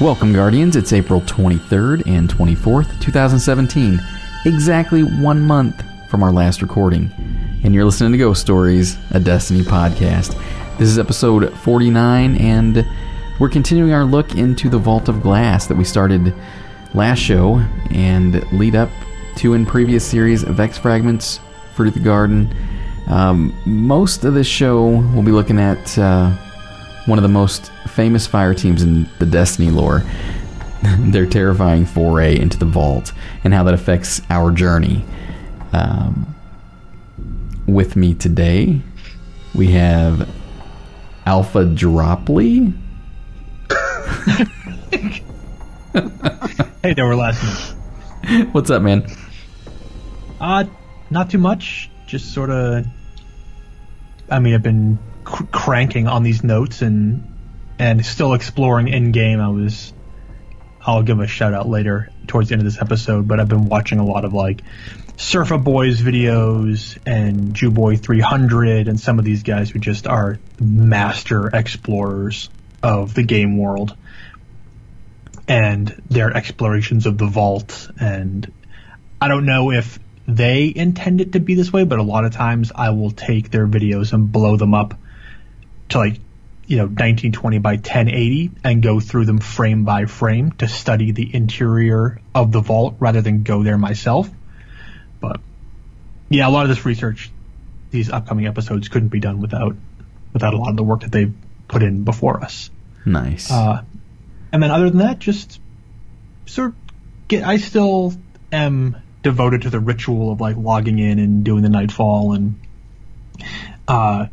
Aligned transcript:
Welcome, 0.00 0.32
Guardians. 0.32 0.76
It's 0.76 0.92
April 0.92 1.22
23rd 1.22 2.06
and 2.06 2.28
24th, 2.28 3.00
2017. 3.00 4.00
Exactly 4.44 5.02
one 5.02 5.40
month 5.40 5.82
from 6.08 6.22
our 6.22 6.30
last 6.30 6.62
recording. 6.62 7.10
And 7.64 7.74
you're 7.74 7.84
listening 7.84 8.12
to 8.12 8.18
Ghost 8.18 8.40
Stories, 8.40 8.96
a 9.10 9.18
Destiny 9.18 9.62
podcast. 9.62 10.38
This 10.78 10.88
is 10.88 11.00
episode 11.00 11.52
49, 11.52 12.36
and 12.36 12.86
we're 13.40 13.48
continuing 13.48 13.92
our 13.92 14.04
look 14.04 14.36
into 14.36 14.68
the 14.68 14.78
Vault 14.78 15.08
of 15.08 15.20
Glass 15.20 15.66
that 15.66 15.76
we 15.76 15.82
started 15.82 16.32
last 16.94 17.18
show 17.18 17.56
and 17.90 18.40
lead 18.52 18.76
up 18.76 18.90
to 19.38 19.54
in 19.54 19.66
previous 19.66 20.06
series 20.06 20.44
Vex 20.44 20.78
Fragments, 20.78 21.40
Fruit 21.74 21.88
of 21.88 21.94
the 21.94 22.00
Garden. 22.00 22.54
Um, 23.08 23.52
most 23.66 24.24
of 24.24 24.34
this 24.34 24.46
show, 24.46 24.86
we'll 24.86 25.24
be 25.24 25.32
looking 25.32 25.58
at 25.58 25.98
uh, 25.98 26.36
one 27.08 27.18
of 27.18 27.22
the 27.22 27.28
most 27.28 27.72
famous 27.86 28.26
fire 28.26 28.52
teams 28.52 28.82
in 28.82 29.08
the 29.18 29.24
Destiny 29.24 29.70
lore. 29.70 30.04
Their 30.98 31.24
terrifying 31.26 31.86
foray 31.86 32.38
into 32.38 32.58
the 32.58 32.66
vault 32.66 33.12
and 33.42 33.54
how 33.54 33.64
that 33.64 33.74
affects 33.74 34.20
our 34.30 34.52
journey. 34.52 35.04
Um, 35.72 36.34
with 37.66 37.96
me 37.96 38.14
today, 38.14 38.80
we 39.54 39.72
have 39.72 40.28
Alpha 41.26 41.64
Dropley. 41.64 42.74
hey 46.82 46.94
there, 46.94 47.06
we're 47.06 47.14
last 47.14 47.74
What's 48.52 48.70
up, 48.70 48.82
man? 48.82 49.06
Uh, 50.40 50.64
not 51.10 51.30
too 51.30 51.38
much. 51.38 51.90
Just 52.06 52.34
sort 52.34 52.50
of. 52.50 52.86
I 54.30 54.38
mean, 54.38 54.54
I've 54.54 54.62
been 54.62 54.98
cr- 55.28 55.44
cranking 55.44 56.08
on 56.08 56.22
these 56.22 56.42
notes 56.42 56.82
and 56.82 57.34
and 57.78 58.04
still 58.04 58.34
exploring 58.34 58.88
in 58.88 59.12
game. 59.12 59.40
I 59.40 59.48
was. 59.48 59.92
I'll 60.80 61.02
give 61.02 61.20
a 61.20 61.26
shout 61.26 61.52
out 61.52 61.68
later 61.68 62.10
towards 62.26 62.48
the 62.48 62.54
end 62.54 62.62
of 62.62 62.64
this 62.64 62.80
episode, 62.80 63.28
but 63.28 63.40
I've 63.40 63.48
been 63.48 63.68
watching 63.68 63.98
a 63.98 64.04
lot 64.04 64.24
of 64.24 64.32
like 64.32 64.62
Surfa 65.16 65.62
Boys 65.62 66.00
videos 66.00 66.96
and 67.04 67.52
Jewboy 67.52 67.96
300 67.96 68.88
and 68.88 68.98
some 68.98 69.18
of 69.18 69.24
these 69.24 69.42
guys 69.42 69.68
who 69.68 69.80
just 69.80 70.06
are 70.06 70.38
master 70.58 71.48
explorers 71.48 72.48
of 72.82 73.12
the 73.12 73.22
game 73.22 73.58
world 73.58 73.96
and 75.46 75.88
their 76.08 76.34
explorations 76.34 77.04
of 77.04 77.18
the 77.18 77.26
vault 77.26 77.90
and 77.98 78.50
I 79.20 79.28
don't 79.28 79.44
know 79.44 79.72
if 79.72 79.98
they 80.28 80.72
intend 80.74 81.20
it 81.20 81.32
to 81.32 81.40
be 81.40 81.54
this 81.54 81.72
way, 81.72 81.84
but 81.84 81.98
a 81.98 82.02
lot 82.02 82.24
of 82.24 82.32
times 82.32 82.70
I 82.74 82.90
will 82.90 83.10
take 83.10 83.50
their 83.50 83.66
videos 83.66 84.12
and 84.12 84.30
blow 84.30 84.56
them 84.56 84.74
up 84.74 84.94
to 85.90 85.98
like 85.98 86.20
you 86.66 86.76
know 86.76 86.84
1920 86.84 87.58
by 87.58 87.72
1080 87.72 88.50
and 88.62 88.82
go 88.82 89.00
through 89.00 89.24
them 89.24 89.38
frame 89.38 89.84
by 89.84 90.04
frame 90.04 90.52
to 90.52 90.68
study 90.68 91.12
the 91.12 91.34
interior 91.34 92.20
of 92.34 92.52
the 92.52 92.60
vault 92.60 92.96
rather 93.00 93.22
than 93.22 93.42
go 93.42 93.62
there 93.62 93.78
myself. 93.78 94.28
But 95.20 95.40
yeah, 96.28 96.46
a 96.46 96.50
lot 96.50 96.64
of 96.64 96.68
this 96.68 96.84
research, 96.84 97.30
these 97.90 98.10
upcoming 98.10 98.46
episodes 98.46 98.88
couldn't 98.88 99.08
be 99.08 99.20
done 99.20 99.40
without 99.40 99.76
without 100.32 100.54
a 100.54 100.58
lot 100.58 100.70
of 100.70 100.76
the 100.76 100.84
work 100.84 101.00
that 101.00 101.12
they've 101.12 101.34
put 101.68 101.82
in 101.82 102.04
before 102.04 102.42
us. 102.42 102.70
Nice. 103.04 103.50
Uh, 103.50 103.82
and 104.52 104.62
then 104.62 104.70
other 104.70 104.90
than 104.90 104.98
that, 104.98 105.18
just 105.18 105.60
sort 106.46 106.70
of 106.70 106.76
get. 107.28 107.44
I 107.44 107.56
still 107.56 108.12
am 108.52 108.96
devoted 109.22 109.62
to 109.62 109.70
the 109.70 109.80
ritual 109.80 110.32
of 110.32 110.40
like 110.40 110.56
logging 110.56 110.98
in 110.98 111.18
and 111.18 111.44
doing 111.44 111.62
the 111.62 111.68
nightfall 111.68 112.34
and 112.34 112.60
uh, 113.86 114.26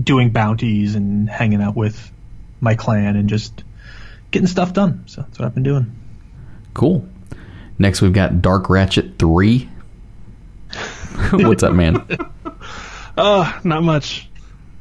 doing 0.00 0.30
bounties 0.30 0.94
and 0.94 1.28
hanging 1.28 1.62
out 1.62 1.76
with 1.76 2.10
my 2.60 2.74
clan 2.74 3.16
and 3.16 3.28
just 3.28 3.64
getting 4.30 4.46
stuff 4.46 4.72
done. 4.72 5.04
So 5.06 5.22
that's 5.22 5.38
what 5.38 5.46
I've 5.46 5.54
been 5.54 5.62
doing. 5.62 5.94
Cool. 6.74 7.06
Next, 7.78 8.00
we've 8.00 8.12
got 8.12 8.42
Dark 8.42 8.70
Ratchet 8.70 9.18
3. 9.18 9.68
What's 11.32 11.62
up, 11.62 11.74
man? 11.74 12.06
Uh, 13.14 13.60
not 13.62 13.82
much. 13.82 14.26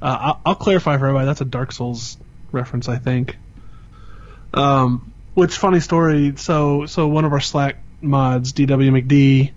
Uh, 0.01 0.17
I'll, 0.19 0.41
I'll 0.45 0.55
clarify 0.55 0.97
for 0.97 1.05
everybody. 1.05 1.25
That's 1.25 1.41
a 1.41 1.45
Dark 1.45 1.73
Souls 1.73 2.17
reference, 2.53 2.87
I 2.87 2.97
think. 2.97 3.37
Um, 4.53 5.11
which 5.33 5.57
funny 5.57 5.81
story. 5.81 6.33
So, 6.37 6.85
so 6.85 7.07
one 7.07 7.25
of 7.25 7.33
our 7.33 7.41
Slack 7.41 7.77
mods, 8.01 8.53
DW 8.53 9.01
McD, 9.01 9.51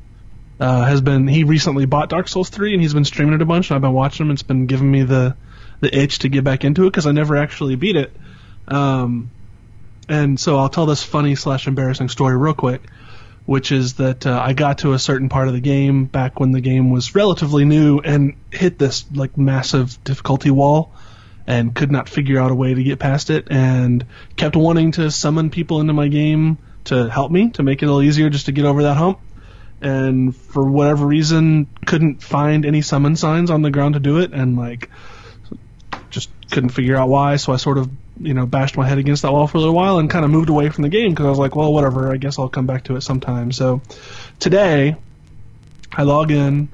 uh, 0.60 0.84
has 0.84 1.00
been 1.00 1.28
he 1.28 1.44
recently 1.44 1.84
bought 1.84 2.08
Dark 2.08 2.28
Souls 2.28 2.48
3 2.48 2.74
and 2.74 2.82
he's 2.82 2.94
been 2.94 3.04
streaming 3.04 3.34
it 3.34 3.42
a 3.42 3.46
bunch. 3.46 3.70
And 3.70 3.76
I've 3.76 3.82
been 3.82 3.92
watching 3.92 4.26
him. 4.26 4.32
It's 4.32 4.42
been 4.42 4.66
giving 4.66 4.90
me 4.90 5.04
the 5.04 5.36
the 5.84 5.96
itch 5.96 6.20
to 6.20 6.28
get 6.28 6.44
back 6.44 6.64
into 6.64 6.82
it 6.82 6.90
because 6.90 7.06
I 7.06 7.12
never 7.12 7.36
actually 7.36 7.76
beat 7.76 7.96
it. 7.96 8.12
Um, 8.66 9.30
and 10.08 10.38
so 10.38 10.58
I'll 10.58 10.68
tell 10.68 10.86
this 10.86 11.02
funny 11.02 11.34
slash 11.34 11.66
embarrassing 11.66 12.08
story 12.08 12.36
real 12.36 12.54
quick, 12.54 12.82
which 13.46 13.72
is 13.72 13.94
that 13.94 14.26
uh, 14.26 14.40
I 14.42 14.52
got 14.52 14.78
to 14.78 14.92
a 14.92 14.98
certain 14.98 15.28
part 15.28 15.48
of 15.48 15.54
the 15.54 15.60
game 15.60 16.06
back 16.06 16.40
when 16.40 16.52
the 16.52 16.60
game 16.60 16.90
was 16.90 17.14
relatively 17.14 17.64
new 17.64 18.00
and 18.00 18.34
hit 18.50 18.78
this 18.78 19.04
like 19.14 19.36
massive 19.38 20.02
difficulty 20.04 20.50
wall 20.50 20.92
and 21.46 21.74
could 21.74 21.92
not 21.92 22.08
figure 22.08 22.40
out 22.40 22.50
a 22.50 22.54
way 22.54 22.72
to 22.72 22.82
get 22.82 22.98
past 22.98 23.30
it 23.30 23.48
and 23.50 24.04
kept 24.36 24.56
wanting 24.56 24.92
to 24.92 25.10
summon 25.10 25.50
people 25.50 25.80
into 25.80 25.92
my 25.92 26.08
game 26.08 26.58
to 26.84 27.08
help 27.08 27.30
me 27.30 27.50
to 27.50 27.62
make 27.62 27.82
it 27.82 27.86
a 27.86 27.88
little 27.88 28.02
easier 28.02 28.30
just 28.30 28.46
to 28.46 28.52
get 28.52 28.64
over 28.64 28.84
that 28.84 28.96
hump 28.96 29.20
and 29.80 30.34
for 30.34 30.64
whatever 30.66 31.06
reason 31.06 31.66
couldn't 31.86 32.22
find 32.22 32.64
any 32.64 32.80
summon 32.80 33.16
signs 33.16 33.50
on 33.50 33.60
the 33.62 33.70
ground 33.70 33.94
to 33.94 34.00
do 34.00 34.18
it 34.18 34.32
and 34.32 34.56
like 34.56 34.90
couldn't 36.50 36.70
figure 36.70 36.96
out 36.96 37.08
why 37.08 37.36
so 37.36 37.52
I 37.52 37.56
sort 37.56 37.78
of 37.78 37.90
you 38.20 38.34
know 38.34 38.46
bashed 38.46 38.76
my 38.76 38.86
head 38.86 38.98
against 38.98 39.22
that 39.22 39.32
wall 39.32 39.46
for 39.46 39.58
a 39.58 39.60
little 39.60 39.74
while 39.74 39.98
and 39.98 40.08
kind 40.10 40.24
of 40.24 40.30
moved 40.30 40.48
away 40.48 40.68
from 40.70 40.82
the 40.82 40.88
game 40.88 41.10
because 41.10 41.26
I 41.26 41.30
was 41.30 41.38
like 41.38 41.56
well 41.56 41.72
whatever 41.72 42.12
I 42.12 42.16
guess 42.16 42.38
I'll 42.38 42.48
come 42.48 42.66
back 42.66 42.84
to 42.84 42.96
it 42.96 43.00
sometime 43.02 43.52
so 43.52 43.80
today 44.38 44.96
I 45.92 46.02
log 46.02 46.30
in 46.30 46.68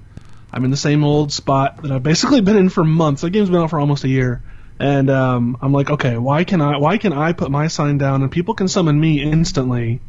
I'm 0.52 0.64
in 0.64 0.70
the 0.70 0.76
same 0.76 1.04
old 1.04 1.32
spot 1.32 1.82
that 1.82 1.92
I've 1.92 2.02
basically 2.02 2.40
been 2.48 2.56
in 2.56 2.68
for 2.68 2.84
months 2.84 3.22
the 3.22 3.30
game's 3.30 3.50
been 3.50 3.60
out 3.60 3.70
for 3.70 3.80
almost 3.80 4.04
a 4.04 4.08
year 4.08 4.42
and 4.80 5.10
um, 5.10 5.58
I'm 5.60 5.74
like, 5.74 5.90
okay, 5.90 6.16
why 6.16 6.44
can 6.44 6.62
I 6.62 6.78
why 6.78 6.96
can 6.96 7.12
I 7.12 7.34
put 7.34 7.50
my 7.50 7.68
sign 7.68 7.98
down 7.98 8.22
and 8.22 8.32
people 8.32 8.54
can 8.54 8.66
summon 8.66 8.98
me 8.98 9.20
instantly, 9.20 10.00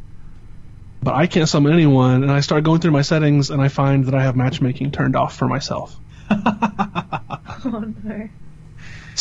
but 1.02 1.14
I 1.14 1.26
can't 1.26 1.46
summon 1.46 1.74
anyone? 1.74 2.22
And 2.22 2.32
I 2.32 2.40
start 2.40 2.64
going 2.64 2.80
through 2.80 2.92
my 2.92 3.02
settings 3.02 3.50
and 3.50 3.60
I 3.60 3.68
find 3.68 4.06
that 4.06 4.14
I 4.14 4.22
have 4.22 4.34
matchmaking 4.34 4.90
turned 4.90 5.14
off 5.14 5.36
for 5.36 5.46
myself. 5.46 5.94
oh 6.30 7.92
no. 8.02 8.28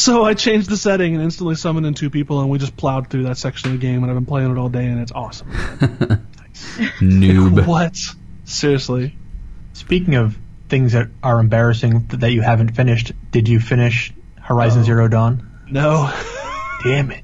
So 0.02 0.26
I 0.26 0.34
changed 0.34 0.68
the 0.68 0.78
setting 0.78 1.14
and 1.14 1.24
instantly 1.24 1.54
summoned 1.54 1.86
in 1.86 1.94
two 1.94 2.10
people, 2.10 2.42
and 2.42 2.50
we 2.50 2.58
just 2.58 2.76
plowed 2.76 3.08
through 3.12 3.24
that 3.24 3.38
section 3.38 3.72
of 3.72 3.80
the 3.80 3.86
game. 3.86 4.02
And 4.02 4.12
I've 4.12 4.18
been 4.18 4.26
playing 4.26 4.50
it 4.52 4.58
all 4.58 4.68
day, 4.68 4.86
and 4.88 5.00
it's 5.00 5.12
awesome. 5.12 5.52
Noob. 7.00 7.68
what? 7.68 7.98
Seriously? 8.46 9.16
Speaking 9.74 10.16
of 10.16 10.36
things 10.70 10.94
that 10.94 11.10
are 11.22 11.40
embarrassing 11.40 12.08
that 12.14 12.32
you 12.32 12.42
haven't 12.42 12.70
finished, 12.76 13.12
did 13.30 13.48
you 13.48 13.60
finish 13.60 14.12
Horizon 14.40 14.82
Oh. 14.82 14.86
Zero 14.86 15.08
Dawn? 15.08 15.50
No. 15.70 16.12
Damn 16.84 17.12
it. 17.12 17.24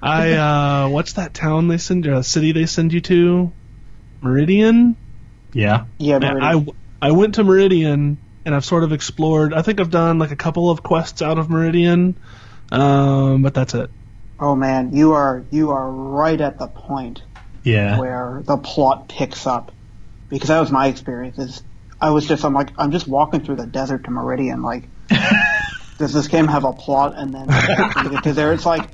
I 0.00 0.32
uh, 0.32 0.88
what's 0.88 1.14
that 1.14 1.34
town 1.34 1.68
they 1.68 1.76
send 1.78 2.06
or 2.06 2.22
city 2.22 2.52
they 2.52 2.64
send 2.66 2.92
you 2.94 3.02
to? 3.02 3.52
Meridian. 4.22 4.96
Yeah. 5.52 5.84
Yeah, 5.98 6.18
Man, 6.20 6.38
Meridian. 6.38 6.68
I 7.02 7.08
I 7.08 7.10
went 7.12 7.34
to 7.34 7.44
Meridian 7.44 8.16
and 8.44 8.54
I've 8.54 8.64
sort 8.64 8.84
of 8.84 8.92
explored. 8.92 9.54
I 9.54 9.62
think 9.62 9.80
I've 9.80 9.90
done 9.90 10.18
like 10.18 10.30
a 10.30 10.36
couple 10.36 10.70
of 10.70 10.82
quests 10.82 11.22
out 11.22 11.38
of 11.38 11.48
Meridian, 11.50 12.18
um, 12.70 13.42
but 13.42 13.54
that's 13.54 13.74
it. 13.74 13.90
oh 14.40 14.54
man, 14.56 14.92
you 14.94 15.12
are 15.12 15.44
you 15.50 15.70
are 15.70 15.90
right 15.90 16.40
at 16.40 16.58
the 16.58 16.66
point 16.68 17.22
Yeah. 17.62 17.98
where 17.98 18.42
the 18.44 18.56
plot 18.56 19.08
picks 19.08 19.46
up. 19.46 19.72
Because 20.28 20.48
that 20.48 20.60
was 20.60 20.70
my 20.70 20.86
experience. 20.86 21.38
Is 21.38 21.62
I 22.00 22.10
was 22.10 22.26
just 22.26 22.44
I'm 22.44 22.54
like 22.54 22.70
I'm 22.78 22.90
just 22.90 23.06
walking 23.06 23.44
through 23.44 23.56
the 23.56 23.66
desert 23.66 24.04
to 24.04 24.10
Meridian. 24.10 24.62
Like, 24.62 24.88
does 25.98 26.12
this 26.14 26.26
game 26.28 26.48
have 26.48 26.64
a 26.64 26.72
plot? 26.72 27.12
And 27.16 27.34
then 27.34 27.48
because 28.10 28.34
there 28.34 28.52
it's 28.54 28.64
like 28.64 28.88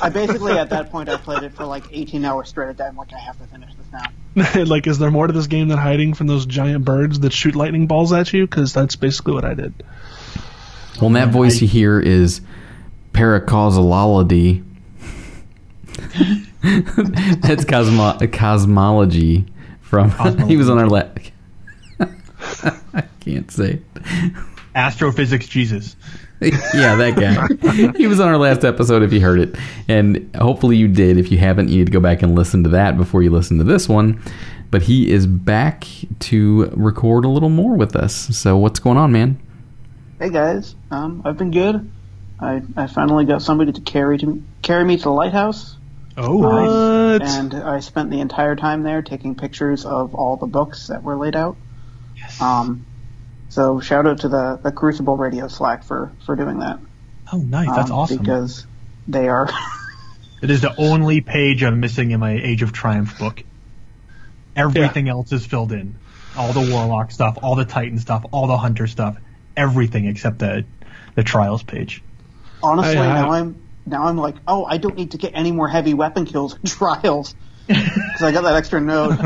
I 0.00 0.10
basically 0.10 0.52
at 0.52 0.70
that 0.70 0.90
point 0.90 1.08
I 1.08 1.16
played 1.16 1.42
it 1.42 1.54
for 1.54 1.64
like 1.64 1.86
18 1.90 2.24
hours 2.24 2.48
straight. 2.48 2.68
At 2.70 2.76
that 2.78 2.90
I'm 2.90 2.96
like 2.96 3.12
I 3.12 3.18
have 3.18 3.36
to 3.38 3.46
finish 3.46 3.74
this 3.74 3.86
now. 3.92 4.04
like, 4.54 4.86
is 4.86 4.98
there 4.98 5.10
more 5.10 5.26
to 5.26 5.32
this 5.32 5.46
game 5.46 5.68
than 5.68 5.78
hiding 5.78 6.12
from 6.12 6.26
those 6.26 6.44
giant 6.44 6.84
birds 6.84 7.20
that 7.20 7.32
shoot 7.32 7.56
lightning 7.56 7.86
balls 7.86 8.12
at 8.12 8.32
you? 8.32 8.46
Because 8.46 8.74
that's 8.74 8.94
basically 8.94 9.32
what 9.32 9.46
I 9.46 9.54
did. 9.54 9.72
Well, 10.96 11.06
and 11.06 11.16
that 11.16 11.28
voice 11.28 11.60
you 11.62 11.68
hear 11.68 11.98
is 11.98 12.42
paracausality. 13.12 14.62
That's 17.40 17.64
cosmo- 17.64 18.18
cosmology 18.28 19.46
from. 19.80 20.10
he 20.48 20.56
was 20.56 20.68
on 20.68 20.78
our 20.78 20.88
last. 20.88 21.30
I 22.00 23.04
can't 23.20 23.50
say. 23.50 23.80
Astrophysics 24.74 25.48
Jesus. 25.48 25.96
Yeah, 26.40 26.96
that 26.96 27.16
guy. 27.16 27.92
he 27.96 28.06
was 28.06 28.20
on 28.20 28.28
our 28.28 28.36
last 28.36 28.64
episode 28.64 29.02
if 29.02 29.12
you 29.12 29.20
heard 29.20 29.40
it. 29.40 29.56
And 29.88 30.34
hopefully 30.36 30.76
you 30.76 30.88
did. 30.88 31.18
If 31.18 31.30
you 31.32 31.38
haven't, 31.38 31.68
you 31.68 31.78
need 31.78 31.86
to 31.86 31.92
go 31.92 32.00
back 32.00 32.22
and 32.22 32.34
listen 32.34 32.62
to 32.64 32.70
that 32.70 32.96
before 32.96 33.22
you 33.22 33.30
listen 33.30 33.58
to 33.58 33.64
this 33.64 33.88
one. 33.88 34.20
But 34.70 34.82
he 34.82 35.10
is 35.10 35.26
back 35.26 35.86
to 36.20 36.66
record 36.74 37.24
a 37.24 37.28
little 37.28 37.48
more 37.48 37.74
with 37.74 37.96
us. 37.96 38.14
So 38.36 38.56
what's 38.56 38.80
going 38.80 38.98
on, 38.98 39.12
man? 39.12 39.40
Hey 40.18 40.30
guys, 40.30 40.74
um, 40.90 41.22
I've 41.24 41.36
been 41.36 41.50
good. 41.50 41.90
I, 42.40 42.62
I 42.76 42.86
finally 42.86 43.26
got 43.26 43.42
somebody 43.42 43.72
to 43.72 43.80
carry 43.80 44.18
to 44.18 44.42
carry 44.62 44.84
me 44.84 44.96
to 44.96 45.02
the 45.02 45.10
lighthouse. 45.10 45.76
Oh, 46.16 46.40
nice. 46.40 47.20
What? 47.20 47.22
and 47.22 47.54
I 47.54 47.80
spent 47.80 48.10
the 48.10 48.20
entire 48.20 48.56
time 48.56 48.82
there 48.82 49.02
taking 49.02 49.34
pictures 49.34 49.84
of 49.84 50.14
all 50.14 50.36
the 50.36 50.46
books 50.46 50.86
that 50.86 51.02
were 51.02 51.16
laid 51.16 51.36
out. 51.36 51.56
Yes. 52.16 52.40
Um, 52.40 52.86
so 53.48 53.80
shout 53.80 54.06
out 54.06 54.20
to 54.20 54.28
the, 54.28 54.60
the 54.62 54.72
Crucible 54.72 55.16
Radio 55.16 55.48
Slack 55.48 55.84
for, 55.84 56.12
for 56.24 56.36
doing 56.36 56.58
that. 56.60 56.78
oh, 57.32 57.38
nice. 57.38 57.68
That's 57.74 57.90
Um, 57.90 57.96
awesome. 57.96 58.18
Because 58.18 58.66
they 59.06 59.28
are 59.28 59.48
It 60.42 60.50
is 60.50 60.60
the 60.60 60.74
only 60.76 61.22
page 61.22 61.62
I'm 61.64 61.80
missing 61.80 62.10
in 62.10 62.20
my 62.20 62.32
Age 62.32 62.62
of 62.62 62.72
Triumph 62.72 63.18
book. 63.18 63.42
Everything 64.54 65.08
else 65.08 65.32
is 65.32 65.46
filled 65.46 65.72
in. 65.72 65.96
All 66.36 66.52
the 66.52 66.70
Warlock 66.72 67.10
stuff, 67.10 67.38
all 67.42 67.54
the 67.56 67.64
Titan 67.64 67.98
stuff, 67.98 68.24
all 68.32 68.46
the 68.46 68.56
Hunter 68.58 68.86
stuff, 68.86 69.16
everything 69.56 70.06
except 70.06 70.38
the 70.38 70.66
the 71.14 71.22
Trials 71.24 71.62
page. 71.62 72.02
honestly 72.62 72.98
I- 72.98 73.06
I- 73.06 73.20
now 73.22 73.30
I'm 73.32 73.62
now 73.86 74.04
I'm 74.04 74.16
like 74.18 74.36
oh 74.46 74.64
I 74.66 74.76
don't 74.76 74.96
need 74.96 75.12
to 75.12 75.18
get 75.18 75.32
any 75.34 75.52
more 75.52 75.68
heavy 75.68 75.94
weapon 75.94 76.26
kills 76.26 76.54
in 76.54 76.60
trials 76.66 77.34
because 77.66 78.22
I 78.22 78.32
got 78.32 78.42
that 78.42 78.56
extra 78.56 78.80
note. 78.80 79.16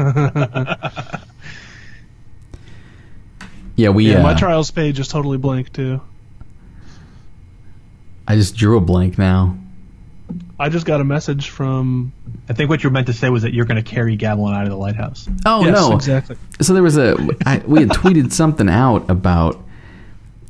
Yeah, 3.81 3.89
we. 3.89 4.11
yeah, 4.11 4.19
uh, 4.19 4.23
my 4.23 4.35
trials 4.35 4.71
page 4.71 5.01
is 5.01 5.09
totally 5.09 5.39
blank 5.39 5.73
too. 5.73 6.03
I 8.29 8.37
just 8.37 8.55
drew 8.55 8.77
a 8.77 8.81
blank 8.81 9.17
now. 9.17 9.57
I 10.59 10.69
just 10.69 10.85
got 10.85 11.01
a 11.01 11.05
message 11.05 11.49
from. 11.49 12.13
I 12.51 12.53
think 12.53 12.69
what 12.69 12.83
you 12.85 12.91
were 12.91 12.93
meant 12.93 13.07
to 13.07 13.15
say 13.15 13.31
was 13.31 13.43
that 13.43 13.55
you're 13.55 13.65
going 13.65 13.83
to 13.83 13.91
carry 13.91 14.19
Gamelin 14.19 14.55
out 14.55 14.65
of 14.65 14.69
the 14.69 14.77
lighthouse. 14.77 15.27
Oh 15.47 15.65
yes, 15.65 15.75
no! 15.75 15.97
exactly. 15.97 16.37
So 16.61 16.75
there 16.75 16.83
was 16.83 16.99
a 16.99 17.17
I, 17.47 17.63
we 17.67 17.81
had 17.81 17.89
tweeted 17.89 18.33
something 18.35 18.69
out 18.69 19.09
about, 19.09 19.59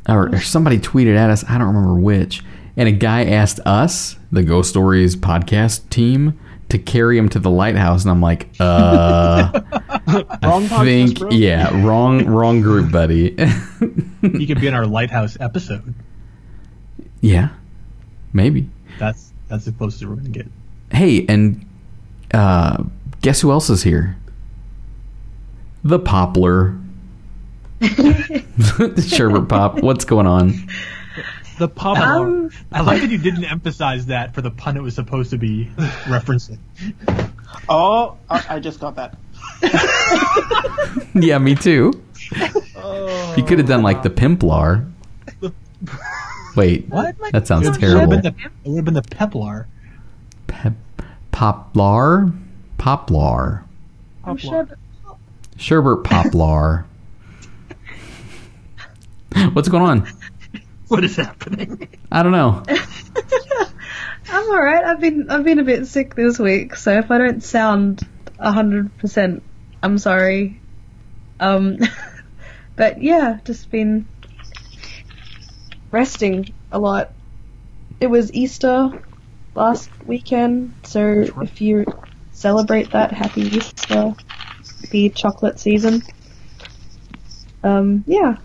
or, 0.08 0.34
or 0.34 0.40
somebody 0.40 0.80
tweeted 0.80 1.16
at 1.16 1.30
us. 1.30 1.44
I 1.48 1.56
don't 1.56 1.68
remember 1.68 2.00
which, 2.00 2.42
and 2.76 2.88
a 2.88 2.92
guy 2.92 3.26
asked 3.26 3.60
us, 3.64 4.16
the 4.32 4.42
Ghost 4.42 4.70
Stories 4.70 5.14
podcast 5.14 5.88
team, 5.88 6.36
to 6.70 6.78
carry 6.78 7.16
him 7.18 7.28
to 7.30 7.38
the 7.38 7.50
lighthouse, 7.50 8.02
and 8.02 8.10
I'm 8.10 8.20
like, 8.20 8.48
uh, 8.58 9.50
Wrong 10.42 10.64
I 10.64 10.68
podcast, 10.68 10.84
think 10.84 11.18
bro. 11.18 11.30
yeah, 11.30 11.84
wrong 11.86 12.24
wrong 12.26 12.60
group, 12.60 12.90
buddy. 12.90 13.36
He 14.22 14.46
could 14.46 14.60
be 14.60 14.66
in 14.66 14.74
our 14.74 14.86
lighthouse 14.86 15.36
episode. 15.40 15.94
yeah, 17.20 17.48
maybe. 18.32 18.68
That's 18.98 19.32
that's 19.48 19.64
the 19.64 19.72
closest 19.72 20.04
we're 20.04 20.14
going 20.16 20.24
to 20.32 20.38
get. 20.42 20.46
Hey, 20.92 21.24
and 21.26 21.64
uh, 22.34 22.82
guess 23.22 23.40
who 23.40 23.50
else 23.50 23.70
is 23.70 23.82
here? 23.82 24.16
The 25.84 25.98
Poplar. 25.98 26.76
Sherbert 27.80 29.48
Pop, 29.48 29.80
what's 29.82 30.04
going 30.04 30.26
on? 30.26 30.52
The 31.60 31.68
pop. 31.68 31.98
Um, 31.98 32.50
I 32.72 32.80
like 32.80 33.02
that 33.02 33.10
you 33.10 33.18
didn't 33.18 33.44
emphasize 33.44 34.06
that 34.06 34.34
for 34.34 34.40
the 34.40 34.50
pun 34.50 34.78
it 34.78 34.82
was 34.82 34.94
supposed 34.94 35.28
to 35.30 35.36
be 35.36 35.66
referencing. 36.06 36.56
Oh, 37.68 38.16
I, 38.30 38.44
I 38.48 38.60
just 38.60 38.80
got 38.80 38.96
that. 38.96 39.18
Yeah, 41.14 41.36
me 41.38 41.54
too. 41.54 41.92
You 43.36 43.44
could 43.44 43.58
have 43.58 43.66
done 43.68 43.82
like 43.82 44.02
the 44.02 44.08
Pimplar. 44.10 44.90
Wait, 46.56 46.88
What? 46.88 47.14
that 47.32 47.46
sounds 47.46 47.66
It 47.66 47.70
would 47.72 47.80
terrible. 47.80 48.12
have 48.12 48.22
been 48.22 48.32
the, 48.34 48.44
it 48.64 48.68
would 48.70 48.76
have 48.76 48.84
been 48.86 48.94
the 48.94 49.02
Peplar. 49.02 49.66
Pep, 50.46 50.72
Poplar? 51.30 52.32
Poplar. 52.78 53.64
I'm 54.24 54.36
Sherbert 55.58 56.04
Poplar. 56.04 56.86
What's 59.52 59.68
going 59.68 59.82
on? 59.82 60.08
What 60.90 61.04
is 61.04 61.14
happening? 61.14 61.86
I 62.10 62.24
don't 62.24 62.32
know. 62.32 62.64
I'm 64.28 64.50
alright. 64.50 64.84
I've 64.84 65.00
been 65.00 65.30
I've 65.30 65.44
been 65.44 65.60
a 65.60 65.64
bit 65.64 65.86
sick 65.86 66.16
this 66.16 66.36
week, 66.36 66.74
so 66.74 66.98
if 66.98 67.12
I 67.12 67.18
don't 67.18 67.44
sound 67.44 68.04
hundred 68.40 68.98
percent, 68.98 69.44
I'm 69.84 69.98
sorry. 69.98 70.60
Um, 71.38 71.78
but 72.76 73.00
yeah, 73.00 73.38
just 73.44 73.70
been 73.70 74.08
resting 75.92 76.52
a 76.72 76.80
lot. 76.80 77.12
It 78.00 78.08
was 78.08 78.32
Easter 78.32 78.90
last 79.54 79.90
weekend, 80.04 80.74
so 80.82 81.24
if 81.40 81.60
you 81.60 81.86
celebrate 82.32 82.90
that, 82.90 83.12
happy 83.12 83.42
Easter, 83.42 84.16
happy 84.82 85.08
chocolate 85.10 85.60
season. 85.60 86.02
Um, 87.62 88.02
yeah, 88.08 88.38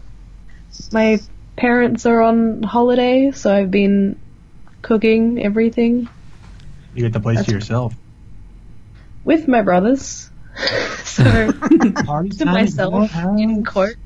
my 0.91 1.19
parents 1.55 2.05
are 2.05 2.21
on 2.21 2.63
holiday, 2.63 3.31
so 3.31 3.53
I've 3.53 3.71
been 3.71 4.19
cooking 4.81 5.41
everything 5.43 6.07
You 6.93 7.03
get 7.03 7.13
the 7.13 7.19
place 7.19 7.43
to 7.45 7.51
yourself. 7.51 7.95
with 9.23 9.47
my 9.47 9.61
brothers. 9.61 10.29
so 11.03 11.23
to 11.51 12.45
myself 12.45 13.11
in 13.37 13.65
courts. 13.65 13.97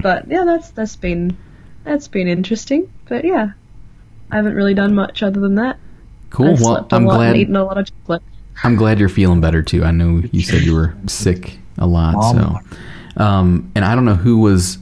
But 0.00 0.28
yeah, 0.28 0.44
that's 0.44 0.70
that's 0.70 0.96
been 0.96 1.36
that's 1.84 2.06
been 2.08 2.28
interesting. 2.28 2.92
But 3.08 3.24
yeah, 3.24 3.52
I 4.30 4.36
haven't 4.36 4.54
really 4.54 4.74
done 4.74 4.94
much 4.94 5.22
other 5.22 5.40
than 5.40 5.56
that. 5.56 5.78
Cool. 6.30 6.48
I've 6.50 6.60
Well, 6.60 6.74
slept 6.76 6.92
a 6.92 6.96
I'm 6.96 7.04
lot 7.06 7.20
and 7.20 7.32
glad. 7.32 7.36
eaten 7.36 7.56
a 7.56 7.64
lot 7.64 7.78
of 7.78 7.86
chocolate. 7.86 8.22
I'm 8.62 8.76
glad 8.76 8.98
you're 9.00 9.08
feeling 9.08 9.40
better 9.40 9.62
too. 9.62 9.84
I 9.84 9.90
know 9.90 10.22
you 10.32 10.42
said 10.42 10.62
you 10.62 10.74
were 10.74 10.94
sick 11.06 11.58
a 11.78 11.86
lot, 11.86 12.14
Mom. 12.14 12.60
so. 13.16 13.22
Um, 13.22 13.72
and 13.74 13.84
I 13.84 13.94
don't 13.94 14.04
know 14.04 14.14
who 14.14 14.38
was 14.38 14.78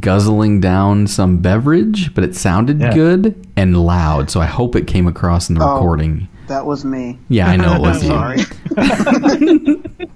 guzzling 0.00 0.60
down 0.60 1.06
some 1.06 1.38
beverage, 1.38 2.14
but 2.14 2.24
it 2.24 2.34
sounded 2.34 2.80
Yeah. 2.80 2.94
good 2.94 3.46
and 3.56 3.76
loud. 3.76 4.30
So 4.30 4.40
I 4.40 4.46
hope 4.46 4.74
it 4.76 4.86
came 4.86 5.06
across 5.06 5.48
in 5.48 5.56
the 5.56 5.64
Oh. 5.64 5.74
recording. 5.74 6.28
That 6.48 6.66
was 6.66 6.84
me. 6.84 7.18
Yeah, 7.28 7.48
I 7.48 7.56
know 7.56 7.74
it 7.74 7.80
was 7.80 8.02
you. 8.02 8.08
Sorry. 8.10 8.40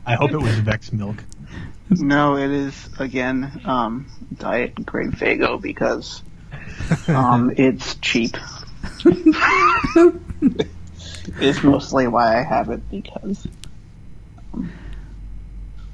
I 0.07 0.15
hope 0.15 0.31
it 0.33 0.41
was 0.41 0.55
Vex 0.59 0.93
milk. 0.93 1.23
no, 1.91 2.37
it 2.37 2.51
is 2.51 2.89
again 2.99 3.51
um, 3.65 4.07
Diet 4.39 4.75
Greg 4.85 5.13
Fago 5.13 5.61
because 5.61 6.23
um, 7.09 7.51
it's 7.57 7.95
cheap. 7.97 8.37
it's 11.41 11.63
mostly 11.63 12.09
why 12.09 12.39
I 12.39 12.43
have 12.43 12.69
it 12.71 12.83
because 12.91 13.47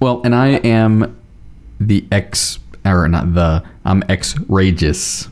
Well, 0.01 0.21
and 0.25 0.35
I 0.35 0.49
am 0.49 1.17
the 1.81 2.07
ex, 2.13 2.59
or 2.85 3.09
not 3.09 3.35
the, 3.35 3.63
I'm 3.85 4.03
ex-rageous. 4.09 5.29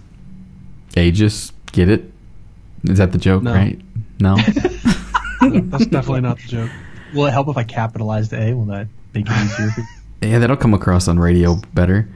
Aegis, 0.97 1.53
get 1.73 1.89
it? 1.89 2.11
Is 2.85 2.99
that 2.99 3.13
the 3.13 3.19
joke, 3.19 3.43
No. 3.43 3.53
right? 3.53 3.81
No? 4.21 4.37
That's 4.37 5.87
definitely 5.87 6.21
not 6.21 6.37
the 6.39 6.47
joke. 6.47 6.71
Will 7.13 7.27
it 7.27 7.33
help 7.33 7.49
if 7.49 7.57
I 7.57 7.65
capitalize 7.65 8.29
the 8.29 8.41
A? 8.41 8.55
Will 8.55 8.67
that 8.67 8.87
make 9.15 9.27
it 9.29 9.33
easier? 9.45 9.85
Yeah, 10.23 10.39
that'll 10.39 10.57
come 10.57 10.73
across 10.73 11.09
on 11.09 11.19
radio 11.19 11.57
better. 11.75 12.09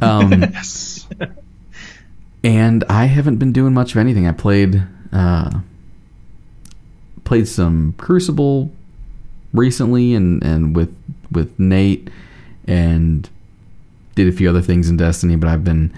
Um, 0.00 0.32
Yes. 0.42 1.06
and 2.42 2.82
I 2.88 3.04
haven't 3.04 3.36
been 3.36 3.52
doing 3.52 3.72
much 3.72 3.92
of 3.92 3.98
anything. 3.98 4.26
I 4.26 4.32
played, 4.32 4.82
uh, 5.12 5.60
played 7.22 7.46
some 7.46 7.94
Crucible 7.98 8.72
recently, 9.52 10.12
and 10.14 10.42
and 10.42 10.74
with 10.74 10.92
with 11.30 11.56
Nate, 11.60 12.10
and 12.66 13.30
did 14.14 14.28
a 14.28 14.32
few 14.32 14.48
other 14.48 14.62
things 14.62 14.88
in 14.88 14.96
Destiny. 14.96 15.36
But 15.36 15.48
I've 15.48 15.64
been 15.64 15.92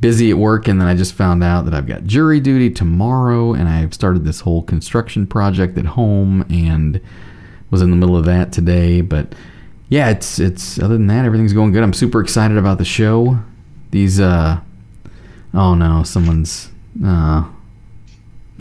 busy 0.00 0.30
at 0.30 0.38
work, 0.38 0.68
and 0.68 0.80
then 0.80 0.88
I 0.88 0.94
just 0.94 1.14
found 1.14 1.42
out 1.42 1.64
that 1.64 1.74
I've 1.74 1.86
got 1.86 2.04
jury 2.04 2.40
duty 2.40 2.70
tomorrow, 2.70 3.54
and 3.54 3.68
I've 3.68 3.94
started 3.94 4.24
this 4.24 4.40
whole 4.40 4.62
construction 4.62 5.26
project 5.26 5.76
at 5.78 5.86
home, 5.86 6.44
and 6.50 7.00
was 7.70 7.82
in 7.82 7.90
the 7.90 7.96
middle 7.96 8.16
of 8.16 8.24
that 8.26 8.52
today. 8.52 9.00
But 9.00 9.34
yeah, 9.88 10.10
it's 10.10 10.38
it's 10.38 10.78
other 10.78 10.94
than 10.96 11.06
that, 11.08 11.24
everything's 11.24 11.52
going 11.52 11.72
good. 11.72 11.82
I'm 11.82 11.92
super 11.92 12.20
excited 12.20 12.56
about 12.56 12.78
the 12.78 12.84
show. 12.84 13.38
These 13.90 14.20
uh 14.20 14.60
oh 15.54 15.74
no, 15.74 16.02
someone's 16.02 16.70
uh 17.04 17.44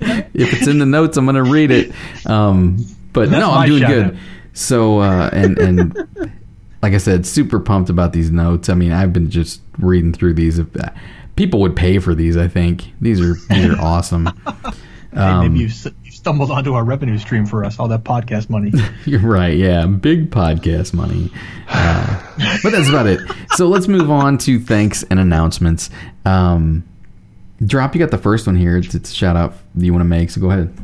if 0.00 0.52
it's 0.52 0.66
in 0.66 0.78
the 0.78 0.86
notes, 0.86 1.16
I'm 1.16 1.26
gonna 1.26 1.42
read 1.42 1.70
it. 1.70 1.92
Um, 2.26 2.78
but 3.12 3.30
That's 3.30 3.40
no, 3.40 3.52
I'm 3.52 3.68
doing 3.68 3.82
good. 3.86 4.06
out. 4.06 4.14
So 4.52 4.98
uh, 5.00 5.30
and 5.32 5.58
and 5.58 6.32
like 6.82 6.92
I 6.92 6.98
said, 6.98 7.26
super 7.26 7.58
pumped 7.60 7.90
about 7.90 8.12
these 8.12 8.30
notes. 8.30 8.68
I 8.68 8.74
mean, 8.74 8.92
I've 8.92 9.12
been 9.12 9.30
just 9.30 9.60
reading 9.78 10.12
through 10.12 10.34
these. 10.34 10.58
If 10.58 10.68
people 11.36 11.60
would 11.60 11.76
pay 11.76 11.98
for 11.98 12.14
these, 12.14 12.36
I 12.36 12.48
think 12.48 12.84
these 13.00 13.20
are 13.20 13.34
these 13.54 13.70
are 13.70 13.80
awesome. 13.80 14.26
Hey, 15.12 15.20
Um, 15.22 15.54
maybe 15.54 15.64
you, 15.64 15.70
you 16.04 16.10
stumbled 16.10 16.50
onto 16.50 16.74
our 16.74 16.84
revenue 16.84 17.16
stream 17.18 17.46
for 17.46 17.64
us, 17.64 17.78
all 17.78 17.88
that 17.88 18.04
podcast 18.04 18.50
money. 18.50 18.72
You're 19.06 19.20
right. 19.20 19.56
Yeah, 19.56 19.86
big 19.86 20.30
podcast 20.30 20.92
money. 20.92 21.30
Uh, 21.68 22.22
but 22.62 22.70
that's 22.70 22.88
about 22.88 23.06
it. 23.06 23.20
So 23.52 23.66
let's 23.68 23.88
move 23.88 24.10
on 24.10 24.36
to 24.38 24.60
thanks 24.60 25.02
and 25.04 25.18
announcements. 25.18 25.88
Um, 26.26 26.84
Drop, 27.64 27.94
you 27.94 27.98
got 27.98 28.10
the 28.10 28.18
first 28.18 28.46
one 28.46 28.56
here. 28.56 28.76
It's, 28.76 28.94
it's 28.94 29.10
a 29.10 29.14
shout 29.14 29.34
out 29.36 29.54
you 29.74 29.90
want 29.92 30.02
to 30.02 30.08
make. 30.08 30.28
So 30.28 30.42
go 30.42 30.50
ahead. 30.50 30.76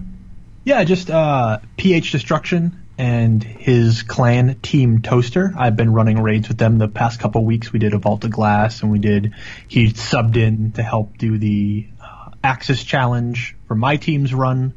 Yeah, 0.64 0.82
just 0.84 1.10
uh, 1.10 1.58
PH 1.76 2.12
Destruction 2.12 2.81
and 2.98 3.42
his 3.42 4.02
clan 4.02 4.56
Team 4.60 5.00
Toaster. 5.00 5.52
I've 5.56 5.76
been 5.76 5.92
running 5.92 6.20
raids 6.20 6.48
with 6.48 6.58
them 6.58 6.78
the 6.78 6.88
past 6.88 7.20
couple 7.20 7.44
weeks. 7.44 7.72
We 7.72 7.78
did 7.78 7.94
a 7.94 7.98
Vault 7.98 8.24
of 8.24 8.30
Glass, 8.30 8.82
and 8.82 8.92
we 8.92 8.98
did. 8.98 9.34
He 9.68 9.88
subbed 9.88 10.36
in 10.36 10.72
to 10.72 10.82
help 10.82 11.16
do 11.18 11.38
the 11.38 11.86
uh, 12.02 12.30
Aksis 12.44 12.84
Challenge 12.84 13.56
for 13.66 13.74
my 13.74 13.96
team's 13.96 14.34
run 14.34 14.74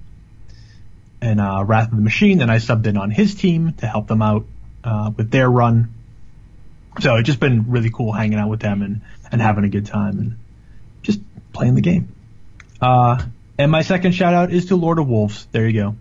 and 1.22 1.42
uh, 1.42 1.64
Wrath 1.66 1.90
of 1.90 1.96
the 1.96 2.02
Machine, 2.02 2.42
and 2.42 2.52
I 2.52 2.58
subbed 2.58 2.86
in 2.88 2.98
on 2.98 3.12
his 3.12 3.36
team 3.36 3.74
to 3.74 3.88
help 3.88 4.08
them 4.08 4.22
out 4.22 4.46
uh, 4.84 5.12
with 5.16 5.32
their 5.32 5.50
run. 5.50 5.94
So 7.00 7.16
it's 7.16 7.26
just 7.26 7.40
been 7.40 7.72
really 7.72 7.90
cool 7.90 8.14
hanging 8.14 8.40
out 8.40 8.50
with 8.50 8.62
them 8.62 8.82
and, 8.82 9.02
and 9.32 9.42
having 9.42 9.66
a 9.66 9.70
good 9.70 9.86
time 9.86 10.20
and 10.20 10.38
just 11.02 11.20
playing 11.52 11.76
the 11.76 11.82
game. 11.82 12.14
Uh, 12.82 13.22
and 13.58 13.72
my 13.72 13.82
second 13.82 14.14
shout 14.14 14.34
out 14.34 14.52
is 14.52 14.68
to 14.68 14.76
Lord 14.76 15.00
of 15.00 15.08
Wolves. 15.08 15.48
There 15.52 15.68
you 15.68 15.82
go. 15.82 15.96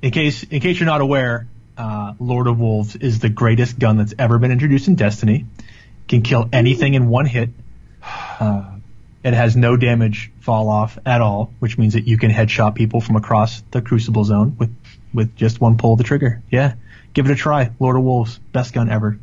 In 0.00 0.12
case 0.12 0.44
in 0.44 0.60
case 0.60 0.78
you're 0.78 0.86
not 0.86 1.00
aware, 1.00 1.48
uh, 1.76 2.14
Lord 2.20 2.46
of 2.46 2.60
Wolves 2.60 2.94
is 2.94 3.18
the 3.18 3.28
greatest 3.28 3.78
gun 3.78 3.96
that's 3.96 4.14
ever 4.16 4.38
been 4.38 4.52
introduced 4.52 4.86
in 4.86 4.94
Destiny. 4.94 5.46
Can 6.06 6.22
kill 6.22 6.48
anything 6.52 6.94
in 6.94 7.08
one 7.08 7.26
hit. 7.26 7.50
Uh, 8.40 8.76
it 9.24 9.34
has 9.34 9.56
no 9.56 9.76
damage 9.76 10.30
fall 10.40 10.68
off 10.68 10.96
at 11.04 11.20
all, 11.20 11.52
which 11.58 11.76
means 11.76 11.94
that 11.94 12.06
you 12.06 12.16
can 12.16 12.30
headshot 12.30 12.76
people 12.76 13.00
from 13.00 13.16
across 13.16 13.60
the 13.72 13.82
Crucible 13.82 14.22
zone 14.22 14.54
with 14.58 14.74
with 15.12 15.34
just 15.34 15.60
one 15.60 15.76
pull 15.76 15.94
of 15.94 15.98
the 15.98 16.04
trigger. 16.04 16.40
Yeah, 16.48 16.74
give 17.12 17.26
it 17.26 17.32
a 17.32 17.36
try. 17.36 17.72
Lord 17.80 17.96
of 17.96 18.04
Wolves, 18.04 18.38
best 18.52 18.72
gun 18.72 18.88
ever. 18.88 19.18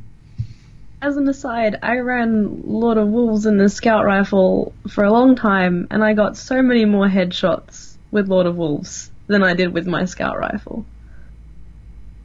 As 1.01 1.15
an 1.15 1.27
aside, 1.29 1.77
I 1.83 1.99
ran 1.99 2.63
Lord 2.65 2.97
of 2.97 3.07
Wolves 3.07 3.45
in 3.45 3.57
the 3.57 3.69
scout 3.69 4.03
rifle 4.03 4.73
for 4.89 5.05
a 5.05 5.11
long 5.11 5.37
time, 5.37 5.87
and 5.89 6.03
I 6.03 6.13
got 6.13 6.35
so 6.35 6.61
many 6.61 6.83
more 6.83 7.07
headshots 7.07 7.95
with 8.11 8.27
Lord 8.27 8.45
of 8.45 8.57
Wolves 8.57 9.11
than 9.27 9.43
I 9.43 9.53
did 9.53 9.73
with 9.73 9.87
my 9.87 10.05
scout 10.05 10.37
rifle. 10.37 10.85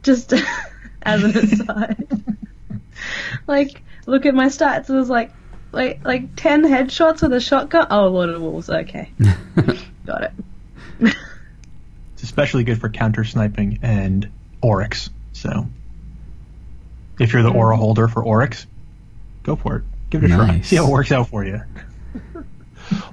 Just 0.03 0.33
as 1.03 1.23
an 1.23 1.37
aside. 1.37 2.07
like, 3.47 3.81
look 4.05 4.25
at 4.25 4.33
my 4.33 4.47
stats. 4.47 4.89
It 4.89 4.93
was 4.93 5.09
like, 5.09 5.31
like, 5.71 6.03
like 6.03 6.35
ten 6.35 6.63
headshots 6.63 7.21
with 7.21 7.33
a 7.33 7.41
shotgun. 7.41 7.87
Oh, 7.89 8.07
Lord 8.07 8.29
of 8.29 8.35
the 8.35 8.41
Wolves. 8.41 8.69
Okay, 8.69 9.11
got 10.05 10.23
it. 10.23 10.31
It's 11.01 12.23
especially 12.23 12.63
good 12.63 12.79
for 12.79 12.89
counter 12.89 13.23
sniping 13.23 13.79
and 13.81 14.29
Oryx. 14.61 15.09
So, 15.33 15.67
if 17.19 17.33
you're 17.33 17.43
the 17.43 17.51
aura 17.51 17.77
holder 17.77 18.07
for 18.07 18.23
Oryx, 18.23 18.67
go 19.43 19.55
for 19.55 19.77
it. 19.77 19.83
Give 20.09 20.23
it 20.23 20.31
a 20.31 20.35
try. 20.35 20.61
See 20.61 20.75
how 20.75 20.87
it 20.87 20.91
works 20.91 21.11
out 21.11 21.29
for 21.29 21.45
you. 21.45 21.61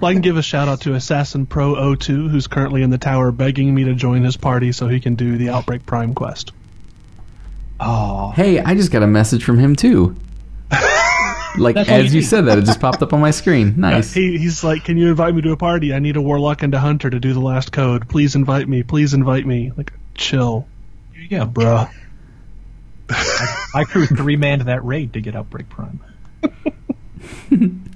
Well, 0.01 0.11
I 0.11 0.13
can 0.13 0.23
give 0.23 0.37
a 0.37 0.43
shout 0.43 0.69
out 0.69 0.81
to 0.83 0.95
Assassin 0.95 1.47
Pro 1.47 1.95
02, 1.97 2.29
who's 2.29 2.47
currently 2.47 2.83
in 2.83 2.91
the 2.91 2.99
tower 2.99 3.31
begging 3.33 3.75
me 3.75 3.85
to 3.85 3.95
join 3.95 4.23
his 4.25 4.37
party 4.37 4.73
so 4.73 4.89
he 4.89 5.01
can 5.01 5.15
do 5.15 5.37
the 5.39 5.51
Outbreak 5.51 5.87
Prime 5.87 6.15
quest. 6.15 6.53
Oh, 7.81 8.31
Hey, 8.33 8.59
I 8.61 8.75
just 8.75 8.91
got 8.91 9.03
a 9.03 9.07
message 9.07 9.45
from 9.45 9.59
him 9.59 9.77
too. 9.77 10.17
Like 11.57 11.75
That's 11.75 11.89
as 11.89 12.05
you 12.05 12.19
you 12.19 12.21
need. 12.21 12.27
said 12.29 12.45
that, 12.47 12.59
it 12.59 12.67
just 12.67 12.79
popped 12.79 13.03
up 13.03 13.13
on 13.13 13.21
my 13.21 13.33
screen. 13.33 13.75
Nice. 13.81 14.13
He, 14.15 14.39
he's 14.39 14.63
like, 14.63 14.85
Can 14.85 14.97
you 14.97 15.09
invite 15.09 15.35
me 15.35 15.43
to 15.43 15.51
a 15.51 15.57
party? 15.57 15.93
I 15.93 15.99
need 15.99 16.15
a 16.17 16.23
Warlock 16.23 16.63
and 16.63 16.73
a 16.73 16.79
Hunter 16.79 17.11
to 17.11 17.19
do 17.19 17.33
the 17.33 17.41
last 17.41 17.73
code. 17.73 18.09
Please 18.09 18.37
invite 18.37 18.69
me. 18.69 18.85
Please 18.85 19.13
invite 19.13 19.45
me. 19.45 19.73
Like, 19.77 19.93
chill. 20.15 20.69
Yeah, 21.29 21.47
bro. 21.47 21.87
I, 23.11 23.57
I 23.75 23.85
crew 23.85 24.07
three 24.07 24.37
man 24.37 24.59
to 24.61 24.67
that 24.67 24.85
raid 24.85 25.15
to 25.15 25.21
get 25.21 25.35
Outbreak 25.35 25.69
Prime. 25.69 25.99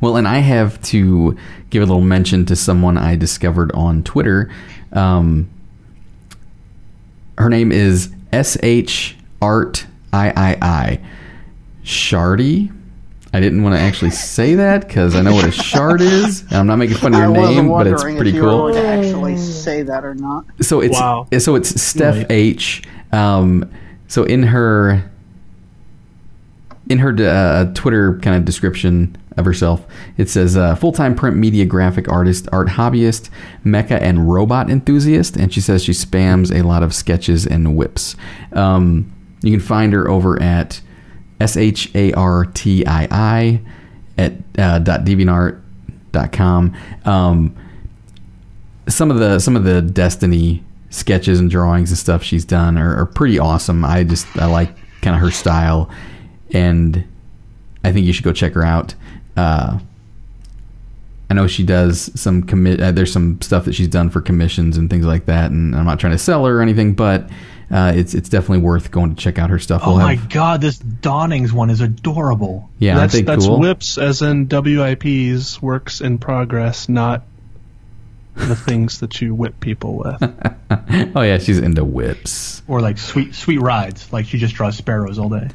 Well, 0.00 0.16
and 0.16 0.26
I 0.28 0.38
have 0.38 0.80
to 0.84 1.36
give 1.70 1.82
a 1.82 1.86
little 1.86 2.00
mention 2.02 2.44
to 2.46 2.56
someone 2.56 2.96
I 2.98 3.16
discovered 3.16 3.72
on 3.72 4.02
Twitter. 4.02 4.50
Um, 4.92 5.48
her 7.38 7.48
name 7.48 7.72
is 7.72 8.10
S 8.32 8.56
H 8.62 9.16
Art 9.40 9.86
I 10.12 10.30
I 10.30 10.58
I 10.60 11.00
Shardy. 11.84 12.72
I 13.32 13.38
didn't 13.38 13.62
want 13.62 13.76
to 13.76 13.80
actually 13.80 14.10
say 14.10 14.56
that 14.56 14.86
because 14.88 15.14
I 15.14 15.22
know 15.22 15.32
what 15.32 15.44
a 15.46 15.52
shard 15.52 16.00
is. 16.00 16.40
And 16.42 16.54
I'm 16.54 16.66
not 16.66 16.76
making 16.76 16.96
fun 16.96 17.14
of 17.14 17.20
your 17.20 17.30
wasn't 17.30 17.56
name, 17.58 17.68
but 17.68 17.86
it's 17.86 18.02
wondering 18.02 18.16
pretty 18.16 18.30
if 18.30 18.36
you 18.36 18.42
were 18.42 18.48
cool. 18.50 18.58
going 18.72 18.82
to 18.82 18.88
actually 18.88 19.36
say 19.36 19.82
that 19.82 20.04
or 20.04 20.14
not. 20.16 20.44
So 20.60 20.80
it's 20.80 20.98
Wow. 20.98 21.28
so 21.38 21.54
it's 21.54 21.80
Steph 21.80 22.16
Right. 22.16 22.26
H. 22.30 22.82
Um, 23.12 23.70
so 24.08 24.24
in 24.24 24.42
her 24.42 25.08
in 26.88 26.98
her 26.98 27.14
uh, 27.20 27.72
Twitter 27.72 28.18
kind 28.18 28.34
of 28.36 28.44
description 28.44 29.16
of 29.36 29.44
herself, 29.44 29.86
it 30.16 30.28
says 30.28 30.56
uh, 30.56 30.74
full 30.74 30.92
time 30.92 31.14
print 31.14 31.36
media 31.36 31.64
graphic 31.64 32.08
artist, 32.08 32.48
art 32.52 32.68
hobbyist, 32.68 33.30
mecha 33.64 34.00
and 34.00 34.30
robot 34.30 34.68
enthusiast, 34.70 35.36
and 35.36 35.52
she 35.52 35.60
says 35.60 35.84
she 35.84 35.92
spams 35.92 36.54
a 36.54 36.66
lot 36.66 36.82
of 36.82 36.94
sketches 36.94 37.46
and 37.46 37.76
whips. 37.76 38.16
Um, 38.52 39.12
you 39.42 39.50
can 39.52 39.60
find 39.60 39.92
her 39.92 40.08
over 40.08 40.40
at 40.42 40.80
s 41.40 41.56
h 41.56 41.90
a 41.94 42.12
r 42.12 42.44
t 42.44 42.84
i 42.86 43.08
i 43.10 43.60
at 44.18 44.32
uh, 44.58 44.78
dot 44.80 45.04
deviantart 45.04 45.60
dot 46.12 46.32
com. 46.32 46.76
Um, 47.04 47.56
some 48.88 49.10
of 49.10 49.18
the 49.18 49.38
some 49.38 49.56
of 49.56 49.64
the 49.64 49.80
Destiny 49.80 50.64
sketches 50.90 51.38
and 51.38 51.48
drawings 51.48 51.90
and 51.90 51.98
stuff 51.98 52.22
she's 52.22 52.44
done 52.44 52.76
are, 52.76 52.96
are 52.96 53.06
pretty 53.06 53.38
awesome. 53.38 53.84
I 53.84 54.04
just 54.04 54.26
I 54.36 54.46
like 54.46 54.76
kind 55.02 55.14
of 55.14 55.22
her 55.22 55.30
style, 55.30 55.88
and 56.52 57.04
I 57.84 57.92
think 57.92 58.06
you 58.06 58.12
should 58.12 58.24
go 58.24 58.32
check 58.32 58.52
her 58.54 58.64
out. 58.64 58.94
Uh, 59.40 59.78
I 61.30 61.34
know 61.34 61.46
she 61.46 61.62
does 61.62 62.10
some 62.20 62.42
commit. 62.42 62.80
Uh, 62.80 62.90
there's 62.92 63.12
some 63.12 63.40
stuff 63.40 63.64
that 63.66 63.74
she's 63.74 63.88
done 63.88 64.10
for 64.10 64.20
commissions 64.20 64.76
and 64.76 64.90
things 64.90 65.06
like 65.06 65.26
that, 65.26 65.50
and 65.52 65.74
I'm 65.76 65.84
not 65.84 66.00
trying 66.00 66.12
to 66.12 66.18
sell 66.18 66.44
her 66.44 66.58
or 66.58 66.62
anything, 66.62 66.94
but 66.94 67.30
uh, 67.70 67.92
it's 67.94 68.14
it's 68.14 68.28
definitely 68.28 68.58
worth 68.58 68.90
going 68.90 69.14
to 69.14 69.16
check 69.16 69.38
out 69.38 69.48
her 69.50 69.58
stuff. 69.60 69.82
Oh 69.84 69.90
We'll 69.90 69.98
my 69.98 70.14
have- 70.16 70.28
god, 70.28 70.60
this 70.60 70.78
Dawnings 70.78 71.52
one 71.52 71.70
is 71.70 71.80
adorable. 71.80 72.68
yeah, 72.80 72.96
that's 72.96 73.12
they 73.12 73.22
that's 73.22 73.46
cool? 73.46 73.60
whips 73.60 73.96
as 73.96 74.22
in 74.22 74.46
WIPs, 74.48 75.62
works 75.62 76.00
in 76.00 76.18
progress, 76.18 76.88
not 76.88 77.22
the 78.34 78.56
things 78.66 78.98
that 78.98 79.20
you 79.22 79.32
whip 79.32 79.60
people 79.60 79.98
with. 79.98 80.22
oh 81.16 81.22
yeah, 81.22 81.38
she's 81.38 81.58
into 81.58 81.84
whips. 81.84 82.62
Or 82.66 82.80
like 82.80 82.98
sweet 82.98 83.36
sweet 83.36 83.60
rides. 83.60 84.12
Like 84.12 84.26
she 84.26 84.38
just 84.38 84.56
draws 84.56 84.76
sparrows 84.76 85.18
all 85.20 85.28
day. 85.28 85.48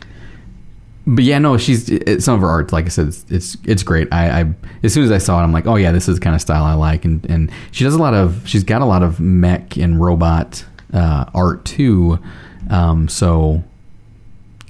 But 1.07 1.23
yeah, 1.23 1.37
no, 1.37 1.57
she's 1.57 1.89
it, 1.89 2.23
some 2.23 2.35
of 2.35 2.41
her 2.41 2.49
art. 2.49 2.71
Like 2.71 2.85
I 2.85 2.89
said, 2.89 3.07
it's 3.07 3.25
it's, 3.29 3.57
it's 3.65 3.83
great. 3.83 4.07
I, 4.11 4.41
I 4.41 4.53
as 4.83 4.93
soon 4.93 5.03
as 5.03 5.11
I 5.11 5.19
saw 5.19 5.39
it, 5.39 5.43
I'm 5.43 5.51
like, 5.51 5.67
oh 5.67 5.75
yeah, 5.75 5.91
this 5.91 6.09
is 6.09 6.15
the 6.15 6.21
kind 6.21 6.35
of 6.35 6.41
style 6.41 6.63
I 6.63 6.73
like. 6.73 7.05
And 7.05 7.23
and 7.29 7.51
she 7.71 7.83
does 7.83 7.93
a 7.93 7.99
lot 7.99 8.13
of 8.15 8.41
she's 8.47 8.63
got 8.63 8.81
a 8.81 8.85
lot 8.85 9.03
of 9.03 9.19
mech 9.19 9.77
and 9.77 10.01
robot 10.01 10.65
uh, 10.93 11.25
art 11.33 11.63
too. 11.65 12.17
Um, 12.71 13.07
so 13.07 13.63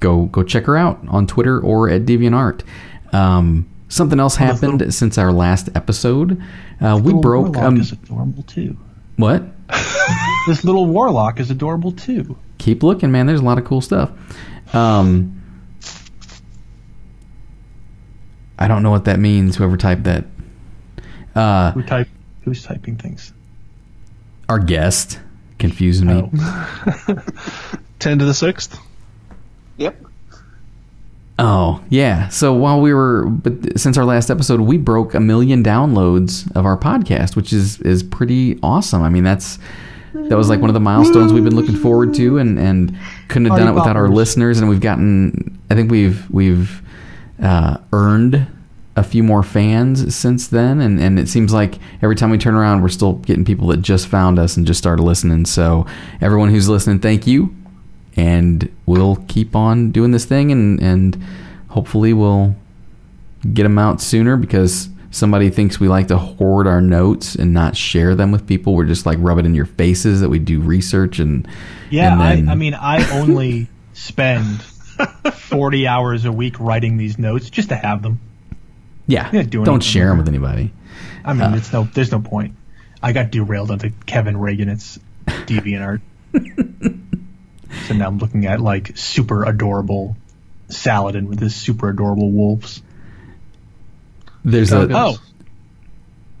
go 0.00 0.26
go 0.26 0.42
check 0.42 0.64
her 0.66 0.76
out 0.76 1.00
on 1.08 1.26
Twitter 1.26 1.58
or 1.58 1.88
at 1.88 2.02
DeviantArt. 2.04 2.62
Um, 3.14 3.66
something 3.88 4.20
else 4.20 4.36
happened 4.36 4.80
little- 4.80 4.92
since 4.92 5.16
our 5.16 5.32
last 5.32 5.70
episode. 5.74 6.42
Uh, 6.82 7.00
we 7.02 7.14
broke 7.14 7.54
warlock 7.54 7.62
um, 7.62 7.80
is 7.80 7.92
adorable 7.92 8.42
too. 8.42 8.76
what? 9.16 9.42
This 10.46 10.62
little 10.62 10.86
warlock 10.86 11.40
is 11.40 11.50
adorable 11.50 11.90
too. 11.90 12.38
Keep 12.58 12.84
looking, 12.84 13.10
man. 13.10 13.26
There's 13.26 13.40
a 13.40 13.44
lot 13.44 13.58
of 13.58 13.64
cool 13.64 13.80
stuff. 13.80 14.12
Um, 14.72 15.35
I 18.58 18.68
don't 18.68 18.82
know 18.82 18.90
what 18.90 19.04
that 19.04 19.18
means. 19.18 19.56
Whoever 19.56 19.76
typed 19.76 20.04
that. 20.04 20.24
Uh, 21.34 21.72
Who 21.72 21.82
type 21.82 22.08
who's 22.42 22.62
typing 22.62 22.96
things? 22.96 23.32
our 24.48 24.58
guest 24.58 25.18
confused 25.58 26.04
me. 26.04 26.22
Oh. 26.22 27.22
Ten 27.98 28.18
to 28.18 28.24
the 28.24 28.34
sixth. 28.34 28.78
Yep. 29.76 30.02
Oh, 31.38 31.82
yeah. 31.90 32.28
So 32.28 32.54
while 32.54 32.80
we 32.80 32.94
were, 32.94 33.26
but 33.26 33.78
since 33.78 33.98
our 33.98 34.04
last 34.04 34.30
episode, 34.30 34.60
we 34.60 34.78
broke 34.78 35.14
a 35.14 35.20
million 35.20 35.62
downloads 35.62 36.50
of 36.56 36.64
our 36.64 36.78
podcast, 36.78 37.36
which 37.36 37.52
is 37.52 37.80
is 37.80 38.02
pretty 38.02 38.58
awesome. 38.62 39.02
I 39.02 39.10
mean, 39.10 39.24
that's 39.24 39.58
that 40.14 40.36
was 40.36 40.48
like 40.48 40.60
one 40.60 40.70
of 40.70 40.74
the 40.74 40.80
milestones 40.80 41.32
we've 41.32 41.44
been 41.44 41.56
looking 41.56 41.76
forward 41.76 42.14
to, 42.14 42.38
and 42.38 42.58
and 42.58 42.96
couldn't 43.28 43.46
have 43.46 43.58
done 43.58 43.68
it 43.68 43.72
Party 43.72 43.80
without 43.80 43.96
our 43.96 44.08
listeners. 44.08 44.60
And 44.60 44.68
we've 44.68 44.80
gotten, 44.80 45.58
I 45.70 45.74
think 45.74 45.90
we've 45.90 46.28
we've 46.30 46.80
uh, 47.42 47.78
earned 47.92 48.46
a 48.96 49.02
few 49.02 49.22
more 49.22 49.42
fans 49.42 50.14
since 50.14 50.48
then, 50.48 50.80
and 50.80 50.98
and 50.98 51.18
it 51.18 51.28
seems 51.28 51.52
like 51.52 51.78
every 52.02 52.16
time 52.16 52.30
we 52.30 52.38
turn 52.38 52.54
around, 52.54 52.80
we're 52.82 52.88
still 52.88 53.14
getting 53.14 53.44
people 53.44 53.66
that 53.68 53.82
just 53.82 54.06
found 54.08 54.38
us 54.38 54.56
and 54.56 54.66
just 54.66 54.78
started 54.78 55.02
listening. 55.02 55.44
So 55.46 55.86
everyone 56.20 56.48
who's 56.50 56.68
listening, 56.68 57.00
thank 57.00 57.26
you. 57.26 57.54
And 58.16 58.74
we'll 58.86 59.16
keep 59.28 59.54
on 59.54 59.90
doing 59.90 60.10
this 60.12 60.24
thing 60.24 60.50
and 60.50 60.80
and 60.82 61.22
hopefully 61.68 62.14
we'll 62.14 62.56
get 63.52 63.64
them 63.64 63.78
out 63.78 64.00
sooner 64.00 64.38
because 64.38 64.88
somebody 65.10 65.50
thinks 65.50 65.78
we 65.78 65.88
like 65.88 66.08
to 66.08 66.16
hoard 66.16 66.66
our 66.66 66.80
notes 66.80 67.34
and 67.34 67.52
not 67.52 67.76
share 67.76 68.14
them 68.14 68.32
with 68.32 68.46
people. 68.46 68.74
We're 68.74 68.86
just 68.86 69.04
like 69.04 69.18
rub 69.20 69.38
it 69.38 69.44
in 69.44 69.54
your 69.54 69.66
faces 69.66 70.22
that 70.22 70.30
we 70.30 70.38
do 70.38 70.60
research 70.60 71.18
and 71.18 71.46
Yeah, 71.90 72.12
and 72.12 72.20
then- 72.22 72.48
I, 72.48 72.52
I 72.52 72.54
mean, 72.54 72.72
I 72.74 73.06
only 73.20 73.68
spend 73.92 74.62
40 75.32 75.86
hours 75.86 76.24
a 76.24 76.32
week 76.32 76.58
writing 76.60 76.96
these 76.96 77.18
notes 77.18 77.50
just 77.50 77.68
to 77.70 77.76
have 77.76 78.02
them. 78.02 78.20
yeah 79.06 79.30
Yeah, 79.32 79.42
do 79.42 79.64
don't 79.64 79.68
anything 79.68 79.80
share 79.80 80.08
them 80.08 80.18
with 80.18 80.28
anybody 80.28 80.72
I 81.26 81.32
mean, 81.32 81.42
uh. 81.42 81.56
it's 81.56 81.72
no, 81.72 81.84
there's 81.84 82.12
no 82.12 82.20
point. 82.20 82.54
I 83.02 83.12
got 83.12 83.30
derailed 83.30 83.70
onto 83.70 83.90
Kevin 84.06 84.36
Reagan's 84.36 84.98
DeviantArt. 85.26 86.00
so 87.88 87.94
now 87.94 88.06
I'm 88.06 88.18
looking 88.18 88.46
at 88.46 88.60
like 88.60 88.96
super 88.96 89.44
adorable 89.44 90.16
Saladin 90.68 91.28
with 91.28 91.40
his 91.40 91.54
super 91.54 91.90
adorable 91.90 92.30
wolves. 92.30 92.82
there's 94.44 94.72
a 94.72 94.88
Oh. 94.90 95.16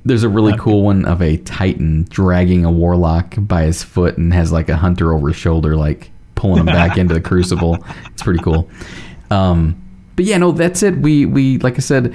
There's 0.04 0.22
a 0.22 0.28
really 0.28 0.52
uh, 0.52 0.58
cool 0.58 0.82
one 0.82 1.04
of 1.04 1.20
a 1.20 1.36
Titan 1.36 2.06
dragging 2.08 2.64
a 2.64 2.70
warlock 2.70 3.34
by 3.36 3.62
his 3.64 3.82
foot 3.82 4.18
and 4.18 4.32
has 4.32 4.52
like 4.52 4.68
a 4.68 4.76
hunter 4.76 5.12
over 5.12 5.28
his 5.28 5.36
shoulder, 5.36 5.74
like 5.74 6.12
pulling 6.36 6.64
them 6.64 6.66
back 6.66 6.96
into 6.96 7.14
the 7.14 7.20
crucible. 7.20 7.78
It's 8.12 8.22
pretty 8.22 8.40
cool. 8.40 8.70
Um, 9.30 9.82
but 10.14 10.24
yeah, 10.24 10.38
no, 10.38 10.52
that's 10.52 10.82
it. 10.84 10.96
We 10.96 11.26
we 11.26 11.58
like 11.58 11.74
I 11.74 11.80
said, 11.80 12.14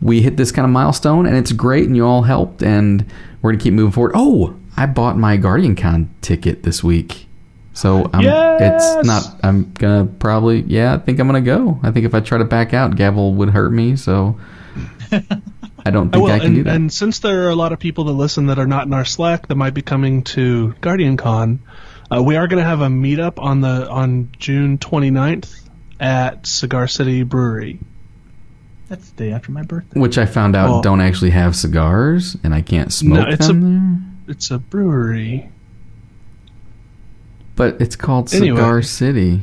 we 0.00 0.20
hit 0.22 0.36
this 0.36 0.50
kind 0.50 0.64
of 0.64 0.72
milestone, 0.72 1.26
and 1.26 1.36
it's 1.36 1.52
great, 1.52 1.86
and 1.86 1.96
you 1.96 2.04
all 2.04 2.22
helped, 2.22 2.62
and 2.62 3.06
we're 3.40 3.52
gonna 3.52 3.62
keep 3.62 3.74
moving 3.74 3.92
forward. 3.92 4.12
Oh, 4.14 4.56
I 4.76 4.86
bought 4.86 5.16
my 5.16 5.36
Guardian 5.36 5.76
Con 5.76 6.12
ticket 6.20 6.64
this 6.64 6.82
week. 6.82 7.28
So 7.74 8.10
I'm, 8.12 8.20
Yes! 8.22 8.96
it's 8.96 9.06
not. 9.06 9.24
I'm 9.42 9.72
gonna 9.72 10.04
probably. 10.04 10.60
Yeah, 10.62 10.94
I 10.94 10.98
think 10.98 11.18
I'm 11.20 11.26
gonna 11.26 11.40
go. 11.40 11.78
I 11.82 11.90
think 11.90 12.04
if 12.04 12.14
I 12.14 12.20
try 12.20 12.38
to 12.38 12.44
back 12.44 12.74
out, 12.74 12.96
Gavel 12.96 13.34
would 13.34 13.50
hurt 13.50 13.70
me. 13.70 13.96
So 13.96 14.38
I 15.12 15.90
don't 15.90 16.10
think 16.10 16.24
well, 16.24 16.34
I 16.34 16.38
can 16.38 16.48
and, 16.48 16.54
do 16.56 16.62
that. 16.64 16.74
and 16.74 16.92
since 16.92 17.20
there 17.20 17.46
are 17.46 17.50
a 17.50 17.54
lot 17.54 17.72
of 17.72 17.78
people 17.78 18.04
that 18.04 18.12
listen 18.12 18.46
that 18.46 18.58
are 18.58 18.66
not 18.66 18.86
in 18.86 18.92
our 18.92 19.04
Slack 19.06 19.48
that 19.48 19.54
might 19.54 19.74
be 19.74 19.82
coming 19.82 20.22
to 20.24 20.74
Guardian 20.80 21.16
Con, 21.16 21.60
uh, 22.16 22.22
we 22.22 22.36
are 22.36 22.46
going 22.46 22.62
to 22.62 22.68
have 22.68 22.80
a 22.80 22.88
meetup 22.88 23.38
on 23.38 23.60
the 23.60 23.88
on 23.88 24.30
June 24.38 24.78
29th 24.78 25.68
at 26.00 26.46
Cigar 26.46 26.86
City 26.86 27.22
Brewery. 27.22 27.78
That's 28.88 29.10
the 29.10 29.24
day 29.24 29.32
after 29.32 29.52
my 29.52 29.62
birthday. 29.62 29.98
Which 29.98 30.18
I 30.18 30.26
found 30.26 30.54
out 30.54 30.68
Well- 30.68 30.82
don't 30.82 31.00
actually 31.00 31.30
have 31.30 31.56
cigars, 31.56 32.36
and 32.44 32.54
I 32.54 32.60
can't 32.60 32.92
smoke 32.92 33.28
it's 33.28 33.46
them 33.46 34.16
there. 34.26 34.34
It's 34.34 34.50
a 34.50 34.58
brewery. 34.58 35.50
But 37.56 37.80
it's 37.80 37.96
called 37.96 38.32
Anyway. 38.34 38.56
Cigar 38.56 38.82
City. 38.82 39.42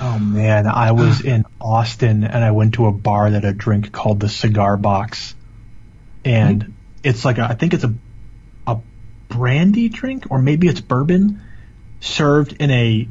Oh 0.00 0.18
man, 0.18 0.66
I 0.66 0.92
was 0.92 1.20
in 1.24 1.44
Austin 1.60 2.24
and 2.24 2.42
I 2.42 2.50
went 2.52 2.74
to 2.74 2.86
a 2.86 2.92
bar 2.92 3.30
that 3.30 3.44
had 3.44 3.54
a 3.54 3.56
drink 3.56 3.92
called 3.92 4.20
the 4.20 4.28
Cigar 4.28 4.76
Box, 4.76 5.34
and 6.24 6.74
it's 7.02 7.24
like 7.24 7.38
a, 7.38 7.42
I 7.42 7.54
think 7.54 7.74
it's 7.74 7.84
a 7.84 7.94
a 8.66 8.78
brandy 9.28 9.88
drink 9.88 10.24
or 10.30 10.40
maybe 10.40 10.68
it's 10.68 10.80
bourbon, 10.80 11.40
served 12.00 12.54
in 12.54 12.70
a 12.70 13.08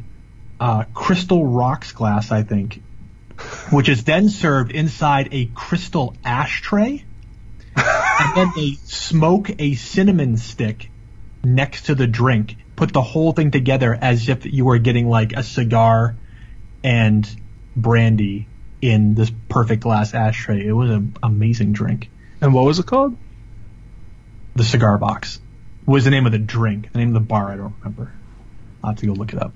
uh, 0.60 0.84
crystal 0.94 1.46
rocks 1.46 1.92
glass, 1.92 2.32
I 2.32 2.44
think, 2.44 2.82
which 3.72 3.88
is 3.88 4.04
then 4.04 4.30
served 4.30 4.72
inside 4.72 5.30
a 5.32 5.46
crystal 5.46 6.16
ashtray, 6.26 7.06
and 7.76 8.36
then 8.36 8.52
they 8.56 8.74
smoke 8.84 9.50
a 9.60 9.76
cinnamon 9.76 10.38
stick 10.38 10.90
next 11.44 11.86
to 11.86 11.96
the 11.96 12.08
drink, 12.08 12.58
put 12.76 12.92
the 12.92 13.02
whole 13.02 13.32
thing 13.32 13.52
together 13.52 13.98
as 14.00 14.28
if 14.28 14.46
you 14.46 14.66
were 14.66 14.78
getting 14.78 15.08
like 15.08 15.34
a 15.34 15.44
cigar 15.44 16.16
and 16.84 17.30
brandy 17.76 18.48
in 18.82 19.16
this 19.16 19.32
perfect 19.48 19.84
glass 19.84 20.14
ashtray. 20.14 20.66
It 20.66 20.74
was 20.74 20.90
an 20.90 21.16
amazing 21.24 21.74
drink. 21.74 22.10
And 22.42 22.54
what 22.54 22.66
was 22.66 22.80
it 22.80 22.86
called? 22.86 23.18
The 24.56 24.64
cigar 24.64 24.98
box 24.98 25.40
was 25.86 26.04
the 26.04 26.12
name 26.12 26.26
of 26.26 26.32
the 26.32 26.40
drink. 26.40 26.92
The 26.92 27.00
name 27.00 27.10
of 27.10 27.14
the 27.14 27.20
bar, 27.22 27.52
I 27.52 27.58
don't 27.58 27.74
remember. 27.80 28.14
I'll 28.84 28.92
have 28.92 29.00
to 29.00 29.08
go 29.08 29.14
look 29.14 29.34
it 29.34 29.42
up. 29.42 29.54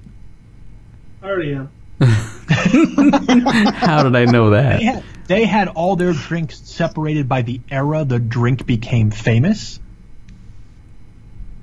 I 1.21 1.27
already 1.27 1.53
am. 1.53 1.69
How 2.01 4.03
did 4.03 4.15
I 4.15 4.25
know 4.25 4.49
They 4.49 4.61
that? 4.61 4.81
had, 4.81 5.03
they 5.27 5.45
had 5.45 5.67
all 5.69 5.95
their 5.95 6.13
drinks 6.13 6.59
separated 6.59 7.29
by 7.29 7.43
the 7.43 7.61
era 7.71 8.03
the 8.03 8.19
drink 8.19 8.65
became 8.65 9.11
famous. 9.11 9.79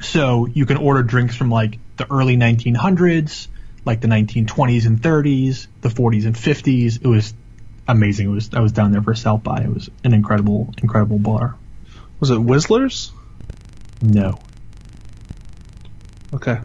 So 0.01 0.47
you 0.47 0.65
can 0.65 0.79
order 0.79 1.03
drinks 1.03 1.37
from 1.37 1.51
like 1.51 1.79
the 1.99 2.11
early 2.11 2.37
1900s, 2.37 3.49
like 3.85 4.01
the 4.01 4.09
1920s 4.09 4.87
and 4.87 5.03
30s, 5.03 5.67
the 5.83 5.91
40s 5.91 6.25
and 6.25 6.35
50s. 6.35 7.03
It 7.03 7.07
was 7.07 7.35
amazing. 7.87 8.31
It 8.31 8.33
was 8.33 8.55
I 8.55 8.61
was 8.61 8.73
down 8.73 8.93
there 8.93 9.03
for 9.03 9.13
a 9.13 9.17
South 9.17 9.43
by. 9.43 9.63
It 9.63 9.73
was 9.73 9.91
an 10.05 10.15
incredible, 10.15 10.73
incredible 10.83 11.19
bar. 11.19 11.57
Was 12.19 12.31
it 12.31 12.39
Whistler's? 12.39 13.13
No. 14.01 14.39
Okay. 16.33 16.59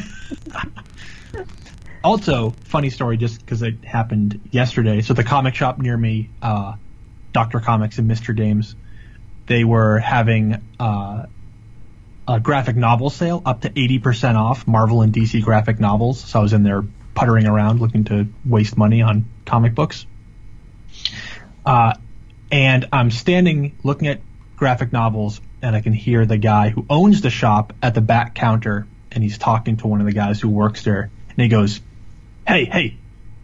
Also, 2.02 2.52
funny 2.64 2.90
story, 2.90 3.18
just 3.18 3.40
because 3.40 3.62
it 3.62 3.84
happened 3.84 4.50
yesterday. 4.52 5.02
So 5.02 5.14
the 5.14 5.24
comic 5.24 5.56
shop 5.56 5.80
near 5.80 5.98
me, 5.98 6.30
uh, 6.42 6.76
Doctor 7.34 7.60
Comics 7.60 7.98
and 7.98 8.08
Mister 8.08 8.32
Games, 8.32 8.76
they 9.48 9.66
were 9.66 10.00
having 10.00 10.64
uh, 10.80 11.26
a 12.26 12.40
graphic 12.40 12.78
novel 12.78 13.10
sale 13.10 13.42
up 13.46 13.62
to 13.62 13.72
eighty 13.76 14.00
percent 14.00 14.38
off 14.38 14.66
Marvel 14.66 15.02
and 15.02 15.14
DC 15.14 15.44
graphic 15.44 15.80
novels. 15.80 16.22
So 16.24 16.40
I 16.40 16.42
was 16.42 16.54
in 16.54 16.64
there 16.64 16.84
puttering 17.16 17.48
around, 17.48 17.82
looking 17.82 18.06
to 18.06 18.28
waste 18.46 18.78
money 18.78 19.02
on 19.02 19.26
comic 19.46 19.76
books. 19.76 20.06
Uh, 21.66 21.96
and 22.50 22.88
I'm 22.94 23.12
standing 23.12 23.78
looking 23.84 24.08
at 24.08 24.22
graphic 24.56 24.94
novels, 24.94 25.42
and 25.62 25.76
I 25.76 25.82
can 25.82 25.94
hear 25.94 26.26
the 26.26 26.38
guy 26.38 26.70
who 26.70 26.86
owns 26.90 27.20
the 27.22 27.30
shop 27.30 27.74
at 27.82 27.94
the 27.94 28.02
back 28.02 28.36
counter, 28.36 28.88
and 29.12 29.24
he's 29.24 29.38
talking 29.38 29.78
to 29.78 29.88
one 29.88 30.00
of 30.00 30.06
the 30.06 30.14
guys 30.14 30.40
who 30.40 30.50
works 30.50 30.84
there, 30.84 31.10
and 31.30 31.38
he 31.38 31.48
goes, 31.48 31.82
"Hey, 32.48 32.66
hey, 32.66 32.98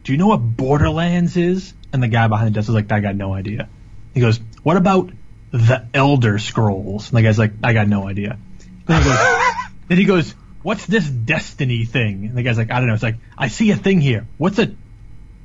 do 0.04 0.12
you 0.12 0.17
know 0.17 0.28
what 0.28 0.38
Borderlands 0.38 1.38
is?" 1.38 1.73
And 1.93 2.04
the 2.04 2.08
guy 2.08 2.28
behind 2.28 2.47
the 2.47 2.51
desk 2.51 2.69
is 2.69 2.75
like, 2.75 2.91
"I 2.91 2.99
got 2.99 3.15
no 3.15 3.34
idea." 3.34 3.69
He 4.13 4.21
goes, 4.21 4.39
"What 4.63 4.78
about 4.78 5.12
the 5.51 5.86
Elder 5.93 6.39
Scrolls?" 6.39 7.10
And 7.10 7.17
the 7.17 7.21
guy's 7.21 7.39
like, 7.39 7.54
"I 7.63 7.73
got 7.73 7.88
no 7.88 8.08
idea." 8.08 8.38
Then 8.86 9.01
he 9.01 9.10
goes, 9.10 9.17
then 9.88 9.97
he 9.97 10.06
goes, 10.06 10.36
"What's 10.62 10.86
this 10.86 11.10
Destiny 11.10 11.86
thing?" 11.86 12.25
And 12.25 12.38
the 12.38 12.43
guy's 12.43 12.58
like, 12.58 12.71
"I 12.71 12.80
don't 12.80 12.88
know." 12.88 12.93
It's 12.93 13.04
like, 13.04 13.17
"I 13.38 13.47
see 13.47 13.71
a 13.71 13.75
thing 13.75 14.01
here. 14.01 14.28
What's 14.38 14.60
a 14.60 14.71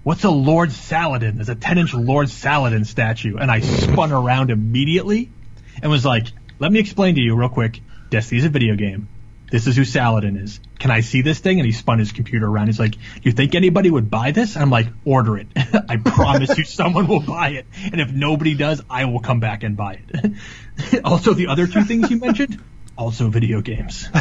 what's 0.03 0.25
a 0.25 0.31
Lord 0.31 0.73
Saladin? 0.73 1.37
There's 1.37 1.49
a 1.49 1.55
10 1.55 1.79
inch 1.79 1.95
Lord 1.95 2.29
Saladin 2.29 2.85
statue. 2.85 3.37
And 3.37 3.51
I 3.51 3.61
spun 3.61 4.13
around 4.13 4.51
immediately 4.51 5.31
and 5.83 5.91
was 5.91 6.05
like, 6.05 6.27
let 6.59 6.71
me 6.73 6.79
explain 6.79 7.15
to 7.15 7.21
you 7.21 7.35
real 7.37 7.49
quick. 7.49 7.81
Destiny's 8.11 8.45
a 8.45 8.49
video 8.49 8.75
game. 8.75 9.09
This 9.51 9.67
is 9.67 9.77
who 9.77 9.85
Saladin 9.85 10.37
is. 10.37 10.61
Can 10.79 10.91
I 10.91 11.01
see 11.01 11.23
this 11.23 11.41
thing? 11.41 11.59
And 11.59 11.67
he 11.67 11.73
spun 11.73 11.99
his 11.99 12.13
computer 12.13 12.47
around. 12.47 12.69
He's 12.69 12.79
like, 12.79 12.95
you 13.23 13.33
think 13.33 13.55
anybody 13.55 13.91
would 13.91 14.09
buy 14.11 14.31
this? 14.31 14.55
And 14.55 14.63
I'm 14.63 14.71
like, 14.71 14.87
order 15.05 15.39
it. 15.39 15.49
I 15.57 15.97
promise 15.97 16.57
you 16.57 16.65
someone 16.65 17.09
will 17.09 17.21
buy 17.21 17.51
it. 17.51 17.67
And 17.85 18.01
if 18.01 18.13
nobody 18.13 18.55
does, 18.55 18.81
I 18.89 19.07
will 19.07 19.21
come 19.21 19.41
back 19.41 19.65
and 19.65 19.77
buy 19.77 20.01
it. 20.09 21.03
also, 21.05 21.35
the 21.35 21.49
other 21.49 21.67
two 21.67 21.83
things 21.85 22.11
you 22.11 22.19
mentioned, 22.19 22.63
also 22.97 23.29
video 23.29 23.61
games. 23.61 24.09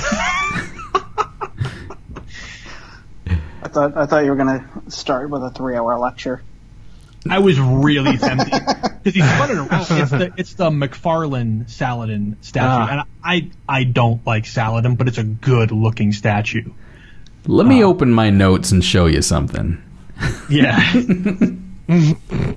I 3.62 3.72
thought 3.72 3.96
I 3.96 4.06
thought 4.08 4.24
you 4.24 4.32
were 4.32 4.38
gonna 4.38 4.68
start 4.88 5.30
with 5.30 5.44
a 5.44 5.52
three-hour 5.52 6.00
lecture. 6.00 6.42
I 7.30 7.40
was 7.40 7.60
really 7.60 8.18
tempted 8.18 8.52
because 9.04 9.14
he 9.14 9.22
spun 9.22 9.52
it 9.52 9.58
around. 9.58 9.72
It's 10.02 10.12
the 10.12 10.34
it's 10.38 10.54
the 10.54 10.70
McFarlane 10.70 11.70
Saladin 11.70 12.38
statue, 12.42 12.68
Ah. 12.68 12.88
and 12.92 13.02
I 13.24 13.50
I 13.68 13.84
don't 13.84 14.26
like 14.26 14.46
Saladin, 14.46 14.96
but 14.96 15.08
it's 15.08 15.18
a 15.18 15.24
good 15.24 15.72
looking 15.72 16.12
statue. 16.14 16.72
Let 17.46 17.66
me 17.68 17.84
open 17.84 18.12
my 18.12 18.30
notes 18.30 18.72
and 18.72 18.84
show 18.84 19.06
you 19.08 19.22
something. 19.22 19.82
Yeah, 20.50 20.78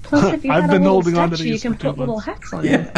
Plus, 0.03 0.35
if 0.35 0.45
you 0.45 0.53
I've 0.53 0.69
been 0.69 0.83
a 0.83 0.85
little 0.85 0.93
holding 0.93 1.17
on 1.17 1.31
to 1.31 1.37
statue, 1.37 1.53
you 1.55 1.59
can 1.61 1.73
for 1.75 1.81
two 1.81 1.89
put 1.91 1.99
little 1.99 2.15
months. 2.17 2.27
hats 2.27 2.53
on 2.53 2.67
it. 2.67 2.91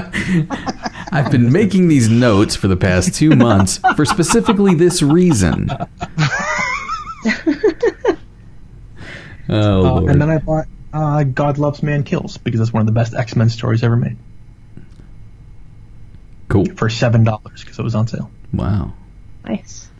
I've 1.12 1.30
been 1.30 1.52
making 1.52 1.88
these 1.88 2.08
notes 2.08 2.56
for 2.56 2.66
the 2.66 2.76
past 2.76 3.14
two 3.14 3.30
months 3.36 3.78
for 3.94 4.04
specifically 4.04 4.74
this 4.74 5.00
reason. 5.02 5.68
Oh, 9.46 9.56
Uh, 9.56 9.80
Lord. 10.00 10.10
and 10.10 10.20
then 10.22 10.30
I 10.30 10.38
bought 10.38 10.64
uh, 10.94 11.24
God 11.24 11.58
Loves 11.58 11.82
Man 11.82 12.04
Kills 12.04 12.38
because 12.38 12.60
it's 12.60 12.72
one 12.72 12.80
of 12.80 12.86
the 12.86 12.92
best 12.92 13.14
X 13.14 13.36
Men 13.36 13.50
stories 13.50 13.82
ever 13.82 13.96
made 13.96 14.16
cool. 16.48 16.64
for 16.76 16.88
seven 16.88 17.24
dollars 17.24 17.62
because 17.62 17.78
it 17.78 17.82
was 17.82 17.94
on 17.94 18.06
sale. 18.06 18.30
Wow. 18.52 18.94
Nice. 19.44 19.90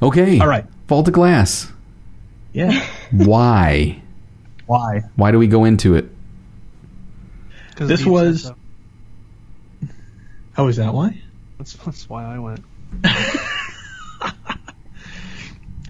Okay. 0.00 0.38
All 0.38 0.46
right, 0.46 0.64
Vault 0.86 1.08
of 1.08 1.14
Glass. 1.14 1.70
yeah. 2.52 2.86
Why? 3.12 4.00
Why? 4.66 5.02
Why 5.16 5.30
do 5.32 5.38
we 5.38 5.46
go 5.48 5.64
into 5.64 5.94
it? 5.96 6.08
'Cause 7.74 7.88
This 7.88 8.04
was- 8.06 8.42
so. 8.44 8.54
Oh, 10.56 10.66
is 10.68 10.76
that 10.76 10.92
why? 10.92 11.20
That's, 11.56 11.74
that's 11.74 12.08
why 12.08 12.24
I 12.24 12.38
went. 12.40 12.64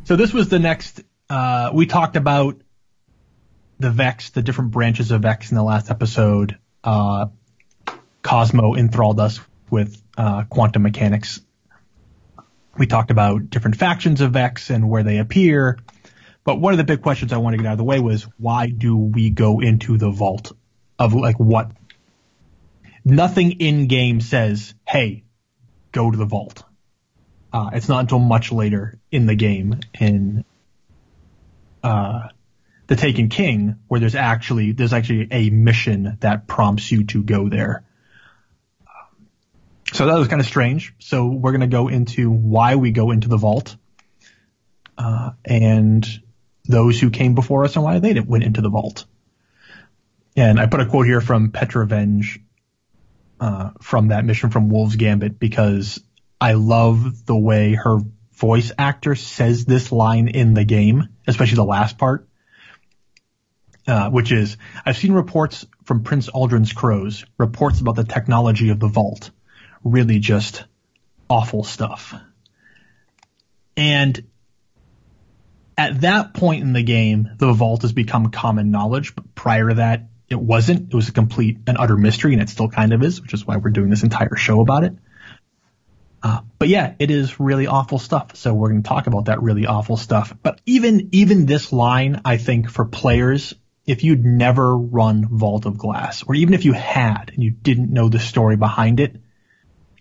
So 0.05 0.17
this 0.17 0.33
was 0.33 0.49
the 0.49 0.59
next. 0.59 1.03
Uh, 1.29 1.71
we 1.75 1.85
talked 1.85 2.17
about 2.17 2.57
the 3.79 3.91
Vex, 3.91 4.31
the 4.31 4.43
different 4.43 4.71
branches 4.73 5.11
of 5.11 5.23
Vex 5.23 5.51
in 5.51 5.57
the 5.57 5.62
last 5.62 5.91
episode. 5.91 6.59
Uh, 6.83 7.27
Cosmo 8.23 8.75
enthralled 8.75 9.21
us 9.21 9.41
with 9.71 10.01
uh, 10.17 10.45
quantum 10.45 10.83
mechanics. 10.83 11.41
We 12.77 12.87
talked 12.87 13.11
about 13.11 13.51
different 13.51 13.77
factions 13.77 14.21
of 14.21 14.33
Vex 14.33 14.71
and 14.71 14.88
where 14.88 15.03
they 15.03 15.19
appear. 15.19 15.79
But 16.45 16.61
one 16.61 16.73
of 16.73 16.79
the 16.79 16.85
big 16.85 17.03
questions 17.03 17.33
I 17.33 17.38
want 17.38 17.55
to 17.55 17.59
get 17.59 17.67
out 17.67 17.73
of 17.73 17.79
the 17.79 17.85
way 17.85 18.01
was 18.01 18.27
why 18.38 18.69
do 18.69 18.97
we 18.97 19.31
go 19.31 19.61
into 19.61 19.99
the 19.99 20.11
vault 20.11 20.53
of 20.99 21.14
like 21.14 21.37
what? 21.37 21.71
Nothing 23.05 23.53
in 23.53 23.87
game 23.87 24.21
says, 24.21 24.75
"Hey, 24.87 25.25
go 25.93 26.11
to 26.11 26.17
the 26.17 26.25
vault." 26.25 26.64
Uh, 27.53 27.71
it's 27.73 27.88
not 27.88 28.01
until 28.01 28.19
much 28.19 28.53
later 28.53 28.99
in 29.11 29.27
the 29.27 29.35
game 29.35 29.81
in 29.99 30.45
uh, 31.83 32.29
the 32.88 32.96
Taken 32.96 33.29
King 33.29 33.77
where 33.87 34.01
there's 34.01 34.14
actually 34.14 34.72
there's 34.72 34.92
actually 34.92 35.29
a 35.31 35.51
mission 35.51 36.16
that 36.20 36.46
prompts 36.46 36.90
you 36.90 37.05
to 37.05 37.22
go 37.22 37.48
there. 37.48 37.85
So 39.92 40.07
that 40.07 40.18
was 40.18 40.29
kind 40.29 40.40
of 40.40 40.46
strange. 40.46 40.94
So 40.98 41.27
we're 41.27 41.53
going 41.53 41.62
to 41.62 41.66
go 41.66 41.88
into 41.88 42.31
why 42.31 42.77
we 42.77 42.90
go 42.90 43.11
into 43.11 43.29
the 43.29 43.37
vault, 43.37 43.77
uh, 44.98 45.31
and 45.44 46.07
those 46.64 47.01
who 47.01 47.11
came 47.11 47.35
before 47.35 47.64
us 47.64 47.77
and 47.77 47.85
why 47.85 47.98
they 47.98 48.18
went 48.20 48.44
into 48.44 48.61
the 48.61 48.68
vault. 48.68 49.07
And 50.37 50.61
I 50.61 50.66
put 50.66 50.81
a 50.81 50.87
quote 50.87 51.07
here 51.07 51.20
from 51.20 51.51
Petra 51.51 51.87
Venj 51.87 52.40
uh, 53.40 53.70
from 53.81 54.09
that 54.09 54.24
mission 54.24 54.51
from 54.51 54.68
Wolves 54.68 54.96
Gambit 54.96 55.38
because 55.38 56.01
I 56.40 56.53
love 56.53 57.27
the 57.27 57.37
way 57.37 57.74
her 57.74 57.98
voice 58.35 58.72
actor 58.79 59.14
says 59.14 59.64
this 59.64 59.90
line 59.90 60.29
in 60.29 60.55
the 60.55 60.64
game, 60.64 61.09
especially 61.27 61.57
the 61.57 61.64
last 61.64 61.98
part, 61.98 62.28
uh, 63.88 64.11
which 64.11 64.31
is 64.31 64.59
I've 64.85 64.98
seen 64.98 65.12
reports 65.12 65.66
from 65.85 66.03
Prince 66.03 66.29
Uldren's 66.29 66.72
crows, 66.72 67.24
reports 67.38 67.81
about 67.81 67.96
the 67.96 68.05
technology 68.05 68.68
of 68.68 68.79
the 68.79 68.87
vault. 68.87 69.31
Really 69.83 70.18
just 70.18 70.64
awful 71.29 71.64
stuff. 71.64 72.14
And 73.77 74.22
at 75.77 76.03
that 76.03 76.35
point 76.35 76.62
in 76.62 76.72
the 76.72 76.83
game, 76.83 77.31
the 77.38 77.53
vault 77.53 77.83
has 77.83 77.92
become 77.92 78.31
common 78.31 78.70
knowledge, 78.70 79.14
but 79.14 79.35
prior 79.35 79.68
to 79.68 79.74
that, 79.77 80.09
it 80.29 80.38
wasn't. 80.38 80.92
It 80.92 80.94
was 80.94 81.09
a 81.09 81.12
complete 81.12 81.59
and 81.66 81.79
utter 81.79 81.96
mystery, 81.96 82.35
and 82.35 82.42
it 82.42 82.51
still 82.51 82.68
kind 82.68 82.92
of 82.92 83.03
is, 83.03 83.22
which 83.22 83.33
is 83.33 83.46
why 83.46 83.57
we're 83.57 83.70
doing 83.70 83.88
this 83.88 84.03
entire 84.03 84.37
show 84.37 84.61
about 84.61 84.85
it. 84.85 84.92
Uh, 86.22 86.40
but 86.59 86.68
yeah, 86.68 86.94
it 86.98 87.11
is 87.11 87.40
really 87.40 87.68
awful 87.68 87.98
stuff. 87.98 88.37
So 88.37 88.53
we're 88.53 88.70
going 88.70 88.83
to 88.83 88.88
talk 88.88 89.07
about 89.07 89.27
that 89.27 89.40
really 89.40 89.66
awful 89.66 89.96
stuff. 89.96 90.37
But 90.42 90.61
even 90.66 91.09
even 91.12 91.46
this 91.46 91.72
line, 91.72 92.20
I 92.24 92.37
think 92.37 92.70
for 92.70 92.85
players, 92.85 93.55
if 93.88 94.05
you'd 94.05 94.22
never 94.22 94.77
run 94.77 95.27
Vault 95.27 95.64
of 95.64 95.79
Glass, 95.79 96.22
or 96.22 96.35
even 96.35 96.53
if 96.53 96.66
you 96.66 96.74
had 96.74 97.31
and 97.33 97.42
you 97.42 97.51
didn't 97.51 97.90
know 97.90 98.11
the 98.11 98.20
story 98.20 98.57
behind 98.57 99.01
it, 99.01 99.16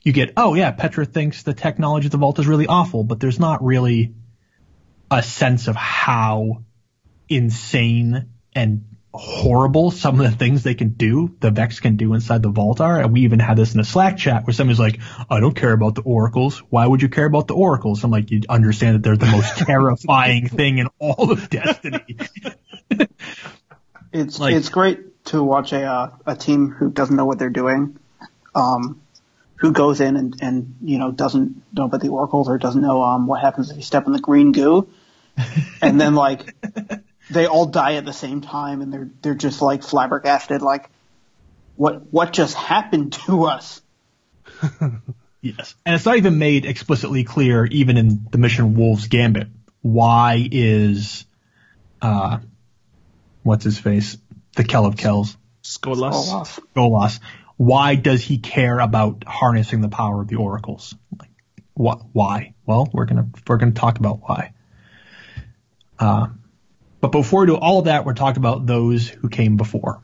you 0.03 0.11
get, 0.11 0.33
oh 0.35 0.55
yeah, 0.55 0.71
Petra 0.71 1.05
thinks 1.05 1.43
the 1.43 1.53
technology 1.53 2.07
of 2.07 2.11
the 2.11 2.17
Vault 2.17 2.37
is 2.37 2.47
really 2.47 2.67
awful, 2.67 3.05
but 3.05 3.21
there's 3.21 3.39
not 3.39 3.63
really 3.63 4.13
a 5.09 5.23
sense 5.23 5.69
of 5.69 5.77
how 5.77 6.63
insane 7.29 8.27
and 8.53 8.83
horrible 9.13 9.89
some 9.89 10.19
of 10.19 10.29
the 10.29 10.37
things 10.37 10.63
they 10.63 10.75
can 10.75 10.89
do, 10.89 11.33
the 11.39 11.49
Vex 11.49 11.79
can 11.79 11.95
do 11.95 12.13
inside 12.13 12.43
the 12.43 12.49
vault 12.49 12.81
are. 12.81 12.99
And 12.99 13.13
we 13.13 13.21
even 13.21 13.39
had 13.39 13.57
this 13.57 13.73
in 13.73 13.79
a 13.79 13.85
Slack 13.85 14.17
chat 14.17 14.45
where 14.45 14.53
somebody's 14.53 14.79
like, 14.79 14.99
I 15.29 15.39
don't 15.39 15.55
care 15.55 15.71
about 15.71 15.95
the 15.95 16.01
oracles. 16.01 16.59
Why 16.69 16.85
would 16.85 17.01
you 17.01 17.09
care 17.09 17.25
about 17.25 17.47
the 17.47 17.55
oracles? 17.55 18.03
I'm 18.03 18.11
like, 18.11 18.31
you 18.31 18.41
understand 18.49 18.95
that 18.95 19.03
they're 19.03 19.17
the 19.17 19.31
most 19.31 19.57
terrifying 19.65 20.49
thing 20.49 20.79
in 20.79 20.87
all 20.99 21.31
of 21.31 21.49
Destiny. 21.49 22.17
It's 24.11 24.39
Like- 24.39 24.55
it's 24.55 24.69
great 24.69 25.25
to 25.25 25.43
watch 25.43 25.73
a 25.73 25.83
uh, 25.83 26.09
a 26.25 26.35
team 26.35 26.69
who 26.69 26.89
doesn't 26.89 27.15
know 27.15 27.25
what 27.25 27.39
they're 27.39 27.49
doing, 27.49 27.97
um, 28.55 29.01
who 29.55 29.71
goes 29.71 29.99
in 29.99 30.15
and, 30.15 30.35
and 30.41 30.75
you 30.81 30.97
know 30.97 31.11
doesn't 31.11 31.61
know 31.73 31.85
about 31.85 32.01
the 32.01 32.09
oracles 32.09 32.47
or 32.47 32.57
doesn't 32.57 32.81
know 32.81 33.03
um, 33.03 33.27
what 33.27 33.41
happens 33.41 33.69
if 33.69 33.77
you 33.77 33.83
step 33.83 34.07
in 34.07 34.13
the 34.13 34.19
green 34.19 34.51
goo, 34.51 34.87
and 35.81 35.99
then 35.99 36.15
like 36.15 36.55
they 37.29 37.45
all 37.45 37.65
die 37.65 37.95
at 37.95 38.05
the 38.05 38.13
same 38.13 38.41
time 38.41 38.81
and 38.81 38.93
they're 38.93 39.09
they're 39.21 39.35
just 39.35 39.61
like 39.61 39.83
flabbergasted 39.83 40.61
like 40.61 40.89
what 41.75 42.11
what 42.11 42.31
just 42.33 42.55
happened 42.55 43.13
to 43.13 43.43
us? 43.45 43.81
Yes. 45.39 45.75
And 45.85 45.95
it's 45.95 46.05
not 46.05 46.17
even 46.17 46.39
made 46.39 46.65
explicitly 46.65 47.23
clear, 47.23 47.65
even 47.65 47.95
in 47.97 48.27
the 48.31 48.37
mission 48.39 48.75
Wolves 48.75 49.07
Gambit, 49.07 49.47
why 49.81 50.47
is, 50.51 51.25
uh, 52.01 52.39
what's 53.47 53.63
his 53.63 53.79
face? 53.79 54.17
The 54.55 54.63
Kell 54.63 54.85
of 54.85 54.97
Kells. 54.97 55.37
Skolas. 55.63 56.13
Olaf. 56.13 56.59
Golas, 56.75 57.19
why 57.57 57.95
does 57.95 58.21
he 58.21 58.37
care 58.37 58.79
about 58.79 59.23
harnessing 59.25 59.81
the 59.81 59.89
power 59.89 60.21
of 60.21 60.27
the 60.27 60.35
oracles? 60.35 60.95
Like, 61.19 61.31
what? 61.73 62.01
Why? 62.13 62.53
Well, 62.65 62.89
we're 62.91 63.05
gonna 63.05 63.29
we're 63.47 63.57
gonna 63.57 63.71
talk 63.71 63.97
about 63.97 64.19
why. 64.21 64.53
Uh, 65.99 66.27
but 67.01 67.11
before 67.11 67.41
we 67.41 67.47
do 67.47 67.55
all 67.55 67.79
of 67.79 67.85
that, 67.85 68.05
we're 68.05 68.13
talking 68.13 68.41
about 68.41 68.65
those 68.65 69.07
who 69.07 69.29
came 69.29 69.57
before. 69.57 70.01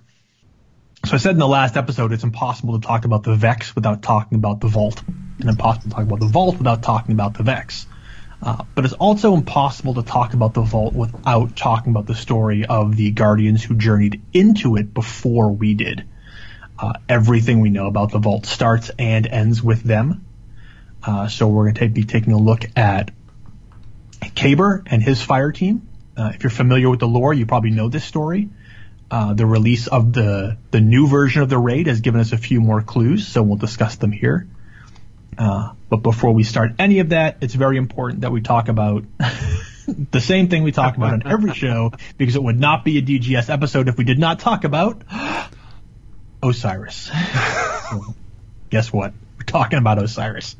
So 1.05 1.15
I 1.15 1.17
said 1.17 1.31
in 1.31 1.39
the 1.39 1.47
last 1.47 1.75
episode, 1.75 2.13
it's 2.13 2.23
impossible 2.23 2.79
to 2.79 2.87
talk 2.87 3.05
about 3.05 3.23
the 3.23 3.35
Vex 3.35 3.75
without 3.75 4.01
talking 4.01 4.37
about 4.37 4.61
the 4.61 4.67
Vault, 4.67 5.03
and 5.39 5.49
impossible 5.49 5.89
to 5.89 5.95
talk 5.95 6.03
about 6.03 6.19
the 6.19 6.27
Vault 6.27 6.57
without 6.57 6.81
talking 6.81 7.13
about 7.13 7.35
the 7.35 7.43
Vex. 7.43 7.85
Uh, 8.43 8.65
but 8.75 8.83
it's 8.83 8.93
also 8.95 9.35
impossible 9.35 9.93
to 9.93 10.03
talk 10.03 10.33
about 10.33 10.53
the 10.53 10.61
Vault 10.61 10.93
without 10.93 11.55
talking 11.55 11.91
about 11.91 12.07
the 12.07 12.15
story 12.15 12.65
of 12.65 12.93
the 12.97 13.11
Guardians 13.11 13.63
who 13.63 13.75
journeyed 13.75 14.21
into 14.33 14.75
it 14.75 14.93
before 14.93 15.49
we 15.49 15.75
did. 15.75 16.03
Uh, 16.77 16.91
everything 17.07 17.61
we 17.61 17.69
know 17.69 17.87
about 17.87 18.11
the 18.11 18.19
Vault 18.19 18.45
starts 18.45 18.91
and 18.99 19.25
ends 19.27 19.63
with 19.63 19.81
them. 19.81 20.25
Uh, 21.01 21.29
so 21.29 21.47
we're 21.47 21.71
going 21.71 21.75
to 21.75 21.87
be 21.87 22.03
taking 22.03 22.33
a 22.33 22.37
look 22.37 22.65
at 22.75 23.11
Kabr 24.21 24.83
and 24.87 25.01
his 25.01 25.21
fire 25.21 25.53
team. 25.53 25.87
Uh, 26.17 26.31
if 26.35 26.43
you're 26.43 26.49
familiar 26.49 26.89
with 26.89 26.99
the 26.99 27.07
lore, 27.07 27.33
you 27.33 27.45
probably 27.45 27.71
know 27.71 27.87
this 27.87 28.03
story. 28.03 28.49
Uh, 29.09 29.33
the 29.33 29.45
release 29.45 29.87
of 29.87 30.11
the 30.11 30.57
the 30.71 30.81
new 30.81 31.07
version 31.07 31.43
of 31.43 31.49
the 31.49 31.57
raid 31.57 31.87
has 31.87 32.01
given 32.01 32.19
us 32.19 32.33
a 32.33 32.37
few 32.37 32.59
more 32.59 32.81
clues, 32.81 33.27
so 33.27 33.41
we'll 33.41 33.57
discuss 33.57 33.95
them 33.97 34.11
here. 34.11 34.47
Uh, 35.37 35.73
but 35.89 35.97
before 35.97 36.33
we 36.33 36.43
start 36.43 36.71
any 36.79 36.99
of 36.99 37.09
that, 37.09 37.37
it's 37.41 37.53
very 37.53 37.77
important 37.77 38.21
that 38.21 38.31
we 38.31 38.41
talk 38.41 38.67
about 38.67 39.03
the 39.87 40.21
same 40.21 40.49
thing 40.49 40.63
we 40.63 40.71
talk 40.71 40.97
about 40.97 41.13
on 41.13 41.23
every 41.25 41.53
show, 41.55 41.91
because 42.17 42.35
it 42.35 42.43
would 42.43 42.59
not 42.59 42.83
be 42.85 42.97
a 42.97 43.01
DGS 43.01 43.49
episode 43.49 43.87
if 43.87 43.97
we 43.97 44.03
did 44.03 44.19
not 44.19 44.39
talk 44.39 44.63
about 44.63 45.01
Osiris. 46.41 47.11
So, 47.89 48.15
guess 48.69 48.91
what? 48.91 49.13
We're 49.37 49.45
talking 49.45 49.79
about 49.79 50.01
Osiris. 50.01 50.55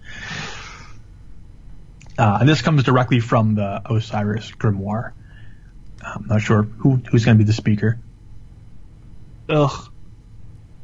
Uh, 2.17 2.38
and 2.41 2.49
this 2.49 2.62
comes 2.62 2.83
directly 2.83 3.19
from 3.19 3.55
the 3.55 3.81
Osiris 3.86 4.51
Grimoire. 4.51 5.13
I'm 6.03 6.27
not 6.27 6.41
sure 6.41 6.63
who 6.63 6.97
who's 6.97 7.25
going 7.25 7.38
to 7.38 7.43
be 7.43 7.47
the 7.47 7.53
speaker. 7.53 7.99
Ugh. 9.49 9.89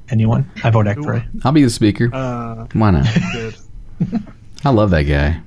Anyone? 0.10 0.50
I 0.64 0.72
vote 0.72 0.88
Ekpray. 0.88 1.28
I'll 1.44 1.52
be 1.52 1.64
the 1.64 1.70
speaker. 1.70 2.10
Uh, 2.12 2.66
Why 2.74 2.92
not? 2.92 3.08
good. 3.34 3.56
I 4.66 4.70
love 4.70 4.92
that 4.92 5.04
guy. 5.04 5.42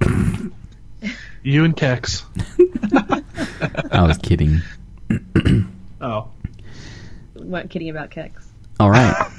You 1.44 1.64
and 1.64 1.74
Kex. 1.74 2.24
I 3.90 4.02
was 4.06 4.18
kidding. 4.18 4.60
Oh. 6.00 6.28
weren't 7.34 7.70
kidding 7.70 7.88
about 7.90 8.10
Kex. 8.10 8.46
All 8.78 8.90
right. 8.90 9.32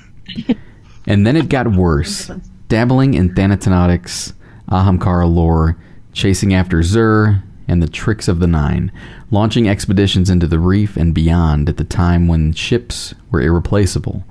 and 1.07 1.25
then 1.25 1.37
it 1.37 1.47
got 1.47 1.71
worse. 1.71 2.29
Dabbling 2.67 3.13
in 3.13 3.33
Thanatonautics, 3.33 4.33
Ahamkara 4.69 5.31
lore, 5.33 5.77
chasing 6.11 6.53
after 6.53 6.79
Xur, 6.79 7.41
and 7.69 7.81
the 7.81 7.87
tricks 7.87 8.27
of 8.27 8.39
the 8.39 8.47
Nine, 8.47 8.91
launching 9.31 9.69
expeditions 9.69 10.29
into 10.29 10.47
the 10.47 10.59
reef 10.59 10.97
and 10.97 11.13
beyond 11.13 11.69
at 11.69 11.77
the 11.77 11.85
time 11.85 12.27
when 12.27 12.51
ships 12.51 13.13
were 13.31 13.41
irreplaceable. 13.41 14.25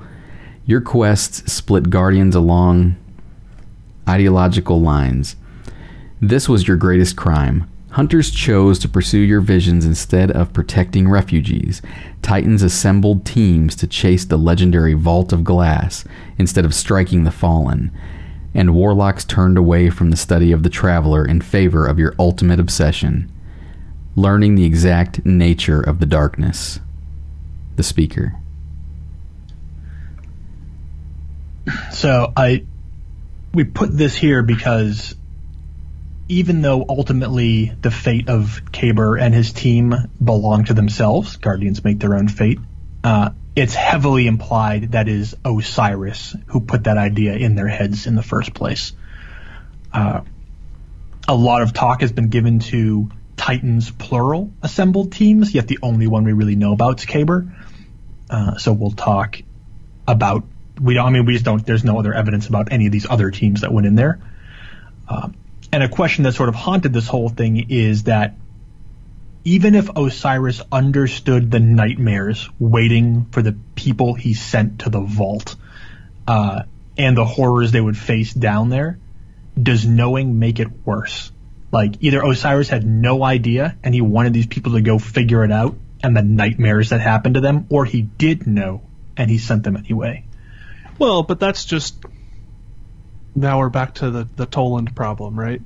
Your 0.66 0.82
quests 0.82 1.50
split 1.50 1.88
Guardians 1.88 2.34
along 2.34 2.96
ideological 4.08 4.80
lines. 4.80 5.36
This 6.20 6.48
was 6.48 6.66
your 6.66 6.76
greatest 6.76 7.16
crime. 7.16 7.70
Hunters 7.90 8.30
chose 8.30 8.78
to 8.80 8.88
pursue 8.88 9.18
your 9.20 9.40
visions 9.40 9.84
instead 9.84 10.30
of 10.30 10.52
protecting 10.52 11.08
refugees. 11.08 11.80
Titans 12.22 12.62
assembled 12.62 13.24
teams 13.24 13.74
to 13.76 13.86
chase 13.86 14.24
the 14.24 14.36
legendary 14.36 14.94
Vault 14.94 15.32
of 15.32 15.44
Glass 15.44 16.04
instead 16.38 16.64
of 16.64 16.74
striking 16.74 17.24
the 17.24 17.30
fallen. 17.30 17.90
And 18.54 18.74
warlocks 18.74 19.24
turned 19.24 19.58
away 19.58 19.90
from 19.90 20.10
the 20.10 20.16
study 20.16 20.52
of 20.52 20.62
the 20.62 20.70
traveler 20.70 21.24
in 21.24 21.40
favor 21.40 21.86
of 21.86 21.98
your 21.98 22.14
ultimate 22.18 22.60
obsession 22.60 23.30
learning 24.18 24.56
the 24.56 24.64
exact 24.64 25.24
nature 25.24 25.80
of 25.80 26.00
the 26.00 26.06
darkness. 26.06 26.80
The 27.76 27.82
speaker. 27.84 28.34
So 31.92 32.32
I 32.36 32.64
we 33.52 33.64
put 33.64 33.96
this 33.96 34.14
here 34.14 34.42
because 34.42 35.14
even 36.28 36.60
though 36.60 36.84
ultimately 36.88 37.72
the 37.80 37.90
fate 37.90 38.28
of 38.28 38.60
Kabr 38.72 39.20
and 39.20 39.34
his 39.34 39.52
team 39.52 39.94
belong 40.22 40.64
to 40.64 40.74
themselves, 40.74 41.36
Guardians 41.36 41.82
make 41.82 41.98
their 41.98 42.14
own 42.14 42.28
fate. 42.28 42.58
Uh, 43.02 43.30
it's 43.56 43.74
heavily 43.74 44.26
implied 44.26 44.92
that 44.92 45.08
is 45.08 45.34
Osiris 45.44 46.36
who 46.46 46.60
put 46.60 46.84
that 46.84 46.98
idea 46.98 47.34
in 47.34 47.54
their 47.54 47.66
heads 47.66 48.06
in 48.06 48.14
the 48.14 48.22
first 48.22 48.54
place. 48.54 48.92
Uh, 49.92 50.20
a 51.26 51.34
lot 51.34 51.62
of 51.62 51.72
talk 51.72 52.02
has 52.02 52.12
been 52.12 52.28
given 52.28 52.58
to 52.58 53.10
Titans 53.36 53.90
plural 53.90 54.52
assembled 54.62 55.12
teams, 55.12 55.54
yet 55.54 55.66
the 55.66 55.78
only 55.82 56.06
one 56.06 56.24
we 56.24 56.32
really 56.32 56.56
know 56.56 56.72
about 56.72 57.00
is 57.00 57.06
Kaber. 57.06 57.54
Uh, 58.28 58.58
so 58.58 58.72
we'll 58.72 58.90
talk 58.90 59.40
about 60.06 60.44
we 60.80 60.94
don't. 60.94 61.06
I 61.06 61.10
mean, 61.10 61.26
we 61.26 61.32
just 61.32 61.44
don't. 61.44 61.64
There's 61.64 61.84
no 61.84 61.98
other 61.98 62.12
evidence 62.12 62.48
about 62.48 62.72
any 62.72 62.86
of 62.86 62.92
these 62.92 63.06
other 63.08 63.30
teams 63.30 63.62
that 63.62 63.72
went 63.72 63.86
in 63.86 63.94
there. 63.94 64.20
Um, 65.08 65.34
and 65.72 65.82
a 65.82 65.88
question 65.88 66.24
that 66.24 66.32
sort 66.32 66.48
of 66.48 66.54
haunted 66.54 66.92
this 66.92 67.06
whole 67.06 67.28
thing 67.28 67.70
is 67.70 68.04
that 68.04 68.34
even 69.44 69.74
if 69.74 69.88
Osiris 69.96 70.62
understood 70.70 71.50
the 71.50 71.60
nightmares 71.60 72.48
waiting 72.58 73.26
for 73.30 73.42
the 73.42 73.56
people 73.74 74.14
he 74.14 74.34
sent 74.34 74.80
to 74.80 74.90
the 74.90 75.00
vault, 75.00 75.56
uh, 76.26 76.62
and 76.98 77.16
the 77.16 77.24
horrors 77.24 77.72
they 77.72 77.80
would 77.80 77.96
face 77.96 78.34
down 78.34 78.68
there, 78.68 78.98
does 79.60 79.86
knowing 79.86 80.38
make 80.38 80.60
it 80.60 80.68
worse? 80.84 81.32
Like 81.70 81.96
either 82.00 82.22
Osiris 82.22 82.68
had 82.68 82.84
no 82.84 83.22
idea 83.22 83.76
and 83.82 83.94
he 83.94 84.00
wanted 84.00 84.32
these 84.32 84.46
people 84.46 84.72
to 84.72 84.80
go 84.80 84.98
figure 84.98 85.44
it 85.44 85.52
out 85.52 85.76
and 86.02 86.16
the 86.16 86.22
nightmares 86.22 86.90
that 86.90 87.00
happened 87.00 87.34
to 87.36 87.40
them, 87.40 87.66
or 87.70 87.84
he 87.84 88.02
did 88.02 88.46
know 88.46 88.82
and 89.16 89.30
he 89.30 89.38
sent 89.38 89.64
them 89.64 89.76
anyway. 89.76 90.24
Well, 90.98 91.22
but 91.22 91.38
that's 91.38 91.64
just 91.64 91.96
now 93.34 93.58
we're 93.58 93.68
back 93.68 93.94
to 93.94 94.10
the 94.10 94.28
the 94.36 94.46
Toland 94.46 94.94
problem, 94.94 95.38
right? 95.38 95.62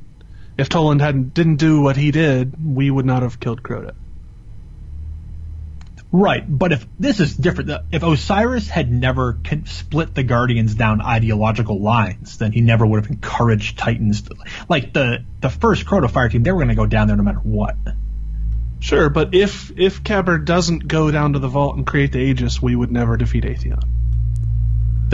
If 0.58 0.68
Toland 0.68 1.00
hadn't 1.00 1.34
didn't 1.34 1.56
do 1.56 1.80
what 1.80 1.96
he 1.96 2.10
did, 2.10 2.54
we 2.62 2.90
would 2.90 3.06
not 3.06 3.22
have 3.22 3.40
killed 3.40 3.62
Crota. 3.62 3.94
Right, 6.14 6.44
but 6.46 6.72
if 6.72 6.86
this 7.00 7.20
is 7.20 7.34
different, 7.34 7.70
if 7.90 8.02
Osiris 8.02 8.68
had 8.68 8.92
never 8.92 9.38
split 9.64 10.14
the 10.14 10.22
Guardians 10.22 10.74
down 10.74 11.00
ideological 11.00 11.80
lines, 11.80 12.36
then 12.36 12.52
he 12.52 12.60
never 12.60 12.84
would 12.84 13.02
have 13.02 13.10
encouraged 13.10 13.78
Titans. 13.78 14.20
To, 14.22 14.34
like 14.68 14.92
the 14.92 15.24
the 15.40 15.48
first 15.48 15.86
Crota 15.86 16.10
Fire 16.10 16.28
team, 16.28 16.42
they 16.42 16.52
were 16.52 16.58
going 16.58 16.68
to 16.68 16.74
go 16.74 16.84
down 16.84 17.06
there 17.08 17.16
no 17.16 17.22
matter 17.22 17.38
what. 17.38 17.76
Sure, 18.80 19.08
but 19.08 19.34
if 19.34 19.72
if 19.78 20.04
Kabr 20.04 20.44
doesn't 20.44 20.86
go 20.86 21.10
down 21.10 21.32
to 21.32 21.38
the 21.38 21.48
vault 21.48 21.76
and 21.76 21.86
create 21.86 22.12
the 22.12 22.18
Aegis, 22.18 22.60
we 22.60 22.76
would 22.76 22.92
never 22.92 23.16
defeat 23.16 23.44
Atheon. 23.44 24.01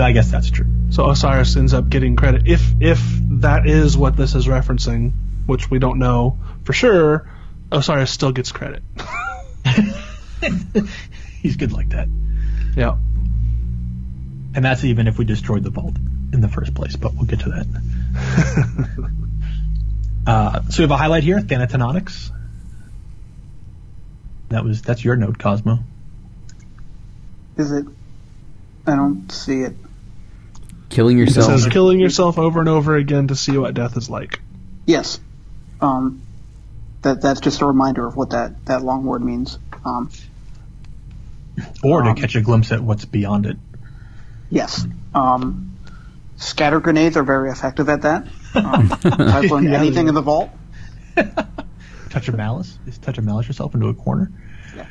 I 0.05 0.13
guess 0.13 0.31
that's 0.31 0.51
true. 0.51 0.67
So 0.91 1.09
Osiris 1.11 1.57
ends 1.57 1.75
up 1.75 1.89
getting 1.89 2.17
credit 2.17 2.47
if 2.47 2.63
if 2.81 3.01
that 3.41 3.67
is 3.67 3.97
what 3.97 4.17
this 4.17 4.35
is 4.35 4.47
referencing, 4.47 5.13
which 5.47 5.71
we 5.71 5.79
don't 5.79 5.99
know 5.99 6.39
for 6.65 6.73
sure. 6.73 7.31
Osiris 7.71 8.11
still 8.11 8.33
gets 8.33 8.51
credit. 8.53 8.83
He's 11.43 11.57
good 11.57 11.73
like 11.73 11.91
that. 11.91 12.09
yeah. 12.77 12.97
And 14.55 14.65
that's 14.65 14.85
even 14.85 15.07
if 15.07 15.19
we 15.19 15.25
destroyed 15.25 15.63
the 15.63 15.71
vault 15.71 15.97
in 16.33 16.41
the 16.41 16.49
first 16.49 16.75
place, 16.75 16.97
but 16.97 17.15
we'll 17.15 17.27
get 17.27 17.41
to 17.41 17.51
that. 17.51 17.67
uh, 20.27 20.63
so 20.71 20.79
we 20.79 20.83
have 20.85 20.91
a 20.91 20.97
highlight 20.97 21.25
here, 21.25 21.39
Thanatonautics. 21.41 22.31
That 24.49 24.65
was 24.65 24.81
that's 24.81 25.05
your 25.05 25.17
note, 25.17 25.39
Cosmo. 25.39 25.81
Is 27.59 27.71
it? 27.73 27.87
I 28.87 28.97
don't 28.97 29.31
see 29.31 29.61
it. 29.61 29.75
Killing 30.91 31.19
It 31.19 31.23
yourself. 31.29 31.47
says 31.47 31.67
killing 31.67 32.01
yourself 32.01 32.39
over 32.39 32.61
and 32.61 32.69
over 32.69 32.97
again 32.97 33.29
to 33.29 33.37
see 33.37 33.57
what 33.59 33.75
death 33.75 33.97
is 33.97 34.09
like. 34.09 34.41
Yes. 34.87 35.21
Um, 35.81 36.23
that 37.03 37.21
that's 37.21 37.41
just 37.41 37.61
a 37.61 37.67
reminder 37.67 38.07
of 38.07 38.17
what 38.17 38.31
that 38.31 38.65
that 38.67 38.83
long 38.83 39.05
word 39.05 39.23
means. 39.23 39.59
Um, 39.85 40.11
Or 41.83 42.03
to 42.03 42.11
Um, 42.11 42.17
catch 42.17 42.35
a 42.37 42.41
glimpse 42.41 42.73
at 42.73 42.83
what's 42.83 43.05
beyond 43.05 43.47
it. 43.47 43.59
yes. 44.51 44.87
Um, 45.15 45.77
scatter 46.37 46.81
grenades 46.81 47.17
are 47.17 47.23
very 47.23 47.51
effective 47.51 47.89
at 47.89 48.03
that. 48.03 48.27
Um, 48.55 48.93
I've 49.05 49.51
learned 49.51 49.69
Yeah, 49.71 49.79
anything 49.79 50.05
yeah. 50.07 50.11
in 50.11 50.15
the 50.15 50.23
vault. 50.23 50.51
Touch 52.11 52.29
of 52.29 52.37
malice? 52.37 52.79
Is 52.87 52.97
touch 52.99 53.19
of 53.19 53.25
malice 53.25 53.47
yourself 53.47 53.75
into 53.75 53.89
a 53.89 53.95
corner? 53.95 54.31
Yeah. 54.75 54.87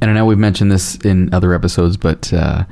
and 0.00 0.10
I 0.10 0.14
know 0.14 0.26
we've 0.26 0.36
mentioned 0.38 0.70
this 0.70 0.96
in 0.96 1.32
other 1.32 1.54
episodes, 1.54 1.96
but 1.96 2.30
uh, 2.32 2.64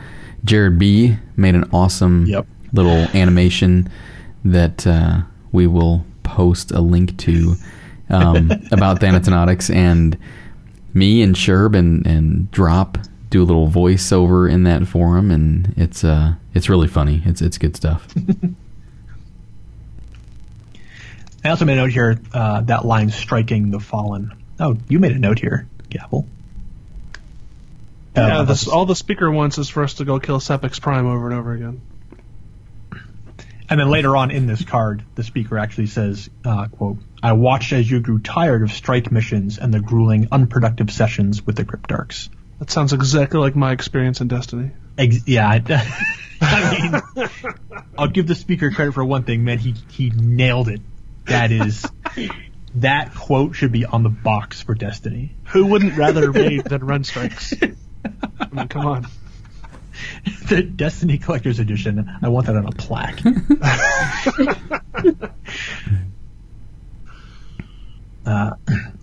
Jared 0.47 0.79
B 0.79 1.17
made 1.37 1.55
an 1.55 1.69
awesome 1.73 2.25
Yep. 2.27 2.47
little 2.73 3.07
animation 3.15 3.89
that 4.45 4.87
uh, 4.87 5.23
we 5.53 5.67
will 5.67 6.05
post 6.23 6.71
a 6.71 6.81
link 6.81 7.17
to 7.19 7.55
um, 8.09 8.51
about 8.73 9.01
Thanatonautics 9.01 9.75
and 9.75 10.17
me 10.95 11.21
and 11.21 11.35
Sherb 11.35 11.77
and, 11.77 12.07
and 12.07 12.51
Drop 12.53 12.97
do 13.29 13.43
a 13.43 13.45
little 13.45 13.69
voiceover 13.69 14.51
in 14.51 14.63
that 14.63 14.87
forum 14.87 15.33
and 15.33 15.75
it's 15.77 16.05
uh 16.05 16.35
it's 16.55 16.69
really 16.69 16.87
funny. 16.87 17.23
It's 17.27 17.43
it's 17.43 17.59
good 17.59 17.75
stuff. 17.77 18.07
I 21.45 21.51
also 21.51 21.65
made 21.65 21.75
a 21.75 21.81
note 21.83 21.91
here, 21.93 22.19
uh, 22.33 22.61
that 22.63 22.85
line 22.85 23.11
striking 23.11 23.71
the 23.71 23.79
fallen. 23.81 24.33
Oh, 24.59 24.77
you 24.89 24.99
made 24.99 25.13
a 25.13 25.19
note 25.19 25.39
here, 25.39 25.69
Gabble. 25.91 26.27
Yeah, 28.17 28.43
this, 28.43 28.67
all 28.67 28.87
the 28.87 28.97
speaker 28.97 29.31
wants 29.31 29.59
is 29.59 29.69
for 29.69 29.83
us 29.83 29.95
to 29.95 30.05
go 30.05 30.19
kill 30.19 30.41
Sepix 30.41 30.81
Prime 30.81 31.07
over 31.07 31.29
and 31.31 31.39
over 31.39 31.53
again. 31.53 31.81
And 33.69 33.81
then 33.81 33.91
later 33.91 34.17
on 34.17 34.31
in 34.31 34.47
this 34.47 34.65
card, 34.65 35.05
the 35.17 35.25
speaker 35.25 35.59
actually 35.59 35.89
says, 35.89 36.31
uh, 36.45 36.69
quote, 36.69 36.99
I 37.23 37.33
watched 37.33 37.73
as 37.73 37.91
you 37.91 38.01
grew 38.01 38.21
tired 38.21 38.63
of 38.63 38.71
strike 38.71 39.11
missions 39.11 39.59
and 39.59 39.75
the 39.75 39.81
grueling, 39.81 40.29
unproductive 40.31 40.91
sessions 40.91 41.45
with 41.45 41.57
the 41.57 41.65
Cryptarchs. 41.65 42.29
That 42.61 42.71
sounds 42.71 42.93
exactly 42.93 43.41
like 43.41 43.57
my 43.57 43.73
experience 43.73 44.21
in 44.21 44.29
Destiny. 44.29 44.71
Ex- 44.97 45.27
yeah, 45.27 45.49
I, 45.49 45.63
I 46.41 46.91
mean, 47.17 47.29
I'll 47.99 48.09
give 48.09 48.27
the 48.27 48.35
speaker 48.35 48.71
credit 48.71 48.95
for 48.95 49.05
one 49.05 49.25
thing, 49.25 49.45
man. 49.45 49.59
He 49.59 49.75
he 49.91 50.11
nailed 50.11 50.69
it. 50.69 50.81
That 51.27 51.51
is, 51.51 51.85
that 52.77 53.15
quote 53.15 53.57
should 53.57 53.73
be 53.73 53.85
on 53.85 54.05
the 54.05 54.09
box 54.09 54.63
for 54.63 54.75
Destiny. 54.75 55.35
Who 55.49 55.67
wouldn't 55.67 55.97
rather 55.97 56.31
raid 56.33 56.65
than 56.65 56.85
run 56.85 57.05
strikes? 57.05 57.53
I 58.41 58.49
mean, 58.53 58.69
come 58.69 58.87
on. 58.87 59.07
The 60.49 60.63
Destiny 60.63 61.17
Collector's 61.17 61.59
Edition. 61.59 62.19
I 62.21 62.29
want 62.29 62.49
that 62.49 62.57
on 62.57 62.67
a 62.67 62.71
plaque. 62.71 63.19
uh, 68.27 68.51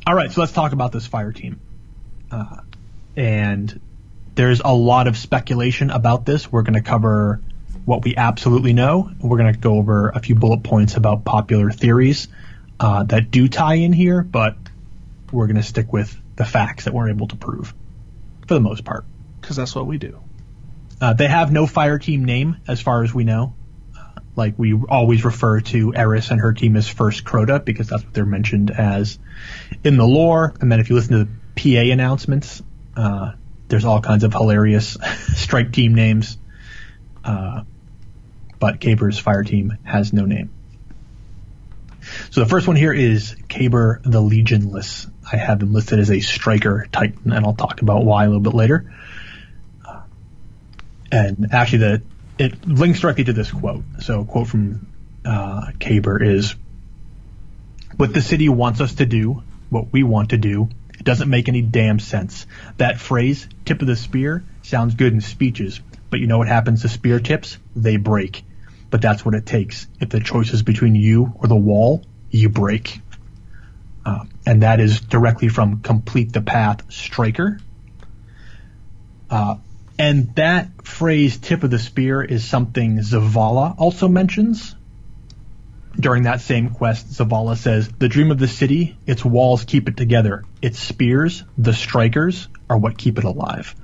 all 0.05 0.13
right, 0.13 0.31
so 0.31 0.41
let's 0.41 0.53
talk 0.53 0.71
about 0.71 0.91
this 0.91 1.07
fire 1.07 1.31
team. 1.31 1.59
Uh, 2.29 2.57
and 3.15 3.81
there's 4.35 4.61
a 4.63 4.73
lot 4.73 5.07
of 5.07 5.17
speculation 5.17 5.89
about 5.89 6.25
this. 6.25 6.51
We're 6.51 6.61
going 6.61 6.75
to 6.75 6.81
cover 6.81 7.41
what 7.85 8.03
we 8.03 8.15
absolutely 8.15 8.73
know. 8.73 9.11
We're 9.19 9.37
going 9.37 9.53
to 9.53 9.59
go 9.59 9.77
over 9.77 10.09
a 10.09 10.19
few 10.19 10.35
bullet 10.35 10.63
points 10.63 10.95
about 10.95 11.25
popular 11.25 11.71
theories 11.71 12.27
uh, 12.79 13.03
that 13.03 13.31
do 13.31 13.47
tie 13.47 13.75
in 13.75 13.93
here, 13.93 14.23
but 14.23 14.55
we're 15.31 15.47
going 15.47 15.57
to 15.57 15.63
stick 15.63 15.91
with 15.91 16.15
the 16.35 16.45
facts 16.45 16.85
that 16.85 16.93
we're 16.93 17.09
able 17.09 17.27
to 17.27 17.35
prove 17.35 17.73
for 18.47 18.53
the 18.53 18.59
most 18.59 18.83
part. 18.83 19.05
Because 19.43 19.57
that's 19.57 19.75
what 19.75 19.85
we 19.85 19.97
do. 19.97 20.21
Uh, 21.01 21.11
they 21.11 21.27
have 21.27 21.51
no 21.51 21.67
fire 21.67 21.99
team 21.99 22.23
name, 22.23 22.55
as 22.65 22.79
far 22.79 23.03
as 23.03 23.13
we 23.13 23.25
know. 23.25 23.53
Uh, 23.93 24.21
like 24.37 24.57
we 24.57 24.73
always 24.73 25.25
refer 25.25 25.59
to 25.59 25.93
Eris 25.93 26.31
and 26.31 26.39
her 26.39 26.53
team 26.53 26.77
as 26.77 26.87
First 26.87 27.25
Crota 27.25 27.63
because 27.63 27.89
that's 27.89 28.05
what 28.05 28.13
they're 28.13 28.25
mentioned 28.25 28.71
as 28.71 29.19
in 29.83 29.97
the 29.97 30.07
lore. 30.07 30.53
And 30.61 30.71
then 30.71 30.79
if 30.79 30.89
you 30.89 30.95
listen 30.95 31.11
to 31.11 31.25
the 31.25 31.75
PA 31.75 31.91
announcements, 31.91 32.63
uh, 32.95 33.33
there's 33.67 33.83
all 33.83 33.99
kinds 33.99 34.23
of 34.23 34.31
hilarious 34.31 34.97
strike 35.35 35.73
team 35.73 35.93
names. 35.93 36.37
Uh, 37.25 37.63
but 38.57 38.79
Kabr's 38.79 39.19
fire 39.19 39.43
team 39.43 39.77
has 39.83 40.13
no 40.13 40.23
name. 40.23 40.51
So 42.31 42.39
the 42.39 42.49
first 42.49 42.65
one 42.65 42.77
here 42.77 42.93
is 42.93 43.35
Caber 43.49 43.99
the 44.05 44.21
Legionless. 44.21 45.11
I 45.29 45.35
have 45.35 45.61
him 45.61 45.73
listed 45.73 45.99
as 45.99 46.09
a 46.09 46.21
striker 46.21 46.87
titan, 46.93 47.33
and 47.33 47.45
I'll 47.45 47.55
talk 47.55 47.81
about 47.81 48.05
why 48.05 48.23
a 48.23 48.27
little 48.27 48.39
bit 48.39 48.53
later 48.53 48.89
and 51.13 51.53
actually 51.53 51.77
the 51.77 52.01
it 52.39 52.67
links 52.67 52.99
directly 52.99 53.23
to 53.25 53.33
this 53.33 53.51
quote. 53.51 53.83
So 54.01 54.21
a 54.21 54.25
quote 54.25 54.47
from 54.47 54.87
uh, 55.23 55.67
Kabr 55.79 56.25
is, 56.25 56.55
"What 57.95 58.13
the 58.13 58.21
city 58.21 58.49
wants 58.49 58.81
us 58.81 58.95
to 58.95 59.05
do, 59.05 59.43
what 59.69 59.93
we 59.93 60.01
want 60.01 60.31
to 60.31 60.37
do, 60.37 60.69
it 60.97 61.03
doesn't 61.03 61.29
make 61.29 61.47
any 61.47 61.61
damn 61.61 61.99
sense. 61.99 62.47
That 62.77 62.99
phrase, 62.99 63.47
tip 63.65 63.81
of 63.81 63.87
the 63.87 63.95
spear, 63.95 64.43
sounds 64.63 64.95
good 64.95 65.13
in 65.13 65.21
speeches, 65.21 65.79
but 66.09 66.19
you 66.19 66.25
know 66.25 66.39
what 66.39 66.47
happens 66.47 66.81
to 66.81 66.89
spear 66.89 67.19
tips? 67.19 67.59
They 67.75 67.97
break. 67.97 68.43
But 68.89 69.01
that's 69.01 69.23
what 69.23 69.35
it 69.35 69.45
takes. 69.45 69.87
If 69.99 70.09
the 70.09 70.19
choice 70.19 70.51
is 70.53 70.63
between 70.63 70.95
you 70.95 71.33
or 71.35 71.47
the 71.47 71.55
wall, 71.55 72.03
you 72.31 72.49
break." 72.49 72.99
Uh, 74.05 74.25
and 74.45 74.63
that 74.63 74.81
is 74.81 74.99
directly 74.99 75.47
from 75.47 75.81
Complete 75.81 76.33
the 76.33 76.41
Path 76.41 76.91
Striker. 76.91 77.59
Uh, 79.29 79.55
and 79.97 80.35
that 80.35 80.85
phrase, 80.85 81.37
tip 81.37 81.63
of 81.63 81.69
the 81.71 81.79
spear, 81.79 82.21
is 82.21 82.43
something 82.43 82.97
Zavala 82.97 83.75
also 83.77 84.07
mentions. 84.07 84.75
During 85.99 86.23
that 86.23 86.41
same 86.41 86.71
quest, 86.71 87.11
Zavala 87.11 87.55
says, 87.55 87.87
The 87.87 88.09
dream 88.09 88.31
of 88.31 88.39
the 88.39 88.47
city, 88.47 88.97
its 89.05 89.23
walls 89.23 89.63
keep 89.63 89.87
it 89.87 89.95
together. 89.95 90.43
Its 90.61 90.79
spears, 90.79 91.43
the 91.57 91.73
strikers, 91.73 92.47
are 92.69 92.77
what 92.77 92.97
keep 92.97 93.19
it 93.19 93.23
alive. 93.23 93.75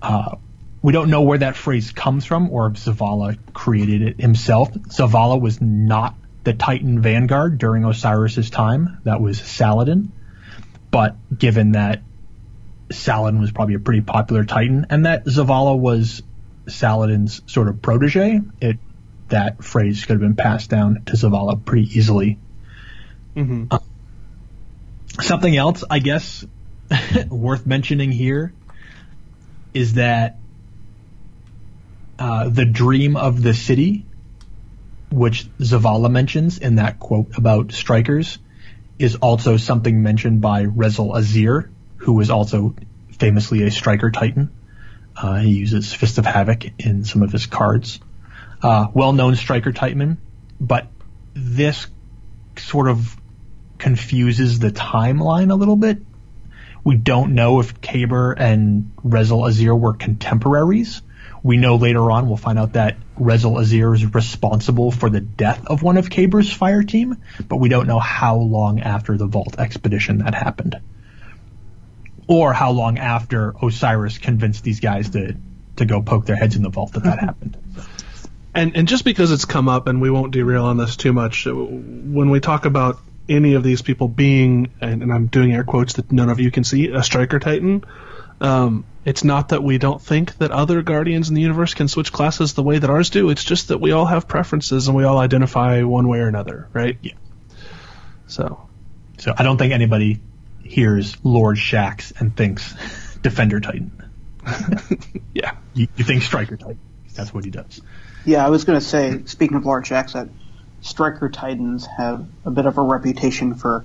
Uh, 0.00 0.36
we 0.82 0.94
don't 0.94 1.10
know 1.10 1.22
where 1.22 1.38
that 1.38 1.56
phrase 1.56 1.92
comes 1.92 2.24
from 2.24 2.50
or 2.50 2.68
if 2.68 2.74
Zavala 2.74 3.36
created 3.52 4.00
it 4.00 4.20
himself. 4.20 4.72
Zavala 4.72 5.38
was 5.38 5.60
not 5.60 6.14
the 6.44 6.54
Titan 6.54 7.02
Vanguard 7.02 7.58
during 7.58 7.84
Osiris's 7.84 8.48
time. 8.48 8.98
That 9.04 9.20
was 9.20 9.38
Saladin. 9.38 10.10
But 10.90 11.16
given 11.38 11.72
that 11.72 12.02
Saladin 12.90 13.40
was 13.40 13.52
probably 13.52 13.74
a 13.74 13.80
pretty 13.80 14.00
popular 14.02 14.44
Titan, 14.44 14.86
and 14.90 15.06
that 15.06 15.24
Zavala 15.26 15.78
was 15.78 16.22
Saladin's 16.68 17.42
sort 17.46 17.68
of 17.68 17.82
protege. 17.82 18.40
It 18.60 18.78
that 19.28 19.62
phrase 19.62 20.04
could 20.04 20.14
have 20.14 20.20
been 20.20 20.36
passed 20.36 20.70
down 20.70 21.02
to 21.06 21.12
Zavala 21.12 21.64
pretty 21.64 21.96
easily. 21.96 22.38
hmm 23.34 23.66
Something 25.20 25.56
else, 25.56 25.84
I 25.88 25.98
guess, 25.98 26.44
worth 27.28 27.66
mentioning 27.66 28.10
here 28.10 28.52
is 29.74 29.94
that 29.94 30.38
uh, 32.18 32.48
the 32.48 32.64
dream 32.64 33.16
of 33.16 33.42
the 33.42 33.54
city, 33.54 34.04
which 35.10 35.46
Zavala 35.58 36.10
mentions 36.10 36.58
in 36.58 36.76
that 36.76 36.98
quote 36.98 37.36
about 37.36 37.72
strikers, 37.72 38.38
is 38.98 39.16
also 39.16 39.56
something 39.56 40.02
mentioned 40.02 40.40
by 40.40 40.64
Rezyl 40.64 41.16
Azzir, 41.16 41.70
who 42.00 42.18
is 42.20 42.30
also 42.30 42.74
famously 43.18 43.62
a 43.62 43.70
striker 43.70 44.10
titan. 44.10 44.50
Uh, 45.16 45.36
he 45.36 45.50
uses 45.50 45.92
Fist 45.92 46.18
of 46.18 46.24
Havoc 46.24 46.64
in 46.80 47.04
some 47.04 47.22
of 47.22 47.30
his 47.30 47.46
cards. 47.46 48.00
Uh, 48.62 48.88
well-known 48.94 49.36
striker 49.36 49.72
titan, 49.72 50.18
but 50.60 50.86
this 51.34 51.86
sort 52.56 52.88
of 52.88 53.16
confuses 53.78 54.58
the 54.58 54.70
timeline 54.70 55.50
a 55.50 55.54
little 55.54 55.76
bit. 55.76 55.98
We 56.84 56.96
don't 56.96 57.34
know 57.34 57.60
if 57.60 57.80
Kabr 57.80 58.34
and 58.38 58.92
Rezyl 59.04 59.48
Azzir 59.48 59.78
were 59.78 59.94
contemporaries. 59.94 61.02
We 61.42 61.56
know 61.56 61.76
later 61.76 62.10
on, 62.10 62.28
we'll 62.28 62.36
find 62.36 62.58
out 62.58 62.74
that 62.74 62.96
Rezyl 63.18 63.60
Azzir 63.60 63.94
is 63.94 64.14
responsible 64.14 64.90
for 64.90 65.10
the 65.10 65.20
death 65.20 65.66
of 65.66 65.82
one 65.82 65.96
of 65.96 66.08
Kabr's 66.08 66.52
fire 66.52 66.82
team, 66.82 67.18
but 67.48 67.56
we 67.56 67.68
don't 67.68 67.86
know 67.86 67.98
how 67.98 68.36
long 68.36 68.80
after 68.80 69.16
the 69.16 69.26
Vault 69.26 69.58
expedition 69.58 70.18
that 70.18 70.34
happened. 70.34 70.80
Or 72.30 72.52
how 72.52 72.70
long 72.70 72.98
after 72.98 73.54
Osiris 73.60 74.18
convinced 74.18 74.62
these 74.62 74.78
guys 74.78 75.10
to, 75.10 75.36
to 75.76 75.84
go 75.84 76.00
poke 76.00 76.26
their 76.26 76.36
heads 76.36 76.54
in 76.54 76.62
the 76.62 76.70
vault 76.70 76.92
that 76.92 77.02
that 77.02 77.18
happened. 77.28 77.56
And 78.54 78.76
and 78.76 78.86
just 78.86 79.04
because 79.04 79.32
it's 79.32 79.44
come 79.44 79.68
up, 79.68 79.88
and 79.88 80.00
we 80.00 80.10
won't 80.10 80.32
derail 80.32 80.64
on 80.64 80.76
this 80.76 80.96
too 80.96 81.12
much, 81.12 81.46
uh, 81.46 81.52
when 81.52 82.30
we 82.30 82.38
talk 82.38 82.66
about 82.66 83.00
any 83.28 83.54
of 83.54 83.64
these 83.64 83.82
people 83.82 84.06
being, 84.06 84.72
and, 84.80 85.02
and 85.02 85.12
I'm 85.12 85.26
doing 85.26 85.52
air 85.52 85.64
quotes 85.64 85.94
that 85.94 86.10
none 86.12 86.30
of 86.30 86.38
you 86.38 86.50
can 86.50 86.64
see, 86.64 86.88
a 86.88 87.02
striker 87.02 87.40
titan, 87.40 87.84
um, 88.40 88.84
it's 89.04 89.24
not 89.24 89.48
that 89.50 89.62
we 89.62 89.78
don't 89.78 90.00
think 90.00 90.36
that 90.38 90.50
other 90.50 90.82
guardians 90.82 91.28
in 91.28 91.34
the 91.34 91.40
universe 91.40 91.74
can 91.74 91.88
switch 91.88 92.12
classes 92.12 92.54
the 92.54 92.62
way 92.62 92.78
that 92.78 92.90
ours 92.90 93.10
do. 93.10 93.30
It's 93.30 93.44
just 93.44 93.68
that 93.68 93.78
we 93.78 93.92
all 93.92 94.06
have 94.06 94.28
preferences 94.28 94.88
and 94.88 94.96
we 94.96 95.04
all 95.04 95.18
identify 95.18 95.82
one 95.82 96.06
way 96.08 96.18
or 96.18 96.28
another, 96.28 96.68
right? 96.72 96.96
Yeah. 97.02 97.14
So 98.26 98.68
So 99.18 99.34
I 99.36 99.42
don't 99.42 99.56
think 99.58 99.72
anybody 99.72 100.20
hears 100.70 101.16
Lord 101.24 101.56
Shax 101.56 102.18
and 102.20 102.36
thinks 102.36 102.74
Defender 103.22 103.60
Titan. 103.60 103.92
yeah, 105.34 105.56
You, 105.74 105.88
you 105.96 106.04
think 106.04 106.22
Striker 106.22 106.56
Titan. 106.56 106.78
That's 107.14 107.34
what 107.34 107.44
he 107.44 107.50
does. 107.50 107.80
Yeah, 108.24 108.46
I 108.46 108.50
was 108.50 108.64
going 108.64 108.78
to 108.78 108.84
say, 108.84 109.24
speaking 109.24 109.56
of 109.56 109.66
Lord 109.66 109.84
Shax, 109.84 110.12
that 110.12 110.28
Striker 110.80 111.28
Titans 111.28 111.86
have 111.86 112.26
a 112.44 112.50
bit 112.50 112.66
of 112.66 112.78
a 112.78 112.82
reputation 112.82 113.54
for 113.54 113.84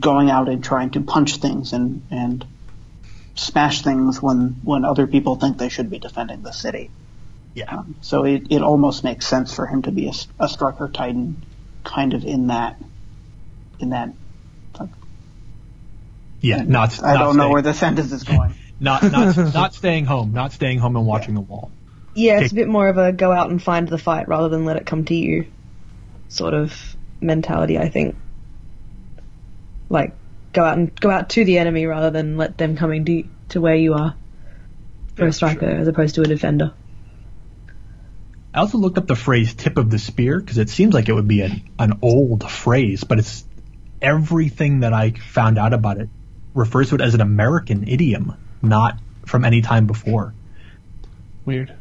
going 0.00 0.30
out 0.30 0.48
and 0.48 0.62
trying 0.62 0.90
to 0.90 1.00
punch 1.00 1.36
things 1.36 1.72
and, 1.72 2.02
and 2.10 2.44
smash 3.34 3.82
things 3.82 4.20
when, 4.20 4.56
when 4.62 4.84
other 4.84 5.06
people 5.06 5.36
think 5.36 5.58
they 5.58 5.68
should 5.68 5.88
be 5.90 5.98
defending 5.98 6.42
the 6.42 6.52
city. 6.52 6.90
Yeah. 7.54 7.78
Um, 7.78 7.96
so 8.02 8.24
it, 8.24 8.48
it 8.50 8.60
almost 8.60 9.04
makes 9.04 9.26
sense 9.26 9.54
for 9.54 9.66
him 9.66 9.82
to 9.82 9.90
be 9.90 10.12
a 10.38 10.48
Striker 10.48 10.88
Titan 10.88 11.42
kind 11.84 12.12
of 12.12 12.24
in 12.24 12.48
that, 12.48 12.78
in 13.78 13.90
that, 13.90 14.10
like, 14.10 14.16
Yeah, 16.40 16.62
not. 16.62 17.02
I 17.02 17.14
not 17.14 17.18
don't 17.18 17.36
know 17.36 17.42
staying- 17.42 17.52
where 17.52 17.62
the 17.62 17.74
sentence 17.74 18.12
is 18.12 18.22
going. 18.22 18.54
Not 18.78 19.04
not 19.04 19.36
not 19.54 19.74
staying 19.74 20.04
home, 20.04 20.32
not 20.34 20.52
staying 20.52 20.80
home 20.80 20.96
and 20.96 21.06
watching 21.06 21.32
the 21.32 21.40
wall. 21.40 21.70
Yeah, 22.14 22.40
it's 22.40 22.52
a 22.52 22.54
bit 22.54 22.68
more 22.68 22.88
of 22.88 22.98
a 22.98 23.10
go 23.10 23.32
out 23.32 23.48
and 23.48 23.62
find 23.62 23.88
the 23.88 23.96
fight 23.96 24.28
rather 24.28 24.50
than 24.50 24.66
let 24.66 24.76
it 24.76 24.84
come 24.84 25.06
to 25.06 25.14
you 25.14 25.46
sort 26.28 26.52
of 26.52 26.94
mentality, 27.18 27.78
I 27.78 27.88
think. 27.88 28.16
Like 29.88 30.12
go 30.52 30.62
out 30.62 30.76
and 30.76 30.94
go 31.00 31.08
out 31.10 31.30
to 31.30 31.44
the 31.46 31.56
enemy 31.56 31.86
rather 31.86 32.10
than 32.10 32.36
let 32.36 32.58
them 32.58 32.76
come 32.76 32.92
into 32.92 33.24
to 33.48 33.62
where 33.62 33.74
you 33.74 33.94
are 33.94 34.14
for 35.14 35.22
Yeah, 35.22 35.28
a 35.30 35.32
striker 35.32 35.70
as 35.70 35.88
opposed 35.88 36.16
to 36.16 36.20
a 36.20 36.26
defender. 36.26 36.74
I 38.52 38.58
also 38.60 38.76
looked 38.76 38.98
up 38.98 39.06
the 39.06 39.16
phrase 39.16 39.54
"tip 39.54 39.78
of 39.78 39.88
the 39.88 39.98
spear" 39.98 40.38
because 40.38 40.58
it 40.58 40.68
seems 40.68 40.92
like 40.92 41.08
it 41.08 41.14
would 41.14 41.28
be 41.28 41.40
an 41.40 41.62
an 41.78 41.98
old 42.02 42.50
phrase, 42.50 43.04
but 43.04 43.18
it's 43.18 43.42
everything 44.02 44.80
that 44.80 44.92
I 44.92 45.12
found 45.12 45.56
out 45.56 45.72
about 45.72 45.96
it 45.96 46.10
refers 46.56 46.88
to 46.88 46.96
it 46.96 47.00
as 47.00 47.14
an 47.14 47.20
American 47.20 47.86
idiom, 47.86 48.34
not 48.62 48.98
from 49.26 49.44
any 49.44 49.60
time 49.62 49.86
before. 49.86 50.34
weird. 51.44 51.72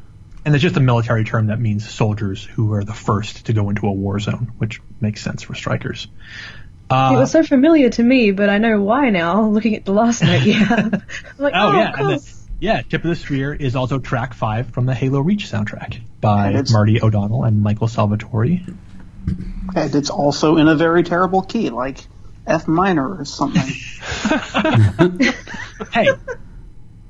And 0.43 0.53
it's 0.53 0.61
just 0.61 0.77
a 0.77 0.79
military 0.79 1.23
term 1.23 1.47
that 1.47 1.59
means 1.59 1.89
soldiers 1.89 2.43
who 2.43 2.73
are 2.73 2.83
the 2.83 2.93
first 2.93 3.47
to 3.47 3.53
go 3.53 3.69
into 3.69 3.87
a 3.87 3.91
war 3.91 4.19
zone, 4.19 4.51
which 4.59 4.79
makes 5.01 5.23
sense 5.23 5.41
for 5.41 5.55
strikers. 5.55 6.05
it 6.05 6.93
Uh, 6.93 7.15
was 7.15 7.31
so 7.31 7.41
familiar 7.41 7.89
to 7.89 8.03
me, 8.03 8.29
but 8.31 8.49
I 8.49 8.59
know 8.59 8.79
why 8.79 9.09
now, 9.09 9.47
looking 9.47 9.75
at 9.75 9.85
the 9.85 9.93
last 9.93 10.21
note 10.21 10.43
you 10.43 10.53
have. 10.53 11.03
Like, 11.39 11.53
oh, 11.55 11.69
oh, 11.69 11.77
yeah, 11.77 11.93
of 11.93 11.99
and 11.99 12.09
then, 12.09 12.19
yeah, 12.59 12.81
"Tip 12.83 13.03
of 13.03 13.09
the 13.09 13.15
Spear" 13.15 13.53
is 13.53 13.75
also 13.75 13.97
track 13.97 14.35
five 14.35 14.69
from 14.69 14.85
the 14.85 14.93
Halo 14.93 15.19
Reach 15.19 15.49
soundtrack 15.51 15.99
by 16.21 16.51
And 16.51 16.71
Marty 16.71 17.01
O'Donnell 17.01 17.43
and 17.43 17.63
Michael 17.63 17.87
Salvatori. 17.87 18.71
And 19.75 19.95
it's 19.95 20.11
also 20.11 20.57
in 20.57 20.67
a 20.67 20.75
very 20.75 21.01
terrible 21.01 21.41
key, 21.41 21.71
like 21.71 21.97
F 22.47 22.67
minor 22.67 23.17
or 23.17 23.25
something. 23.25 23.63
hey, 25.91 26.09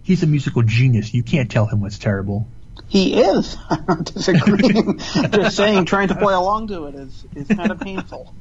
he's 0.03 0.23
a 0.23 0.27
musical 0.27 0.61
genius. 0.61 1.13
You 1.13 1.23
can't 1.23 1.51
tell 1.51 1.65
him 1.65 1.81
what's 1.81 1.97
terrible. 1.97 2.47
He 2.87 3.19
is. 3.19 3.57
I'm 3.69 3.85
not 3.87 4.05
disagreeing. 4.05 4.97
Just 5.31 5.57
saying, 5.57 5.85
trying 5.85 6.09
to 6.09 6.15
play 6.15 6.33
along 6.33 6.67
to 6.67 6.85
it 6.85 6.95
is, 6.95 7.25
is 7.35 7.47
kind 7.47 7.71
of 7.71 7.79
painful. 7.79 8.33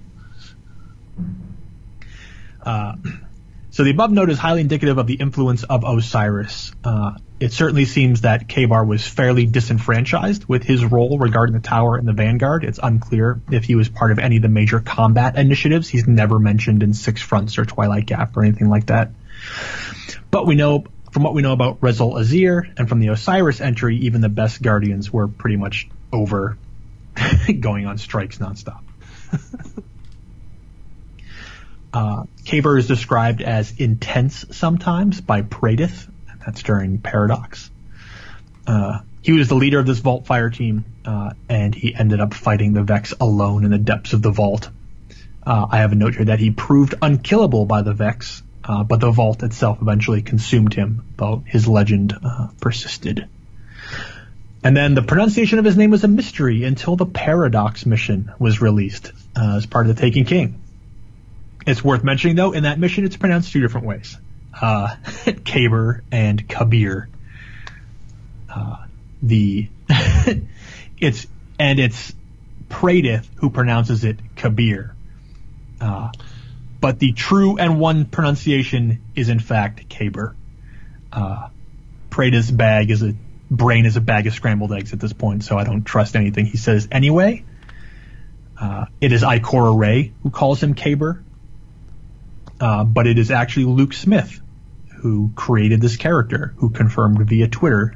Uh, 2.62 2.96
so 3.70 3.85
the 3.85 3.90
above 3.90 4.12
note 4.12 4.30
is 4.30 4.38
highly 4.38 4.61
indicative 4.61 4.98
of 4.98 5.07
the 5.07 5.14
influence 5.14 5.62
of 5.64 5.85
Osiris. 5.85 6.72
Uh, 6.85 7.12
it 7.40 7.53
certainly 7.53 7.85
seems 7.85 8.23
that 8.23 8.49
Kabr 8.49 8.87
was 8.87 9.07
fairly 9.07 9.47
disenfranchised 9.47 10.47
with 10.47 10.62
his 10.62 10.85
role 10.85 11.18
regarding 11.18 11.55
the 11.55 11.61
tower 11.61 11.97
and 11.97 12.07
the 12.07 12.12
vanguard. 12.12 12.64
It's 12.64 12.79
unclear 12.83 13.40
if 13.51 13.64
he 13.64 13.75
was 13.75 13.88
part 13.88 14.12
of 14.12 14.18
any 14.18 14.37
of 14.37 14.42
the 14.42 14.49
major 14.49 14.81
combat 14.81 15.37
initiatives. 15.37 15.88
He's 15.88 16.07
never 16.07 16.38
mentioned 16.38 16.83
in 16.83 16.94
Six 16.94 17.20
Fronts 17.20 17.59
or 17.59 17.64
Twilight 17.64 18.07
Gap 18.07 18.37
or 18.37 18.44
anything 18.44 18.68
like 18.68 18.87
that. 18.87 19.11
But 20.31 20.47
we 20.47 20.55
know 20.55 20.85
from 21.12 21.23
what 21.23 21.35
we 21.35 21.42
know 21.42 21.53
about 21.53 21.81
Rezyl 21.81 22.14
Azzir 22.18 22.73
and 22.77 22.88
from 22.88 23.01
the 23.01 23.09
Osiris 23.09 23.61
entry, 23.61 23.99
even 23.99 24.20
the 24.20 24.29
best 24.29 24.62
guardians 24.62 25.12
were 25.12 25.29
pretty 25.29 25.57
much 25.57 25.88
over 26.12 26.57
going 27.61 27.87
on 27.87 27.99
strikes 27.99 28.38
nonstop. 28.38 28.81
Uh, 31.94 32.25
Kabr 32.44 32.77
is 32.77 32.88
described 32.88 33.40
as 33.40 33.79
intense 33.79 34.44
sometimes 34.51 35.20
by 35.20 35.42
Praedyth, 35.42 36.09
that's 36.44 36.62
during 36.62 36.98
Paradox. 36.98 37.70
Uh, 38.66 39.00
he 39.22 39.33
was 39.33 39.48
the 39.48 39.54
leader 39.54 39.78
of 39.78 39.87
this 39.87 39.98
Vault 39.98 40.26
Fire 40.26 40.50
team, 40.50 40.85
uh, 41.04 41.33
and 41.48 41.74
he 41.74 41.94
ended 41.94 42.20
up 42.20 42.35
fighting 42.35 42.74
the 42.74 42.83
Vex 42.83 43.14
alone 43.18 43.64
in 43.64 43.70
the 43.70 43.78
depths 43.78 44.12
of 44.12 44.22
the 44.22 44.30
Vault. 44.30 44.68
Uh, 45.46 45.66
I 45.70 45.78
have 45.78 45.92
a 45.92 45.94
note 45.94 46.14
here 46.14 46.26
that 46.26 46.38
he 46.38 46.50
proved 46.50 46.94
unkillable 47.00 47.64
by 47.66 47.83
the 47.83 47.92
Vex, 47.92 48.42
uh, 48.64 48.85
but 48.85 49.00
the 49.00 49.11
Vault 49.11 49.42
itself 49.42 49.78
eventually 49.80 50.22
consumed 50.22 50.74
him, 50.74 51.04
though 51.16 51.42
his 51.46 51.69
legend 51.69 52.14
uh, 52.23 52.48
persisted. 52.60 53.29
And 54.62 54.75
then 54.75 54.94
the 54.94 55.02
pronunciation 55.02 55.58
of 55.58 55.64
his 55.66 55.77
name 55.77 55.90
was 55.90 56.04
a 56.04 56.08
mystery 56.08 56.64
until 56.64 56.96
the 56.96 57.04
Paradox 57.04 57.85
mission 57.85 58.33
was 58.38 58.62
released 58.62 59.12
uh, 59.37 59.56
as 59.56 59.66
part 59.66 59.87
of 59.87 59.94
the 59.94 60.00
Taken 60.00 60.25
King. 60.25 60.62
It's 61.66 61.85
worth 61.85 62.02
mentioning, 62.02 62.37
though, 62.37 62.52
in 62.52 62.62
that 62.64 62.79
mission, 62.79 63.04
it's 63.04 63.16
pronounced 63.16 63.52
two 63.52 63.60
different 63.60 63.87
ways: 63.87 64.16
uh, 64.61 64.96
Kaber 65.05 66.02
and 66.11 66.48
Kabir. 66.48 67.09
Uh, 68.48 68.77
the 69.23 69.69
it's 70.98 71.27
and 71.59 71.79
it's 71.79 72.15
Praedyth 72.69 73.27
who 73.37 73.50
pronounces 73.50 74.05
it 74.05 74.19
Kabir. 74.37 74.94
Uh, 75.81 76.11
but 76.81 76.98
the 76.98 77.13
true 77.13 77.57
and 77.59 77.81
one 77.81 78.05
pronunciation 78.05 79.02
is 79.15 79.29
in 79.29 79.38
fact 79.38 79.88
Kaber. 79.88 80.35
Uh, 81.13 81.48
Praedyth's 82.11 82.50
bag 82.50 82.90
is 82.90 83.02
a 83.02 83.15
brain 83.50 83.87
is 83.87 83.96
a 83.96 84.00
bag 84.00 84.27
of 84.27 84.35
scrambled 84.35 84.73
eggs 84.73 84.92
at 84.92 85.00
this 85.00 85.13
point, 85.13 85.44
so 85.44 85.57
I 85.57 85.65
don't 85.65 85.85
trust 85.85 86.17
anything 86.17 86.46
he 86.46 86.57
says 86.57 86.88
anyway. 86.90 87.44
Uh, 88.61 88.87
it 89.00 89.13
is 89.13 89.23
Ikora 89.23 89.77
Rey 89.77 90.13
who 90.23 90.31
calls 90.31 90.63
him 90.63 90.75
Kaber, 90.75 91.23
uh, 92.61 92.85
but 92.85 93.07
it 93.07 93.19
is 93.19 93.31
actually 93.31 93.67
Luke 93.67 93.92
Smith 93.92 94.40
who 95.05 95.31
created 95.37 95.83
this 95.83 95.98
character, 95.98 96.55
who 96.57 96.71
confirmed 96.71 97.19
via 97.29 97.46
Twitter 97.46 97.94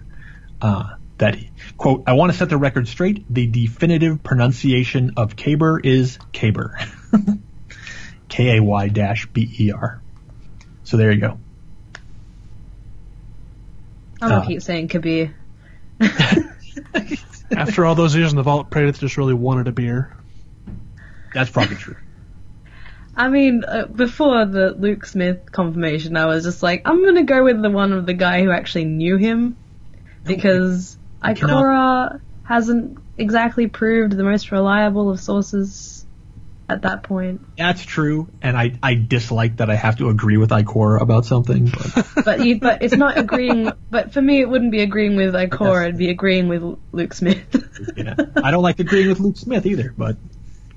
uh, 0.61 0.91
that, 1.17 1.39
quote, 1.79 2.03
I 2.07 2.13
want 2.13 2.31
to 2.33 2.37
set 2.37 2.51
the 2.51 2.59
record 2.59 2.87
straight. 2.87 3.25
The 3.33 3.47
definitive 3.47 4.23
pronunciation 4.23 5.15
of 5.17 5.35
Kaber 5.35 5.81
is 5.83 6.19
Kaber. 6.35 6.75
K 8.29 8.59
A 8.59 8.63
Y 8.63 8.89
dash 8.89 9.27
B 9.33 9.51
E 9.59 9.73
R. 9.73 10.03
So 10.85 10.99
there 10.99 11.11
you 11.11 11.19
go. 11.23 11.39
I'm 14.21 14.29
gonna 14.29 14.43
Uh. 14.43 14.47
keep 14.47 14.61
saying 14.61 14.89
Kabir. 14.89 15.35
After 17.57 17.87
all 17.87 17.95
those 17.95 18.15
years 18.15 18.33
in 18.33 18.37
the 18.37 18.43
vault, 18.43 18.69
Praedyth 18.71 18.99
just 18.99 19.17
really 19.17 19.33
wanted 19.33 19.67
a 19.67 19.73
beer. 19.73 20.15
That's 21.33 21.49
probably 21.49 21.77
true. 21.77 21.97
I 23.19 23.29
mean, 23.29 23.65
uh, 23.67 23.87
before 23.87 24.47
the 24.47 24.71
Luke 24.79 25.05
Smith 25.05 25.51
confirmation, 25.51 26.17
I 26.17 26.27
was 26.27 26.45
just 26.45 26.63
like, 26.63 26.83
I'm 26.85 27.05
gonna 27.05 27.25
go 27.25 27.43
with 27.45 27.61
the 27.61 27.69
one 27.71 27.93
of 27.93 28.07
the 28.07 28.15
guy 28.15 28.43
who 28.43 28.51
actually 28.53 28.85
knew 28.85 29.17
him, 29.17 29.57
because 30.25 30.97
cannot- 31.23 31.65
Ikora 31.65 32.21
hasn't 32.45 32.99
exactly 33.19 33.67
proved 33.67 34.13
the 34.13 34.23
most 34.23 34.53
reliable 34.53 35.11
of 35.11 35.19
sources 35.21 36.07
at 36.69 36.83
that 36.83 37.03
point. 37.03 37.41
That's 37.57 37.83
true, 37.85 38.29
and 38.41 38.57
I, 38.57 38.75
I 38.83 38.95
dislike 38.95 39.57
that 39.57 39.69
I 39.71 39.75
have 39.75 39.97
to 39.99 40.11
agree 40.11 40.37
with 40.37 40.51
Ikora 40.51 41.01
about 41.01 41.25
something. 41.25 41.67
But 41.67 42.09
But 42.25 42.45
you, 42.45 42.61
but 42.61 42.83
it's 42.83 42.95
not 42.97 43.19
agreeing. 43.19 43.73
But 43.91 44.13
for 44.13 44.23
me, 44.23 44.41
it 44.41 44.49
wouldn't 44.49 44.71
be 44.71 44.83
agreeing 44.83 45.17
with 45.17 45.35
Ikora. 45.35 45.85
It'd 45.89 45.99
be 45.99 46.11
agreeing 46.11 46.47
with 46.49 46.63
Luke 46.93 47.15
Smith. 47.15 47.45
yeah, 47.97 48.15
I 48.37 48.51
don't 48.51 48.63
like 48.63 48.79
agreeing 48.79 49.09
with 49.09 49.19
Luke 49.19 49.39
Smith 49.39 49.67
either. 49.67 49.93
But 49.97 50.19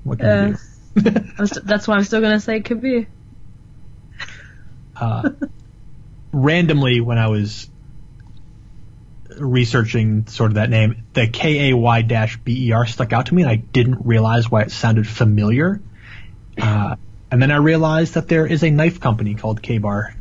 what 0.02 0.18
can 0.18 0.28
Uh, 0.28 0.46
you 0.46 0.52
do? 0.54 0.58
That's 1.64 1.88
why 1.88 1.96
I'm 1.96 2.04
still 2.04 2.20
gonna 2.20 2.40
say 2.40 2.60
Kabir. 2.60 3.06
uh, 4.96 5.30
randomly 6.32 7.00
when 7.00 7.18
I 7.18 7.28
was 7.28 7.68
researching 9.38 10.26
sort 10.26 10.50
of 10.50 10.54
that 10.56 10.70
name, 10.70 11.04
the 11.14 11.26
K 11.28 11.70
A 11.70 11.76
Y 11.76 12.02
dash 12.02 12.38
B 12.38 12.68
E 12.68 12.72
R 12.72 12.86
stuck 12.86 13.12
out 13.12 13.26
to 13.26 13.34
me, 13.34 13.42
and 13.42 13.50
I 13.50 13.56
didn't 13.56 14.06
realize 14.06 14.50
why 14.50 14.62
it 14.62 14.70
sounded 14.70 15.06
familiar. 15.08 15.80
Uh, 16.60 16.96
and 17.30 17.40
then 17.40 17.50
I 17.50 17.56
realized 17.56 18.14
that 18.14 18.28
there 18.28 18.46
is 18.46 18.62
a 18.62 18.70
knife 18.70 19.00
company 19.00 19.34
called 19.34 19.62
K 19.62 19.78
Bar, 19.78 20.14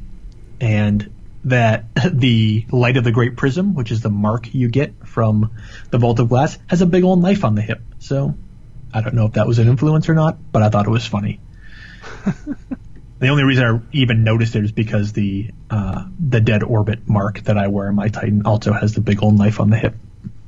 and 0.60 1.14
that 1.46 1.86
the 2.12 2.66
Light 2.72 2.98
of 2.98 3.04
the 3.04 3.12
Great 3.12 3.36
Prism, 3.36 3.74
which 3.74 3.92
is 3.92 4.02
the 4.02 4.10
mark 4.10 4.54
you 4.54 4.70
get 4.70 5.08
from 5.08 5.52
the 5.90 5.98
Vault 5.98 6.20
of 6.20 6.30
Glass, 6.30 6.58
has 6.68 6.82
a 6.82 6.86
big 6.86 7.04
old 7.04 7.22
knife 7.22 7.44
on 7.44 7.56
the 7.56 7.62
hip. 7.62 7.82
So 8.00 8.36
I 8.94 9.02
don't 9.02 9.16
know 9.16 9.26
if 9.26 9.34
that 9.34 9.48
was 9.48 9.60
an 9.60 9.68
influence 9.68 10.10
or 10.10 10.14
not, 10.14 10.38
but 10.52 10.64
I 10.64 10.70
thought 10.70 10.88
it 10.88 10.92
was 10.92 11.06
funny. 11.06 11.40
The 13.22 13.28
only 13.28 13.44
reason 13.44 13.64
I 13.64 13.80
even 13.96 14.24
noticed 14.24 14.56
it 14.56 14.66
is 14.66 14.72
because 14.72 15.14
the 15.14 15.52
uh, 15.70 16.06
the 16.20 16.42
dead 16.42 16.64
orbit 16.64 17.08
mark 17.08 17.42
that 17.42 17.56
I 17.56 17.68
wear 17.68 17.88
on 17.88 17.94
my 17.94 18.08
Titan 18.08 18.48
also 18.48 18.74
has 18.74 18.96
the 18.96 19.02
big 19.02 19.22
old 19.22 19.38
knife 19.38 19.60
on 19.60 19.70
the 19.70 19.78
hip. 19.78 19.94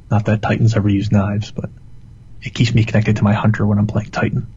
Not 0.10 0.26
that 0.26 0.42
Titans 0.42 0.76
ever 0.76 0.90
use 0.90 1.12
knives, 1.12 1.52
but 1.52 1.70
it 2.42 2.56
keeps 2.56 2.74
me 2.74 2.84
connected 2.84 3.18
to 3.18 3.24
my 3.24 3.34
hunter 3.34 3.68
when 3.68 3.78
I'm 3.78 3.86
playing 3.86 4.10
Titan. 4.10 4.48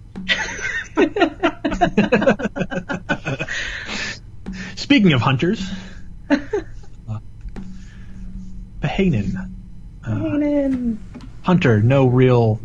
Speaking 4.77 5.13
of 5.13 5.21
hunters, 5.21 5.71
uh, 6.31 6.39
Kanan. 8.81 9.51
hunter, 11.43 11.83
no 11.83 12.07
real, 12.07 12.61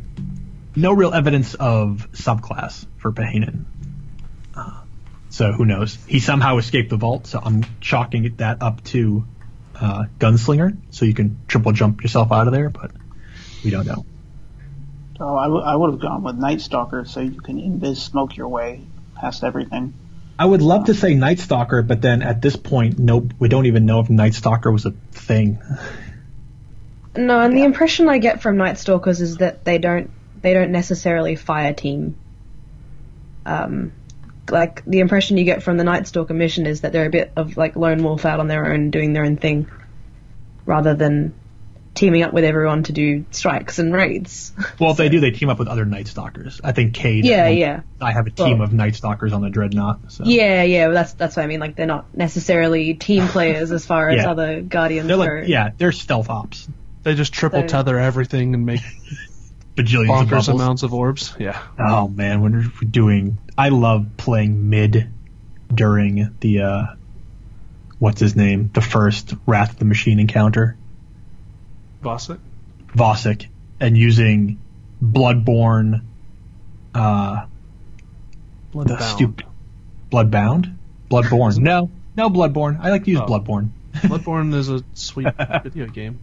no 0.75 0.93
real 0.93 1.13
evidence 1.13 1.53
of 1.53 2.09
subclass 2.13 2.85
for 2.97 3.11
Pahanen. 3.11 3.65
Uh, 4.55 4.81
so 5.29 5.51
who 5.51 5.65
knows? 5.65 5.97
He 6.07 6.19
somehow 6.19 6.57
escaped 6.57 6.89
the 6.89 6.97
vault, 6.97 7.27
so 7.27 7.39
I'm 7.43 7.63
chalking 7.79 8.35
that 8.37 8.61
up 8.61 8.83
to 8.85 9.25
uh, 9.79 10.05
gunslinger, 10.19 10.77
so 10.91 11.05
you 11.05 11.13
can 11.13 11.39
triple 11.47 11.71
jump 11.71 12.01
yourself 12.01 12.31
out 12.31 12.47
of 12.47 12.53
there, 12.53 12.69
but 12.69 12.91
we 13.63 13.71
don't 13.71 13.85
know. 13.85 14.05
So 15.17 15.37
I, 15.37 15.43
w- 15.43 15.63
I 15.63 15.75
would 15.75 15.91
have 15.91 15.99
gone 15.99 16.23
with 16.23 16.35
Night 16.35 16.61
Stalker 16.61 17.05
so 17.05 17.19
you 17.19 17.41
can 17.41 17.57
invis 17.57 17.97
smoke 17.97 18.35
your 18.37 18.47
way 18.47 18.81
past 19.15 19.43
everything. 19.43 19.93
I 20.39 20.45
would 20.45 20.61
love 20.63 20.85
to 20.85 20.95
say 20.95 21.13
Night 21.13 21.39
Stalker, 21.39 21.83
but 21.83 22.01
then 22.01 22.23
at 22.23 22.41
this 22.41 22.55
point, 22.55 22.97
nope, 22.97 23.33
we 23.37 23.47
don't 23.47 23.67
even 23.67 23.85
know 23.85 23.99
if 23.99 24.09
Night 24.09 24.33
Stalker 24.33 24.71
was 24.71 24.85
a 24.85 24.91
thing. 25.11 25.59
No, 27.15 27.39
and 27.39 27.55
the 27.55 27.63
impression 27.63 28.09
I 28.09 28.17
get 28.17 28.41
from 28.41 28.57
Night 28.57 28.79
Stalkers 28.79 29.21
is 29.21 29.37
that 29.37 29.65
they 29.65 29.77
don't 29.77 30.09
they 30.41 30.53
don't 30.53 30.71
necessarily 30.71 31.35
fire 31.35 31.73
team. 31.73 32.15
Um, 33.45 33.91
like 34.49 34.83
the 34.85 34.99
impression 34.99 35.37
you 35.37 35.43
get 35.45 35.63
from 35.63 35.77
the 35.77 35.83
Night 35.83 36.07
Stalker 36.07 36.33
mission 36.33 36.65
is 36.67 36.81
that 36.81 36.91
they're 36.91 37.05
a 37.05 37.09
bit 37.11 37.31
of 37.35 37.57
like 37.57 37.75
lone 37.75 38.03
wolf 38.03 38.25
out 38.25 38.39
on 38.39 38.47
their 38.47 38.71
own 38.71 38.91
doing 38.91 39.13
their 39.13 39.23
own 39.23 39.37
thing, 39.37 39.69
rather 40.65 40.93
than 40.93 41.33
teaming 41.93 42.23
up 42.23 42.31
with 42.33 42.43
everyone 42.45 42.83
to 42.83 42.93
do 42.93 43.25
strikes 43.31 43.77
and 43.79 43.93
raids. 43.93 44.53
Well, 44.79 44.91
if 44.91 44.97
they 44.97 45.09
do, 45.09 45.19
they 45.19 45.31
team 45.31 45.49
up 45.49 45.59
with 45.59 45.67
other 45.67 45.85
Night 45.85 46.07
Stalkers. 46.07 46.59
I 46.63 46.71
think 46.71 46.93
Cade. 46.95 47.25
Yeah, 47.25 47.45
and 47.47 47.59
yeah. 47.59 47.81
I 47.99 48.11
have 48.13 48.25
a 48.27 48.31
team 48.31 48.59
Well- 48.59 48.67
of 48.67 48.73
Night 48.73 48.95
Stalkers 48.95 49.31
on 49.33 49.41
the 49.41 49.49
Dreadnought. 49.49 49.99
So. 50.11 50.23
yeah, 50.25 50.63
yeah, 50.63 50.85
well, 50.87 50.95
that's 50.95 51.13
that's 51.13 51.35
what 51.35 51.43
I 51.43 51.47
mean. 51.47 51.59
Like 51.59 51.75
they're 51.75 51.85
not 51.85 52.15
necessarily 52.15 52.93
team 52.95 53.27
players 53.29 53.71
as 53.71 53.85
far 53.85 54.09
as 54.09 54.17
Yeah. 54.17 54.31
other 54.31 54.61
guardians 54.61 55.07
They're 55.07 55.17
go. 55.17 55.23
like, 55.23 55.47
yeah, 55.47 55.69
they're 55.77 55.91
stealth 55.91 56.29
ops. 56.29 56.67
They 57.03 57.15
just 57.15 57.33
triple 57.33 57.61
So- 57.61 57.67
tether 57.67 57.99
everything 57.99 58.53
and 58.53 58.65
make 58.65 58.81
Bajillions 59.83 60.21
of 60.23 60.29
bubbles. 60.29 60.47
amounts 60.49 60.83
of 60.83 60.93
orbs. 60.93 61.33
Yeah. 61.39 61.61
Oh 61.79 62.07
man, 62.07 62.41
when 62.41 62.53
we're 62.53 62.87
doing, 62.89 63.37
I 63.57 63.69
love 63.69 64.05
playing 64.17 64.69
mid 64.69 65.09
during 65.73 66.35
the 66.39 66.61
uh, 66.61 66.83
what's 67.99 68.19
his 68.19 68.35
name, 68.35 68.69
the 68.73 68.81
first 68.81 69.33
Wrath 69.45 69.71
of 69.73 69.79
the 69.79 69.85
Machine 69.85 70.19
encounter, 70.19 70.77
Vossic? 72.03 72.39
Vosik, 72.95 73.47
and 73.79 73.97
using 73.97 74.59
Bloodborne, 75.03 76.01
uh, 76.93 77.45
the 78.73 78.77
Bloodbound. 78.77 79.01
stupid 79.01 79.45
Bloodbound, 80.11 80.75
Bloodborne. 81.09 81.57
no, 81.59 81.89
no 82.17 82.29
Bloodborne. 82.29 82.79
I 82.81 82.89
like 82.89 83.05
to 83.05 83.11
use 83.11 83.19
Oh. 83.21 83.25
Bloodborne. 83.25 83.69
Bloodborne 83.93 84.53
is 84.55 84.69
a 84.69 84.83
sweet 84.93 85.27
video 85.63 85.85
game. 85.87 86.19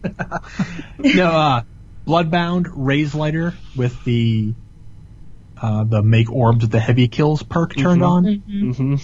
no, 0.99 1.27
uh, 1.31 1.63
Bloodbound 2.09 2.69
Raise 2.75 3.15
Lighter 3.15 3.55
with 3.77 4.03
the 4.05 4.55
uh, 5.61 5.85
the 5.85 6.03
make 6.03 6.31
orbs 6.31 6.63
with 6.63 6.71
the 6.71 6.81
heavy 6.81 7.09
kills 7.09 7.43
perk 7.43 7.77
turned 7.77 8.01
Mhm. 8.01 8.07
on. 8.07 8.25
hmm 8.75 8.95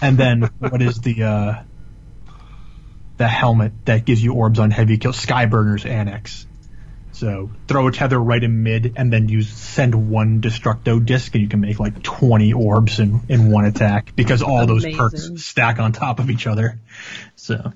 And 0.00 0.18
then 0.18 0.50
what 0.58 0.82
is 0.82 0.98
the 0.98 1.22
uh, 1.22 1.62
the 3.18 3.28
helmet 3.28 3.72
that 3.84 4.04
gives 4.04 4.22
you 4.24 4.32
orbs 4.32 4.58
on 4.58 4.72
heavy 4.72 4.98
kills? 4.98 5.24
Skyburner's 5.24 5.86
Annex. 5.86 6.46
So 7.12 7.52
throw 7.68 7.86
a 7.86 7.92
tether 7.92 8.18
right 8.18 8.42
in 8.42 8.62
mid, 8.64 8.94
and 8.96 9.12
then 9.12 9.28
use 9.28 9.52
send 9.52 9.94
one 10.10 10.40
destructo 10.40 11.04
disc, 11.04 11.32
and 11.34 11.42
you 11.42 11.48
can 11.48 11.60
make 11.60 11.78
like 11.78 12.02
twenty 12.02 12.54
orbs 12.54 12.98
in 12.98 13.20
in 13.28 13.52
one 13.52 13.66
attack 13.66 14.14
because 14.16 14.42
all 14.42 14.66
those 14.66 14.84
perks 14.96 15.30
stack 15.36 15.78
on 15.78 15.92
top 15.92 16.18
of 16.18 16.30
each 16.30 16.48
other. 16.48 16.80
So 17.36 17.72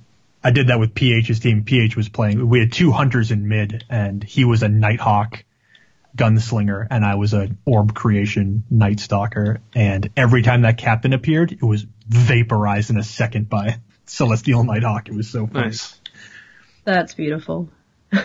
I 0.46 0.52
did 0.52 0.68
that 0.68 0.78
with 0.78 0.94
PH's 0.94 1.40
team. 1.40 1.64
PH 1.64 1.96
was 1.96 2.08
playing. 2.08 2.48
We 2.48 2.60
had 2.60 2.70
two 2.70 2.92
hunters 2.92 3.32
in 3.32 3.48
mid, 3.48 3.84
and 3.90 4.22
he 4.22 4.44
was 4.44 4.62
a 4.62 4.68
Nighthawk 4.68 5.44
gunslinger, 6.16 6.86
and 6.88 7.04
I 7.04 7.16
was 7.16 7.32
an 7.32 7.58
orb 7.64 7.96
creation 7.96 8.62
Night 8.70 9.00
Stalker. 9.00 9.60
And 9.74 10.08
every 10.16 10.42
time 10.42 10.62
that 10.62 10.78
captain 10.78 11.12
appeared, 11.12 11.50
it 11.50 11.64
was 11.64 11.84
vaporized 12.06 12.90
in 12.90 12.96
a 12.96 13.02
second 13.02 13.48
by 13.48 13.80
Celestial 14.06 14.62
Nighthawk. 14.62 15.08
It 15.08 15.16
was 15.16 15.28
so 15.28 15.48
funny. 15.48 15.66
Nice. 15.66 16.00
That's 16.84 17.14
beautiful. 17.14 17.68
Uh, 18.12 18.22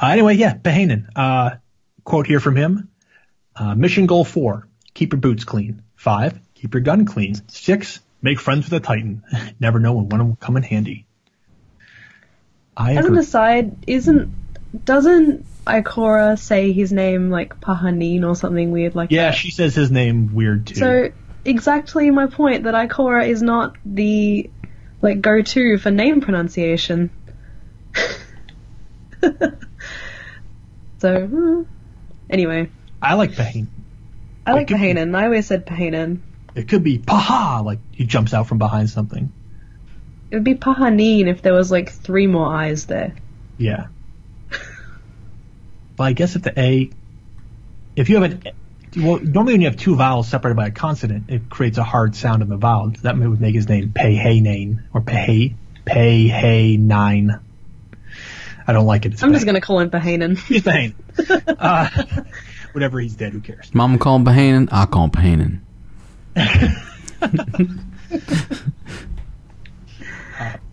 anyway, 0.00 0.36
yeah, 0.36 0.54
Pahanen. 0.54 1.08
Uh, 1.14 1.56
quote 2.02 2.26
here 2.26 2.40
from 2.40 2.56
him. 2.56 2.88
Uh, 3.54 3.74
mission 3.74 4.06
goal 4.06 4.24
four, 4.24 4.66
keep 4.94 5.12
your 5.12 5.20
boots 5.20 5.44
clean. 5.44 5.82
Five, 5.96 6.40
keep 6.54 6.72
your 6.72 6.82
gun 6.82 7.04
clean. 7.04 7.34
Six, 7.48 8.00
make 8.22 8.40
friends 8.40 8.64
with 8.68 8.72
a 8.82 8.84
Titan. 8.84 9.22
Never 9.60 9.78
know 9.78 9.94
when 9.94 10.08
one 10.08 10.28
will 10.28 10.36
come 10.36 10.56
in 10.56 10.62
handy. 10.62 11.06
I 12.76 12.92
As 12.92 12.98
an 12.98 13.04
agree. 13.06 13.18
aside, 13.20 13.76
isn't 13.86 14.32
doesn't 14.84 15.46
Ikora 15.66 16.38
say 16.38 16.72
his 16.72 16.92
name 16.92 17.30
like 17.30 17.60
Pahanin 17.60 18.24
or 18.26 18.36
something 18.36 18.70
weird 18.70 18.94
like 18.94 19.10
Yeah, 19.10 19.30
that? 19.30 19.36
she 19.36 19.50
says 19.50 19.74
his 19.74 19.90
name 19.90 20.34
weird 20.34 20.66
too. 20.66 20.74
So 20.76 21.10
exactly 21.44 22.10
my 22.10 22.26
point 22.26 22.64
that 22.64 22.74
Ikora 22.74 23.28
is 23.28 23.42
not 23.42 23.76
the 23.84 24.50
like 25.02 25.20
go-to 25.20 25.78
for 25.78 25.90
name 25.90 26.20
pronunciation. 26.20 27.10
so 30.98 31.26
hmm. 31.26 31.62
anyway, 32.28 32.70
I 33.00 33.14
like 33.14 33.32
Pahanen. 33.32 33.68
I 34.46 34.52
like 34.52 34.68
could. 34.68 34.76
I 34.80 35.24
always 35.24 35.46
said 35.46 35.66
Pahanen. 35.66 36.20
It 36.56 36.68
could 36.68 36.82
be 36.82 36.98
Paha, 36.98 37.62
like 37.62 37.78
he 37.92 38.04
jumps 38.06 38.32
out 38.32 38.46
from 38.48 38.56
behind 38.58 38.88
something. 38.88 39.30
It 40.30 40.36
would 40.36 40.44
be 40.44 40.54
Pahanin 40.54 41.28
if 41.28 41.42
there 41.42 41.52
was 41.52 41.70
like 41.70 41.92
three 41.92 42.26
more 42.26 42.52
eyes 42.52 42.86
there. 42.86 43.14
Yeah. 43.58 43.88
but 45.96 46.04
I 46.04 46.12
guess 46.14 46.34
if 46.34 46.42
the 46.42 46.58
A, 46.58 46.90
if 47.94 48.08
you 48.08 48.20
have 48.20 48.32
an, 48.32 48.42
well, 48.96 49.20
normally 49.20 49.52
when 49.54 49.60
you 49.60 49.68
have 49.68 49.76
two 49.76 49.96
vowels 49.96 50.28
separated 50.28 50.56
by 50.56 50.68
a 50.68 50.70
consonant, 50.70 51.24
it 51.28 51.50
creates 51.50 51.76
a 51.76 51.84
hard 51.84 52.16
sound 52.16 52.42
in 52.42 52.48
the 52.48 52.56
vowel. 52.56 52.90
That 53.02 53.18
would 53.18 53.40
make 53.40 53.54
his 53.54 53.68
name 53.68 53.92
Pehanain 53.94 54.82
or 54.94 55.02
Peh 55.02 55.50
Peh 55.84 56.76
Nine. 56.78 57.38
I 58.66 58.72
don't 58.72 58.86
like 58.86 59.04
it. 59.04 59.12
It's 59.12 59.22
I'm 59.22 59.34
just 59.34 59.44
gonna 59.44 59.60
call 59.60 59.80
him 59.80 59.90
Pahanen. 59.90 60.38
He's 60.38 60.62
Pehane. 60.64 60.94
uh, 61.46 62.22
whatever 62.72 62.98
he's 62.98 63.14
dead, 63.14 63.34
who 63.34 63.40
cares? 63.40 63.74
Mama 63.74 63.98
call 63.98 64.16
him 64.16 64.24
Pahanen, 64.24 64.68
I 64.72 64.86
call 64.86 65.04
him 65.04 65.10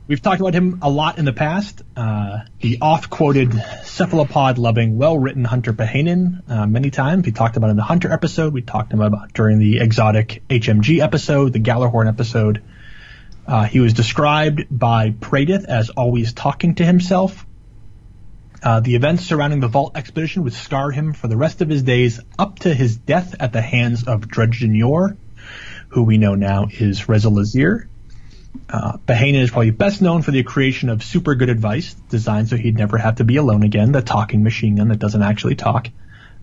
We've 0.05 0.21
talked 0.21 0.41
about 0.41 0.53
him 0.53 0.79
a 0.81 0.89
lot 0.89 1.17
in 1.17 1.23
the 1.23 1.31
past. 1.31 1.81
Uh, 1.95 2.39
the 2.59 2.79
oft-quoted 2.81 3.53
cephalopod-loving, 3.83 4.97
well-written 4.97 5.45
Hunter 5.45 5.71
Pahanen 5.71 6.41
uh, 6.49 6.67
many 6.67 6.89
times. 6.89 7.25
We 7.25 7.31
talked 7.31 7.55
about 7.55 7.69
in 7.69 7.77
the 7.77 7.83
Hunter 7.83 8.11
episode. 8.11 8.51
We 8.51 8.61
talked 8.61 8.91
about 8.91 9.33
during 9.33 9.59
the 9.59 9.79
exotic 9.79 10.43
HMG 10.49 10.99
episode, 10.99 11.53
the 11.53 11.59
Gjallarhorn 11.59 12.09
episode. 12.09 12.61
Uh, 13.47 13.63
he 13.63 13.79
was 13.79 13.93
described 13.93 14.65
by 14.69 15.11
Praedyth 15.11 15.65
as 15.65 15.89
always 15.89 16.33
talking 16.33 16.75
to 16.75 16.85
himself. 16.85 17.45
Uh, 18.61 18.81
the 18.81 18.95
events 18.95 19.25
surrounding 19.25 19.61
the 19.61 19.67
Vault 19.67 19.95
expedition 19.95 20.43
would 20.43 20.53
scar 20.53 20.91
him 20.91 21.13
for 21.13 21.27
the 21.27 21.35
rest 21.35 21.61
of 21.61 21.69
his 21.69 21.83
days 21.83 22.19
up 22.37 22.59
to 22.59 22.73
his 22.73 22.95
death 22.95 23.35
at 23.39 23.51
the 23.51 23.61
hands 23.61 24.03
of 24.03 24.21
Dredgen 24.21 24.77
Yor, 24.77 25.17
who 25.93 26.03
we 26.03 26.17
know 26.17 26.33
now 26.33 26.67
is 26.71 27.01
Rezyl 27.01 27.39
Azzir. 27.39 27.87
Uh, 28.69 28.97
is 29.07 29.51
probably 29.51 29.69
best 29.69 30.01
known 30.01 30.23
for 30.23 30.31
the 30.31 30.41
creation 30.41 30.89
of 30.89 31.03
super 31.03 31.35
good 31.35 31.49
advice, 31.49 31.93
designed 32.09 32.49
so 32.49 32.57
he'd 32.57 32.77
never 32.77 32.97
have 32.97 33.15
to 33.15 33.23
be 33.23 33.35
alone 33.37 33.61
again, 33.63 33.91
the 33.91 34.01
talking 34.01 34.43
machine 34.43 34.75
gun 34.75 34.87
that 34.87 34.97
doesn't 34.97 35.21
actually 35.21 35.55
talk. 35.55 35.89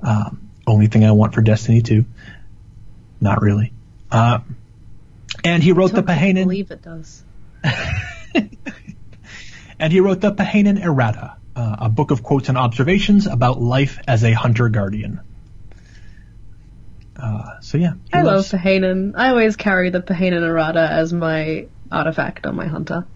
Um, 0.03 0.51
only 0.67 0.87
thing 0.87 1.05
I 1.05 1.13
want 1.13 1.35
for 1.35 1.43
Destiny 1.43 1.83
2. 1.83 2.05
Not 3.21 3.43
really. 3.43 3.73
Uh, 4.11 4.41
and 5.43 5.63
he 5.63 5.73
wrote 5.73 5.93
the 5.93 6.05
I 6.09 6.33
believe 6.33 6.71
it 6.71 6.83
does. 6.83 7.23
and 9.79 9.93
he 9.93 10.01
wrote 10.01 10.21
the 10.21 10.33
Pahanin 10.33 10.81
Errata, 10.81 11.37
uh, 11.57 11.77
a 11.81 11.89
book 11.89 12.13
of 12.13 12.23
quotes 12.23 12.49
and 12.49 12.57
observations 12.57 13.27
about 13.27 13.61
life 13.61 13.99
as 14.07 14.23
a 14.23 14.33
hunter 14.33 14.69
guardian. 14.69 15.21
Uh, 17.21 17.61
so 17.61 17.79
yeah, 17.79 17.95
I 18.13 18.23
love 18.23 18.45
Pahanin. 18.47 19.15
I 19.17 19.31
always 19.31 19.57
carry 19.57 19.91
the 19.91 20.01
Pahanin 20.01 20.43
errata 20.43 20.81
as 20.91 21.13
my 21.13 21.67
artifact 21.93 22.47
on 22.47 22.57
my 22.57 22.67
hunter. 22.67 23.07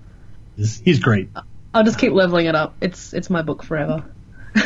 He's, 0.57 0.81
he's 0.81 0.99
great. 1.01 1.31
I'll 1.73 1.85
just 1.85 1.99
keep 1.99 2.13
leveling 2.13 2.47
it 2.47 2.55
up. 2.55 2.75
It's 2.81 3.13
it's 3.13 3.31
my 3.31 3.43
book 3.43 3.63
forever. 3.63 4.05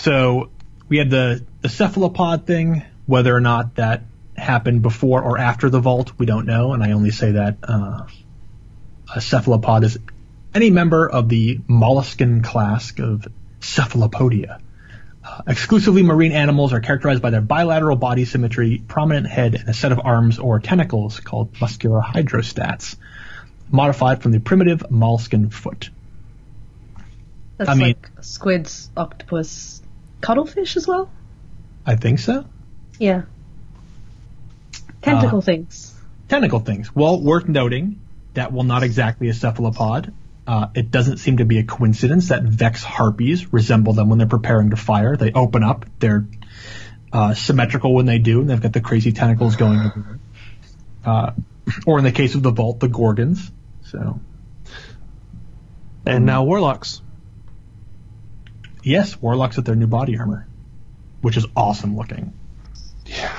So 0.00 0.48
we 0.88 0.96
had 0.96 1.10
the, 1.10 1.44
the 1.60 1.68
cephalopod 1.68 2.46
thing. 2.46 2.82
Whether 3.04 3.34
or 3.34 3.40
not 3.40 3.74
that 3.74 4.02
happened 4.36 4.82
before 4.82 5.22
or 5.22 5.36
after 5.36 5.68
the 5.68 5.80
vault, 5.80 6.12
we 6.16 6.24
don't 6.24 6.46
know. 6.46 6.72
And 6.72 6.82
I 6.82 6.92
only 6.92 7.10
say 7.10 7.32
that 7.32 7.58
uh, 7.64 8.06
a 9.14 9.20
cephalopod 9.20 9.84
is 9.84 9.98
any 10.54 10.70
member 10.70 11.08
of 11.08 11.28
the 11.28 11.58
molluscan 11.68 12.42
class 12.42 12.92
of 12.98 13.28
cephalopodia. 13.60 14.60
Exclusively 15.46 16.02
marine 16.02 16.32
animals 16.32 16.72
are 16.72 16.80
characterized 16.80 17.22
by 17.22 17.30
their 17.30 17.40
bilateral 17.40 17.96
body 17.96 18.24
symmetry, 18.24 18.82
prominent 18.86 19.26
head, 19.26 19.54
and 19.54 19.68
a 19.68 19.74
set 19.74 19.92
of 19.92 20.00
arms 20.02 20.38
or 20.38 20.58
tentacles 20.60 21.20
called 21.20 21.60
muscular 21.60 22.00
hydrostats, 22.00 22.96
modified 23.70 24.22
from 24.22 24.32
the 24.32 24.40
primitive 24.40 24.80
molluscan 24.90 25.52
foot. 25.52 25.90
That's 27.56 27.70
I 27.70 27.74
mean- 27.74 27.86
like 27.88 28.10
squids, 28.20 28.90
octopus, 28.96 29.82
cuttlefish 30.20 30.76
as 30.76 30.86
well. 30.86 31.10
I 31.86 31.96
think 31.96 32.18
so. 32.18 32.44
Yeah. 32.98 33.22
Tentacle 35.02 35.38
Uh, 35.38 35.42
things. 35.42 35.94
Tentacle 36.28 36.60
things. 36.60 36.94
Well, 36.94 37.20
worth 37.20 37.48
noting 37.48 38.00
that 38.34 38.52
while 38.52 38.64
not 38.64 38.82
exactly 38.82 39.28
a 39.28 39.34
cephalopod, 39.34 40.12
uh, 40.46 40.68
it 40.74 40.90
doesn't 40.90 41.18
seem 41.18 41.36
to 41.38 41.44
be 41.44 41.58
a 41.58 41.64
coincidence 41.64 42.28
that 42.28 42.42
Vex 42.42 42.82
harpies 42.82 43.52
resemble 43.52 43.92
them 43.92 44.08
when 44.08 44.18
they're 44.18 44.26
preparing 44.26 44.70
to 44.70 44.76
fire. 44.76 45.16
They 45.16 45.32
open 45.32 45.62
up, 45.62 45.84
they're 45.98 46.26
uh, 47.12 47.34
symmetrical 47.34 47.94
when 47.94 48.06
they 48.06 48.18
do, 48.18 48.40
and 48.40 48.50
they've 48.50 48.60
got 48.60 48.72
the 48.72 48.80
crazy 48.80 49.12
tentacles 49.12 49.56
going. 49.56 50.20
Uh, 51.04 51.32
or 51.86 51.98
in 51.98 52.04
the 52.04 52.12
case 52.12 52.34
of 52.34 52.42
the 52.42 52.50
Vault, 52.50 52.80
the 52.80 52.88
Gorgons. 52.88 53.50
So, 53.84 54.20
And 56.06 56.26
now 56.26 56.44
warlocks. 56.44 57.00
yes, 58.82 59.20
Warlocks 59.20 59.56
with 59.56 59.66
their 59.66 59.76
new 59.76 59.86
body 59.86 60.18
armor, 60.18 60.46
which 61.20 61.36
is 61.36 61.46
awesome 61.56 61.96
looking. 61.96 62.32
Yeah. 63.06 63.36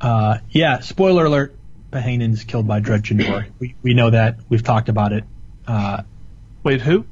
Uh, 0.00 0.38
yeah, 0.50 0.78
spoiler 0.80 1.24
alert, 1.24 1.56
Pahanin's 1.92 2.44
killed 2.44 2.66
by 2.68 2.80
Dredgen 2.80 3.22
Yor. 3.26 3.46
We, 3.58 3.74
we 3.82 3.94
know 3.94 4.10
that. 4.10 4.38
We've 4.48 4.62
talked 4.62 4.88
about 4.88 5.12
it. 5.12 5.24
Uh, 5.66 6.02
Wait, 6.62 6.80
who? 6.80 7.04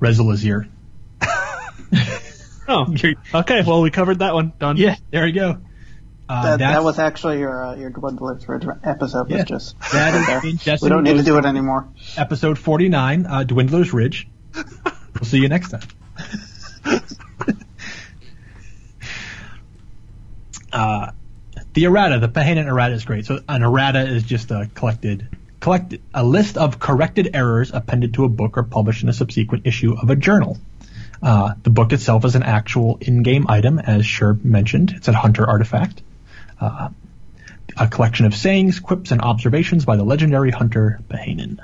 Rezyl 0.00 0.32
Azzir. 0.32 0.68
Oh, 2.68 2.86
okay. 3.40 3.62
Well, 3.66 3.82
we 3.82 3.90
covered 3.90 4.20
that 4.20 4.34
one. 4.34 4.52
Done. 4.58 4.76
Yeah, 4.76 4.96
there 5.10 5.26
you 5.26 5.32
go. 5.32 5.58
Uh, 6.28 6.56
That, 6.56 6.72
that 6.72 6.84
was 6.84 6.98
actually 6.98 7.38
your 7.40 7.64
uh, 7.64 7.74
your 7.76 7.90
Dwindler's 7.90 8.48
Ridge 8.48 8.64
episode. 8.84 9.28
Was 9.28 9.38
Yeah. 9.38 9.44
just 9.44 9.78
That 9.92 10.14
is 10.14 10.26
there. 10.26 10.40
in 10.44 10.58
We 10.80 10.88
don't 10.88 11.02
need 11.04 11.16
to 11.16 11.22
do 11.22 11.38
it 11.38 11.44
anymore. 11.44 11.88
episode 12.16 12.58
49, 12.58 13.26
uh, 13.26 13.44
Dwindler's 13.44 13.92
Ridge. 13.92 14.28
we'll 14.54 15.24
see 15.24 15.38
you 15.38 15.48
next 15.48 15.70
time. 15.70 15.82
uh, 20.72 21.10
the 21.74 21.84
errata, 21.84 22.18
the 22.18 22.28
Pahanin 22.28 22.66
errata 22.66 22.94
is 22.94 23.04
great. 23.04 23.26
So 23.26 23.40
an 23.48 23.62
errata 23.62 24.00
is 24.06 24.22
just 24.24 24.50
a 24.50 24.68
collected, 24.74 25.28
collected, 25.60 26.02
a 26.12 26.24
list 26.24 26.56
of 26.56 26.78
corrected 26.78 27.30
errors 27.34 27.70
appended 27.72 28.14
to 28.14 28.24
a 28.24 28.28
book 28.28 28.56
or 28.56 28.62
published 28.62 29.02
in 29.02 29.08
a 29.08 29.12
subsequent 29.12 29.66
issue 29.66 29.94
of 30.00 30.10
a 30.10 30.16
journal. 30.16 30.58
Uh, 31.22 31.54
the 31.62 31.70
book 31.70 31.92
itself 31.92 32.24
is 32.24 32.34
an 32.34 32.42
actual 32.42 32.98
in-game 33.00 33.46
item, 33.48 33.78
as 33.78 34.02
Sherb 34.02 34.44
mentioned. 34.44 34.92
It's 34.96 35.08
a 35.08 35.12
hunter 35.12 35.48
artifact. 35.48 36.02
Uh, 36.60 36.90
a 37.76 37.88
collection 37.88 38.26
of 38.26 38.34
sayings, 38.34 38.80
quips, 38.80 39.12
and 39.12 39.22
observations 39.22 39.84
by 39.84 39.96
the 39.96 40.04
legendary 40.04 40.50
hunter 40.50 41.00
Pahanin. 41.08 41.58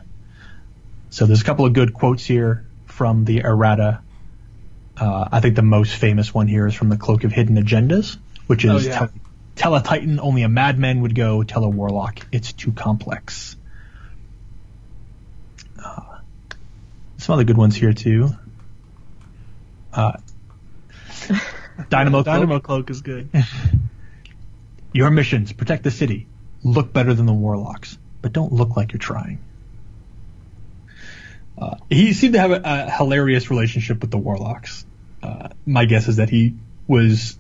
So 1.11 1.27
there's 1.27 1.43
a 1.43 1.45
couple 1.45 1.67
of 1.67 1.73
good 1.73 1.93
quotes 1.93 2.25
here 2.25 2.65
from 2.87 3.25
the 3.25 3.41
errata. 3.41 4.01
Uh, 4.97 5.29
I 5.31 5.41
think 5.41 5.57
the 5.57 5.63
most 5.63 5.95
famous 5.95 6.33
one 6.33 6.47
here 6.47 6.67
is 6.67 6.75
from 6.75 6.89
the 6.89 6.97
Cloak 6.97 7.25
of 7.25 7.33
Hidden 7.33 7.57
Agendas, 7.57 8.17
which 8.47 8.65
is 8.65 8.87
Oh, 8.87 8.89
yeah. 8.89 9.09
Tell 9.59 9.75
a 9.75 9.83
Titan 9.83 10.21
only 10.21 10.43
a 10.43 10.49
madman 10.49 11.03
would 11.03 11.15
go, 11.15 11.43
tell 11.43 11.65
a 11.65 11.69
Warlock 11.69 12.21
it's 12.33 12.53
too 12.53 12.73
complex. 12.73 13.57
Uh, 15.83 16.19
some 17.19 17.35
other 17.35 17.45
good 17.45 17.57
ones 17.57 17.75
here 17.75 17.93
too. 17.93 18.31
Uh, 19.93 20.13
Dynamo, 21.89 22.23
Cloak. 22.23 22.27
Dynamo 22.27 22.61
cloak 22.61 22.91
is 22.91 23.03
good. 23.03 23.31
Your 24.93 25.11
missions 25.11 25.53
protect 25.53 25.85
the 25.85 25.91
city. 25.91 26.27
Look 26.63 26.93
better 26.93 27.15
than 27.15 27.27
the 27.27 27.33
warlocks, 27.33 27.99
but 28.21 28.33
don't 28.33 28.53
look 28.53 28.77
like 28.77 28.93
you're 28.93 28.99
trying. 28.99 29.39
Uh, 31.57 31.77
he 31.89 32.13
seemed 32.13 32.35
to 32.35 32.41
have 32.41 32.51
a, 32.51 32.61
a 32.65 32.91
hilarious 32.91 33.51
relationship 33.51 34.01
with 34.01 34.11
the 34.11 34.19
warlocks. 34.19 34.85
Uh, 35.23 35.49
my 35.67 35.85
guess 35.85 36.09
is 36.09 36.17
that 36.17 36.31
he 36.31 36.55
was 36.87 37.38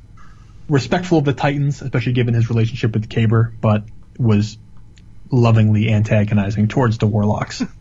respectful 0.68 1.18
of 1.18 1.24
the 1.24 1.32
Titans, 1.32 1.80
especially 1.82 2.12
given 2.12 2.34
his 2.34 2.48
relationship 2.50 2.92
with 2.92 3.08
Kabr, 3.08 3.52
but 3.60 3.84
was 4.18 4.58
lovingly 5.30 5.90
antagonizing 5.90 6.68
towards 6.68 6.98
the 6.98 7.06
warlocks. 7.06 7.62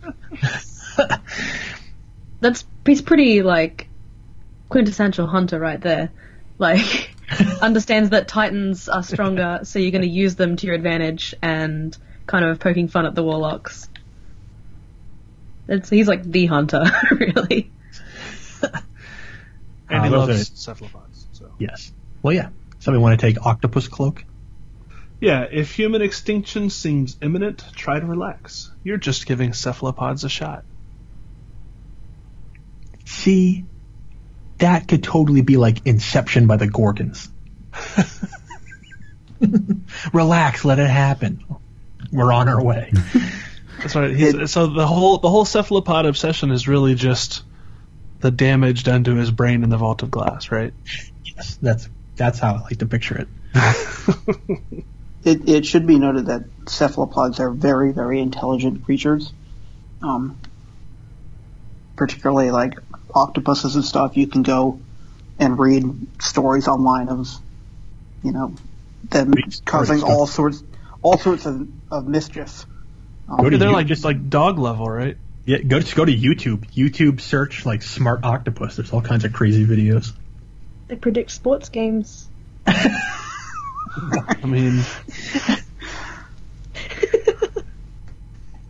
That's 2.40 2.66
he's 2.86 3.02
pretty 3.02 3.42
like 3.42 3.88
quintessential 4.70 5.28
hunter 5.28 5.60
right 5.60 5.80
there. 5.82 6.12
Like 6.60 7.16
understands 7.62 8.12
that 8.12 8.28
titans 8.28 8.90
are 8.90 9.04
stronger, 9.04 9.60
so 9.64 9.80
you're 9.80 9.92
going 9.92 10.02
to 10.04 10.08
use 10.08 10.36
them 10.36 10.56
to 10.58 10.66
your 10.68 10.76
advantage, 10.76 11.34
and 11.42 11.96
kind 12.26 12.46
of 12.46 12.60
poking 12.60 12.88
fun 12.88 13.06
at 13.06 13.16
the 13.16 13.24
warlocks. 13.24 13.90
It's, 15.68 15.90
he's 15.90 16.08
like 16.08 16.24
the 16.24 16.46
hunter, 16.46 16.84
really. 17.12 17.70
And 19.90 20.04
he 20.06 20.10
Uh, 20.14 20.18
loves 20.20 20.42
are- 20.42 20.56
cephalopods. 20.56 21.28
So 21.34 21.52
yes. 21.60 21.92
Well, 22.22 22.34
yeah. 22.34 22.50
Somebody 22.88 23.04
want 23.04 23.20
to 23.20 23.28
take 23.28 23.46
Octopus 23.46 23.90
Cloak? 23.90 24.24
yeah, 25.20 25.46
if 25.52 25.74
human 25.74 26.02
extinction 26.02 26.70
seems 26.70 27.18
imminent, 27.22 27.66
try 27.76 28.00
to 28.00 28.06
relax. 28.06 28.72
You're 28.82 28.96
just 28.96 29.26
giving 29.26 29.52
cephalopods 29.52 30.24
a 30.24 30.30
shot. 30.30 30.64
See, 33.04 33.66
that 34.60 34.88
could 34.88 35.04
totally 35.04 35.42
be 35.42 35.58
like 35.58 35.86
Inception 35.86 36.48
by 36.48 36.56
the 36.56 36.68
Gorgons. 36.68 37.28
Relax, 40.14 40.64
let 40.64 40.80
it 40.80 40.90
happen. 40.90 41.44
We're 42.10 42.32
on 42.32 42.48
our 42.48 42.64
way. 42.64 42.94
That's 43.80 43.96
right. 43.96 44.16
He's, 44.16 44.50
so 44.50 44.68
the 44.68 44.88
whole 44.88 45.18
the 45.18 45.30
whole 45.30 45.44
cephalopod 45.44 46.06
obsession 46.06 46.52
is 46.52 46.70
really 46.70 46.96
just 46.96 47.44
the 48.22 48.32
damage 48.32 48.86
done 48.86 49.04
to 49.04 49.16
his 49.16 49.30
brain 49.30 49.66
in 49.66 49.70
the 49.70 49.78
vault 49.78 50.04
of 50.04 50.10
glass, 50.10 50.52
right? 50.52 50.74
yes, 51.26 51.60
that's 51.62 51.90
that's 52.18 52.40
how 52.40 52.56
I 52.56 52.62
like 52.62 52.80
to 52.80 52.86
picture 52.86 53.18
it. 53.18 53.28
It, 55.24 55.50
it 55.50 55.66
should 55.66 55.86
be 55.86 56.00
noted 56.00 56.28
that 56.28 56.46
cephalopods 56.70 57.42
are 57.42 57.50
very, 57.50 57.92
very 57.92 58.22
intelligent 58.22 58.86
creatures. 58.86 59.34
Um, 60.02 60.40
particularly 61.98 62.52
like 62.52 62.76
octopuses 63.14 63.76
and 63.76 63.84
stuff. 63.84 64.16
You 64.16 64.28
can 64.28 64.44
go 64.44 64.80
and 65.38 65.60
read 65.60 65.84
stories 66.22 66.68
online 66.70 67.10
of, 67.10 67.28
you 68.24 68.32
know, 68.32 68.56
them 69.10 69.34
causing 69.66 70.02
all 70.04 70.28
sorts, 70.28 70.64
all 71.02 71.18
sorts 71.18 71.46
of, 71.46 71.68
of 71.92 72.08
mischief. 72.08 72.66
Um, 73.28 73.38
Go 73.44 73.50
to 73.50 73.58
They're 73.58 73.70
you- 73.70 73.76
like 73.76 73.88
just 73.88 74.06
like 74.06 74.30
dog 74.30 74.60
level, 74.60 74.90
right? 74.90 75.18
Yeah, 75.46 75.60
go 75.60 75.80
to 75.80 75.96
go 75.96 76.04
to 76.06 76.16
YouTube. 76.16 76.72
YouTube 76.74 77.22
search 77.22 77.66
like 77.66 77.82
smart 77.82 78.24
octopus. 78.24 78.76
There's 78.76 78.92
all 78.92 79.02
kinds 79.02 79.24
of 79.26 79.32
crazy 79.34 79.66
videos. 79.66 80.14
They 80.88 80.96
predict 80.96 81.32
sports 81.32 81.70
games. 81.70 82.30
I 82.68 84.46
mean, 84.46 84.82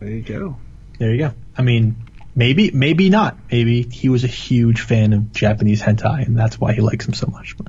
there 0.00 0.10
you 0.10 0.22
go. 0.22 0.56
There 0.98 1.12
you 1.12 1.18
go. 1.18 1.32
I 1.56 1.62
mean, 1.62 1.96
maybe, 2.34 2.70
maybe 2.70 3.10
not. 3.10 3.36
Maybe 3.50 3.82
he 3.82 4.08
was 4.08 4.24
a 4.24 4.28
huge 4.28 4.80
fan 4.80 5.12
of 5.12 5.32
Japanese 5.32 5.82
hentai, 5.82 6.26
and 6.26 6.36
that's 6.36 6.60
why 6.60 6.72
he 6.72 6.80
likes 6.80 7.06
him 7.06 7.14
so 7.14 7.26
much. 7.28 7.56
But 7.56 7.68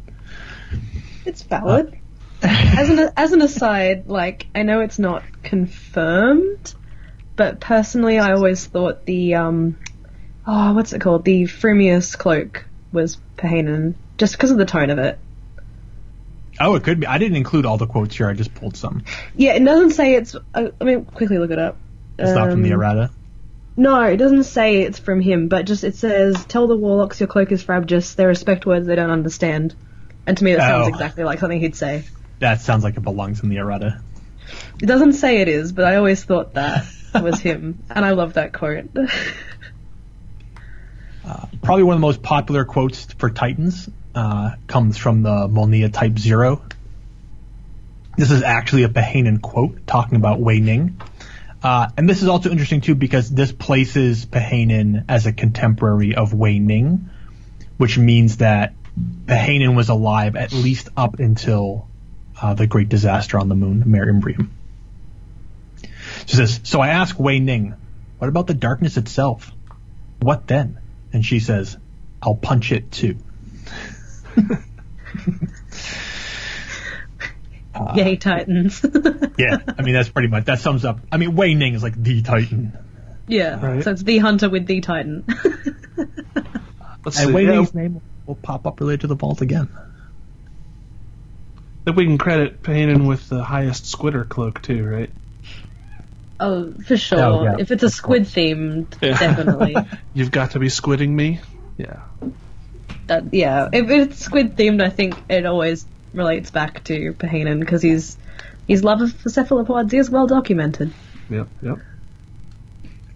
It's 1.26 1.44
valid. 1.44 1.98
as 2.42 2.90
an 2.90 3.12
as 3.18 3.32
an 3.34 3.42
aside, 3.42 4.08
like 4.08 4.48
I 4.56 4.64
know 4.64 4.80
it's 4.82 5.00
not 5.00 5.24
confirmed, 5.44 6.74
but 7.36 7.60
personally, 7.60 8.20
I 8.20 8.34
always 8.34 8.66
thought 8.66 9.06
the 9.06 9.36
um, 9.36 9.78
oh, 10.48 10.74
what's 10.74 10.94
it 10.94 11.02
called? 11.02 11.26
The 11.26 11.46
Frumious 11.46 12.16
cloak 12.16 12.66
was 12.92 13.18
Pahanen, 13.38 13.96
just 14.20 14.34
because 14.34 14.52
of 14.52 14.58
the 14.58 14.66
tone 14.66 14.90
of 14.92 15.00
it. 15.00 15.18
oh, 16.60 16.76
it 16.76 16.84
could 16.84 17.00
be. 17.00 17.08
I 17.08 17.18
didn't 17.18 17.38
include 17.38 17.66
all 17.66 17.78
the 17.78 17.88
quotes 17.88 18.16
here. 18.16 18.30
I 18.30 18.34
just 18.34 18.54
pulled 18.54 18.78
some. 18.78 19.04
Yeah, 19.36 19.54
it 19.54 19.64
doesn't 19.66 19.92
say 19.92 20.14
it's. 20.16 20.36
Uh, 20.54 20.70
I 20.80 20.84
mean, 20.84 21.06
quickly 21.06 21.40
look 21.40 21.52
it 21.52 21.60
up. 21.60 21.78
It's 22.20 22.32
not 22.34 22.52
from 22.52 22.62
the 22.62 22.74
Um, 22.74 22.80
errata. 22.82 23.12
No, 23.78 24.02
it 24.04 24.18
doesn't 24.18 24.44
say 24.44 24.82
it's 24.82 25.00
from 25.00 25.22
him, 25.22 25.48
but 25.48 25.66
just 25.66 25.84
it 25.86 25.96
says, 25.96 26.44
"Tell 26.46 26.68
the 26.68 26.76
warlocks 26.76 27.20
your 27.22 27.28
cloak 27.28 27.52
is 27.54 27.64
frabjous. 27.64 28.14
They 28.16 28.26
respect 28.26 28.66
words 28.66 28.86
they 28.86 28.96
don't 28.96 29.10
understand." 29.10 29.74
And 30.28 30.38
to 30.38 30.44
me, 30.44 30.54
that 30.54 30.60
sounds 30.70 30.88
Oh. 30.88 30.90
exactly 30.90 31.24
like 31.24 31.40
something 31.40 31.60
he'd 31.62 31.76
say. 31.78 32.04
That 32.40 32.60
sounds 32.62 32.84
like 32.84 32.98
it 32.98 33.02
belongs 33.04 33.42
in 33.42 33.50
the 33.50 33.58
errata. 33.58 34.02
It 34.82 34.86
doesn't 34.86 35.14
say 35.14 35.38
it 35.42 35.48
is, 35.48 35.72
but 35.72 35.86
I 35.86 35.96
always 35.96 36.24
thought 36.24 36.56
that 36.56 36.86
was 37.22 37.40
him, 37.40 37.84
and 37.90 38.04
I 38.04 38.12
love 38.12 38.34
that 38.34 38.52
quote. 38.54 38.90
Probably 41.62 41.84
one 41.84 41.94
of 41.96 42.00
the 42.02 42.06
most 42.08 42.22
popular 42.24 42.66
quotes 42.66 43.06
for 43.18 43.30
Titans 43.30 43.90
uh, 44.16 44.52
comes 44.68 44.98
from 44.98 45.24
the 45.24 45.48
Molnia 45.48 45.92
Type 45.92 46.18
Zero. 46.18 46.64
This 48.18 48.32
is 48.32 48.44
actually 48.44 48.84
a 48.84 48.90
Pahanen 48.90 49.42
quote 49.42 49.88
talking 49.88 50.16
about 50.16 50.40
Wei 50.40 50.60
Ning. 50.60 51.00
Uh, 51.64 51.90
and 51.98 52.10
this 52.10 52.22
is 52.22 52.28
also 52.28 52.50
interesting 52.50 52.82
too 52.82 52.96
because 52.96 53.30
this 53.30 53.52
places 53.52 54.26
Pahanen 54.26 55.06
as 55.10 55.26
a 55.26 55.34
contemporary 55.34 56.16
of 56.16 56.34
Wei 56.34 56.60
Ning, 56.60 57.10
which 57.78 57.98
means 57.98 58.38
that 58.38 58.74
Pahanen 59.26 59.76
was 59.76 59.90
alive 59.90 60.36
at 60.36 60.52
least 60.52 60.90
up 60.98 61.20
until 61.20 61.88
uh, 62.42 62.54
the 62.54 62.68
great 62.68 62.90
disaster 62.90 63.38
on 63.38 63.50
the 63.50 63.56
moon, 63.56 63.84
Miriam 63.86 64.20
Bream. 64.20 64.52
She 66.26 66.36
says, 66.36 66.62
So 66.64 66.80
I 66.82 66.90
ask 66.90 67.20
Wei 67.20 67.40
Ning, 67.40 67.76
what 68.18 68.28
about 68.28 68.48
the 68.48 68.54
darkness 68.54 68.98
itself? 68.98 69.52
What 70.20 70.48
then? 70.48 70.80
And 71.14 71.26
she 71.26 71.40
says, 71.40 71.78
I'll 72.22 72.36
punch 72.36 72.72
it 72.72 72.92
too. 72.92 73.18
Yay, 77.96 78.16
Titans. 78.18 78.84
Yeah, 79.40 79.56
I 79.78 79.84
mean, 79.84 79.94
that's 79.94 80.10
pretty 80.10 80.28
much, 80.28 80.44
that 80.46 80.60
sums 80.60 80.84
up, 80.84 81.00
I 81.14 81.18
mean, 81.18 81.34
Wei 81.34 81.54
Ning 81.56 81.76
is 81.76 81.82
like 81.82 81.96
the 81.96 82.22
Titan. 82.22 82.78
yeah, 83.26 83.58
Right. 83.66 83.82
so 83.86 83.92
it's 83.92 84.04
the 84.04 84.18
hunter 84.18 84.50
with 84.50 84.68
the 84.68 84.82
Titan. 84.82 85.24
Let's 87.06 87.18
And 87.18 87.28
see. 87.30 87.34
Wei 87.34 87.46
Yeah, 87.46 87.52
Ning's 87.52 87.74
name 87.74 88.02
will 88.26 88.36
pop 88.36 88.68
up 88.68 88.82
related 88.82 89.02
to 89.02 89.08
the 89.08 89.16
vault 89.16 89.40
again. 89.42 89.70
That 91.86 91.96
we 91.96 92.06
can 92.06 92.18
credit 92.18 92.64
Pahanen 92.64 93.08
with 93.08 93.30
the 93.30 93.42
highest 93.42 93.86
squitter 93.86 94.28
cloak 94.28 94.62
too, 94.62 94.84
right? 94.84 95.14
oh, 96.42 96.74
for 96.86 96.98
sure. 96.98 97.20
Oh, 97.24 97.44
yeah. 97.44 97.56
If 97.60 97.72
it's 97.72 97.84
a 97.84 97.90
squid 97.90 98.24
themed, 98.24 98.94
Yeah. 99.02 99.18
definitely. 99.18 99.78
You've 100.14 100.32
got 100.32 100.52
to 100.52 100.60
be 100.60 100.68
squidding 100.68 101.12
me. 101.12 101.40
Yeah. 101.78 102.02
That, 103.10 103.34
yeah, 103.34 103.70
if 103.72 103.90
it's 103.90 104.18
squid 104.20 104.56
themed, 104.56 104.82
I 104.82 104.90
think 104.90 105.16
it 105.30 105.46
always 105.46 105.86
relates 106.14 106.50
back 106.50 106.84
to 106.86 107.14
Pahanen 107.14 107.60
because 107.60 107.84
his 107.84 108.18
his 108.68 108.84
love 108.84 109.02
of 109.02 109.22
the 109.24 109.30
cephalopods 109.30 109.94
is 109.94 110.10
well 110.10 110.28
documented. 110.28 110.94
Yep. 111.30 111.48
Yep. 111.62 111.80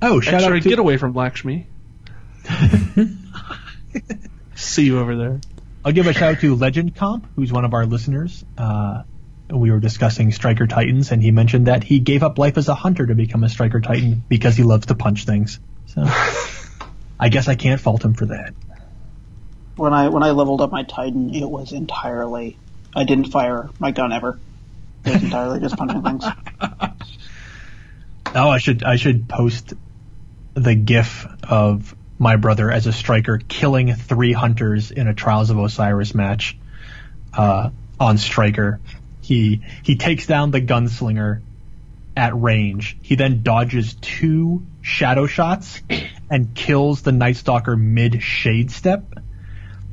Oh, 0.01 0.19
shout 0.19 0.41
X-ray, 0.41 0.57
out 0.57 0.63
to, 0.63 0.69
get 0.69 0.79
away 0.79 0.97
from 0.97 1.13
Lakshmi. 1.13 1.67
See 4.55 4.85
you 4.85 4.99
over 4.99 5.15
there. 5.15 5.39
I'll 5.85 5.91
give 5.91 6.07
a 6.07 6.13
shout 6.13 6.35
out 6.35 6.41
to 6.41 6.55
Legend 6.55 6.95
Comp, 6.95 7.27
who's 7.35 7.51
one 7.53 7.65
of 7.65 7.73
our 7.73 7.85
listeners. 7.85 8.43
Uh, 8.57 9.03
we 9.49 9.71
were 9.71 9.79
discussing 9.79 10.31
Striker 10.31 10.67
Titans, 10.67 11.11
and 11.11 11.21
he 11.21 11.31
mentioned 11.31 11.67
that 11.67 11.83
he 11.83 11.99
gave 11.99 12.23
up 12.23 12.37
life 12.37 12.57
as 12.57 12.67
a 12.67 12.75
hunter 12.75 13.05
to 13.05 13.15
become 13.15 13.43
a 13.43 13.49
Striker 13.49 13.79
Titan 13.79 14.23
because 14.27 14.55
he 14.55 14.63
loves 14.63 14.87
to 14.87 14.95
punch 14.95 15.25
things. 15.25 15.59
So, 15.87 16.03
I 17.19 17.29
guess 17.29 17.47
I 17.47 17.55
can't 17.55 17.79
fault 17.79 18.03
him 18.03 18.13
for 18.13 18.25
that. 18.27 18.53
When 19.75 19.93
I 19.93 20.09
when 20.09 20.23
I 20.23 20.31
leveled 20.31 20.61
up 20.61 20.71
my 20.71 20.83
Titan, 20.83 21.33
it 21.33 21.49
was 21.49 21.71
entirely. 21.71 22.57
I 22.95 23.05
didn't 23.05 23.31
fire 23.31 23.69
my 23.79 23.91
gun 23.91 24.11
ever. 24.11 24.39
It 25.05 25.13
was 25.13 25.23
entirely 25.23 25.59
just 25.59 25.77
punching 25.77 26.03
things. 26.03 26.25
Oh, 28.35 28.49
I 28.49 28.57
should 28.57 28.83
I 28.83 28.95
should 28.95 29.29
post 29.29 29.73
the 30.55 30.73
GIF 30.73 31.27
of 31.43 31.95
my 32.17 32.35
brother 32.35 32.71
as 32.71 32.87
a 32.87 32.93
striker 32.93 33.39
killing 33.47 33.93
three 33.93 34.33
hunters 34.33 34.89
in 34.89 35.07
a 35.07 35.13
Trials 35.13 35.51
of 35.51 35.59
Osiris 35.59 36.15
match 36.15 36.57
uh, 37.33 37.69
on 37.99 38.17
striker. 38.17 38.79
He 39.21 39.61
he 39.83 39.97
takes 39.97 40.25
down 40.25 40.49
the 40.49 40.61
gunslinger 40.61 41.41
at 42.17 42.39
range. 42.39 42.97
He 43.03 43.15
then 43.15 43.43
dodges 43.43 43.95
two 44.01 44.65
shadow 44.81 45.27
shots 45.27 45.81
and 46.29 46.55
kills 46.55 47.03
the 47.03 47.11
Night 47.11 47.35
Stalker 47.35 47.75
mid 47.75 48.23
shade 48.23 48.71
step. 48.71 49.03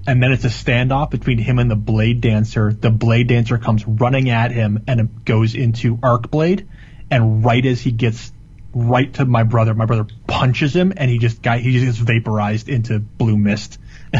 And 0.06 0.22
then 0.22 0.32
it's 0.32 0.44
a 0.44 0.48
standoff 0.48 1.10
between 1.10 1.38
him 1.38 1.58
and 1.58 1.70
the 1.70 1.76
Blade 1.76 2.20
Dancer. 2.20 2.72
The 2.72 2.90
Blade 2.90 3.28
Dancer 3.28 3.58
comes 3.58 3.86
running 3.86 4.30
at 4.30 4.50
him 4.50 4.84
and 4.86 5.00
it 5.00 5.24
goes 5.24 5.54
into 5.54 5.98
Arc 6.02 6.30
Blade. 6.30 6.68
And 7.10 7.44
right 7.44 7.64
as 7.64 7.80
he 7.80 7.92
gets 7.92 8.32
right 8.74 9.12
to 9.14 9.24
my 9.24 9.42
brother, 9.42 9.74
my 9.74 9.86
brother 9.86 10.06
punches 10.26 10.74
him 10.74 10.92
and 10.96 11.10
he 11.10 11.18
just 11.18 11.42
got 11.42 11.60
he 11.60 11.72
just 11.72 11.84
gets 11.84 11.98
vaporized 11.98 12.68
into 12.68 12.98
blue 12.98 13.36
mist. 13.36 13.78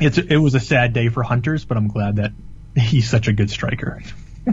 it's 0.00 0.18
it 0.18 0.36
was 0.36 0.54
a 0.54 0.60
sad 0.60 0.92
day 0.92 1.08
for 1.08 1.22
hunters, 1.22 1.64
but 1.64 1.76
I'm 1.76 1.88
glad 1.88 2.16
that 2.16 2.32
he's 2.76 3.08
such 3.08 3.28
a 3.28 3.32
good 3.32 3.50
striker. 3.50 4.02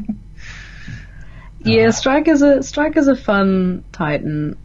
Yeah, 1.63 1.89
Strike 1.89 2.27
is 2.27 2.41
a 2.41 2.63
Strike 2.63 2.97
is 2.97 3.07
a 3.07 3.15
fun 3.15 3.83
Titan. 3.91 4.57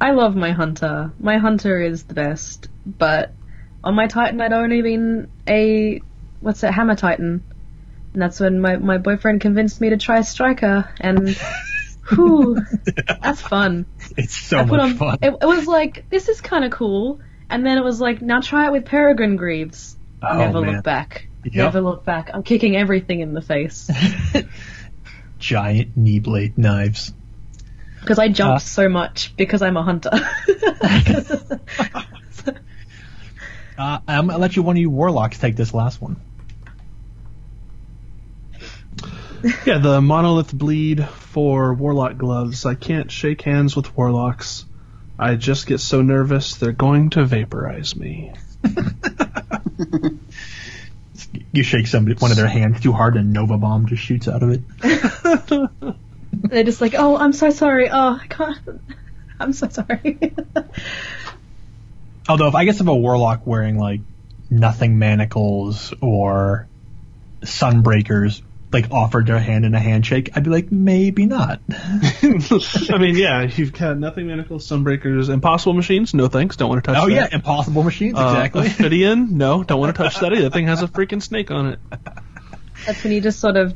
I 0.00 0.10
love 0.10 0.36
my 0.36 0.52
hunter. 0.52 1.12
My 1.18 1.38
hunter 1.38 1.80
is 1.80 2.04
the 2.04 2.14
best, 2.14 2.68
but 2.84 3.32
on 3.84 3.94
my 3.94 4.06
Titan 4.08 4.40
I'd 4.40 4.52
only 4.52 4.82
been 4.82 5.28
a 5.48 6.00
what's 6.40 6.62
it, 6.64 6.72
Hammer 6.72 6.96
Titan. 6.96 7.42
And 8.12 8.22
that's 8.22 8.38
when 8.40 8.60
my, 8.60 8.76
my 8.76 8.98
boyfriend 8.98 9.40
convinced 9.40 9.80
me 9.80 9.90
to 9.90 9.96
try 9.96 10.20
Striker 10.22 10.88
and 11.00 11.36
whew, 12.08 12.56
that's 13.22 13.40
fun. 13.40 13.86
It's 14.16 14.34
so 14.36 14.58
I 14.58 14.64
much 14.64 14.80
on 14.80 14.94
fun. 14.94 15.18
It, 15.22 15.34
it 15.40 15.46
was 15.46 15.66
like, 15.66 16.08
this 16.10 16.28
is 16.28 16.40
kinda 16.40 16.70
cool 16.70 17.20
and 17.50 17.64
then 17.64 17.78
it 17.78 17.84
was 17.84 18.00
like, 18.00 18.20
now 18.22 18.40
try 18.40 18.66
it 18.66 18.72
with 18.72 18.84
Peregrine 18.84 19.36
Greaves. 19.36 19.96
Oh, 20.22 20.38
Never 20.38 20.60
man. 20.60 20.74
look 20.76 20.84
back. 20.84 21.28
Yep. 21.44 21.54
Never 21.54 21.80
look 21.82 22.04
back. 22.04 22.30
I'm 22.32 22.42
kicking 22.42 22.76
everything 22.76 23.20
in 23.20 23.34
the 23.34 23.42
face. 23.42 23.90
Giant 25.38 25.96
knee 25.96 26.20
blade 26.20 26.56
knives. 26.56 27.12
Because 28.00 28.18
I 28.18 28.28
jumped 28.28 28.56
Uh. 28.56 28.58
so 28.60 28.88
much 28.88 29.36
because 29.36 29.60
I'm 29.62 29.76
a 29.76 29.82
hunter. 29.82 30.10
Uh, 33.76 33.98
I'm 34.06 34.28
gonna 34.28 34.38
let 34.38 34.56
you 34.56 34.62
one 34.62 34.76
of 34.76 34.80
you 34.80 34.90
warlocks 34.90 35.38
take 35.38 35.56
this 35.56 35.74
last 35.74 36.00
one. 36.00 36.20
Yeah, 39.66 39.78
the 39.78 40.00
monolith 40.00 40.52
bleed 40.52 41.06
for 41.06 41.74
warlock 41.74 42.16
gloves. 42.16 42.64
I 42.64 42.74
can't 42.74 43.10
shake 43.10 43.42
hands 43.42 43.76
with 43.76 43.94
warlocks. 43.96 44.64
I 45.18 45.34
just 45.34 45.66
get 45.66 45.80
so 45.80 46.00
nervous 46.00 46.56
they're 46.56 46.72
going 46.72 47.10
to 47.10 47.24
vaporize 47.24 47.94
me. 47.94 48.32
You 51.52 51.62
shake 51.62 51.86
somebody 51.86 52.16
one 52.18 52.32
of 52.32 52.36
their 52.36 52.48
hands 52.48 52.80
too 52.80 52.92
hard, 52.92 53.16
and 53.16 53.32
Nova 53.32 53.56
Bomb 53.56 53.86
just 53.86 54.02
shoots 54.02 54.28
out 54.28 54.42
of 54.42 54.50
it. 54.50 54.62
They're 56.32 56.64
just 56.64 56.80
like, 56.80 56.94
oh, 56.96 57.16
I'm 57.16 57.32
so 57.32 57.50
sorry. 57.50 57.88
Oh, 57.90 58.18
I 58.20 58.26
can't. 58.26 58.58
I'm 59.40 59.52
so 59.52 59.68
sorry. 59.68 60.34
Although, 62.28 62.48
if 62.48 62.54
I 62.54 62.64
guess 62.64 62.80
if 62.80 62.86
a 62.86 62.94
warlock 62.94 63.46
wearing 63.46 63.78
like 63.78 64.00
nothing 64.50 64.98
manacles 64.98 65.92
or 66.00 66.68
sunbreakers 67.42 68.42
like 68.72 68.90
offered 68.90 69.26
their 69.26 69.38
hand 69.38 69.64
in 69.64 69.74
a 69.74 69.78
handshake, 69.78 70.30
I'd 70.34 70.42
be 70.42 70.50
like, 70.50 70.72
maybe 70.72 71.26
not. 71.26 71.60
I 71.70 72.98
mean, 72.98 73.16
yeah, 73.16 73.42
you've 73.42 73.72
got 73.72 73.96
nothing 73.96 74.26
manacles, 74.26 74.68
sunbreakers, 74.68 75.28
impossible 75.28 75.74
machines. 75.74 76.12
No 76.12 76.26
thanks, 76.26 76.56
don't 76.56 76.68
want 76.68 76.82
to 76.82 76.92
touch 76.92 77.00
oh 77.00 77.08
that. 77.08 77.14
yeah, 77.14 77.28
impossible 77.30 77.84
machines, 77.84 78.18
Uh, 78.18 78.30
exactly. 78.30 78.66
Ophidian, 78.66 79.38
no, 79.38 79.62
don't 79.62 79.78
want 79.78 79.94
to 79.94 80.02
touch 80.02 80.18
that 80.18 80.32
either. 80.32 80.42
That 80.42 80.52
thing 80.52 80.66
has 80.66 80.82
a 80.82 80.88
freaking 80.88 81.22
snake 81.22 81.52
on 81.52 81.66
it. 81.68 81.78
That's 82.84 83.04
when 83.04 83.12
you 83.12 83.20
just 83.20 83.38
sort 83.38 83.56
of 83.56 83.74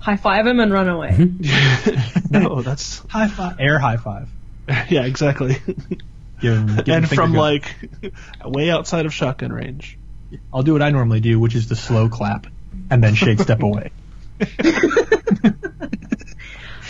high 0.00 0.16
five 0.16 0.46
him 0.46 0.60
and 0.60 0.72
run 0.72 0.88
away. 0.88 1.16
No, 2.30 2.62
that's 2.62 3.00
high 3.08 3.28
five, 3.28 3.60
air 3.60 3.78
high 3.78 3.98
five. 3.98 4.26
yeah, 4.88 5.04
exactly. 5.04 5.58
Give 6.42 6.54
him, 6.58 6.66
give 6.76 6.88
and 6.88 7.08
finger 7.08 7.22
from 7.22 7.32
like 7.34 7.74
way 8.44 8.68
outside 8.70 9.06
of 9.06 9.14
shotgun 9.14 9.52
range. 9.52 9.96
I'll 10.52 10.62
do 10.62 10.72
what 10.74 10.82
I 10.82 10.90
normally 10.90 11.20
do, 11.20 11.38
which 11.40 11.54
is 11.54 11.68
the 11.68 11.76
slow 11.76 12.08
clap 12.08 12.46
and 12.90 13.02
then 13.02 13.14
shade 13.14 13.40
step 13.40 13.62
away. 13.62 13.90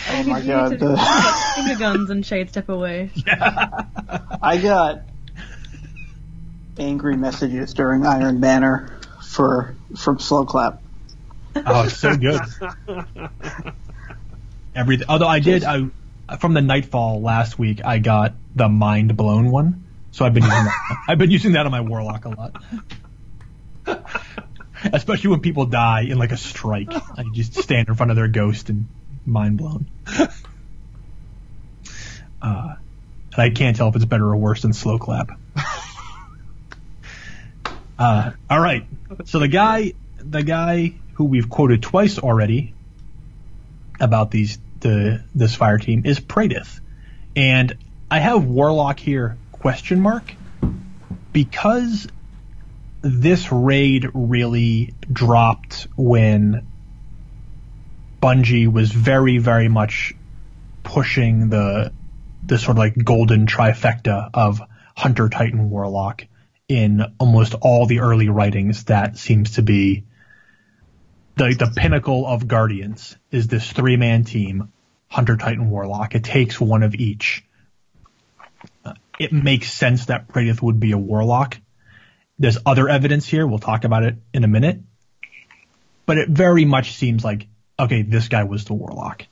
Oh 0.09 0.23
my 0.25 0.41
god. 0.41 0.79
the- 0.79 0.97
finger 1.55 1.75
guns 1.79 2.09
and 2.09 2.25
shade 2.25 2.49
step 2.49 2.67
away. 2.69 3.11
Yeah. 3.25 3.83
I 4.41 4.57
got 4.57 5.03
angry 6.77 7.15
messages 7.15 7.73
during 7.73 8.05
Iron 8.05 8.39
Banner 8.39 8.99
for 9.23 9.75
from 9.97 10.19
Slow 10.19 10.45
Clap. 10.45 10.81
Oh, 11.55 11.83
it's 11.83 11.97
so 11.97 12.17
good. 12.17 12.41
Everything. 14.75 15.05
Although 15.07 15.27
I 15.27 15.39
did, 15.39 15.63
I 15.63 15.85
from 16.39 16.53
the 16.53 16.61
Nightfall 16.61 17.21
last 17.21 17.59
week, 17.59 17.83
I 17.83 17.99
got 17.99 18.33
the 18.55 18.69
Mind 18.69 19.15
Blown 19.15 19.51
one. 19.51 19.83
So 20.11 20.25
I've 20.25 20.33
been 20.33 20.43
using 20.43 20.63
that. 20.63 21.03
I've 21.07 21.17
been 21.17 21.31
using 21.31 21.53
that 21.53 21.65
on 21.65 21.71
my 21.71 21.81
Warlock 21.81 22.25
a 22.25 22.29
lot. 22.29 22.63
Especially 24.83 25.29
when 25.29 25.39
people 25.39 25.65
die 25.65 26.01
in 26.01 26.17
like 26.17 26.31
a 26.31 26.37
strike, 26.37 26.89
I 26.91 27.23
just 27.33 27.55
stand 27.55 27.87
in 27.87 27.95
front 27.95 28.11
of 28.11 28.15
their 28.17 28.27
ghost 28.27 28.69
and 28.69 28.87
mind 29.25 29.57
blown. 29.57 29.87
Uh, 32.41 32.75
and 33.33 33.41
I 33.41 33.49
can't 33.49 33.77
tell 33.77 33.87
if 33.87 33.95
it's 33.95 34.05
better 34.05 34.25
or 34.25 34.35
worse 34.35 34.61
than 34.61 34.73
slow 34.73 34.99
clap. 34.99 35.31
Uh, 37.97 38.31
all 38.49 38.59
right. 38.59 38.85
So 39.25 39.39
the 39.39 39.47
guy, 39.47 39.93
the 40.17 40.43
guy 40.43 40.93
who 41.13 41.25
we've 41.25 41.49
quoted 41.49 41.81
twice 41.81 42.17
already 42.17 42.73
about 43.99 44.31
these 44.31 44.57
the 44.83 45.23
this 45.33 45.55
fire 45.55 45.79
team 45.79 46.03
is 46.05 46.19
Praedyth, 46.19 46.79
and 47.35 47.75
I 48.11 48.19
have 48.19 48.45
Warlock 48.45 48.99
here 48.99 49.37
question 49.51 49.99
mark 50.01 50.35
because 51.31 52.07
this 53.01 53.51
raid 53.51 54.07
really 54.13 54.93
dropped 55.11 55.87
when 55.95 56.67
Bungie 58.21 58.71
was 58.71 58.91
very 58.91 59.39
very 59.39 59.69
much 59.69 60.13
pushing 60.83 61.49
the 61.49 61.91
the 62.45 62.59
sort 62.59 62.75
of 62.75 62.79
like 62.79 63.03
golden 63.03 63.47
trifecta 63.47 64.29
of 64.33 64.61
Hunter 64.95 65.29
Titan 65.29 65.69
Warlock 65.69 66.25
in 66.67 67.03
almost 67.19 67.55
all 67.61 67.85
the 67.85 68.01
early 68.01 68.29
writings 68.29 68.85
that 68.85 69.17
seems 69.17 69.51
to 69.51 69.61
be 69.61 70.03
the 71.35 71.55
the 71.57 71.71
pinnacle 71.75 72.27
of 72.27 72.47
Guardians 72.47 73.17
is 73.31 73.47
this 73.47 73.71
three 73.71 73.97
man 73.97 74.23
team, 74.23 74.71
Hunter 75.13 75.37
Titan 75.37 75.69
Warlock. 75.69 76.15
It 76.15 76.23
takes 76.23 76.59
one 76.59 76.81
of 76.81 76.95
each. 76.95 77.45
Uh, 78.83 78.93
it 79.19 79.31
makes 79.31 79.71
sense 79.71 80.07
that 80.07 80.27
Praedyth 80.27 80.59
would 80.63 80.79
be 80.79 80.91
a 80.91 80.97
Warlock. 80.97 81.59
There's 82.39 82.57
other 82.65 82.89
evidence 82.89 83.27
here. 83.27 83.45
We'll 83.45 83.59
talk 83.59 83.83
about 83.83 84.01
it 84.03 84.15
in 84.33 84.43
a 84.43 84.47
minute. 84.47 84.79
But 86.07 86.17
it 86.17 86.29
very 86.29 86.65
much 86.65 86.93
seems 86.93 87.23
like 87.23 87.45
okay, 87.79 88.01
this 88.01 88.27
guy 88.27 88.45
was 88.45 88.65
the 88.65 88.73
Warlock. 88.73 89.25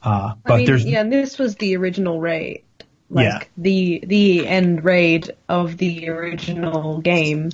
Uh, 0.00 0.34
but 0.44 0.52
I 0.52 0.56
mean, 0.58 0.66
there's 0.66 0.84
yeah, 0.84 1.00
and 1.00 1.12
this 1.12 1.40
was 1.40 1.56
the 1.56 1.76
original 1.76 2.20
raid. 2.20 2.62
Like 3.10 3.24
Yeah. 3.24 3.40
the 3.56 4.04
the 4.06 4.46
end 4.46 4.84
raid 4.84 5.32
of 5.48 5.76
the 5.76 6.08
original 6.08 7.00
game, 7.00 7.50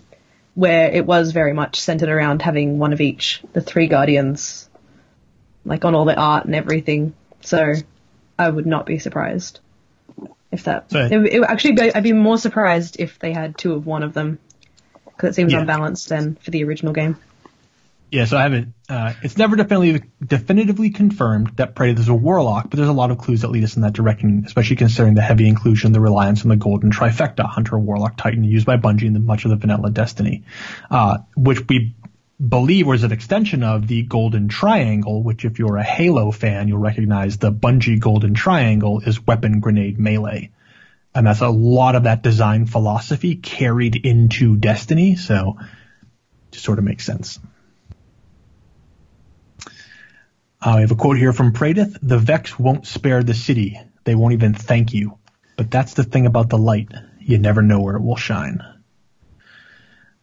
where 0.55 0.91
it 0.91 1.07
was 1.07 1.33
very 1.33 1.55
much 1.55 1.81
centered 1.81 2.11
around 2.11 2.43
having 2.43 2.79
one 2.79 2.93
of 2.93 3.01
each, 3.01 3.43
the 3.55 3.63
three 3.63 3.87
guardians, 3.87 4.69
like 5.65 5.87
on 5.87 5.95
all 5.95 6.05
the 6.05 6.15
art 6.15 6.45
and 6.45 6.55
everything. 6.55 7.15
So, 7.43 7.75
I 8.39 8.49
would 8.49 8.67
not 8.67 8.87
be 8.87 8.99
surprised 8.99 9.61
if 10.53 10.65
that. 10.65 10.91
So- 10.91 11.01
it, 11.01 11.13
it 11.13 11.41
would 11.41 11.49
actually, 11.49 11.73
be, 11.73 11.95
I'd 11.95 12.03
be 12.03 12.13
more 12.13 12.39
surprised 12.39 12.97
if 12.99 13.19
they 13.19 13.33
had 13.33 13.57
two 13.57 13.73
of 13.75 13.87
one 13.87 14.03
of 14.03 14.13
them, 14.15 14.39
because 15.07 15.31
it 15.31 15.35
seems 15.35 15.53
Yeah. 15.53 15.61
unbalanced 15.61 16.09
then 16.09 16.37
for 16.37 16.51
the 16.51 16.65
original 16.65 16.93
game. 16.93 17.17
Yeah, 18.09 18.25
so 18.27 18.37
I 18.37 18.43
haven't. 18.43 18.73
Uh, 18.89 19.15
it's 19.25 19.37
never 19.37 19.57
definitively 19.57 20.09
definitively 20.25 20.91
confirmed 20.91 21.57
that 21.57 21.75
Praetor 21.75 22.01
is 22.01 22.09
a 22.09 22.15
warlock, 22.15 22.71
but 22.71 22.77
there's 22.77 22.89
a 22.89 22.93
lot 22.93 23.11
of 23.11 23.19
clues 23.19 23.41
that 23.41 23.49
lead 23.49 23.65
us 23.65 23.75
in 23.75 23.83
that 23.83 23.95
direction, 23.95 24.45
especially 24.47 24.77
considering 24.77 25.15
the 25.15 25.23
heavy 25.23 25.49
inclusion, 25.49 25.91
the 25.91 26.01
reliance 26.01 26.43
on 26.43 26.49
the 26.49 26.57
golden 26.57 26.93
trifecta, 26.93 27.45
Hunter, 27.45 27.77
Warlock, 27.77 28.17
Titan, 28.17 28.45
used 28.45 28.65
by 28.65 28.77
Bungie 28.77 29.07
in 29.07 29.13
the, 29.13 29.19
much 29.19 29.45
of 29.45 29.51
the 29.51 29.57
vanilla 29.57 29.91
Destiny, 29.91 30.45
uh, 30.89 31.19
which 31.37 31.67
we 31.69 31.96
believe 32.41 32.87
was 32.87 33.03
an 33.03 33.13
extension 33.13 33.63
of 33.63 33.87
the 33.87 34.03
golden 34.03 34.49
triangle, 34.49 35.23
which 35.23 35.45
if 35.45 35.59
you're 35.59 35.77
a 35.77 35.83
Halo 35.83 36.31
fan, 36.31 36.69
you'll 36.69 36.79
recognize 36.79 37.39
the 37.39 37.53
Bungie 37.53 37.99
golden 37.99 38.35
triangle 38.35 39.01
is 39.01 39.27
weapon, 39.27 39.61
grenade, 39.61 39.99
melee. 39.99 40.51
And 41.15 41.27
that's 41.27 41.41
a 41.41 41.49
lot 41.49 41.95
of 41.95 42.05
that 42.05 42.23
design 42.23 42.67
philosophy 42.67 43.37
carried 43.37 43.97
into 43.97 44.57
Destiny, 44.57 45.17
so 45.17 45.57
it 45.61 46.53
just 46.53 46.65
sort 46.65 46.79
of 46.79 46.85
makes 46.85 47.07
sense. 47.07 47.39
Uh, 50.61 50.71
I 50.71 50.81
have 50.81 50.91
a 50.91 50.97
quote 50.97 51.17
here 51.17 51.33
from 51.33 51.53
Praedyth. 51.53 51.97
The 52.03 52.19
Vex 52.19 52.59
won't 52.59 52.87
spare 52.87 53.23
the 53.23 53.35
city. 53.35 53.81
They 54.05 54.15
won't 54.15 54.35
even 54.35 54.53
thank 54.53 54.93
you. 54.93 55.19
But 55.57 55.71
that's 55.71 55.95
the 55.95 56.05
thing 56.05 56.27
about 56.27 56.51
the 56.51 56.59
light. 56.59 56.93
You 57.21 57.39
never 57.39 57.63
know 57.63 57.81
where 57.81 57.97
it 57.97 58.03
will 58.03 58.17
shine. 58.17 58.63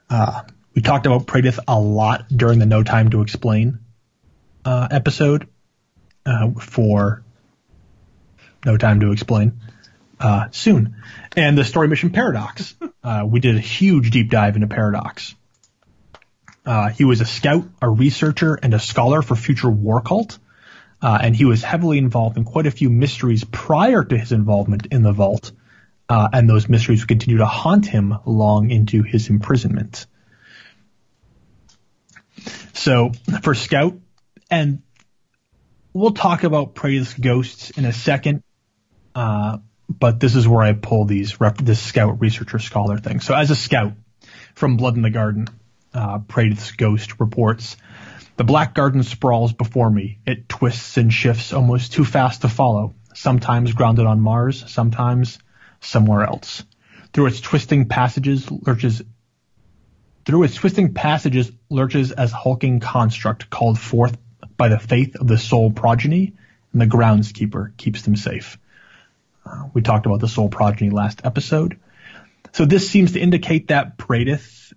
Uh, 0.10 0.44
we 0.74 0.82
talked 0.82 1.06
about 1.06 1.26
Praedyth 1.26 1.60
a 1.68 1.80
lot 1.80 2.28
during 2.30 2.60
the 2.60 2.66
No 2.66 2.84
Time 2.84 3.10
to 3.12 3.22
Explain 3.22 3.80
uh, 4.66 4.88
episode 4.90 5.48
uh, 6.26 6.52
for 6.60 7.24
No 8.66 8.78
Time 8.78 9.00
to 9.02 9.12
Explain 9.12 9.60
uh, 10.20 10.48
soon. 10.52 10.96
And 11.36 11.58
the 11.58 11.64
story 11.64 11.88
mission 11.88 12.10
Paradox. 12.12 12.76
Uh, 13.06 13.26
we 13.28 13.42
did 13.42 13.58
a 13.58 13.60
huge 13.60 14.12
deep 14.12 14.30
dive 14.30 14.56
into 14.56 14.68
Paradox. 14.68 15.36
Uh, 16.66 16.88
he 16.88 17.04
was 17.04 17.20
a 17.20 17.26
scout, 17.26 17.66
a 17.82 17.90
researcher, 17.90 18.58
and 18.64 18.74
a 18.74 18.80
scholar 18.80 19.22
for 19.22 19.36
Future 19.36 19.70
War 19.70 20.00
Cult. 20.00 20.40
Uh, 21.02 21.20
and 21.22 21.36
he 21.36 21.44
was 21.44 21.62
heavily 21.62 21.98
involved 21.98 22.38
in 22.38 22.46
quite 22.46 22.66
a 22.66 22.72
few 22.72 22.90
mysteries 22.90 23.44
prior 23.44 24.06
to 24.06 24.18
his 24.18 24.32
involvement 24.32 24.86
in 24.86 25.04
the 25.04 25.12
Vault. 25.12 25.52
Uh, 26.08 26.30
and 26.32 26.50
those 26.50 26.70
mysteries 26.70 27.02
would 27.02 27.10
continue 27.10 27.40
to 27.40 27.46
haunt 27.46 27.86
him 27.86 28.18
long 28.26 28.72
into 28.72 29.04
his 29.04 29.30
imprisonment. 29.30 30.06
So, 32.74 33.12
for 33.44 33.54
Scout, 33.54 34.00
and 34.50 34.82
we'll 35.94 36.12
talk 36.12 36.44
about 36.44 36.74
Praise 36.74 37.14
Ghosts 37.14 37.70
in 37.72 37.86
a 37.86 37.94
second, 37.94 38.44
uh, 39.16 39.60
but 39.88 40.20
this 40.20 40.36
is 40.36 40.48
where 40.48 40.64
I 40.64 40.74
pull 40.74 41.06
these 41.06 41.40
rep- 41.40 41.60
this 41.60 41.82
Scout 41.82 42.20
researcher 42.20 42.60
scholar 42.60 42.98
thing. 42.98 43.20
So, 43.20 43.36
as 43.36 43.52
a 43.52 43.56
Scout 43.56 43.94
from 44.56 44.78
Blood 44.78 44.96
in 44.96 45.04
the 45.04 45.12
Garden, 45.12 45.48
uh, 45.94 46.20
ghost 46.78 47.20
reports, 47.20 47.78
the 48.38 48.44
black 48.44 48.74
garden 48.74 49.04
sprawls 49.04 49.54
before 49.54 49.90
me. 49.90 50.20
It 50.26 50.50
twists 50.50 50.98
and 50.98 51.14
shifts 51.14 51.54
almost 51.54 51.94
too 51.94 52.04
fast 52.04 52.42
to 52.42 52.50
follow, 52.50 52.96
sometimes 53.14 53.74
grounded 53.74 54.08
on 54.08 54.20
Mars, 54.20 54.64
sometimes 54.68 55.38
somewhere 55.82 56.24
else. 56.24 56.64
Through 57.14 57.28
its 57.28 57.42
twisting 57.42 57.88
passages 57.88 58.50
lurches 58.50 59.04
through 60.26 60.44
its 60.44 60.56
twisting 60.56 60.94
passages 60.94 61.52
lurches 61.74 62.12
as 62.12 62.32
hulking 62.32 62.80
construct 62.80 63.50
called 63.50 63.80
forth 63.80 64.18
by 64.58 64.70
the 64.70 64.80
faith 64.80 65.16
of 65.16 65.28
the 65.28 65.38
soul 65.38 65.72
progeny, 65.72 66.34
and 66.72 66.82
the 66.82 66.86
groundskeeper 66.86 67.76
keeps 67.78 68.04
them 68.04 68.16
safe. 68.16 68.58
Uh, 69.46 69.66
we 69.74 69.82
talked 69.82 70.06
about 70.06 70.20
the 70.20 70.28
soul 70.28 70.50
progeny 70.50 70.90
last 70.90 71.22
episode. 71.24 71.80
So 72.54 72.66
this 72.66 72.90
seems 72.90 73.14
to 73.14 73.20
indicate 73.20 73.70
that 73.70 73.98
Praedyth 73.98 74.74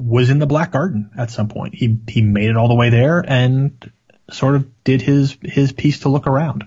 was 0.00 0.30
in 0.30 0.38
the 0.38 0.46
Black 0.46 0.70
Garden 0.72 1.10
at 1.16 1.30
some 1.30 1.48
point. 1.48 1.74
He 1.74 1.98
he 2.08 2.22
made 2.22 2.50
it 2.50 2.56
all 2.56 2.68
the 2.68 2.74
way 2.74 2.90
there 2.90 3.24
and 3.26 3.90
sort 4.30 4.56
of 4.56 4.84
did 4.84 5.02
his 5.02 5.36
his 5.42 5.72
piece 5.72 6.00
to 6.00 6.08
look 6.08 6.26
around. 6.26 6.64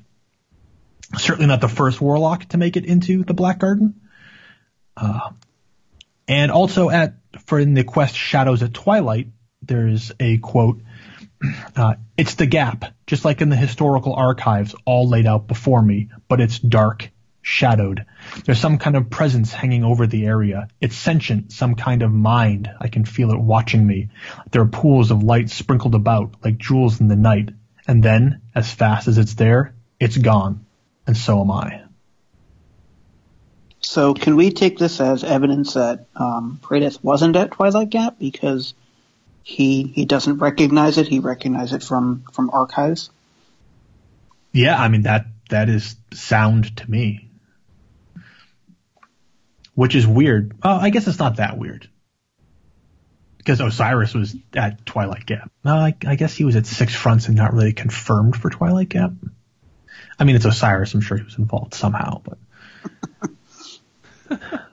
Certainly 1.18 1.48
not 1.48 1.62
the 1.62 1.70
first 1.70 2.02
warlock 2.02 2.46
to 2.50 2.58
make 2.58 2.76
it 2.76 2.86
into 2.86 3.24
the 3.24 3.34
Black 3.34 3.60
Garden. 3.60 4.02
Uh, 4.96 5.32
and 6.28 6.52
also 6.52 6.90
at 6.90 7.16
for 7.46 7.60
in 7.60 7.74
the 7.74 7.84
quest 7.84 8.16
Shadows 8.16 8.64
at 8.64 8.74
Twilight, 8.74 9.28
there's 9.62 10.12
a 10.20 10.38
quote. 10.38 10.82
Uh, 11.76 11.96
it's 12.18 12.36
the 12.36 12.48
gap, 12.48 12.86
just 13.06 13.24
like 13.24 13.42
in 13.42 13.50
the 13.50 13.56
historical 13.56 14.14
archives, 14.16 14.76
all 14.86 15.08
laid 15.08 15.28
out 15.28 15.48
before 15.48 15.82
me, 15.82 16.10
but 16.28 16.42
it's 16.42 16.58
dark, 16.58 17.12
shadowed. 17.42 18.06
There's 18.46 18.60
some 18.60 18.80
kind 18.80 18.96
of 18.96 19.10
presence 19.10 19.54
hanging 19.54 19.84
over 19.84 20.08
the 20.08 20.26
area. 20.26 20.68
It's 20.82 20.96
sentient, 20.96 21.52
some 21.52 21.76
kind 21.76 22.02
of 22.02 22.12
mind. 22.12 22.72
I 22.82 22.88
can 22.88 23.06
feel 23.06 23.32
it 23.32 23.40
watching 23.40 23.86
me. 23.86 24.10
There 24.52 24.64
are 24.64 24.68
pools 24.68 25.12
of 25.12 25.24
light 25.24 25.50
sprinkled 25.50 25.96
about, 25.96 26.44
like 26.44 26.58
jewels 26.58 27.00
in 27.00 27.08
the 27.08 27.16
night. 27.16 27.50
And 27.88 28.04
then, 28.04 28.42
as 28.54 28.72
fast 28.74 29.08
as 29.08 29.18
it's 29.18 29.36
there, 29.36 29.76
it's 30.00 30.18
gone. 30.18 30.66
And 31.06 31.16
so 31.16 31.40
am 31.42 31.52
I. 31.52 31.87
So 33.88 34.14
can 34.14 34.36
we 34.36 34.52
take 34.52 34.78
this 34.78 35.00
as 35.00 35.24
evidence 35.24 35.76
that 35.76 36.08
um, 36.14 36.60
wasn't 37.02 37.38
at 37.38 37.52
Twilight 37.52 37.90
Gap 37.90 38.20
because 38.20 38.74
he 39.44 39.84
he 39.84 40.04
doesn't 40.04 40.40
recognize 40.40 40.98
it? 40.98 41.08
He 41.08 41.20
recognized 41.20 41.74
it 41.74 41.84
from 41.84 42.26
from 42.34 42.50
archives. 42.50 43.10
Yeah, 44.52 44.78
I 44.78 44.90
mean 44.90 45.04
that 45.04 45.28
that 45.50 45.70
is 45.70 45.96
sound 46.14 46.76
to 46.78 46.92
me. 46.92 47.30
Which 49.74 49.96
is 49.96 50.06
weird. 50.06 50.54
Oh, 50.62 50.76
I 50.76 50.90
guess 50.90 51.08
it's 51.08 51.20
not 51.20 51.38
that 51.38 51.58
weird. 51.58 51.88
Because 53.38 53.62
Osiris 53.62 54.14
was 54.14 54.36
at 54.54 54.86
Twilight 54.86 55.26
Gap. 55.26 55.50
No, 55.64 55.76
I, 55.76 55.96
I 56.06 56.16
guess 56.16 56.36
he 56.36 56.44
was 56.44 56.58
at 56.58 56.66
Six 56.66 56.94
Fronts 56.94 57.30
and 57.30 57.38
not 57.38 57.54
really 57.54 57.72
confirmed 57.72 58.36
for 58.36 58.50
Twilight 58.50 58.90
Gap. 58.90 59.12
I 60.20 60.26
mean, 60.26 60.36
it's 60.36 60.44
Osiris. 60.44 60.94
I'm 60.94 61.00
sure 61.00 61.16
he 61.16 61.24
was 61.24 61.38
involved 61.38 61.74
somehow, 61.74 62.22
but 62.22 62.38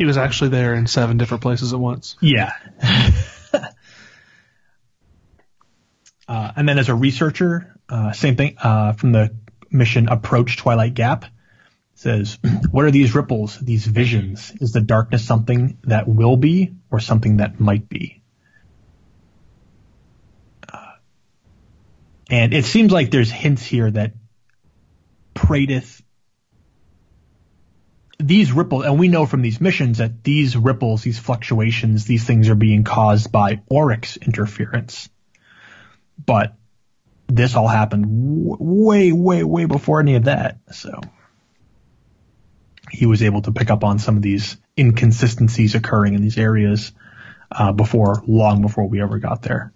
He 0.00 0.06
was 0.06 0.16
actually 0.16 0.48
there 0.48 0.74
in 0.74 0.86
seven 0.86 1.18
different 1.18 1.42
places 1.42 1.74
at 1.74 1.78
once. 1.78 2.16
yeah. 2.22 2.52
uh, 6.26 6.52
and 6.56 6.66
then 6.66 6.78
as 6.78 6.88
a 6.88 6.94
researcher, 6.94 7.78
uh, 7.86 8.12
same 8.12 8.34
thing 8.34 8.56
uh, 8.62 8.94
from 8.94 9.12
the 9.12 9.36
mission 9.70 10.08
Approach 10.08 10.56
Twilight 10.56 10.94
Gap. 10.94 11.26
Says, 11.96 12.38
what 12.70 12.86
are 12.86 12.90
these 12.90 13.14
ripples, 13.14 13.58
these 13.58 13.84
visions? 13.84 14.54
Is 14.58 14.72
the 14.72 14.80
darkness 14.80 15.22
something 15.22 15.76
that 15.82 16.08
will 16.08 16.38
be 16.38 16.72
or 16.90 16.98
something 16.98 17.36
that 17.36 17.60
might 17.60 17.86
be? 17.86 18.22
Uh, 20.72 20.92
and 22.30 22.54
it 22.54 22.64
seems 22.64 22.90
like 22.90 23.10
there's 23.10 23.30
hints 23.30 23.66
here 23.66 23.90
that 23.90 24.14
Praedyth 25.34 26.00
these 28.20 28.52
ripples, 28.52 28.84
and 28.84 28.98
we 28.98 29.08
know 29.08 29.26
from 29.26 29.42
these 29.42 29.60
missions 29.60 29.98
that 29.98 30.22
these 30.22 30.56
ripples, 30.56 31.02
these 31.02 31.18
fluctuations, 31.18 32.04
these 32.04 32.24
things 32.24 32.48
are 32.48 32.54
being 32.54 32.84
caused 32.84 33.32
by 33.32 33.62
Oryx 33.68 34.16
interference. 34.16 35.08
But 36.24 36.54
this 37.28 37.54
all 37.54 37.68
happened 37.68 38.04
w- 38.04 38.56
way, 38.60 39.12
way, 39.12 39.44
way 39.44 39.64
before 39.64 40.00
any 40.00 40.16
of 40.16 40.24
that. 40.24 40.58
So 40.72 41.00
he 42.90 43.06
was 43.06 43.22
able 43.22 43.42
to 43.42 43.52
pick 43.52 43.70
up 43.70 43.84
on 43.84 43.98
some 43.98 44.16
of 44.16 44.22
these 44.22 44.56
inconsistencies 44.76 45.74
occurring 45.74 46.14
in 46.14 46.22
these 46.22 46.38
areas 46.38 46.92
uh, 47.50 47.72
before, 47.72 48.22
long 48.26 48.62
before 48.62 48.86
we 48.86 49.00
ever 49.00 49.18
got 49.18 49.42
there. 49.42 49.72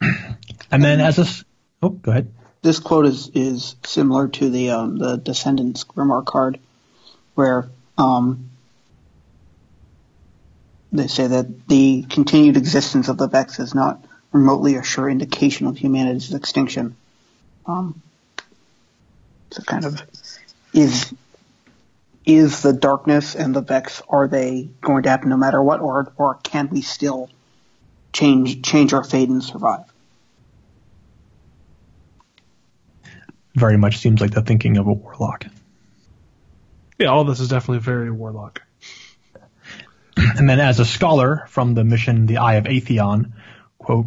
and 0.70 0.84
then 0.84 1.00
as 1.00 1.18
a, 1.18 1.26
oh, 1.82 1.90
go 1.90 2.10
ahead. 2.10 2.32
This 2.60 2.80
quote 2.80 3.06
is, 3.06 3.30
is 3.34 3.76
similar 3.84 4.28
to 4.28 4.50
the 4.50 4.70
um, 4.70 4.98
the 4.98 5.16
Descendants 5.16 5.84
Grimoire 5.84 6.24
card, 6.24 6.58
where 7.38 7.68
um, 7.96 8.50
they 10.90 11.06
say 11.06 11.28
that 11.28 11.68
the 11.68 12.02
continued 12.10 12.56
existence 12.56 13.06
of 13.06 13.16
the 13.16 13.28
Vex 13.28 13.60
is 13.60 13.76
not 13.76 14.04
remotely 14.32 14.74
a 14.74 14.82
sure 14.82 15.08
indication 15.08 15.68
of 15.68 15.78
humanity's 15.78 16.34
extinction. 16.34 16.96
Um, 17.64 18.02
so 19.52 19.62
kind 19.62 19.84
of 19.84 20.02
is 20.74 21.14
is 22.24 22.60
the 22.60 22.72
darkness 22.72 23.36
and 23.36 23.54
the 23.54 23.62
Vex 23.62 24.02
are 24.08 24.26
they 24.26 24.68
going 24.80 25.04
to 25.04 25.08
happen 25.08 25.28
no 25.28 25.36
matter 25.36 25.62
what, 25.62 25.80
or 25.80 26.12
or 26.16 26.34
can 26.42 26.68
we 26.70 26.82
still 26.82 27.30
change 28.12 28.62
change 28.62 28.92
our 28.92 29.04
fate 29.04 29.28
and 29.28 29.44
survive? 29.44 29.84
Very 33.54 33.76
much 33.76 33.98
seems 33.98 34.20
like 34.20 34.32
the 34.32 34.42
thinking 34.42 34.76
of 34.76 34.88
a 34.88 34.92
warlock. 34.92 35.46
Yeah, 36.98 37.08
all 37.08 37.24
this 37.24 37.38
is 37.38 37.48
definitely 37.48 37.80
very 37.80 38.10
warlock. 38.10 38.62
And 40.16 40.50
then 40.50 40.58
as 40.58 40.80
a 40.80 40.84
scholar 40.84 41.46
from 41.48 41.74
the 41.74 41.84
mission 41.84 42.26
The 42.26 42.38
Eye 42.38 42.54
of 42.54 42.64
Atheon, 42.64 43.32
quote, 43.78 44.06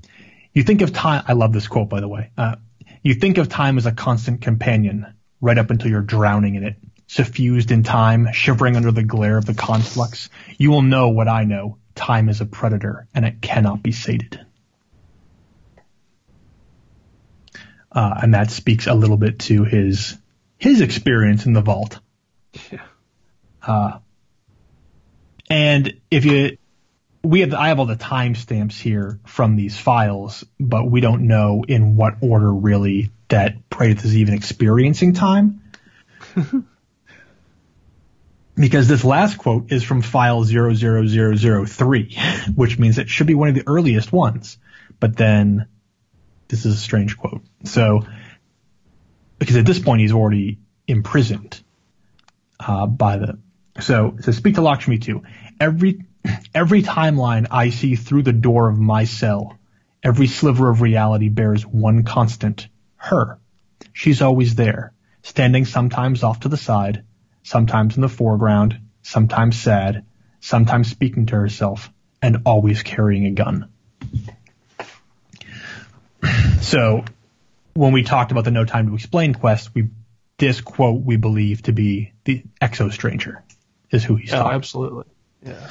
you 0.52 0.62
think 0.62 0.82
of 0.82 0.92
time, 0.92 1.24
I 1.26 1.32
love 1.32 1.52
this 1.52 1.66
quote 1.66 1.88
by 1.88 2.00
the 2.00 2.08
way, 2.08 2.30
uh, 2.38 2.56
you 3.02 3.14
think 3.14 3.38
of 3.38 3.48
time 3.48 3.76
as 3.76 3.86
a 3.86 3.92
constant 3.92 4.40
companion, 4.40 5.06
right 5.40 5.58
up 5.58 5.70
until 5.70 5.90
you're 5.90 6.00
drowning 6.00 6.54
in 6.54 6.64
it, 6.64 6.76
suffused 7.08 7.72
in 7.72 7.82
time, 7.82 8.28
shivering 8.32 8.76
under 8.76 8.92
the 8.92 9.02
glare 9.02 9.36
of 9.36 9.46
the 9.46 9.54
conflux. 9.54 10.30
You 10.58 10.70
will 10.70 10.82
know 10.82 11.08
what 11.08 11.26
I 11.26 11.44
know. 11.44 11.78
Time 11.94 12.28
is 12.28 12.40
a 12.40 12.46
predator, 12.46 13.08
and 13.14 13.24
it 13.24 13.40
cannot 13.40 13.82
be 13.82 13.92
sated. 13.92 14.44
Uh, 17.90 18.14
and 18.22 18.34
that 18.34 18.50
speaks 18.50 18.86
a 18.86 18.94
little 18.94 19.16
bit 19.16 19.40
to 19.40 19.64
his 19.64 20.16
his 20.58 20.80
experience 20.80 21.46
in 21.46 21.52
the 21.52 21.62
vault. 21.62 21.98
Yeah. 22.70 22.82
Uh, 23.62 23.98
and 25.50 26.00
if 26.10 26.24
you, 26.24 26.58
we 27.22 27.40
have, 27.40 27.54
I 27.54 27.68
have 27.68 27.78
all 27.78 27.86
the 27.86 27.96
timestamps 27.96 28.78
here 28.80 29.18
from 29.26 29.56
these 29.56 29.76
files, 29.78 30.44
but 30.58 30.90
we 30.90 31.00
don't 31.00 31.26
know 31.26 31.64
in 31.66 31.96
what 31.96 32.16
order 32.20 32.52
really 32.52 33.10
that 33.28 33.68
Praedyth 33.70 34.04
is 34.04 34.16
even 34.16 34.34
experiencing 34.34 35.14
time. 35.14 35.62
because 38.54 38.88
this 38.88 39.04
last 39.04 39.38
quote 39.38 39.70
is 39.72 39.84
from 39.84 40.02
file 40.02 40.42
00003, 40.44 42.18
which 42.54 42.78
means 42.78 42.98
it 42.98 43.08
should 43.08 43.26
be 43.26 43.34
one 43.34 43.48
of 43.48 43.54
the 43.54 43.66
earliest 43.66 44.12
ones. 44.12 44.58
But 45.00 45.16
then 45.16 45.66
this 46.48 46.66
is 46.66 46.74
a 46.74 46.78
strange 46.78 47.16
quote. 47.16 47.42
So, 47.64 48.06
because 49.38 49.56
at 49.56 49.66
this 49.66 49.78
point 49.78 50.00
he's 50.00 50.12
already 50.12 50.58
imprisoned 50.86 51.62
uh, 52.60 52.86
by 52.86 53.18
the. 53.18 53.38
So, 53.80 54.16
so 54.20 54.32
speak 54.32 54.56
to 54.56 54.62
Lakshmi 54.62 54.98
too. 54.98 55.22
Every 55.60 56.04
every 56.54 56.82
timeline 56.82 57.46
I 57.50 57.70
see 57.70 57.96
through 57.96 58.22
the 58.22 58.32
door 58.32 58.68
of 58.68 58.78
my 58.78 59.04
cell, 59.04 59.58
every 60.02 60.26
sliver 60.26 60.70
of 60.70 60.80
reality 60.80 61.28
bears 61.28 61.64
one 61.64 62.04
constant: 62.04 62.68
her. 62.96 63.38
She's 63.92 64.22
always 64.22 64.54
there, 64.54 64.92
standing 65.22 65.64
sometimes 65.64 66.22
off 66.22 66.40
to 66.40 66.48
the 66.48 66.56
side, 66.56 67.04
sometimes 67.42 67.96
in 67.96 68.02
the 68.02 68.08
foreground, 68.08 68.80
sometimes 69.02 69.58
sad, 69.58 70.04
sometimes 70.40 70.88
speaking 70.88 71.26
to 71.26 71.36
herself, 71.36 71.90
and 72.20 72.42
always 72.44 72.82
carrying 72.82 73.26
a 73.26 73.30
gun. 73.30 73.68
So, 76.60 77.04
when 77.74 77.92
we 77.92 78.02
talked 78.02 78.32
about 78.32 78.44
the 78.44 78.50
No 78.50 78.64
Time 78.64 78.88
to 78.88 78.94
Explain 78.94 79.34
quest, 79.34 79.74
we 79.74 79.88
this 80.38 80.60
quote 80.60 81.02
we 81.02 81.16
believe 81.16 81.62
to 81.64 81.72
be 81.72 82.12
the 82.24 82.44
Exo 82.60 82.92
Stranger 82.92 83.44
is 83.90 84.04
who 84.04 84.16
he's 84.16 84.30
Yeah, 84.30 84.38
talking. 84.38 84.56
absolutely. 84.56 85.04
Yeah. 85.44 85.68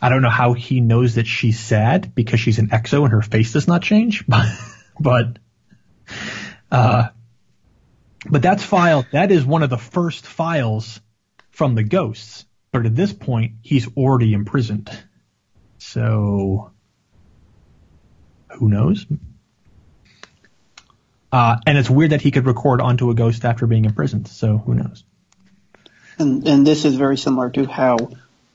I 0.00 0.08
don't 0.08 0.22
know 0.22 0.30
how 0.30 0.52
he 0.52 0.80
knows 0.80 1.16
that 1.16 1.26
she's 1.26 1.58
sad 1.58 2.14
because 2.14 2.38
she's 2.38 2.58
an 2.58 2.68
Exo 2.68 3.02
and 3.02 3.12
her 3.12 3.22
face 3.22 3.52
does 3.52 3.66
not 3.66 3.82
change, 3.82 4.24
but 4.28 4.46
but 5.00 5.38
uh, 6.70 7.08
but 8.30 8.42
that's 8.42 8.62
file 8.62 9.04
that 9.12 9.32
is 9.32 9.44
one 9.44 9.62
of 9.62 9.70
the 9.70 9.78
first 9.78 10.24
files 10.26 11.00
from 11.50 11.74
the 11.74 11.82
ghosts. 11.82 12.46
But 12.70 12.86
at 12.86 12.94
this 12.94 13.12
point, 13.12 13.54
he's 13.62 13.88
already 13.96 14.32
imprisoned. 14.32 14.90
So 15.78 16.70
who 18.58 18.68
knows? 18.68 19.04
Uh, 21.32 21.56
and 21.66 21.78
it's 21.78 21.88
weird 21.88 22.10
that 22.10 22.20
he 22.20 22.30
could 22.30 22.46
record 22.46 22.82
onto 22.82 23.08
a 23.10 23.14
ghost 23.14 23.44
after 23.44 23.66
being 23.66 23.86
imprisoned. 23.86 24.28
So 24.28 24.58
who 24.58 24.74
knows? 24.74 25.02
And 26.18 26.46
and 26.46 26.66
this 26.66 26.84
is 26.84 26.94
very 26.96 27.16
similar 27.16 27.48
to 27.50 27.64
how 27.66 27.96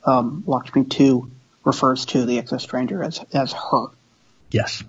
um, 0.06 0.44
Lakshmi 0.46 0.86
Two 0.86 1.32
refers 1.64 2.06
to 2.08 2.26
the 2.26 2.40
Exo 2.40 2.62
Stranger 2.62 3.04
as 3.04 3.20
as 3.34 3.52
her. 3.52 3.88
Yes. 4.52 4.84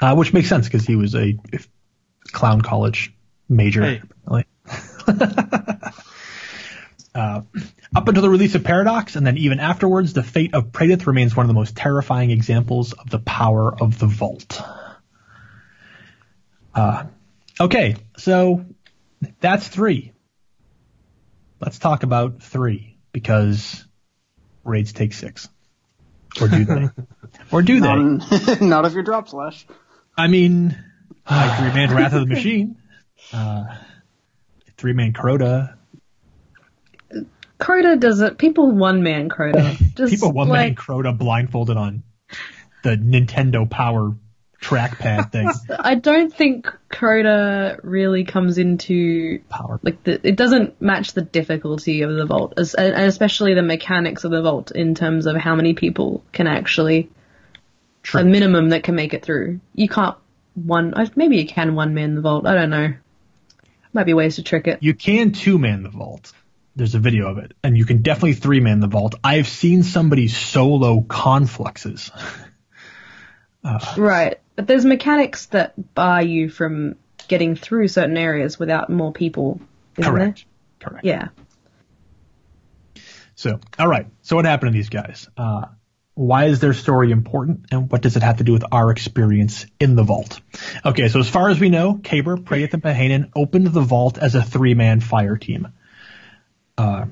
Uh, 0.00 0.14
which 0.14 0.32
makes 0.32 0.48
sense 0.48 0.66
because 0.66 0.86
he 0.86 0.96
was 0.96 1.14
a 1.14 1.36
clown 2.32 2.60
college 2.62 3.12
major. 3.48 3.82
Hey. 3.82 4.00
apparently. 4.02 4.46
uh, 7.14 7.42
up 7.94 8.08
until 8.08 8.22
the 8.22 8.30
release 8.30 8.54
of 8.54 8.62
Paradox, 8.62 9.16
and 9.16 9.26
then 9.26 9.36
even 9.36 9.58
afterwards, 9.58 10.12
the 10.12 10.22
fate 10.22 10.54
of 10.54 10.70
Praedyth 10.70 11.06
remains 11.06 11.36
one 11.36 11.44
of 11.44 11.48
the 11.48 11.54
most 11.54 11.76
terrifying 11.76 12.30
examples 12.30 12.92
of 12.92 13.10
the 13.10 13.18
power 13.18 13.74
of 13.74 13.98
the 13.98 14.06
Vault. 14.06 14.62
Uh, 16.80 17.06
okay, 17.60 17.96
so 18.16 18.64
that's 19.40 19.68
three. 19.68 20.12
Let's 21.60 21.78
talk 21.78 22.04
about 22.04 22.42
three 22.42 22.96
because 23.12 23.84
raids 24.64 24.94
take 24.94 25.12
six. 25.12 25.48
Or 26.40 26.48
do 26.48 26.64
they? 26.64 26.88
or 27.52 27.60
do 27.60 27.80
they? 27.80 27.94
Not, 27.94 28.60
not 28.62 28.84
if 28.86 28.94
you're 28.94 29.02
drop 29.02 29.28
slash. 29.28 29.66
I 30.16 30.28
mean, 30.28 30.76
like 31.30 31.58
three 31.58 31.74
man 31.74 31.94
Wrath 31.94 32.14
of 32.14 32.20
the 32.20 32.34
Machine, 32.34 32.76
uh, 33.32 33.64
three 34.78 34.94
man 34.94 35.12
Crota, 35.12 35.76
Crota 37.60 38.00
does 38.00 38.22
it. 38.22 38.38
People 38.38 38.72
one 38.72 39.02
man 39.02 39.28
Crota. 39.28 39.76
Just 39.96 40.14
people 40.14 40.32
one 40.32 40.48
man 40.48 40.70
like, 40.70 40.78
Crota 40.78 41.16
blindfolded 41.16 41.76
on 41.76 42.04
the 42.84 42.96
Nintendo 42.96 43.68
Power 43.68 44.16
trackpad 44.60 45.32
thing. 45.32 45.50
I 45.78 45.94
don't 45.94 46.32
think 46.34 46.68
Crota 46.90 47.80
really 47.82 48.24
comes 48.24 48.58
into 48.58 49.40
Power. 49.48 49.80
like 49.82 50.02
the, 50.04 50.26
it 50.26 50.36
doesn't 50.36 50.80
match 50.80 51.12
the 51.12 51.22
difficulty 51.22 52.02
of 52.02 52.14
the 52.14 52.26
vault, 52.26 52.54
as, 52.58 52.74
and 52.74 52.94
especially 52.94 53.54
the 53.54 53.62
mechanics 53.62 54.24
of 54.24 54.30
the 54.30 54.42
vault 54.42 54.70
in 54.70 54.94
terms 54.94 55.26
of 55.26 55.36
how 55.36 55.54
many 55.54 55.74
people 55.74 56.22
can 56.32 56.46
actually 56.46 57.10
True. 58.02 58.20
a 58.20 58.24
minimum 58.24 58.70
that 58.70 58.82
can 58.82 58.94
make 58.94 59.14
it 59.14 59.24
through. 59.24 59.60
You 59.74 59.88
can't 59.88 60.16
one. 60.54 60.94
uh, 60.94 61.06
Maybe 61.16 61.38
you 61.38 61.46
can 61.46 61.74
one 61.74 61.94
man 61.94 62.14
the 62.14 62.20
vault. 62.20 62.46
I 62.46 62.54
don't 62.54 62.70
know. 62.70 62.94
Might 63.92 64.04
be 64.04 64.14
ways 64.14 64.36
to 64.36 64.42
trick 64.42 64.68
it. 64.68 64.82
You 64.82 64.94
can 64.94 65.32
two 65.32 65.58
man 65.58 65.82
the 65.82 65.90
vault. 65.90 66.32
There's 66.76 66.94
a 66.94 67.00
video 67.00 67.28
of 67.28 67.38
it, 67.38 67.52
and 67.64 67.76
you 67.76 67.84
can 67.84 68.02
definitely 68.02 68.34
three 68.34 68.60
man 68.60 68.78
the 68.80 68.86
vault. 68.86 69.16
I've 69.24 69.48
seen 69.48 69.82
somebody 69.82 70.28
solo 70.28 71.00
confluxes. 71.00 72.10
Right, 73.96 74.40
but 74.60 74.66
there's 74.66 74.84
mechanics 74.84 75.46
that 75.46 75.94
bar 75.94 76.22
you 76.22 76.50
from 76.50 76.96
getting 77.28 77.56
through 77.56 77.88
certain 77.88 78.18
areas 78.18 78.58
without 78.58 78.90
more 78.90 79.10
people, 79.10 79.58
isn't 79.96 80.12
Correct. 80.12 80.44
Correct. 80.78 81.02
Yeah. 81.02 81.28
So, 83.36 83.58
all 83.78 83.88
right. 83.88 84.06
So, 84.20 84.36
what 84.36 84.44
happened 84.44 84.72
to 84.74 84.76
these 84.76 84.90
guys? 84.90 85.30
Uh, 85.34 85.64
why 86.12 86.44
is 86.44 86.60
their 86.60 86.74
story 86.74 87.10
important, 87.10 87.68
and 87.70 87.90
what 87.90 88.02
does 88.02 88.18
it 88.18 88.22
have 88.22 88.36
to 88.36 88.44
do 88.44 88.52
with 88.52 88.64
our 88.70 88.90
experience 88.90 89.64
in 89.80 89.94
the 89.94 90.02
vault? 90.02 90.42
Okay, 90.84 91.08
so 91.08 91.20
as 91.20 91.28
far 91.30 91.48
as 91.48 91.58
we 91.58 91.70
know, 91.70 91.94
Kabr, 91.94 92.36
Praedyth, 92.36 92.74
and 92.74 92.82
Pahanin 92.82 93.30
opened 93.34 93.68
the 93.68 93.80
vault 93.80 94.18
as 94.18 94.34
a 94.34 94.42
three-man 94.42 95.00
fire 95.00 95.38
team. 95.38 95.68
Uh, 96.76 97.06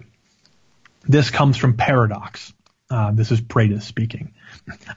this 1.05 1.31
comes 1.31 1.57
from 1.57 1.79
Paradox. 1.79 2.53
Uh, 2.91 3.13
this 3.13 3.33
is 3.33 3.41
Praedyth 3.41 3.85
speaking. 3.85 4.35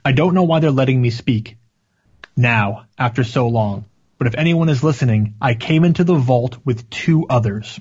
I 0.03 0.11
don't 0.11 0.33
know 0.33 0.43
why 0.43 0.59
they're 0.59 0.69
letting 0.69 1.01
me 1.01 1.11
speak 1.11 1.55
now 2.35 2.85
after 2.97 3.23
so 3.23 3.47
long, 3.47 3.85
but 4.17 4.27
if 4.27 4.35
anyone 4.35 4.69
is 4.69 4.83
listening, 4.83 5.35
I 5.41 5.53
came 5.55 5.83
into 5.83 6.03
the 6.03 6.15
vault 6.15 6.57
with 6.63 6.89
two 6.89 7.25
others. 7.27 7.79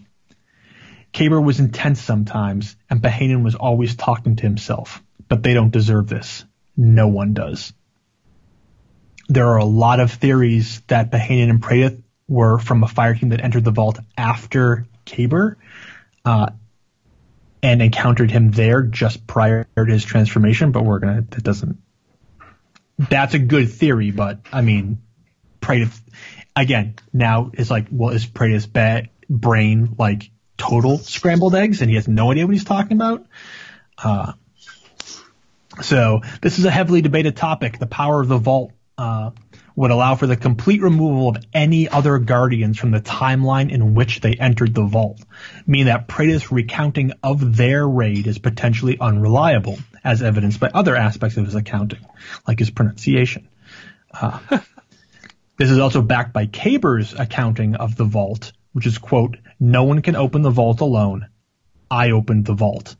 Kabr 1.12 1.44
was 1.44 1.60
intense 1.60 2.00
sometimes, 2.00 2.76
and 2.88 3.02
Pahanin 3.02 3.42
was 3.42 3.54
always 3.54 3.96
talking 3.96 4.36
to 4.36 4.42
himself. 4.42 5.02
But 5.28 5.42
they 5.42 5.54
don't 5.54 5.70
deserve 5.70 6.08
this. 6.08 6.44
No 6.76 7.08
one 7.08 7.34
does. 7.34 7.72
There 9.28 9.48
are 9.48 9.58
a 9.58 9.64
lot 9.64 10.00
of 10.00 10.12
theories 10.12 10.80
that 10.86 11.10
Pahanin 11.10 11.50
and 11.50 11.62
Praedyth 11.62 12.02
were 12.26 12.58
from 12.58 12.84
a 12.84 12.88
fire 12.88 13.14
team 13.14 13.28
that 13.28 13.44
entered 13.44 13.64
the 13.64 13.70
vault 13.70 13.98
after 14.16 14.86
Kabr, 15.04 15.56
uh, 16.24 16.50
and 17.62 17.82
encountered 17.82 18.30
him 18.30 18.50
there 18.50 18.82
just 18.82 19.26
prior 19.26 19.68
to 19.76 19.84
his 19.84 20.04
transformation. 20.04 20.72
But 20.72 20.84
we're 20.84 21.00
gonna 21.00 21.22
that 21.30 21.44
doesn't. 21.44 21.78
That's 23.08 23.32
a 23.32 23.38
good 23.38 23.70
theory, 23.72 24.10
but 24.10 24.40
I 24.52 24.60
mean, 24.60 25.00
Praedyth 25.60 25.98
again 26.54 26.96
now 27.12 27.50
is 27.54 27.70
like, 27.70 27.86
well, 27.90 28.10
is 28.10 28.26
Praedyth's 28.26 28.66
ba- 28.66 29.08
brain 29.28 29.94
like 29.98 30.30
total 30.58 30.98
scrambled 30.98 31.54
eggs, 31.54 31.80
and 31.80 31.88
he 31.88 31.96
has 31.96 32.06
no 32.06 32.30
idea 32.30 32.46
what 32.46 32.52
he's 32.52 32.64
talking 32.64 32.96
about? 32.96 33.24
Uh, 33.96 34.32
so 35.80 36.20
this 36.42 36.58
is 36.58 36.66
a 36.66 36.70
heavily 36.70 37.00
debated 37.00 37.36
topic. 37.36 37.78
The 37.78 37.86
power 37.86 38.20
of 38.20 38.28
the 38.28 38.36
vault 38.36 38.72
uh, 38.98 39.30
would 39.76 39.90
allow 39.90 40.14
for 40.14 40.26
the 40.26 40.36
complete 40.36 40.82
removal 40.82 41.28
of 41.28 41.44
any 41.52 41.88
other 41.88 42.18
guardians 42.18 42.78
from 42.78 42.90
the 42.90 43.00
timeline 43.00 43.70
in 43.70 43.94
which 43.94 44.20
they 44.20 44.34
entered 44.34 44.74
the 44.74 44.84
vault, 44.84 45.22
meaning 45.66 45.86
that 45.86 46.08
Praedyth's 46.08 46.52
recounting 46.52 47.12
of 47.22 47.56
their 47.56 47.88
raid 47.88 48.26
is 48.26 48.38
potentially 48.38 48.98
unreliable, 49.00 49.78
as 50.04 50.22
evidenced 50.22 50.60
by 50.60 50.68
other 50.68 50.96
aspects 50.96 51.36
of 51.36 51.44
his 51.44 51.54
accounting, 51.54 52.04
like 52.46 52.58
his 52.58 52.70
pronunciation. 52.70 53.48
Uh, 54.12 54.38
this 55.56 55.70
is 55.70 55.78
also 55.78 56.02
backed 56.02 56.32
by 56.32 56.46
Kabr's 56.46 57.14
accounting 57.14 57.76
of 57.76 57.96
the 57.96 58.04
vault, 58.04 58.52
which 58.72 58.86
is, 58.86 58.98
quote, 58.98 59.36
no 59.58 59.84
one 59.84 60.02
can 60.02 60.16
open 60.16 60.42
the 60.42 60.50
vault 60.50 60.80
alone. 60.80 61.28
I 61.90 62.10
opened 62.10 62.44
the 62.44 62.54
vault. 62.54 62.96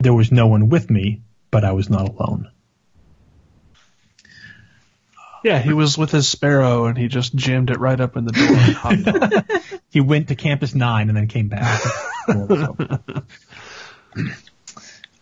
There 0.00 0.14
was 0.14 0.30
no 0.30 0.46
one 0.46 0.68
with 0.68 0.90
me, 0.90 1.22
but 1.50 1.64
I 1.64 1.72
was 1.72 1.90
not 1.90 2.08
alone. 2.08 2.50
Yeah, 5.48 5.60
he 5.60 5.72
was 5.72 5.96
with 5.96 6.10
his 6.10 6.28
sparrow 6.28 6.84
and 6.84 6.98
he 6.98 7.08
just 7.08 7.34
jammed 7.34 7.70
it 7.70 7.80
right 7.80 7.98
up 7.98 8.18
in 8.18 8.26
the 8.26 8.32
door. 8.32 8.46
and 8.46 9.06
hopped. 9.06 9.50
He 9.90 10.02
went 10.02 10.28
to 10.28 10.34
Campus 10.34 10.74
9 10.74 11.08
and 11.08 11.16
then 11.16 11.26
came 11.28 11.48
back. 11.48 11.80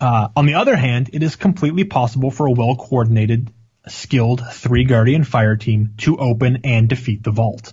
uh, 0.00 0.28
on 0.34 0.46
the 0.46 0.54
other 0.54 0.74
hand, 0.74 1.10
it 1.12 1.22
is 1.22 1.36
completely 1.36 1.84
possible 1.84 2.32
for 2.32 2.46
a 2.46 2.50
well 2.50 2.74
coordinated, 2.74 3.52
skilled 3.86 4.42
three 4.52 4.82
Guardian 4.82 5.22
fire 5.22 5.54
team 5.54 5.94
to 5.98 6.16
open 6.16 6.62
and 6.64 6.88
defeat 6.88 7.22
the 7.22 7.30
vault. 7.30 7.72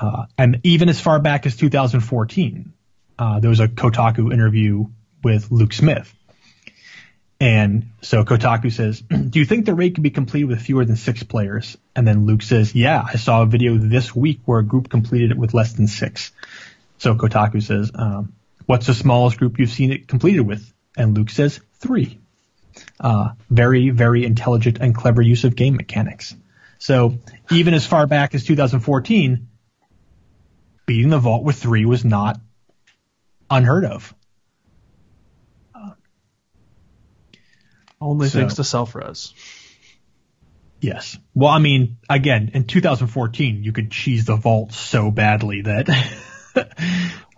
Uh, 0.00 0.26
and 0.38 0.60
even 0.62 0.88
as 0.88 1.00
far 1.00 1.18
back 1.18 1.46
as 1.46 1.56
2014, 1.56 2.72
uh, 3.18 3.40
there 3.40 3.50
was 3.50 3.58
a 3.58 3.66
Kotaku 3.66 4.32
interview 4.32 4.84
with 5.24 5.50
Luke 5.50 5.72
Smith. 5.72 6.14
And 7.38 7.90
so 8.00 8.24
Kotaku 8.24 8.72
says, 8.72 9.00
Do 9.30 9.38
you 9.38 9.44
think 9.44 9.66
the 9.66 9.74
raid 9.74 9.94
can 9.94 10.02
be 10.02 10.10
completed 10.10 10.48
with 10.48 10.62
fewer 10.62 10.84
than 10.84 10.96
six 10.96 11.22
players? 11.22 11.76
And 11.94 12.06
then 12.06 12.26
Luke 12.26 12.42
says, 12.42 12.74
Yeah, 12.74 13.04
I 13.06 13.16
saw 13.16 13.42
a 13.42 13.46
video 13.46 13.76
this 13.76 14.14
week 14.14 14.40
where 14.44 14.60
a 14.60 14.64
group 14.64 14.88
completed 14.88 15.32
it 15.32 15.36
with 15.36 15.52
less 15.52 15.74
than 15.74 15.86
six. 15.86 16.32
So 16.98 17.14
Kotaku 17.14 17.62
says, 17.62 17.90
um, 17.94 18.32
What's 18.64 18.86
the 18.86 18.94
smallest 18.94 19.38
group 19.38 19.58
you've 19.58 19.70
seen 19.70 19.92
it 19.92 20.08
completed 20.08 20.40
with? 20.40 20.72
And 20.96 21.16
Luke 21.16 21.30
says, 21.30 21.60
Three. 21.74 22.18
Uh, 23.00 23.30
very, 23.50 23.90
very 23.90 24.24
intelligent 24.24 24.78
and 24.78 24.94
clever 24.94 25.22
use 25.22 25.44
of 25.44 25.56
game 25.56 25.76
mechanics. 25.76 26.34
So 26.78 27.18
even 27.50 27.74
as 27.74 27.86
far 27.86 28.06
back 28.06 28.34
as 28.34 28.44
2014, 28.44 29.48
beating 30.84 31.10
the 31.10 31.18
vault 31.18 31.42
with 31.42 31.56
three 31.56 31.84
was 31.84 32.04
not 32.04 32.38
unheard 33.50 33.84
of. 33.84 34.14
Only 38.00 38.28
So- 38.28 38.38
thanks 38.40 38.54
to 38.54 38.64
self-res. 38.64 39.32
Yes. 40.80 41.18
Well, 41.34 41.50
I 41.50 41.58
mean, 41.58 41.96
again, 42.08 42.50
in 42.52 42.64
2014, 42.64 43.64
you 43.64 43.72
could 43.72 43.90
cheese 43.90 44.26
the 44.26 44.36
vault 44.36 44.72
so 44.72 45.10
badly 45.10 45.62
that. 45.62 45.88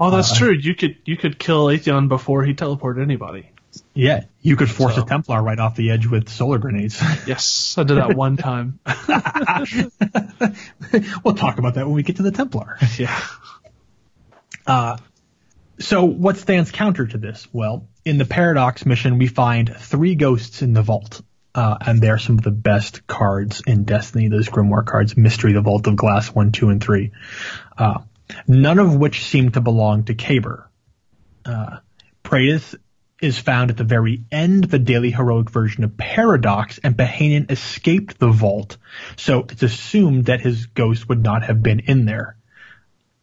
Oh, 0.00 0.12
that's 0.12 0.30
Uh, 0.30 0.36
true. 0.36 0.52
You 0.52 0.76
could 0.76 0.94
you 1.06 1.16
could 1.16 1.40
kill 1.40 1.66
Atheon 1.66 2.08
before 2.08 2.44
he 2.44 2.54
teleported 2.54 3.02
anybody. 3.02 3.50
yeah, 3.92 4.22
you 4.42 4.54
could 4.54 4.70
force 4.70 4.94
So- 4.94 5.02
a 5.02 5.06
Templar 5.06 5.42
right 5.42 5.58
off 5.58 5.74
the 5.74 5.90
edge 5.90 6.06
with 6.06 6.28
solar 6.28 6.58
grenades. 6.58 7.02
Yes, 7.26 7.74
I 7.76 7.82
did 7.82 7.96
that 7.96 8.14
one 8.16 8.36
time. 8.36 8.78
we'll 11.24 11.34
talk 11.34 11.58
about 11.58 11.74
that 11.74 11.86
when 11.86 11.94
we 11.96 12.04
get 12.04 12.16
to 12.16 12.22
the 12.22 12.30
Templar. 12.30 12.78
yeah. 12.96 13.20
Uh, 14.66 14.96
so 15.80 16.04
what 16.04 16.36
stands 16.36 16.70
counter 16.70 17.06
to 17.06 17.18
this? 17.18 17.48
Well, 17.52 17.88
in 18.08 18.16
the 18.16 18.24
Paradox 18.24 18.86
mission, 18.86 19.18
we 19.18 19.26
find 19.26 19.76
three 19.76 20.14
ghosts 20.14 20.62
in 20.62 20.72
the 20.72 20.80
vault. 20.80 21.20
Uh, 21.54 21.76
and 21.80 22.00
they're 22.00 22.18
some 22.18 22.38
of 22.38 22.44
the 22.44 22.50
best 22.50 23.06
cards 23.06 23.62
in 23.66 23.84
Destiny, 23.84 24.28
those 24.28 24.48
Grimoire 24.48 24.86
cards, 24.86 25.16
Mystery, 25.16 25.52
the 25.52 25.60
Vault 25.60 25.86
of 25.86 25.96
Glass 25.96 26.34
1, 26.34 26.52
2, 26.52 26.68
and 26.70 26.82
3. 26.82 27.10
Uh, 27.76 27.98
none 28.46 28.78
of 28.78 28.94
which 28.94 29.24
seem 29.24 29.50
to 29.50 29.60
belong 29.60 30.04
to 30.04 30.14
Kabr. 30.14 30.64
Uh, 31.44 31.78
is 33.20 33.38
found 33.38 33.70
at 33.70 33.76
the 33.76 33.84
very 33.84 34.24
end 34.30 34.64
of 34.64 34.70
the 34.70 34.78
daily 34.78 35.10
heroic 35.10 35.50
version 35.50 35.82
of 35.84 35.96
Paradox, 35.96 36.78
and 36.78 36.96
Pahanin 36.96 37.50
escaped 37.50 38.18
the 38.18 38.28
vault, 38.28 38.76
so 39.16 39.40
it's 39.50 39.62
assumed 39.64 40.26
that 40.26 40.40
his 40.40 40.66
ghost 40.66 41.08
would 41.08 41.22
not 41.22 41.42
have 41.42 41.62
been 41.62 41.80
in 41.80 42.04
there 42.04 42.37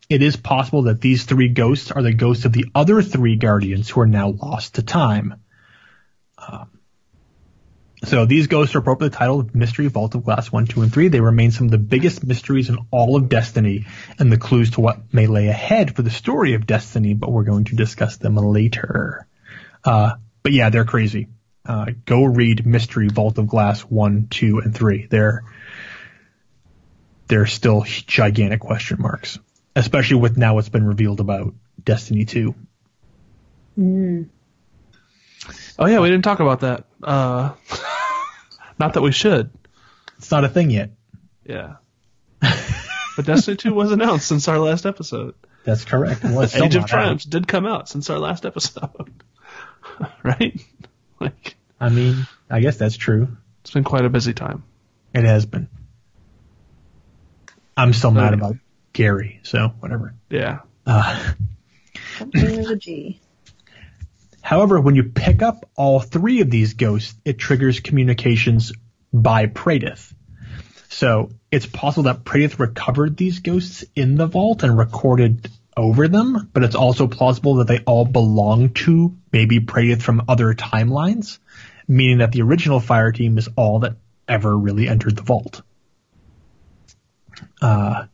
it 0.10 0.22
is 0.22 0.36
possible 0.36 0.84
that 0.84 1.02
these 1.02 1.24
three 1.24 1.50
ghosts 1.50 1.92
are 1.92 2.02
the 2.02 2.14
ghosts 2.14 2.46
of 2.46 2.54
the 2.54 2.66
other 2.76 3.02
three 3.02 3.36
guardians 3.36 3.90
who 3.90 4.02
are 4.02 4.08
now 4.08 4.30
lost 4.30 4.76
to 4.76 4.84
time. 4.84 5.42
Um, 6.38 6.80
so 8.04 8.26
these 8.26 8.46
ghosts 8.48 8.76
are 8.76 8.80
appropriately 8.80 9.18
titled 9.18 9.56
Mystery 9.56 9.88
Vault 9.88 10.14
of 10.14 10.24
Glass 10.24 10.52
1, 10.52 10.68
2, 10.68 10.82
and 10.84 10.94
3. 10.94 11.08
They 11.08 11.22
remain 11.22 11.50
some 11.50 11.68
of 11.68 11.72
the 11.72 11.80
biggest 11.80 12.24
mysteries 12.24 12.70
in 12.70 12.78
all 12.92 13.16
of 13.16 13.30
Destiny 13.30 13.88
and 14.20 14.32
the 14.32 14.38
clues 14.38 14.72
to 14.72 14.82
what 14.82 15.12
may 15.12 15.26
lay 15.26 15.48
ahead 15.48 15.96
for 15.96 16.04
the 16.04 16.12
story 16.12 16.54
of 16.54 16.68
Destiny, 16.68 17.16
but 17.16 17.32
we're 17.32 17.44
going 17.44 17.64
to 17.66 17.76
discuss 17.76 18.18
them 18.18 18.36
later. 18.36 19.28
Uh, 19.84 20.16
but 20.44 20.52
yeah, 20.52 20.70
they're 20.70 20.86
crazy. 20.86 21.30
Uh, 21.66 21.88
go 22.06 22.26
read 22.26 22.64
Mystery 22.64 23.08
Vault 23.08 23.40
of 23.40 23.48
Glass 23.48 23.82
1, 23.82 24.28
2, 24.30 24.60
and 24.60 24.76
3. 24.76 25.08
They're, 25.10 25.44
they're 27.28 27.48
still 27.48 27.86
gigantic 27.88 28.60
question 28.60 29.02
marks 29.02 29.40
especially 29.76 30.18
with 30.18 30.38
now 30.38 30.56
what's 30.56 30.70
been 30.70 30.86
revealed 30.86 31.20
about 31.20 31.54
Destiny 31.84 32.26
2. 32.26 32.56
Oh 35.78 35.86
yeah, 35.86 36.00
we 36.00 36.10
didn't 36.10 36.24
talk 36.24 36.40
about 36.40 36.62
that. 36.62 36.86
Uh, 37.04 37.54
not 38.80 38.94
that 38.94 39.02
we 39.02 39.12
should. 39.12 39.50
It's 40.18 40.32
not 40.32 40.46
a 40.46 40.50
thing 40.50 40.70
yet. 40.70 40.92
Yeah. 41.46 41.76
but 42.40 43.26
Destiny 43.26 43.58
2 43.58 43.74
was 43.74 43.92
announced 43.92 44.28
since 44.28 44.48
our 44.48 44.60
last 44.60 44.86
episode. 44.86 45.36
That's 45.66 45.84
correct. 45.84 46.24
Well, 46.24 46.44
Age 46.54 46.54
of 46.54 46.62
not 46.62 46.76
out. 46.76 46.88
Triumphs 46.88 47.26
did 47.26 47.48
come 47.48 47.66
out 47.66 47.90
since 47.90 48.10
our 48.10 48.20
last 48.20 48.46
episode. 48.46 49.12
right? 50.24 50.60
Like, 51.20 51.56
I 51.80 51.90
mean, 51.90 52.28
I 52.50 52.60
guess 52.62 52.78
that's 52.78 52.98
true. 52.98 53.36
it's 53.62 53.72
been 53.72 53.84
quite 53.84 54.06
a 54.06 54.10
busy 54.10 54.34
time. 54.34 54.64
It 55.14 55.24
has 55.26 55.46
been. 55.46 55.70
I'm 57.78 57.94
still 57.94 58.12
mad 58.12 58.34
Okay. 58.34 58.36
about 58.36 58.56
Gary, 58.96 59.42
so 59.44 59.74
whatever. 59.80 60.16
Yeah. 60.30 60.60
Uh, 60.86 61.34
Something 62.18 62.58
with 62.58 62.70
a 62.70 62.76
G. 62.78 63.20
however, 64.42 64.80
when 64.80 64.96
you 64.96 65.04
pick 65.04 65.42
up 65.42 65.70
all 65.76 66.00
three 66.00 66.40
of 66.40 66.50
these 66.50 66.76
ghosts, 66.76 67.14
it 67.26 67.38
triggers 67.38 67.82
communications 67.82 68.72
by 69.12 69.48
Praedyth. 69.48 70.14
So 70.88 71.32
it's 71.52 71.66
possible 71.66 72.04
that 72.04 72.24
Praedyth 72.24 72.58
recovered 72.58 73.18
these 73.18 73.40
ghosts 73.40 73.84
in 73.98 74.16
the 74.16 74.28
vault 74.28 74.64
and 74.64 74.78
recorded 74.78 75.52
over 75.76 76.08
them, 76.08 76.50
but 76.54 76.64
it's 76.64 76.76
also 76.76 77.08
plausible 77.08 77.56
that 77.56 77.68
they 77.68 77.80
all 77.80 78.06
belong 78.06 78.70
to 78.86 79.14
maybe 79.30 79.60
Praedyth 79.60 80.02
from 80.04 80.24
other 80.30 80.54
timelines, 80.54 81.40
meaning 81.86 82.20
that 82.20 82.32
the 82.32 82.44
original 82.44 82.80
fire 82.80 83.12
team 83.12 83.38
is 83.38 83.50
all 83.58 83.80
that 83.80 83.98
ever 84.26 84.58
really 84.58 84.88
entered 84.88 85.18
the 85.18 85.22
vault. 85.22 85.64
Uh, 87.62 88.06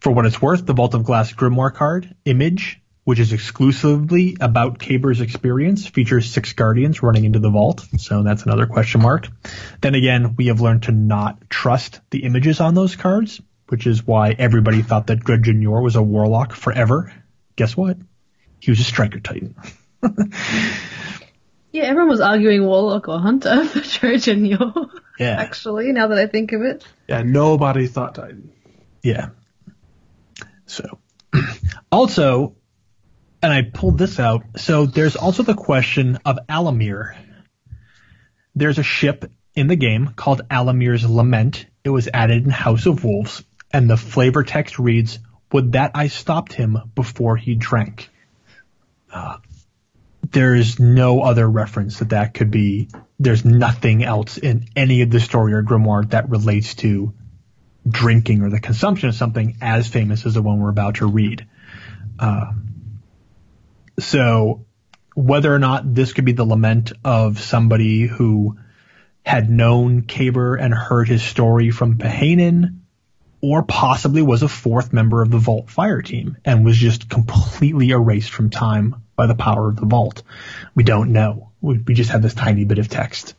for 0.00 0.12
what 0.12 0.26
it's 0.26 0.40
worth, 0.40 0.66
the 0.66 0.72
Vault 0.72 0.94
of 0.94 1.04
Glass 1.04 1.32
Grimoire 1.32 1.74
card 1.74 2.14
image, 2.24 2.80
which 3.04 3.18
is 3.18 3.32
exclusively 3.32 4.36
about 4.40 4.78
Kabr's 4.78 5.20
experience, 5.20 5.86
features 5.86 6.30
six 6.30 6.52
guardians 6.52 7.02
running 7.02 7.24
into 7.24 7.38
the 7.38 7.50
vault, 7.50 7.86
so 7.98 8.22
that's 8.22 8.44
another 8.44 8.66
question 8.66 9.02
mark. 9.02 9.28
Then 9.80 9.94
again, 9.94 10.34
we 10.36 10.46
have 10.46 10.60
learned 10.60 10.84
to 10.84 10.92
not 10.92 11.50
trust 11.50 12.00
the 12.10 12.24
images 12.24 12.60
on 12.60 12.74
those 12.74 12.96
cards, 12.96 13.40
which 13.68 13.86
is 13.86 14.06
why 14.06 14.34
everybody 14.38 14.82
thought 14.82 15.08
that 15.08 15.20
Dredgen 15.20 15.62
Yor 15.62 15.82
was 15.82 15.96
a 15.96 16.02
warlock 16.02 16.54
forever. 16.54 17.12
Guess 17.56 17.76
what? 17.76 17.96
He 18.58 18.70
was 18.70 18.80
a 18.80 18.84
striker 18.84 19.20
titan. 19.20 19.54
Yeah, 21.72 21.84
everyone 21.84 22.08
was 22.08 22.20
arguing 22.20 22.64
Warlock 22.66 23.08
or 23.08 23.20
Hunter 23.20 23.64
for 23.66 23.78
Dredgen 23.78 24.48
Yor. 24.48 24.86
Yeah. 25.18 25.36
Actually, 25.38 25.92
now 25.92 26.08
that 26.08 26.18
I 26.18 26.26
think 26.26 26.52
of 26.52 26.62
it. 26.62 26.84
Yeah, 27.08 27.22
nobody 27.22 27.86
thought 27.86 28.14
Titan. 28.16 28.52
Yeah. 29.02 29.28
So, 30.70 30.98
also, 31.92 32.54
and 33.42 33.52
I 33.52 33.62
pulled 33.62 33.98
this 33.98 34.20
out. 34.20 34.44
So 34.56 34.86
there's 34.86 35.16
also 35.16 35.42
the 35.42 35.54
question 35.54 36.18
of 36.24 36.38
Alamir. 36.48 37.16
There's 38.54 38.78
a 38.78 38.84
ship 38.84 39.30
in 39.54 39.66
the 39.66 39.76
game 39.76 40.08
called 40.14 40.42
Alamir's 40.48 41.08
Lament. 41.08 41.66
It 41.82 41.90
was 41.90 42.08
added 42.12 42.44
in 42.44 42.50
House 42.50 42.86
of 42.86 43.02
Wolves, 43.02 43.44
and 43.72 43.90
the 43.90 43.96
flavor 43.96 44.44
text 44.44 44.78
reads, 44.78 45.18
"Would 45.52 45.72
that 45.72 45.92
I 45.94 46.06
stopped 46.06 46.52
him 46.52 46.78
before 46.94 47.36
he 47.36 47.56
drank." 47.56 48.08
Uh, 49.12 49.38
there's 50.30 50.78
no 50.78 51.22
other 51.22 51.48
reference 51.50 51.98
that 51.98 52.10
that 52.10 52.34
could 52.34 52.52
be. 52.52 52.88
There's 53.18 53.44
nothing 53.44 54.04
else 54.04 54.38
in 54.38 54.66
any 54.76 55.02
of 55.02 55.10
the 55.10 55.18
story 55.18 55.52
or 55.52 55.64
grimoire 55.64 56.08
that 56.10 56.30
relates 56.30 56.76
to 56.76 57.12
drinking 57.88 58.42
or 58.42 58.50
the 58.50 58.60
consumption 58.60 59.08
of 59.08 59.14
something 59.14 59.56
as 59.60 59.88
famous 59.88 60.26
as 60.26 60.34
the 60.34 60.42
one 60.42 60.58
we're 60.60 60.70
about 60.70 60.96
to 60.96 61.06
read. 61.06 61.46
Uh, 62.18 62.52
so 63.98 64.64
whether 65.14 65.54
or 65.54 65.58
not 65.58 65.94
this 65.94 66.12
could 66.12 66.24
be 66.24 66.32
the 66.32 66.44
lament 66.44 66.92
of 67.04 67.40
somebody 67.40 68.02
who 68.02 68.56
had 69.24 69.50
known 69.50 70.02
Kabr 70.02 70.58
and 70.60 70.72
heard 70.72 71.08
his 71.08 71.22
story 71.22 71.70
from 71.70 71.98
Pahanin, 71.98 72.80
or 73.42 73.62
possibly 73.62 74.22
was 74.22 74.42
a 74.42 74.48
fourth 74.48 74.92
member 74.92 75.22
of 75.22 75.30
the 75.30 75.38
Vault 75.38 75.70
fire 75.70 76.02
team 76.02 76.36
and 76.44 76.64
was 76.64 76.76
just 76.76 77.08
completely 77.08 77.90
erased 77.90 78.30
from 78.30 78.50
time 78.50 79.02
by 79.16 79.26
the 79.26 79.34
power 79.34 79.68
of 79.68 79.76
the 79.76 79.86
Vault. 79.86 80.22
We 80.74 80.84
don't 80.84 81.12
know. 81.12 81.50
We, 81.60 81.78
we 81.78 81.94
just 81.94 82.10
have 82.10 82.22
this 82.22 82.34
tiny 82.34 82.64
bit 82.64 82.78
of 82.78 82.88
text. 82.88 83.34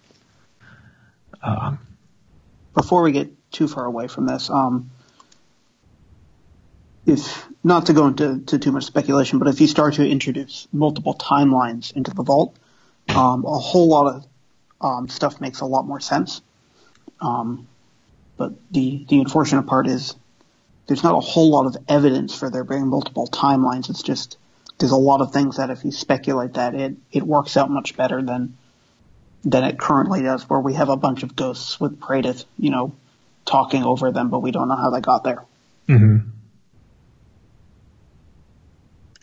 Um, 1.43 1.79
Before 2.73 3.03
we 3.03 3.11
get 3.11 3.31
too 3.51 3.67
far 3.67 3.85
away 3.85 4.07
from 4.07 4.25
this, 4.25 4.49
um, 4.49 4.91
if 7.05 7.47
not 7.63 7.87
to 7.87 7.93
go 7.93 8.07
into 8.07 8.39
to 8.39 8.59
too 8.59 8.71
much 8.71 8.85
speculation, 8.85 9.39
but 9.39 9.47
if 9.47 9.59
you 9.61 9.67
start 9.67 9.95
to 9.95 10.07
introduce 10.07 10.67
multiple 10.71 11.15
timelines 11.15 11.95
into 11.95 12.11
the 12.11 12.23
vault, 12.23 12.55
um, 13.09 13.45
a 13.45 13.57
whole 13.57 13.87
lot 13.87 14.15
of 14.15 14.25
um, 14.79 15.07
stuff 15.09 15.41
makes 15.41 15.61
a 15.61 15.65
lot 15.65 15.85
more 15.85 15.99
sense. 15.99 16.41
Um, 17.19 17.67
but 18.37 18.53
the 18.71 19.05
the 19.07 19.19
unfortunate 19.19 19.63
part 19.63 19.87
is 19.87 20.15
there's 20.87 21.03
not 21.03 21.15
a 21.15 21.19
whole 21.19 21.51
lot 21.51 21.67
of 21.67 21.77
evidence 21.87 22.37
for 22.37 22.49
there 22.49 22.63
being 22.63 22.87
multiple 22.87 23.27
timelines. 23.27 23.89
It's 23.89 24.01
just 24.03 24.37
there's 24.79 24.91
a 24.91 24.97
lot 24.97 25.21
of 25.21 25.31
things 25.31 25.57
that 25.57 25.69
if 25.69 25.85
you 25.85 25.91
speculate 25.91 26.55
that 26.55 26.73
it 26.73 26.95
it 27.11 27.23
works 27.23 27.57
out 27.57 27.69
much 27.69 27.95
better 27.95 28.21
than 28.21 28.57
than 29.43 29.63
it 29.63 29.79
currently 29.79 30.21
does, 30.21 30.49
where 30.49 30.59
we 30.59 30.73
have 30.75 30.89
a 30.89 30.95
bunch 30.95 31.23
of 31.23 31.35
ghosts 31.35 31.79
with 31.79 31.99
Praedyth, 31.99 32.45
you 32.59 32.69
know, 32.69 32.93
talking 33.45 33.83
over 33.83 34.11
them, 34.11 34.29
but 34.29 34.39
we 34.39 34.51
don't 34.51 34.67
know 34.67 34.75
how 34.75 34.89
they 34.89 35.01
got 35.01 35.23
there. 35.23 35.45
Mm-hmm. 35.87 36.29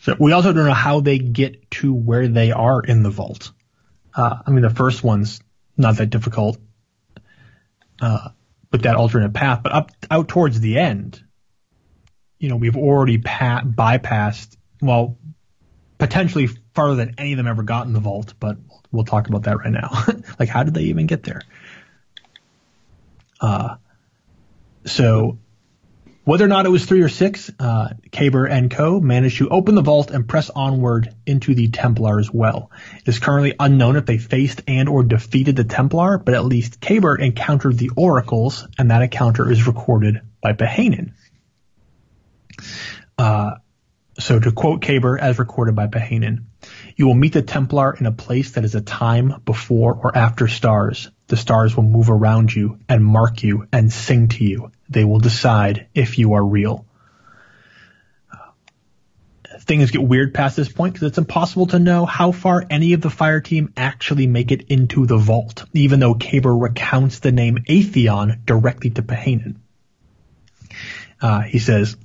So 0.01 0.15
we 0.19 0.31
also 0.31 0.53
don't 0.53 0.65
know 0.65 0.73
how 0.73 1.01
they 1.01 1.19
get 1.19 1.69
to 1.71 1.93
where 1.93 2.27
they 2.27 2.51
are 2.51 2.81
in 2.81 3.03
the 3.03 3.09
vault. 3.09 3.51
Uh, 4.15 4.37
I 4.45 4.51
mean, 4.51 4.61
the 4.61 4.69
first 4.69 5.03
one's 5.03 5.41
not 5.77 5.97
that 5.97 6.09
difficult 6.09 6.57
uh, 8.01 8.29
with 8.71 8.83
that 8.83 8.95
alternate 8.95 9.33
path, 9.33 9.61
but 9.63 9.73
up 9.73 9.91
out 10.09 10.27
towards 10.27 10.59
the 10.59 10.77
end, 10.77 11.21
you 12.37 12.49
know, 12.49 12.55
we've 12.55 12.77
already 12.77 13.17
pa- 13.17 13.63
bypassed, 13.65 14.55
well, 14.81 15.17
potentially 15.97 16.47
farther 16.73 16.95
than 16.95 17.15
any 17.17 17.33
of 17.33 17.37
them 17.37 17.47
ever 17.47 17.63
got 17.63 17.85
in 17.85 17.93
the 17.93 17.99
vault, 17.99 18.33
but 18.39 18.57
we'll 18.91 19.05
talk 19.05 19.27
about 19.27 19.43
that 19.43 19.57
right 19.57 19.71
now. 19.71 20.05
like, 20.39 20.49
how 20.49 20.63
did 20.63 20.73
they 20.73 20.83
even 20.83 21.07
get 21.07 21.23
there? 21.23 21.41
Uh, 23.41 23.75
so 24.85 25.39
whether 26.29 26.45
or 26.45 26.49
not 26.49 26.67
it 26.67 26.69
was 26.69 26.85
three 26.85 27.01
or 27.01 27.09
six, 27.09 27.49
uh, 27.59 27.89
Kabr 28.11 28.47
and 28.47 28.69
Co. 28.69 28.99
managed 28.99 29.39
to 29.39 29.49
open 29.49 29.73
the 29.73 29.81
vault 29.81 30.11
and 30.11 30.27
press 30.27 30.51
onward 30.51 31.15
into 31.25 31.55
the 31.55 31.69
Templar's 31.69 32.31
well. 32.31 32.69
It 32.97 33.07
is 33.07 33.17
currently 33.17 33.55
unknown 33.59 33.95
if 33.95 34.05
they 34.05 34.19
faced 34.19 34.61
and 34.67 34.87
or 34.87 35.03
defeated 35.03 35.55
the 35.55 35.63
Templar, 35.63 36.19
but 36.19 36.35
at 36.35 36.45
least 36.45 36.81
Kabr 36.81 37.19
encountered 37.19 37.79
the 37.79 37.89
oracles, 37.95 38.67
and 38.77 38.91
that 38.91 39.01
encounter 39.01 39.49
is 39.49 39.65
recorded 39.65 40.21
by 40.39 40.53
Pahanin. 40.53 41.13
Uh, 43.17 43.55
so 44.19 44.39
to 44.39 44.51
quote 44.51 44.81
Kabr 44.81 45.17
as 45.19 45.39
recorded 45.39 45.75
by 45.75 45.87
Pahanin, 45.87 46.43
you 46.95 47.07
will 47.07 47.15
meet 47.15 47.33
the 47.33 47.41
Templar 47.41 47.95
in 47.95 48.05
a 48.05 48.11
place 48.11 48.51
that 48.51 48.65
is 48.65 48.75
a 48.75 48.81
time 48.81 49.41
before 49.45 49.95
or 49.95 50.15
after 50.15 50.47
stars. 50.47 51.09
The 51.29 51.37
stars 51.37 51.75
will 51.75 51.83
move 51.83 52.09
around 52.09 52.53
you 52.53 52.79
and 52.89 53.05
mark 53.05 53.43
you 53.43 53.67
and 53.71 53.93
sing 53.93 54.29
to 54.29 54.43
you. 54.43 54.71
They 54.89 55.05
will 55.05 55.19
decide 55.19 55.87
if 55.93 56.17
you 56.17 56.33
are 56.33 56.43
real. 56.43 56.85
Things 59.61 59.91
get 59.91 60.01
weird 60.01 60.33
past 60.33 60.55
this 60.55 60.71
point 60.71 60.93
because 60.93 61.09
it's 61.09 61.17
impossible 61.19 61.67
to 61.67 61.77
know 61.77 62.07
how 62.07 62.31
far 62.31 62.65
any 62.67 62.93
of 62.93 63.01
the 63.01 63.11
fire 63.11 63.41
team 63.41 63.73
actually 63.77 64.25
make 64.25 64.51
it 64.51 64.63
into 64.69 65.05
the 65.05 65.17
vault, 65.17 65.65
even 65.73 65.99
though 65.99 66.15
Kabr 66.15 66.59
recounts 66.59 67.19
the 67.19 67.31
name 67.31 67.59
Atheon 67.69 68.43
directly 68.45 68.89
to 68.91 69.03
Pahanin. 69.03 69.57
Uh, 71.21 71.41
he 71.41 71.59
says, 71.59 71.95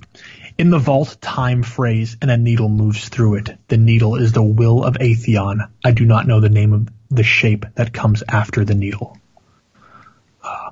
in 0.57 0.69
the 0.69 0.77
vault, 0.77 1.17
time 1.19 1.63
frays 1.63 2.15
and 2.21 2.29
a 2.29 2.37
needle 2.37 2.69
moves 2.69 3.09
through 3.09 3.35
it. 3.35 3.57
The 3.69 3.77
needle 3.77 4.17
is 4.17 4.33
the 4.33 4.43
will 4.43 4.83
of 4.83 4.97
Atheon. 4.97 5.67
I 5.83 5.91
do 5.91 6.05
not 6.05 6.27
know 6.27 6.39
the 6.39 6.49
name 6.49 6.73
of 6.73 6.89
the 7.09 7.23
shape 7.23 7.65
that 7.75 7.93
comes 7.93 8.23
after 8.27 8.65
the 8.65 8.75
needle. 8.75 9.17
Uh, 10.43 10.71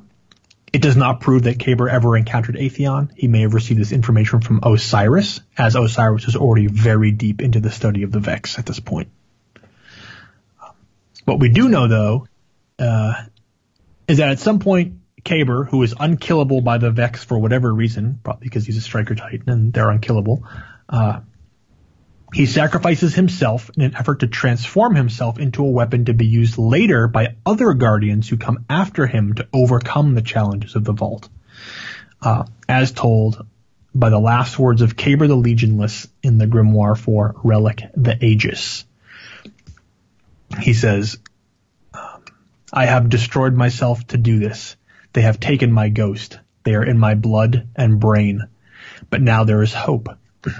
it 0.71 0.81
does 0.81 0.95
not 0.95 1.21
prove 1.21 1.43
that 1.43 1.59
Kabr 1.59 1.89
ever 1.89 2.17
encountered 2.17 2.55
Atheon. 2.55 3.11
He 3.15 3.27
may 3.27 3.41
have 3.41 3.53
received 3.53 3.79
this 3.79 3.91
information 3.91 4.41
from 4.41 4.59
Osiris, 4.63 5.41
as 5.57 5.75
Osiris 5.75 6.27
is 6.27 6.35
already 6.35 6.67
very 6.67 7.11
deep 7.11 7.41
into 7.41 7.59
the 7.59 7.71
study 7.71 8.03
of 8.03 8.11
the 8.11 8.19
Vex 8.19 8.57
at 8.57 8.65
this 8.65 8.79
point. 8.79 9.09
What 11.25 11.39
we 11.39 11.49
do 11.49 11.69
know, 11.69 11.87
though, 11.87 12.27
uh, 12.79 13.13
is 14.07 14.17
that 14.17 14.29
at 14.29 14.39
some 14.39 14.59
point 14.59 14.95
Kabr, 15.23 15.67
who 15.67 15.83
is 15.83 15.95
unkillable 15.97 16.61
by 16.61 16.79
the 16.79 16.91
Vex 16.91 17.23
for 17.23 17.37
whatever 17.39 17.73
reason, 17.73 18.19
probably 18.23 18.45
because 18.45 18.65
he's 18.65 18.77
a 18.77 18.81
striker 18.81 19.15
titan 19.15 19.49
and 19.49 19.73
they're 19.73 19.89
unkillable, 19.89 20.43
uh, 20.89 21.21
he 22.33 22.45
sacrifices 22.47 23.13
himself 23.13 23.69
in 23.75 23.83
an 23.83 23.95
effort 23.95 24.21
to 24.21 24.27
transform 24.27 24.95
himself 24.95 25.39
into 25.39 25.63
a 25.63 25.69
weapon 25.69 26.05
to 26.05 26.13
be 26.13 26.25
used 26.25 26.57
later 26.57 27.07
by 27.07 27.35
other 27.45 27.73
guardians 27.73 28.27
who 28.27 28.37
come 28.37 28.65
after 28.69 29.05
him 29.05 29.35
to 29.35 29.47
overcome 29.53 30.15
the 30.15 30.21
challenges 30.21 30.75
of 30.75 30.83
the 30.83 30.93
vault. 30.93 31.29
Uh, 32.21 32.45
as 32.67 32.91
told 32.91 33.45
by 33.93 34.09
the 34.09 34.19
last 34.19 34.57
words 34.57 34.81
of 34.81 34.95
Kabr 34.95 35.27
the 35.27 35.37
Legionless 35.37 36.07
in 36.23 36.37
the 36.37 36.47
grimoire 36.47 36.97
for 36.97 37.35
Relic 37.43 37.83
the 37.95 38.17
Aegis. 38.23 38.85
He 40.59 40.73
says, 40.73 41.17
I 42.71 42.85
have 42.85 43.09
destroyed 43.09 43.53
myself 43.53 44.07
to 44.07 44.17
do 44.17 44.39
this. 44.39 44.75
They 45.13 45.21
have 45.21 45.39
taken 45.39 45.71
my 45.71 45.89
ghost. 45.89 46.39
They 46.63 46.73
are 46.73 46.83
in 46.83 46.97
my 46.97 47.13
blood 47.13 47.67
and 47.75 47.99
brain. 47.99 48.47
But 49.11 49.21
now 49.21 49.43
there 49.43 49.61
is 49.61 49.73
hope. 49.73 50.09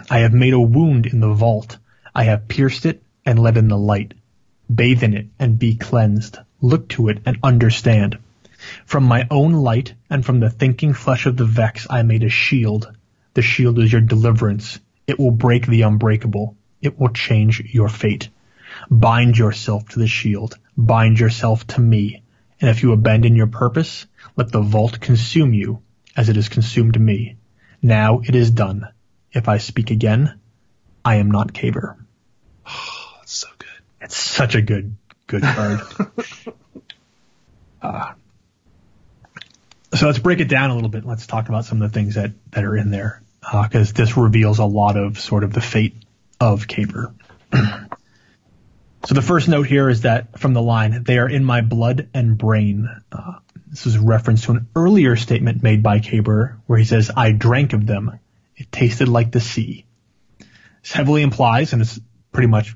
I 0.10 0.20
have 0.20 0.34
made 0.34 0.54
a 0.54 0.60
wound 0.60 1.08
in 1.08 1.20
the 1.20 1.34
vault. 1.34 1.78
I 2.16 2.24
have 2.24 2.48
pierced 2.48 2.86
it 2.86 3.04
and 3.26 3.38
let 3.38 3.58
in 3.58 3.68
the 3.68 3.78
light. 3.78 4.14
Bathe 4.74 5.04
in 5.04 5.14
it 5.14 5.28
and 5.40 5.60
be 5.60 5.76
cleansed. 5.76 6.38
Look 6.62 6.88
to 6.90 7.10
it 7.10 7.20
and 7.26 7.38
understand. 7.44 8.18
From 8.86 9.04
my 9.04 9.28
own 9.30 9.52
light 9.52 9.94
and 10.10 10.26
from 10.26 10.40
the 10.40 10.50
thinking 10.50 10.94
flesh 10.94 11.26
of 11.26 11.36
the 11.36 11.46
Vex 11.46 11.86
I 11.90 12.04
made 12.04 12.24
a 12.24 12.30
shield. 12.30 12.96
The 13.34 13.42
shield 13.42 13.78
is 13.80 13.92
your 13.92 14.02
deliverance. 14.02 14.80
It 15.06 15.20
will 15.20 15.32
break 15.32 15.68
the 15.68 15.82
unbreakable. 15.82 16.56
It 16.82 16.98
will 16.98 17.10
change 17.10 17.60
your 17.74 17.90
fate. 17.90 18.30
Bind 18.90 19.38
yourself 19.38 19.90
to 19.90 20.00
the 20.00 20.08
shield. 20.08 20.58
Bind 20.78 21.20
yourself 21.20 21.68
to 21.68 21.82
me. 21.82 22.24
And 22.62 22.70
if 22.70 22.84
you 22.84 22.94
abandon 22.94 23.36
your 23.36 23.48
purpose, 23.48 24.06
let 24.38 24.50
the 24.50 24.62
vault 24.62 25.02
consume 25.02 25.54
you 25.54 25.82
as 26.16 26.30
it 26.30 26.38
has 26.38 26.48
consumed 26.48 26.98
me. 26.98 27.36
Now 27.82 28.22
it 28.24 28.34
is 28.34 28.50
done. 28.50 28.88
If 29.34 29.48
I 29.48 29.58
speak 29.58 29.92
again, 29.92 30.40
I 31.04 31.16
am 31.16 31.32
not 31.32 31.54
Kabr. 31.54 31.98
Oh, 32.68 33.14
that's 33.20 33.34
so 33.34 33.48
good. 33.58 33.70
It's 34.02 34.18
such 34.18 34.56
a 34.56 34.62
good, 34.62 34.96
good 35.28 35.44
card. 35.44 35.82
uh, 37.82 38.14
So 39.94 40.08
let's 40.08 40.20
break 40.20 40.40
it 40.40 40.48
down 40.48 40.72
a 40.72 40.76
little 40.76 40.90
bit. 40.90 41.06
Let's 41.06 41.28
talk 41.28 41.50
about 41.50 41.66
some 41.66 41.82
of 41.82 41.92
the 41.92 41.94
things 41.94 42.16
that, 42.16 42.32
that 42.52 42.64
are 42.64 42.76
in 42.76 42.90
there, 42.90 43.22
because 43.42 43.92
uh, 43.92 43.94
this 43.96 44.18
reveals 44.18 44.60
a 44.60 44.66
lot 44.66 44.98
of 44.98 45.20
sort 45.20 45.44
of 45.44 45.54
the 45.54 45.62
fate 45.62 45.96
of 46.40 46.68
Kabr. 46.68 47.14
so 49.06 49.14
the 49.14 49.22
first 49.22 49.48
note 49.48 49.68
here 49.68 49.90
is 49.90 50.02
that 50.02 50.40
from 50.40 50.54
the 50.54 50.62
line, 50.62 51.04
they 51.04 51.20
are 51.20 51.30
in 51.30 51.44
my 51.44 51.62
blood 51.62 52.10
and 52.14 52.38
brain. 52.38 52.90
Uh, 53.12 53.34
this 53.68 53.86
is 53.86 53.96
a 53.96 54.02
reference 54.02 54.46
to 54.46 54.54
an 54.54 54.68
earlier 54.76 55.16
statement 55.16 55.62
made 55.62 55.84
by 55.84 56.00
Kabr 56.00 56.56
where 56.66 56.80
he 56.80 56.86
says, 56.86 57.12
I 57.16 57.32
drank 57.32 57.74
of 57.74 57.86
them. 57.86 58.20
It 58.56 58.72
tasted 58.72 59.08
like 59.08 59.32
the 59.32 59.40
sea. 59.40 59.86
This 60.82 60.92
heavily 60.92 61.22
implies, 61.22 61.74
and 61.74 61.82
it's 61.82 62.00
pretty 62.32 62.48
much 62.48 62.76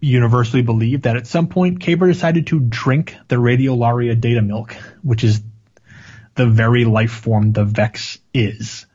universally 0.00 0.62
believed, 0.62 1.04
that 1.04 1.16
at 1.16 1.26
some 1.26 1.48
point 1.48 1.80
Kabr 1.80 2.06
decided 2.06 2.46
to 2.48 2.60
drink 2.60 3.16
the 3.28 3.36
Radiolaria 3.36 4.18
data 4.20 4.42
milk, 4.42 4.74
which 5.02 5.24
is 5.24 5.42
the 6.34 6.46
very 6.46 6.84
life 6.84 7.12
form 7.12 7.52
the 7.52 7.64
Vex 7.64 8.18
is. 8.32 8.86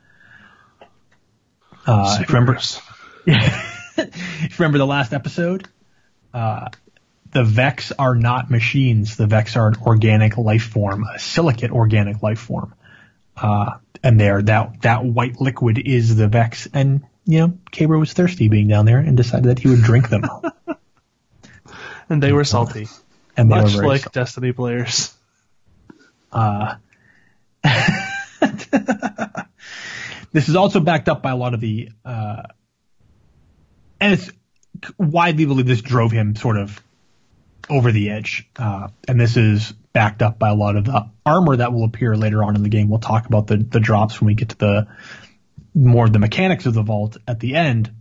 Uh, 1.86 2.22
remember, 2.28 2.58
remember 4.58 4.78
the 4.78 4.86
last 4.86 5.12
episode? 5.12 5.66
Uh, 6.32 6.68
the 7.32 7.44
Vex 7.44 7.92
are 7.92 8.14
not 8.14 8.50
machines. 8.50 9.16
The 9.16 9.26
Vex 9.26 9.56
are 9.56 9.68
an 9.68 9.76
organic 9.82 10.36
life 10.36 10.64
form, 10.64 11.04
a 11.04 11.18
silicate 11.18 11.70
organic 11.70 12.22
life 12.22 12.40
form. 12.40 12.74
Uh, 13.36 13.78
and 14.02 14.20
there, 14.20 14.42
that, 14.42 14.82
that 14.82 15.04
white 15.04 15.40
liquid 15.40 15.78
is 15.78 16.16
the 16.16 16.28
Vex. 16.28 16.68
And, 16.72 17.04
you 17.24 17.40
know, 17.40 17.58
Kabr 17.72 17.98
was 17.98 18.12
thirsty 18.12 18.48
being 18.48 18.68
down 18.68 18.86
there 18.86 18.98
and 18.98 19.16
decided 19.16 19.44
that 19.46 19.58
he 19.58 19.68
would 19.68 19.82
drink 19.82 20.08
them. 20.08 20.24
and 22.08 22.22
they 22.22 22.32
were 22.32 22.44
salty. 22.44 22.88
And 23.36 23.48
Much 23.48 23.74
like 23.76 24.02
salty. 24.02 24.20
Destiny 24.20 24.52
players. 24.52 25.14
Uh, 26.32 26.76
this 30.32 30.48
is 30.48 30.54
also 30.54 30.78
backed 30.78 31.08
up 31.08 31.22
by 31.22 31.32
a 31.32 31.36
lot 31.36 31.54
of 31.54 31.60
the, 31.60 31.88
uh, 32.04 32.42
and 34.00 34.12
it's 34.12 34.30
widely 34.96 35.44
believed 35.44 35.68
this 35.68 35.82
drove 35.82 36.12
him 36.12 36.36
sort 36.36 36.56
of 36.56 36.80
over 37.68 37.90
the 37.90 38.10
edge. 38.10 38.48
Uh, 38.56 38.88
and 39.08 39.20
this 39.20 39.36
is 39.36 39.74
backed 39.92 40.22
up 40.22 40.38
by 40.38 40.50
a 40.50 40.54
lot 40.54 40.76
of 40.76 40.84
the 40.84 41.10
armor 41.26 41.56
that 41.56 41.72
will 41.72 41.84
appear 41.84 42.16
later 42.16 42.44
on 42.44 42.56
in 42.56 42.62
the 42.62 42.68
game. 42.68 42.88
We'll 42.88 43.00
talk 43.00 43.26
about 43.26 43.46
the, 43.46 43.56
the 43.56 43.80
drops 43.80 44.20
when 44.20 44.26
we 44.26 44.34
get 44.34 44.50
to 44.50 44.56
the 44.56 44.88
more 45.74 46.06
of 46.06 46.12
the 46.12 46.18
mechanics 46.18 46.66
of 46.66 46.74
the 46.74 46.82
vault 46.82 47.16
at 47.26 47.40
the 47.40 47.54
end. 47.54 47.92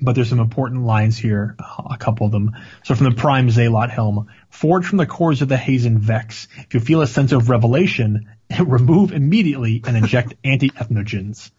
But 0.00 0.14
there's 0.14 0.28
some 0.28 0.40
important 0.40 0.84
lines 0.84 1.16
here, 1.16 1.56
a 1.58 1.96
couple 1.96 2.26
of 2.26 2.32
them. 2.32 2.52
So 2.84 2.94
from 2.94 3.08
the 3.08 3.16
Prime 3.16 3.50
Zealot 3.50 3.90
helm, 3.90 4.28
forged 4.50 4.88
from 4.88 4.98
the 4.98 5.06
cores 5.06 5.40
of 5.40 5.48
the 5.48 5.56
Hezen 5.56 5.98
Vex, 5.98 6.48
if 6.58 6.74
you 6.74 6.80
feel 6.80 7.00
a 7.00 7.06
sense 7.06 7.32
of 7.32 7.48
revelation, 7.48 8.28
remove 8.60 9.12
immediately 9.12 9.82
and 9.86 9.96
inject 9.96 10.34
anti-ethnogens. 10.44 11.50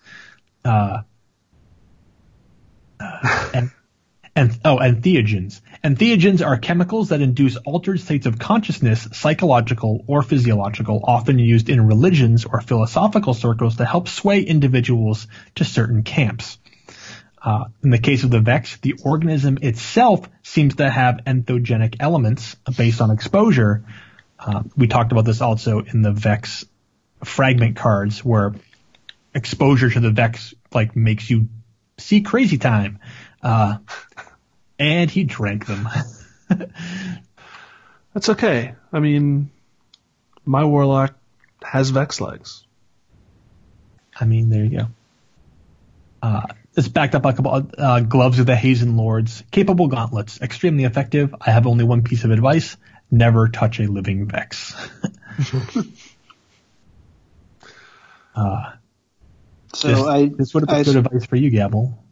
Uh, 0.64 1.02
uh, 3.00 3.50
and 3.54 3.72
and 4.38 4.60
oh, 4.64 4.78
and 4.78 5.02
entheogens. 5.02 5.62
Entheogens 5.84 6.46
are 6.46 6.58
chemicals 6.58 7.10
that 7.10 7.22
induce 7.22 7.58
altered 7.58 8.00
states 8.00 8.28
of 8.28 8.38
consciousness, 8.38 9.08
psychological 9.12 10.04
or 10.06 10.22
physiological, 10.22 11.02
often 11.04 11.40
used 11.40 11.70
in 11.70 11.88
religions 11.88 12.46
or 12.46 12.62
philosophical 12.62 13.34
circles 13.34 13.78
to 13.78 13.86
help 13.86 14.08
sway 14.08 14.42
individuals 14.42 15.28
to 15.56 15.66
certain 15.66 16.04
camps. 16.04 16.60
Uh, 17.42 17.66
in 17.84 17.90
the 17.90 17.98
case 17.98 18.24
of 18.24 18.30
the 18.30 18.40
Vex, 18.40 18.78
the 18.78 18.94
organism 19.04 19.58
itself 19.62 20.30
seems 20.44 20.76
to 20.76 20.88
have 20.88 21.22
entheogenic 21.26 21.96
elements 22.00 22.56
based 22.78 23.02
on 23.02 23.10
exposure. 23.10 23.84
Uh, 24.40 24.64
we 24.76 24.88
talked 24.88 25.12
about 25.12 25.26
this 25.26 25.42
also 25.42 25.80
in 25.80 26.04
the 26.04 26.12
Vex 26.12 26.64
fragment 27.24 27.76
cards, 27.76 28.24
where 28.24 28.54
exposure 29.34 29.90
to 29.90 30.00
the 30.00 30.12
Vex 30.12 30.54
like 30.74 30.96
makes 30.96 31.28
you 31.28 31.48
see 31.98 32.22
crazy 32.22 32.60
time. 32.60 33.00
Uh, 33.42 33.78
and 34.80 35.10
he 35.10 35.24
drank 35.24 35.66
them. 35.66 35.88
That's 38.14 38.30
okay. 38.30 38.76
I 38.92 39.00
mean, 39.00 39.52
my 40.46 40.66
warlock 40.66 41.16
has 41.62 41.90
Vex 41.90 42.22
legs. 42.22 42.64
I 44.20 44.26
mean, 44.26 44.50
there 44.50 44.64
you 44.64 44.80
go. 44.80 44.88
Uh, 46.22 46.42
it's 46.76 46.88
backed 46.88 47.16
up 47.16 47.22
by 47.22 47.32
a 47.32 47.34
couple 47.34 47.70
uh, 47.78 48.00
gloves 48.02 48.40
of 48.40 48.46
the 48.46 48.56
Hezen 48.56 48.98
Lords, 48.98 49.44
capable 49.52 49.88
gauntlets, 49.88 50.42
extremely 50.42 50.84
effective. 50.84 51.36
I 51.40 51.52
have 51.52 51.68
only 51.68 51.84
one 51.84 52.04
piece 52.04 52.24
of 52.24 52.32
advice: 52.32 52.78
never 53.12 53.50
touch 53.50 53.80
a 53.80 53.84
living 53.88 54.28
Vex. 54.28 54.76
uh, 58.36 58.72
so 59.74 59.88
this, 59.88 60.00
I 60.00 60.26
this 60.26 60.54
would 60.54 60.68
have 60.68 60.86
been 60.86 60.94
good 60.94 61.06
advice 61.06 61.26
for 61.26 61.36
you, 61.36 61.50
Gabble. 61.50 62.04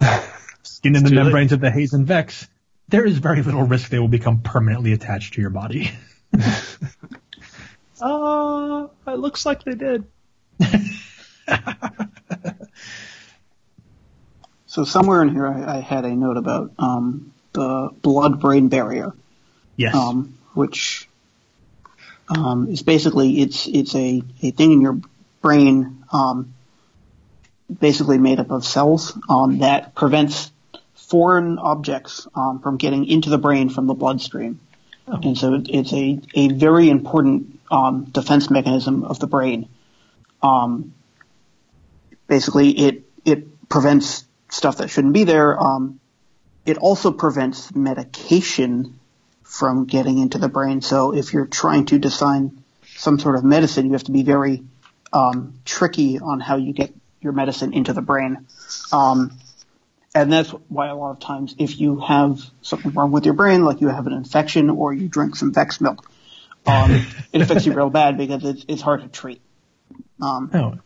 Skin 0.62 0.96
in 0.96 1.04
the 1.04 1.10
membranes 1.10 1.50
late. 1.50 1.56
of 1.56 1.60
the 1.60 1.70
Hezen 1.70 2.04
Vex, 2.04 2.48
there 2.88 3.04
is 3.04 3.18
very 3.18 3.42
little 3.42 3.64
risk 3.64 3.90
they 3.90 3.98
will 3.98 4.08
become 4.08 4.42
permanently 4.42 4.92
attached 4.92 5.34
to 5.34 5.40
your 5.40 5.50
body. 5.50 5.90
uh, 8.00 8.86
it 9.06 9.18
looks 9.18 9.44
like 9.46 9.64
they 9.64 9.74
did. 9.74 10.04
so 14.66 14.84
somewhere 14.84 15.22
in 15.22 15.30
here, 15.30 15.46
I, 15.46 15.78
I 15.78 15.80
had 15.80 16.04
a 16.04 16.14
note 16.14 16.36
about 16.36 16.72
um, 16.78 17.32
the 17.52 17.90
blood-brain 18.02 18.68
barrier. 18.68 19.12
Yes. 19.76 19.94
Um, 19.94 20.38
which 20.54 21.08
um, 22.28 22.68
is 22.68 22.82
basically 22.82 23.40
it's 23.40 23.66
it's 23.66 23.94
a, 23.94 24.22
a 24.42 24.50
thing 24.50 24.72
in 24.72 24.80
your 24.80 25.00
brain, 25.40 26.04
um, 26.12 26.54
basically 27.80 28.18
made 28.18 28.40
up 28.40 28.50
of 28.50 28.64
cells 28.64 29.18
um, 29.28 29.58
that 29.58 29.94
prevents 29.94 30.52
foreign 30.94 31.58
objects 31.58 32.26
um, 32.34 32.60
from 32.60 32.76
getting 32.76 33.06
into 33.06 33.30
the 33.30 33.38
brain 33.38 33.68
from 33.68 33.86
the 33.86 33.94
bloodstream. 33.94 34.60
Oh. 35.08 35.18
And 35.22 35.36
so 35.36 35.54
it, 35.54 35.66
it's 35.68 35.92
a, 35.92 36.20
a 36.34 36.48
very 36.48 36.88
important 36.88 37.60
um, 37.70 38.04
defense 38.04 38.50
mechanism 38.50 39.04
of 39.04 39.18
the 39.18 39.26
brain. 39.26 39.68
Um, 40.42 40.94
basically, 42.26 42.70
it 42.70 43.04
it 43.24 43.68
prevents 43.68 44.24
stuff 44.48 44.78
that 44.78 44.88
shouldn't 44.88 45.14
be 45.14 45.24
there. 45.24 45.58
Um, 45.58 46.00
it 46.64 46.78
also 46.78 47.10
prevents 47.12 47.74
medication 47.74 48.98
from 49.42 49.84
getting 49.84 50.18
into 50.18 50.38
the 50.38 50.48
brain. 50.48 50.80
So 50.80 51.14
if 51.14 51.32
you're 51.32 51.46
trying 51.46 51.86
to 51.86 51.98
design 51.98 52.62
some 52.96 53.18
sort 53.18 53.36
of 53.36 53.44
medicine, 53.44 53.86
you 53.86 53.92
have 53.92 54.04
to 54.04 54.12
be 54.12 54.22
very 54.22 54.62
um, 55.12 55.54
tricky 55.64 56.18
on 56.18 56.40
how 56.40 56.56
you 56.56 56.72
get 56.72 56.94
your 57.22 57.32
medicine 57.32 57.72
into 57.72 57.92
the 57.92 58.02
brain. 58.02 58.46
Um, 58.92 59.38
and 60.14 60.32
that's 60.32 60.50
why 60.68 60.88
a 60.88 60.94
lot 60.94 61.12
of 61.12 61.20
times 61.20 61.54
if 61.58 61.80
you 61.80 62.00
have 62.00 62.40
something 62.60 62.92
wrong 62.92 63.12
with 63.12 63.24
your 63.24 63.34
brain, 63.34 63.64
like 63.64 63.80
you 63.80 63.88
have 63.88 64.06
an 64.06 64.12
infection 64.12 64.68
or 64.68 64.92
you 64.92 65.08
drink 65.08 65.36
some 65.36 65.52
Vex 65.52 65.80
milk, 65.80 66.10
um, 66.66 67.06
it 67.32 67.40
affects 67.40 67.66
you 67.66 67.72
real 67.72 67.90
bad 68.00 68.18
because 68.18 68.44
it's, 68.44 68.64
it's 68.68 68.82
hard 68.82 69.02
to 69.02 69.08
treat. 69.08 69.40
Um, 70.20 70.50
oh. 70.54 70.78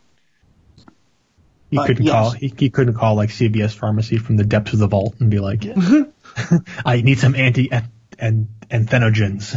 He 1.69 1.77
couldn't 1.77 2.05
yes. 2.05 2.13
call. 2.13 2.31
He, 2.31 2.53
he, 2.57 2.69
couldn't 2.69 2.93
call 2.93 3.15
like 3.15 3.29
CVS 3.29 3.75
pharmacy 3.75 4.17
from 4.17 4.37
the 4.37 4.45
depths 4.45 4.71
of 4.71 4.79
the 4.79 4.87
vault 4.87 5.15
and 5.19 5.29
be 5.29 5.39
like, 5.39 5.65
"I 6.85 7.01
need 7.01 7.19
some 7.19 7.35
anti 7.35 7.69
and 8.17 8.47
entheogens." 8.71 9.55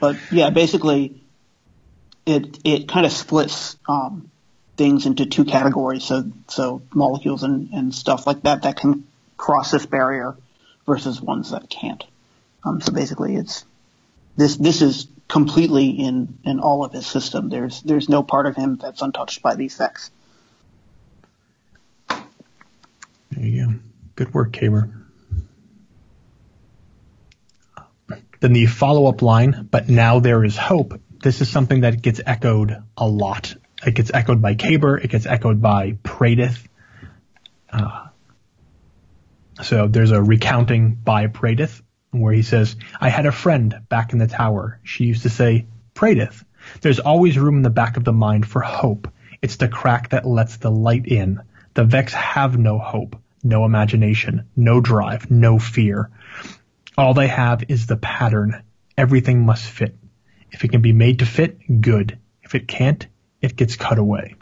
But 0.00 0.16
yeah, 0.30 0.50
basically, 0.50 1.24
it 2.24 2.58
it 2.64 2.88
kind 2.88 3.04
of 3.04 3.10
splits 3.10 3.76
um, 3.88 4.30
things 4.76 5.06
into 5.06 5.26
two 5.26 5.44
categories. 5.44 6.04
So, 6.04 6.24
so 6.48 6.82
molecules 6.92 7.42
and, 7.42 7.72
and 7.72 7.94
stuff 7.94 8.26
like 8.26 8.42
that 8.42 8.62
that 8.62 8.76
can 8.76 9.06
cross 9.36 9.70
this 9.70 9.86
barrier 9.86 10.36
versus 10.86 11.20
ones 11.20 11.50
that 11.50 11.68
can't. 11.68 12.02
Um, 12.64 12.80
so 12.80 12.92
basically 12.92 13.36
it's, 13.36 13.64
this, 14.36 14.56
this 14.56 14.82
is 14.82 15.06
completely 15.28 15.90
in, 15.90 16.38
in 16.44 16.60
all 16.60 16.84
of 16.84 16.92
his 16.92 17.06
system. 17.06 17.48
There's, 17.48 17.82
there's 17.82 18.08
no 18.08 18.22
part 18.22 18.46
of 18.46 18.56
him 18.56 18.76
that's 18.76 19.02
untouched 19.02 19.42
by 19.42 19.54
these 19.54 19.74
effects. 19.74 20.10
There 22.08 23.44
you 23.44 23.66
go. 23.66 23.74
Good 24.16 24.32
work, 24.32 24.52
Kabr. 24.52 24.92
Then 28.40 28.52
the 28.52 28.66
follow 28.66 29.06
up 29.06 29.22
line, 29.22 29.68
but 29.70 29.88
now 29.88 30.20
there 30.20 30.44
is 30.44 30.56
hope. 30.56 31.00
This 31.22 31.40
is 31.40 31.48
something 31.48 31.80
that 31.80 32.02
gets 32.02 32.20
echoed 32.24 32.82
a 32.96 33.08
lot 33.08 33.54
it 33.86 33.94
gets 33.94 34.10
echoed 34.12 34.40
by 34.40 34.54
Kabr. 34.54 35.02
It 35.02 35.10
gets 35.10 35.26
echoed 35.26 35.60
by 35.60 35.92
Praedyth. 36.02 36.66
Uh, 37.70 38.08
so 39.62 39.88
there's 39.88 40.10
a 40.10 40.22
recounting 40.22 40.94
by 40.94 41.26
Praedyth 41.26 41.82
where 42.10 42.32
he 42.32 42.42
says, 42.42 42.76
I 43.00 43.08
had 43.08 43.26
a 43.26 43.32
friend 43.32 43.80
back 43.88 44.12
in 44.12 44.18
the 44.18 44.26
tower. 44.26 44.80
She 44.84 45.04
used 45.04 45.22
to 45.22 45.30
say, 45.30 45.66
Praedyth, 45.94 46.44
there's 46.80 47.00
always 47.00 47.38
room 47.38 47.56
in 47.56 47.62
the 47.62 47.70
back 47.70 47.96
of 47.96 48.04
the 48.04 48.12
mind 48.12 48.46
for 48.46 48.60
hope. 48.60 49.08
It's 49.42 49.56
the 49.56 49.68
crack 49.68 50.10
that 50.10 50.26
lets 50.26 50.56
the 50.56 50.70
light 50.70 51.06
in. 51.06 51.40
The 51.74 51.84
Vex 51.84 52.12
have 52.14 52.56
no 52.56 52.78
hope, 52.78 53.16
no 53.42 53.64
imagination, 53.64 54.48
no 54.56 54.80
drive, 54.80 55.30
no 55.30 55.58
fear. 55.58 56.10
All 56.96 57.14
they 57.14 57.28
have 57.28 57.64
is 57.68 57.86
the 57.86 57.96
pattern. 57.96 58.62
Everything 58.96 59.44
must 59.44 59.64
fit. 59.64 59.96
If 60.52 60.64
it 60.64 60.68
can 60.68 60.82
be 60.82 60.92
made 60.92 61.18
to 61.18 61.26
fit, 61.26 61.80
good. 61.80 62.18
If 62.42 62.54
it 62.54 62.68
can't, 62.68 63.06
it 63.44 63.56
gets 63.56 63.76
cut 63.76 63.98
away. 63.98 64.36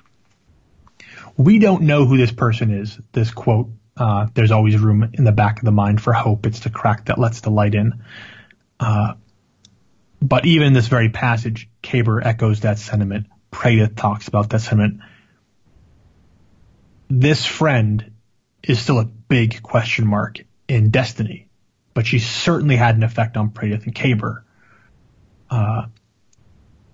We 1.37 1.59
don't 1.59 1.83
know 1.83 2.07
who 2.07 2.17
this 2.17 2.31
person 2.31 2.71
is. 2.71 2.97
This 3.11 3.33
quote, 3.33 3.71
uh, 3.97 4.29
there's 4.33 4.53
always 4.53 4.79
room 4.79 5.11
in 5.13 5.25
the 5.25 5.33
back 5.33 5.59
of 5.59 5.65
the 5.65 5.73
mind 5.73 6.01
for 6.01 6.13
hope. 6.13 6.47
It's 6.47 6.61
the 6.61 6.71
crack 6.71 7.07
that 7.07 7.19
lets 7.19 7.41
the 7.41 7.51
light 7.51 7.75
in. 7.75 8.05
Uh, 8.79 9.15
but 10.21 10.47
even 10.47 10.73
this 10.73 10.87
very 10.87 11.09
passage, 11.09 11.69
Kabr 11.83 12.25
echoes 12.25 12.61
that 12.61 12.79
sentiment. 12.79 13.27
Praedyth 13.51 13.97
talks 13.97 14.29
about 14.29 14.51
that 14.51 14.61
sentiment. 14.61 15.01
This 17.11 17.45
friend 17.45 18.13
is 18.63 18.81
still 18.81 19.01
a 19.01 19.05
big 19.05 19.63
question 19.63 20.07
mark 20.07 20.39
in 20.69 20.91
Destiny, 20.91 21.49
but 21.93 22.07
she 22.07 22.21
certainly 22.21 22.77
had 22.77 22.95
an 22.95 23.03
effect 23.03 23.37
on 23.37 23.51
Praedyth 23.51 23.83
and 23.83 23.95
Kabr. 23.95 24.43
Uh, 25.51 25.87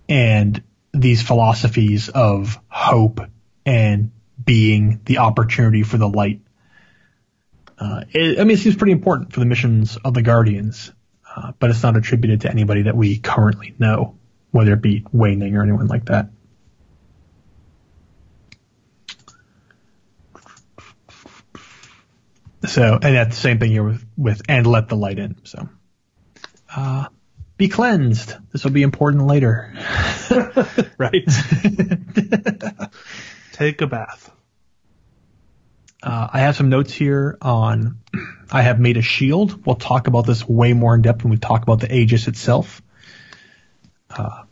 and 0.09 0.63
these 0.93 1.21
philosophies 1.21 2.09
of 2.09 2.59
hope 2.67 3.19
and 3.65 4.11
being 4.43 5.01
the 5.05 5.19
opportunity 5.19 5.83
for 5.83 5.97
the 5.97 6.07
light. 6.07 6.41
Uh, 7.77 8.03
it, 8.11 8.39
I 8.39 8.43
mean, 8.43 8.55
it 8.55 8.59
seems 8.59 8.75
pretty 8.75 8.93
important 8.93 9.33
for 9.33 9.39
the 9.39 9.45
missions 9.45 9.97
of 9.97 10.13
the 10.13 10.21
Guardians, 10.21 10.91
uh, 11.35 11.53
but 11.59 11.69
it's 11.69 11.83
not 11.83 11.95
attributed 11.95 12.41
to 12.41 12.51
anybody 12.51 12.83
that 12.83 12.95
we 12.95 13.19
currently 13.19 13.75
know, 13.77 14.17
whether 14.51 14.73
it 14.73 14.81
be 14.81 15.05
Waning 15.11 15.55
or 15.55 15.63
anyone 15.63 15.87
like 15.87 16.05
that. 16.05 16.29
So, 22.65 22.99
and 23.01 23.15
that's 23.15 23.35
the 23.35 23.41
same 23.41 23.59
thing 23.59 23.71
here 23.71 23.83
with, 23.83 24.05
with 24.17 24.41
and 24.49 24.67
let 24.67 24.89
the 24.89 24.97
light 24.97 25.17
in. 25.17 25.37
So, 25.45 25.69
uh, 26.75 27.05
be 27.59 27.67
cleansed. 27.67 28.33
This 28.53 28.63
will 28.63 28.71
be 28.71 28.81
important 28.83 29.27
later. 29.27 29.73
right? 30.97 31.27
Take 33.51 33.81
a 33.81 33.87
bath. 33.87 34.31
Uh, 36.01 36.29
I 36.31 36.39
have 36.39 36.55
some 36.55 36.69
notes 36.69 36.93
here 36.93 37.37
on. 37.41 37.99
I 38.51 38.61
have 38.61 38.79
made 38.79 38.95
a 38.95 39.01
shield. 39.01 39.65
We'll 39.65 39.75
talk 39.75 40.07
about 40.07 40.25
this 40.25 40.47
way 40.47 40.71
more 40.71 40.95
in 40.95 41.01
depth 41.01 41.23
when 41.23 41.31
we 41.31 41.37
talk 41.37 41.61
about 41.61 41.81
the 41.81 41.93
Aegis 41.93 42.29
itself, 42.29 42.81
uh, 44.09 44.43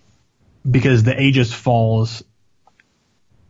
because 0.69 1.03
the 1.03 1.19
Aegis 1.19 1.53
falls 1.53 2.23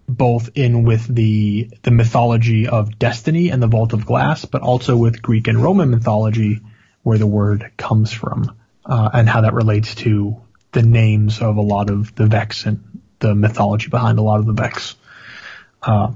both 0.07 0.51
in 0.53 0.83
with 0.83 1.13
the 1.13 1.71
the 1.81 1.91
mythology 1.91 2.67
of 2.67 2.99
destiny 2.99 3.49
and 3.49 3.61
the 3.61 3.67
Vault 3.67 3.93
of 3.93 4.05
Glass, 4.05 4.45
but 4.45 4.61
also 4.61 4.95
with 4.95 5.21
Greek 5.23 5.47
and 5.47 5.57
Roman 5.57 5.89
mythology, 5.89 6.61
where 7.01 7.17
the 7.17 7.27
word 7.27 7.71
comes 7.75 8.13
from, 8.13 8.56
uh, 8.87 9.09
and 9.13 9.29
how 9.29 9.41
that 9.41 9.53
relates 9.53 9.95
to 9.95 10.41
the 10.71 10.81
names 10.81 11.41
of 11.41 11.57
a 11.57 11.61
lot 11.61 11.89
of 11.89 12.15
the 12.15 12.25
Vex 12.25 12.65
and 12.65 13.01
the 13.19 13.35
mythology 13.35 13.89
behind 13.89 14.17
a 14.17 14.21
lot 14.21 14.39
of 14.39 14.45
the 14.45 14.53
Vex. 14.53 14.95
Uh, 15.81 16.13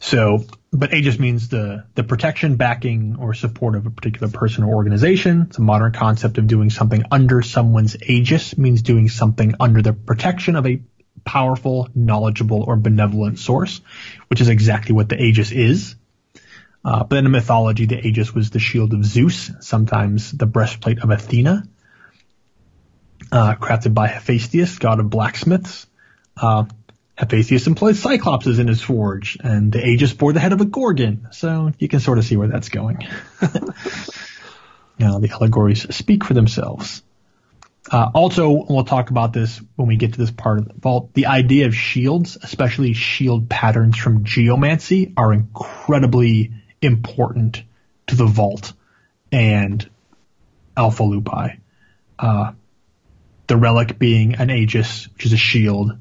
so, 0.00 0.44
but 0.72 0.92
Aegis 0.92 1.18
means 1.18 1.48
the, 1.48 1.84
the 1.94 2.02
protection, 2.02 2.56
backing, 2.56 3.16
or 3.18 3.32
support 3.32 3.76
of 3.76 3.86
a 3.86 3.90
particular 3.90 4.30
person 4.30 4.64
or 4.64 4.74
organization. 4.74 5.42
It's 5.48 5.58
a 5.58 5.62
modern 5.62 5.92
concept 5.92 6.36
of 6.38 6.46
doing 6.46 6.68
something 6.70 7.04
under 7.10 7.40
someone's 7.42 7.96
aegis 8.02 8.58
means 8.58 8.82
doing 8.82 9.08
something 9.08 9.54
under 9.60 9.80
the 9.80 9.92
protection 9.92 10.56
of 10.56 10.66
a 10.66 10.82
powerful, 11.24 11.88
knowledgeable, 11.94 12.62
or 12.62 12.76
benevolent 12.76 13.38
source, 13.38 13.80
which 14.28 14.40
is 14.40 14.48
exactly 14.48 14.94
what 14.94 15.08
the 15.08 15.20
Aegis 15.20 15.52
is. 15.52 15.94
Uh, 16.84 17.02
but 17.02 17.18
in 17.18 17.24
the 17.24 17.30
mythology, 17.30 17.86
the 17.86 18.06
Aegis 18.06 18.34
was 18.34 18.50
the 18.50 18.58
shield 18.58 18.92
of 18.92 19.04
Zeus, 19.04 19.50
sometimes 19.60 20.32
the 20.32 20.46
breastplate 20.46 20.98
of 21.02 21.10
Athena, 21.10 21.66
uh, 23.32 23.54
crafted 23.54 23.94
by 23.94 24.06
Hephaestus, 24.06 24.78
god 24.78 25.00
of 25.00 25.08
blacksmiths. 25.08 25.86
Uh, 26.36 26.64
Hephaestus 27.16 27.66
employed 27.66 27.94
cyclopses 27.94 28.58
in 28.58 28.66
his 28.66 28.82
forge, 28.82 29.38
and 29.42 29.72
the 29.72 29.86
Aegis 29.86 30.12
bore 30.12 30.32
the 30.32 30.40
head 30.40 30.52
of 30.52 30.60
a 30.60 30.64
gorgon, 30.64 31.28
so 31.30 31.72
you 31.78 31.88
can 31.88 32.00
sort 32.00 32.18
of 32.18 32.24
see 32.24 32.36
where 32.36 32.48
that's 32.48 32.68
going. 32.68 32.98
now, 34.98 35.20
the 35.20 35.30
allegories 35.30 35.94
speak 35.94 36.24
for 36.24 36.34
themselves. 36.34 37.02
Uh, 37.90 38.10
also, 38.14 38.66
we'll 38.68 38.84
talk 38.84 39.10
about 39.10 39.32
this 39.32 39.60
when 39.76 39.86
we 39.86 39.96
get 39.96 40.14
to 40.14 40.18
this 40.18 40.30
part 40.30 40.58
of 40.58 40.68
the 40.68 40.74
vault. 40.74 41.14
The 41.14 41.26
idea 41.26 41.66
of 41.66 41.74
shields, 41.74 42.36
especially 42.42 42.94
shield 42.94 43.48
patterns 43.48 43.96
from 43.96 44.24
geomancy, 44.24 45.12
are 45.16 45.32
incredibly 45.32 46.52
important 46.84 47.62
to 48.06 48.16
the 48.16 48.26
vault 48.26 48.72
and 49.32 49.88
Alpha 50.76 51.02
Lupi. 51.02 51.58
Uh, 52.18 52.52
the 53.46 53.56
relic 53.56 53.98
being 53.98 54.34
an 54.36 54.50
Aegis, 54.50 55.08
which 55.14 55.26
is 55.26 55.32
a 55.32 55.38
shield, 55.38 55.92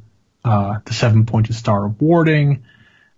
uh, 0.45 0.79
the 0.85 0.93
seven 0.93 1.25
pointed 1.25 1.55
star 1.55 1.85
of 1.85 2.01
warding, 2.01 2.63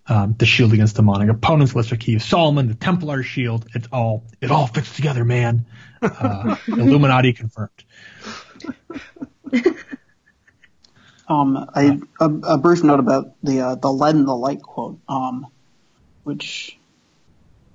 um, 0.08 0.36
the 0.38 0.46
shield 0.46 0.74
against 0.74 0.96
demonic 0.96 1.30
opponents, 1.30 1.76
Lesser 1.76 1.96
Key 1.96 2.16
of 2.16 2.22
Solomon, 2.22 2.68
the 2.68 2.76
Templar 2.76 3.24
shield. 3.24 3.68
It's 3.74 3.88
all 3.92 4.24
it 4.42 4.52
all 4.52 4.68
fits 4.68 4.96
together, 4.96 5.26
man. 5.26 5.66
Uh, 6.02 6.56
Illuminati 6.68 7.34
confirmed. 7.34 7.84
Um, 11.28 11.70
I, 11.74 12.00
a, 12.20 12.26
a 12.26 12.58
brief 12.58 12.84
note 12.84 13.00
about 13.00 13.34
the 13.42 13.62
uh, 13.62 13.76
the 13.76 13.92
lead 13.92 14.16
and 14.16 14.28
the 14.28 14.36
light 14.36 14.62
quote, 14.62 15.00
um, 15.10 15.48
which, 16.24 16.78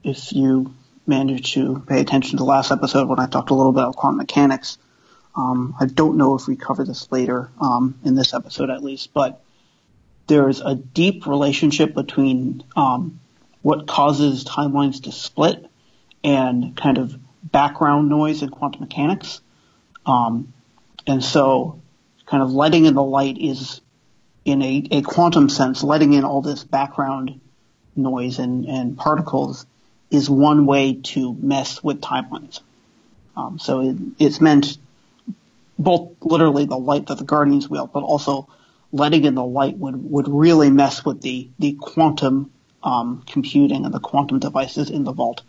if 0.03 0.33
you 0.33 0.75
managed 1.07 1.55
to 1.55 1.83
pay 1.87 2.01
attention 2.01 2.33
to 2.33 2.37
the 2.37 2.45
last 2.45 2.71
episode 2.71 3.09
when 3.09 3.19
I 3.19 3.27
talked 3.27 3.51
a 3.51 3.55
little 3.55 3.73
bit 3.73 3.83
about 3.83 3.97
quantum 3.97 4.19
mechanics, 4.19 4.79
um, 5.37 5.75
I 5.81 5.87
don't 5.87 6.17
know 6.17 6.37
if 6.37 6.47
we 6.47 6.57
cover 6.57 6.85
this 6.85 7.11
later 7.11 7.51
um, 7.61 7.99
in 8.05 8.15
this 8.15 8.35
episode 8.35 8.71
at 8.71 8.83
least, 8.83 9.13
but 9.15 9.43
there 10.27 10.49
is 10.49 10.61
a 10.61 10.75
deep 10.75 11.27
relationship 11.27 11.95
between 11.95 12.63
um, 12.77 13.21
what 13.63 13.87
causes 13.87 14.45
timelines 14.45 15.05
to 15.05 15.13
split 15.13 15.67
and 16.23 16.77
kind 16.77 16.99
of 16.99 17.19
background 17.43 18.09
noise 18.09 18.43
in 18.43 18.49
quantum 18.51 18.81
mechanics. 18.81 19.41
Um, 20.07 20.53
and 21.07 21.23
so 21.23 21.81
kind 22.27 22.43
of 22.43 22.53
letting 22.53 22.87
in 22.87 22.95
the 22.95 23.03
light 23.03 23.39
is 23.39 23.81
in 24.45 24.63
a, 24.63 24.87
a 24.91 25.03
quantum 25.03 25.49
sense, 25.49 25.83
letting 25.83 26.13
in 26.13 26.25
all 26.25 26.43
this 26.43 26.65
background 26.65 27.41
noise 27.97 28.39
and, 28.39 28.67
and 28.67 28.97
particles 28.97 29.67
is 30.11 30.29
one 30.29 30.67
way 30.67 30.95
to 30.95 31.35
mess 31.35 31.83
with 31.83 32.01
timelines. 32.01 32.61
Um, 33.37 33.59
so 33.59 33.81
it, 33.81 33.97
it's 34.19 34.41
meant 34.41 34.77
both 35.79 36.13
literally 36.21 36.67
the 36.67 36.77
light 36.77 37.07
that 37.07 37.19
the 37.19 37.25
Guardians 37.25 37.69
wield, 37.69 37.93
but 37.93 38.03
also 38.03 38.49
letting 38.93 39.25
in 39.25 39.35
the 39.35 39.45
light 39.45 39.77
would, 39.79 40.11
would 40.11 40.29
really 40.29 40.71
mess 40.71 41.05
with 41.05 41.23
the, 41.23 41.49
the 41.59 41.73
quantum 41.81 42.51
um, 42.83 43.23
computing 43.27 43.85
and 43.85 43.95
the 43.95 44.01
quantum 44.01 44.39
devices 44.39 44.91
in 44.91 45.05
the 45.05 45.13
vault 45.13 45.43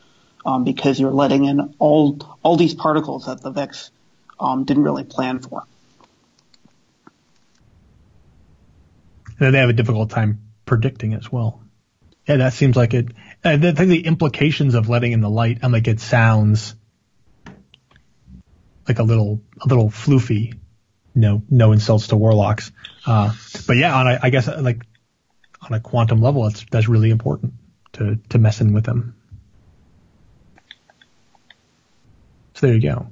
um, 0.46 0.64
because 0.64 1.00
you're 1.00 1.12
letting 1.12 1.46
in 1.46 1.76
all 1.80 2.20
all 2.44 2.58
these 2.58 2.74
particles 2.74 3.26
that 3.26 3.42
the 3.42 3.52
Vex 3.52 3.92
um, 4.40 4.64
didn't 4.64 4.84
really 4.84 5.04
plan 5.04 5.40
for. 5.40 5.64
And 9.40 9.54
they 9.54 9.60
have 9.60 9.70
a 9.70 9.74
difficult 9.74 10.10
time 10.10 10.42
predicting 10.66 11.14
as 11.14 11.32
well. 11.32 11.62
Yeah, 12.28 12.38
that 12.38 12.54
seems 12.54 12.76
like 12.76 12.94
it. 12.94 13.08
I 13.44 13.58
think 13.58 13.78
the 13.78 14.06
implications 14.06 14.76
of 14.76 14.88
letting 14.88 15.14
in 15.14 15.22
the 15.22 15.30
light, 15.30 15.60
and 15.62 15.74
like 15.74 15.88
it 15.88 16.00
sounds 16.00 16.76
like 18.88 19.00
a 19.00 19.04
little 19.04 19.42
a 19.60 19.68
little 19.68 19.90
floofy. 19.90 20.58
No, 21.14 21.42
no 21.50 21.72
insults 21.72 22.08
to 22.08 22.16
warlocks. 22.16 22.72
Uh, 23.06 23.34
but 23.68 23.78
yeah, 23.78 23.96
on 23.96 24.08
a, 24.08 24.20
I 24.22 24.30
guess 24.30 24.48
like 24.48 24.84
on 25.62 25.74
a 25.74 25.80
quantum 25.80 26.22
level, 26.22 26.44
that's 26.44 26.66
that's 26.72 26.88
really 26.88 27.10
important 27.10 27.54
to 27.94 28.18
to 28.30 28.38
messing 28.38 28.74
with 28.74 28.86
them. 28.86 29.16
So 32.54 32.68
there 32.68 32.76
you 32.76 32.82
go. 32.82 33.08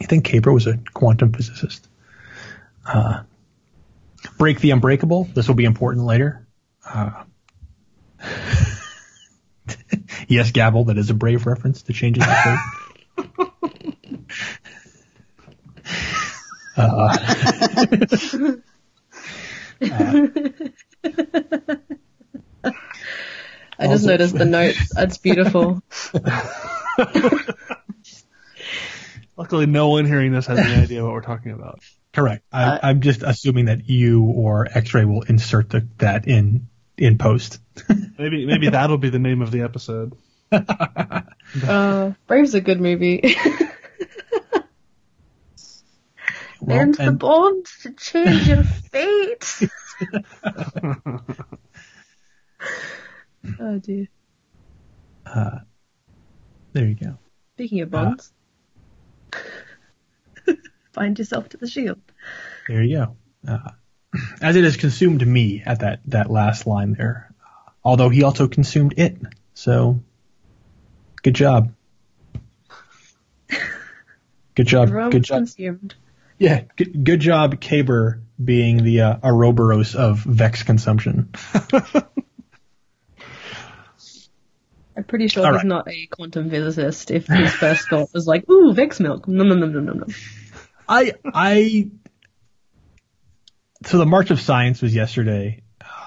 You 0.00 0.06
think 0.06 0.26
Kabr 0.26 0.52
was 0.52 0.66
a 0.66 0.78
quantum 0.92 1.32
physicist? 1.32 1.86
Uh, 2.86 3.22
break 4.38 4.60
the 4.60 4.70
unbreakable. 4.70 5.24
This 5.34 5.48
will 5.48 5.54
be 5.54 5.64
important 5.64 6.06
later. 6.06 6.46
Uh, 6.84 7.24
yes, 10.28 10.50
Gavel. 10.52 10.84
That 10.84 10.98
is 10.98 11.10
a 11.10 11.14
brave 11.14 11.46
reference 11.46 11.82
to 11.82 11.92
changes 11.92 12.24
the 12.24 12.34
fate. 12.34 12.58
Uh, 16.76 17.16
I 23.78 23.86
just 23.88 24.06
noticed 24.06 24.34
the 24.34 24.44
notes. 24.44 24.92
That's 24.94 25.18
beautiful. 25.18 25.82
Luckily, 29.36 29.66
no 29.66 29.88
one 29.88 30.06
hearing 30.06 30.32
this 30.32 30.46
has 30.46 30.58
any 30.58 30.82
idea 30.82 31.02
what 31.04 31.12
we're 31.12 31.20
talking 31.20 31.52
about. 31.52 31.80
correct. 32.12 32.44
I, 32.52 32.78
I'm 32.82 33.00
just 33.00 33.22
assuming 33.22 33.64
that 33.66 33.88
you 33.88 34.24
or 34.24 34.66
X-Ray 34.72 35.04
will 35.04 35.22
insert 35.22 35.70
the, 35.70 35.86
that 35.98 36.26
in 36.28 36.68
in 36.96 37.18
post. 37.18 37.58
Maybe 38.18 38.46
maybe 38.46 38.68
that'll 38.68 38.98
be 38.98 39.10
the 39.10 39.18
name 39.18 39.42
of 39.42 39.50
the 39.50 39.62
episode. 39.62 40.16
Uh, 41.68 42.12
Brave's 42.26 42.54
a 42.54 42.60
good 42.60 42.80
movie. 42.80 43.36
Well, 46.60 46.80
and 46.80 46.94
the 46.94 47.08
and- 47.08 47.18
bond 47.18 47.66
to 47.82 47.92
change 47.92 48.48
your 48.48 48.64
fate. 48.64 49.60
oh 53.60 53.78
dear. 53.78 54.08
Uh, 55.26 55.58
there 56.72 56.86
you 56.86 56.94
go. 56.94 57.18
Speaking 57.56 57.80
of 57.82 57.90
bonds, 57.90 58.32
find 60.92 61.18
yourself 61.18 61.50
to 61.50 61.58
the 61.58 61.66
shield. 61.68 62.00
There 62.68 62.82
you 62.82 62.96
go. 62.96 63.16
Uh, 63.46 63.70
as 64.40 64.56
it 64.56 64.64
has 64.64 64.76
consumed 64.76 65.26
me 65.26 65.62
at 65.64 65.80
that, 65.80 66.00
that 66.06 66.30
last 66.30 66.66
line 66.66 66.92
there. 66.92 67.32
Although 67.84 68.08
he 68.08 68.22
also 68.22 68.48
consumed 68.48 68.94
it. 68.96 69.16
So, 69.54 70.00
good 71.22 71.34
job. 71.34 71.72
Good 74.54 74.66
job. 74.66 74.90
Good 75.10 75.24
job. 75.24 75.38
consumed. 75.38 75.94
Yeah, 76.38 76.62
good, 76.76 77.04
good 77.04 77.20
job, 77.20 77.60
Kabr 77.60 78.20
being 78.42 78.82
the 78.82 79.00
uh, 79.02 79.16
Ouroboros 79.22 79.94
of 79.94 80.18
Vex 80.20 80.62
consumption. 80.62 81.30
I'm 84.96 85.04
pretty 85.04 85.28
sure 85.28 85.44
All 85.44 85.52
he's 85.52 85.58
right. 85.58 85.66
not 85.66 85.88
a 85.88 86.06
quantum 86.06 86.50
physicist 86.50 87.10
if 87.10 87.26
his 87.26 87.52
first 87.52 87.88
thought 87.88 88.10
was 88.14 88.26
like, 88.26 88.48
ooh, 88.48 88.72
Vex 88.72 89.00
milk. 89.00 89.26
No, 89.26 89.42
no, 89.42 89.54
no, 89.56 89.66
no, 89.66 89.80
no, 89.80 89.92
no. 89.92 90.06
I 90.88 91.14
I 91.24 91.88
so 93.84 93.98
the 93.98 94.06
March 94.06 94.30
of 94.30 94.40
Science 94.40 94.82
was 94.82 94.94
yesterday, 94.94 95.62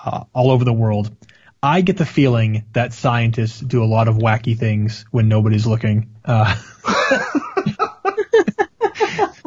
uh, 0.05 0.23
all 0.33 0.51
over 0.51 0.63
the 0.63 0.73
world. 0.73 1.15
I 1.61 1.81
get 1.81 1.97
the 1.97 2.05
feeling 2.05 2.65
that 2.73 2.93
scientists 2.93 3.59
do 3.59 3.83
a 3.83 3.85
lot 3.85 4.07
of 4.07 4.15
wacky 4.15 4.57
things 4.57 5.05
when 5.11 5.27
nobody's 5.27 5.65
looking. 5.65 6.11
Uh, 6.23 6.55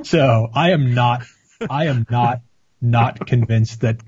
so 0.03 0.51
I 0.55 0.73
am 0.73 0.95
not, 0.95 1.23
I 1.69 1.87
am 1.87 2.07
not, 2.11 2.41
not 2.81 3.27
convinced 3.27 3.83
that 3.83 3.99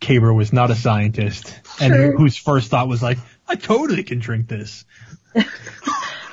Kabr 0.00 0.34
was 0.34 0.52
not 0.52 0.70
a 0.70 0.74
scientist 0.74 1.60
and 1.80 1.92
Sure. 1.92 2.16
whose 2.16 2.36
first 2.36 2.70
thought 2.70 2.88
was 2.88 3.02
like, 3.02 3.18
I 3.46 3.54
totally 3.54 4.02
can 4.02 4.18
drink 4.18 4.48
this. 4.48 4.84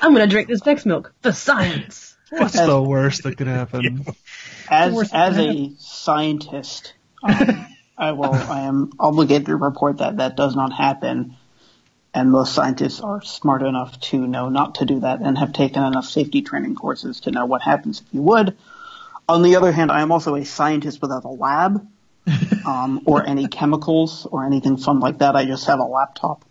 I'm 0.02 0.14
gonna 0.14 0.28
drink 0.28 0.48
this 0.48 0.62
Vex 0.62 0.86
milk 0.86 1.14
for 1.22 1.32
science. 1.32 2.16
What's 2.30 2.60
the 2.60 2.82
worst 2.82 3.24
that 3.24 3.38
could 3.38 3.48
happen? 3.48 4.06
As 4.70 4.96
as 5.14 5.36
that 5.36 5.40
a 5.40 5.72
scientist, 5.80 6.94
um, 7.24 7.68
I 7.98 8.14
will 8.14 8.34
I 8.34 8.62
am 8.62 8.94
obligated 9.00 9.48
to 9.48 9.56
report 9.56 9.98
that 9.98 10.18
that 10.18 10.38
does 10.38 10.56
not 10.56 10.72
happen, 10.72 11.36
and 12.14 12.32
most 12.32 12.54
scientists 12.54 13.02
are 13.02 13.22
smart 13.22 13.62
enough 13.62 14.00
to 14.02 14.26
know 14.26 14.50
not 14.50 14.76
to 14.76 14.86
do 14.86 15.02
that 15.02 15.20
and 15.20 15.38
have 15.38 15.52
taken 15.52 15.84
enough 15.84 16.06
safety 16.06 16.42
training 16.42 16.76
courses 16.76 17.22
to 17.22 17.32
know 17.32 17.46
what 17.46 17.62
happens 17.62 18.02
if 18.02 18.14
you 18.14 18.22
would. 18.22 18.58
On 19.28 19.42
the 19.42 19.58
other 19.58 19.72
hand, 19.72 19.92
I 19.92 20.02
am 20.02 20.12
also 20.12 20.36
a 20.36 20.46
scientist 20.46 21.02
without 21.02 21.26
a 21.26 21.30
lab, 21.30 21.86
um, 22.66 23.02
or 23.06 23.28
any 23.28 23.48
chemicals 23.48 24.26
or 24.26 24.46
anything 24.46 24.78
fun 24.78 25.00
like 25.02 25.18
that. 25.20 25.36
I 25.36 25.46
just 25.46 25.68
have 25.68 25.80
a 25.80 25.84
laptop. 25.84 26.46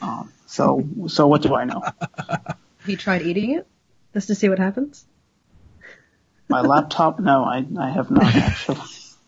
Um, 0.00 0.32
so 0.46 0.88
so 1.08 1.26
what 1.26 1.42
do 1.42 1.54
I 1.54 1.64
know? 1.64 1.82
Have 2.18 2.88
you 2.88 2.96
tried 2.96 3.22
eating 3.22 3.56
it? 3.56 3.66
Just 4.14 4.28
to 4.28 4.34
see 4.34 4.48
what 4.48 4.58
happens? 4.58 5.04
My 6.48 6.62
laptop? 6.62 7.20
No, 7.20 7.44
I 7.44 7.66
I 7.78 7.90
have 7.90 8.10
not 8.10 8.34
actually. 8.34 8.80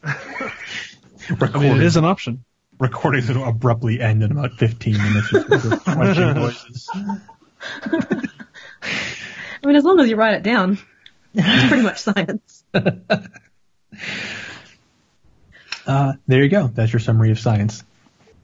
I 0.05 1.59
mean, 1.59 1.77
it 1.77 1.83
is 1.83 1.97
an 1.97 2.05
option. 2.05 2.45
recordings 2.79 3.29
will 3.29 3.45
abruptly 3.45 4.01
end 4.01 4.23
in 4.23 4.33
about 4.33 4.53
15 4.53 4.97
minutes 4.97 5.31
just 5.31 5.49
with 5.49 5.81
crunching 5.85 6.35
noises. 6.35 6.89
I 9.63 9.67
mean, 9.67 9.77
as 9.77 9.85
long 9.85 10.01
as 10.01 10.09
you 10.09 10.17
write 10.17 10.35
it 10.35 10.43
down, 10.43 10.79
it's 11.35 11.69
pretty 11.69 11.83
much 11.83 12.01
science. 12.01 12.65
Uh, 15.87 16.13
there 16.29 16.43
you 16.43 16.49
go. 16.49 16.69
That's 16.69 16.93
your 16.93 17.01
summary 17.01 17.33
of 17.33 17.41
science. 17.41 17.83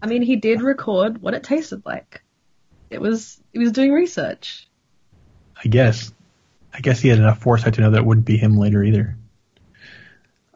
I 0.02 0.06
mean, 0.06 0.22
he 0.22 0.36
did 0.36 0.62
record 0.62 1.22
what 1.22 1.34
it 1.34 1.44
tasted 1.44 1.82
like. 1.84 2.22
It 2.90 3.00
was 3.00 3.40
he 3.52 3.58
was 3.60 3.72
doing 3.72 3.92
research. 3.92 4.66
I 5.62 5.68
guess. 5.68 6.12
I 6.72 6.80
guess 6.80 6.98
he 6.98 7.08
had 7.08 7.18
enough 7.18 7.40
foresight 7.40 7.74
to 7.74 7.82
know 7.82 7.90
that 7.90 7.98
it 7.98 8.04
wouldn't 8.04 8.26
be 8.26 8.36
him 8.36 8.56
later 8.56 8.82
either. 8.82 9.16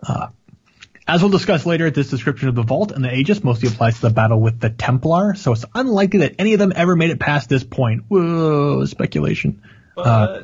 Uh, 0.02 0.28
as 1.10 1.22
we'll 1.22 1.30
discuss 1.30 1.66
later, 1.66 1.90
this 1.90 2.08
description 2.08 2.48
of 2.48 2.54
the 2.54 2.62
Vault 2.62 2.92
and 2.92 3.04
the 3.04 3.12
Aegis 3.12 3.42
mostly 3.42 3.68
applies 3.68 3.96
to 3.96 4.02
the 4.02 4.10
battle 4.10 4.40
with 4.40 4.60
the 4.60 4.70
Templar, 4.70 5.34
so 5.34 5.52
it's 5.52 5.64
unlikely 5.74 6.20
that 6.20 6.36
any 6.38 6.52
of 6.52 6.60
them 6.60 6.72
ever 6.76 6.94
made 6.94 7.10
it 7.10 7.18
past 7.18 7.48
this 7.48 7.64
point. 7.64 8.04
Whoa, 8.06 8.84
speculation. 8.84 9.60
Uh, 9.96 10.42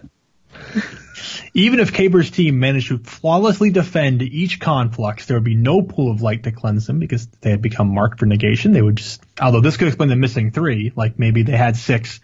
even 1.55 1.79
if 1.79 1.93
Kabr's 1.93 2.33
team 2.33 2.59
managed 2.59 2.89
to 2.89 2.99
flawlessly 2.99 3.71
defend 3.71 4.23
each 4.23 4.59
conflux, 4.59 5.27
there 5.27 5.37
would 5.37 5.45
be 5.45 5.55
no 5.55 5.83
pool 5.83 6.11
of 6.11 6.21
light 6.21 6.43
to 6.43 6.51
cleanse 6.51 6.89
them 6.89 6.99
because 6.99 7.29
they 7.43 7.51
had 7.51 7.63
become 7.63 7.95
marked 7.95 8.19
for 8.19 8.27
negation. 8.27 8.73
They 8.73 8.83
would 8.83 8.97
just, 8.97 9.23
although 9.41 9.61
this 9.61 9.77
could 9.77 9.87
explain 9.87 10.09
the 10.09 10.17
missing 10.17 10.51
three, 10.51 10.93
like 10.97 11.17
maybe 11.17 11.45
they 11.45 11.57
had 11.57 11.77
six 11.77 12.19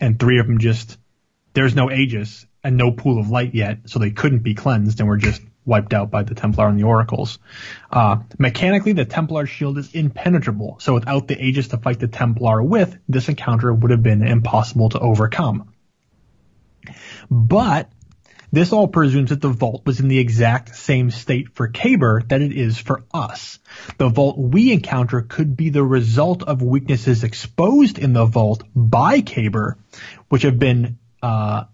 and 0.00 0.18
three 0.18 0.38
of 0.38 0.46
them 0.46 0.60
just, 0.60 0.96
there's 1.52 1.74
no 1.74 1.90
Aegis 1.90 2.46
and 2.64 2.78
no 2.78 2.90
pool 2.90 3.20
of 3.20 3.28
light 3.28 3.54
yet, 3.54 3.80
so 3.84 3.98
they 3.98 4.12
couldn't 4.12 4.42
be 4.42 4.54
cleansed 4.54 4.98
and 4.98 5.08
were 5.10 5.18
just 5.18 5.42
wiped 5.64 5.94
out 5.94 6.10
by 6.10 6.22
the 6.22 6.34
Templar 6.34 6.68
and 6.68 6.78
the 6.78 6.84
Oracles. 6.84 7.38
Uh, 7.90 8.18
mechanically, 8.38 8.92
the 8.92 9.04
Templar 9.04 9.46
shield 9.46 9.78
is 9.78 9.94
impenetrable, 9.94 10.78
so 10.80 10.94
without 10.94 11.28
the 11.28 11.40
Aegis 11.40 11.68
to 11.68 11.78
fight 11.78 12.00
the 12.00 12.08
Templar 12.08 12.62
with, 12.62 12.98
this 13.08 13.28
encounter 13.28 13.72
would 13.72 13.90
have 13.90 14.02
been 14.02 14.22
impossible 14.22 14.88
to 14.90 14.98
overcome. 14.98 15.72
But 17.30 17.90
this 18.52 18.72
all 18.72 18.86
presumes 18.86 19.30
that 19.30 19.40
the 19.40 19.48
vault 19.48 19.86
was 19.86 20.00
in 20.00 20.08
the 20.08 20.18
exact 20.18 20.76
same 20.76 21.10
state 21.10 21.54
for 21.54 21.68
Kabr 21.68 22.28
that 22.28 22.42
it 22.42 22.52
is 22.52 22.76
for 22.76 23.04
us. 23.14 23.58
The 23.96 24.10
vault 24.10 24.36
we 24.36 24.72
encounter 24.72 25.22
could 25.22 25.56
be 25.56 25.70
the 25.70 25.82
result 25.82 26.42
of 26.42 26.60
weaknesses 26.60 27.24
exposed 27.24 27.98
in 27.98 28.12
the 28.12 28.26
vault 28.26 28.62
by 28.74 29.22
Kabr, 29.22 29.76
which 30.28 30.42
have 30.42 30.58
been 30.58 30.98
uh, 31.22 31.64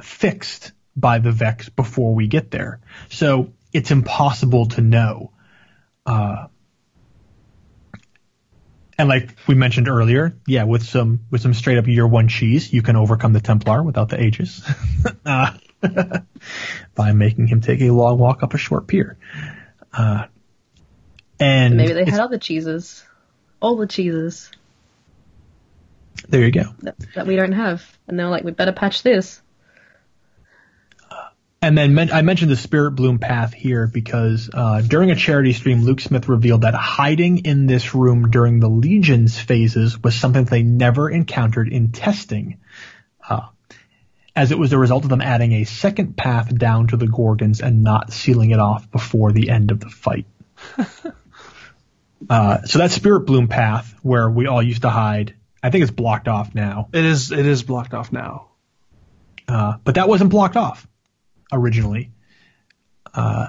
fixed 0.00 0.72
by 1.00 1.18
the 1.18 1.32
Vex 1.32 1.68
before 1.68 2.14
we 2.14 2.26
get 2.26 2.50
there. 2.50 2.80
So 3.08 3.52
it's 3.72 3.90
impossible 3.90 4.66
to 4.66 4.80
know. 4.80 5.32
Uh, 6.06 6.46
and 8.98 9.08
like 9.08 9.30
we 9.46 9.54
mentioned 9.54 9.88
earlier, 9.88 10.36
yeah, 10.46 10.64
with 10.64 10.82
some 10.82 11.20
with 11.30 11.40
some 11.40 11.54
straight 11.54 11.78
up 11.78 11.86
year 11.86 12.06
one 12.06 12.28
cheese, 12.28 12.72
you 12.72 12.82
can 12.82 12.96
overcome 12.96 13.32
the 13.32 13.40
Templar 13.40 13.82
without 13.82 14.08
the 14.10 14.22
Aegis. 14.22 14.62
uh, 15.24 15.52
by 16.94 17.12
making 17.12 17.46
him 17.46 17.62
take 17.62 17.80
a 17.80 17.90
long 17.90 18.18
walk 18.18 18.42
up 18.42 18.52
a 18.52 18.58
short 18.58 18.86
pier. 18.86 19.16
Uh, 19.92 20.26
and 21.38 21.76
Maybe 21.76 21.94
they 21.94 22.04
had 22.04 22.20
other 22.20 22.38
cheeses. 22.38 23.02
All 23.60 23.76
the 23.76 23.86
cheeses 23.86 24.50
there 26.28 26.44
you 26.44 26.50
go. 26.50 26.64
that, 26.82 26.96
that 27.14 27.26
we 27.26 27.36
don't 27.36 27.52
have. 27.52 27.82
And 28.06 28.18
they're 28.18 28.28
like, 28.28 28.44
we 28.44 28.52
better 28.52 28.72
patch 28.72 29.02
this. 29.02 29.40
And 31.62 31.76
then 31.76 31.92
men- 31.92 32.10
I 32.10 32.22
mentioned 32.22 32.50
the 32.50 32.56
Spirit 32.56 32.92
Bloom 32.92 33.18
path 33.18 33.52
here 33.52 33.86
because 33.86 34.48
uh, 34.52 34.80
during 34.80 35.10
a 35.10 35.14
charity 35.14 35.52
stream, 35.52 35.82
Luke 35.82 36.00
Smith 36.00 36.26
revealed 36.26 36.62
that 36.62 36.72
hiding 36.74 37.44
in 37.44 37.66
this 37.66 37.94
room 37.94 38.30
during 38.30 38.60
the 38.60 38.68
Legion's 38.68 39.38
phases 39.38 40.02
was 40.02 40.14
something 40.14 40.44
they 40.44 40.62
never 40.62 41.10
encountered 41.10 41.68
in 41.68 41.92
testing, 41.92 42.60
uh, 43.28 43.48
as 44.34 44.52
it 44.52 44.58
was 44.58 44.70
the 44.70 44.78
result 44.78 45.04
of 45.04 45.10
them 45.10 45.20
adding 45.20 45.52
a 45.52 45.64
second 45.64 46.16
path 46.16 46.56
down 46.56 46.86
to 46.86 46.96
the 46.96 47.06
Gorgons 47.06 47.60
and 47.60 47.82
not 47.82 48.10
sealing 48.10 48.52
it 48.52 48.58
off 48.58 48.90
before 48.90 49.32
the 49.32 49.50
end 49.50 49.70
of 49.70 49.80
the 49.80 49.90
fight. 49.90 50.24
uh, 52.30 52.62
so 52.62 52.78
that 52.78 52.90
Spirit 52.90 53.26
Bloom 53.26 53.48
path 53.48 53.94
where 54.00 54.30
we 54.30 54.46
all 54.46 54.62
used 54.62 54.82
to 54.82 54.90
hide, 54.90 55.34
I 55.62 55.68
think 55.68 55.82
it's 55.82 55.90
blocked 55.90 56.26
off 56.26 56.54
now. 56.54 56.88
It 56.94 57.04
is. 57.04 57.32
It 57.32 57.44
is 57.44 57.62
blocked 57.62 57.92
off 57.92 58.12
now. 58.12 58.46
Uh, 59.46 59.76
but 59.84 59.96
that 59.96 60.08
wasn't 60.08 60.30
blocked 60.30 60.56
off 60.56 60.86
originally. 61.52 62.10
Uh, 63.12 63.48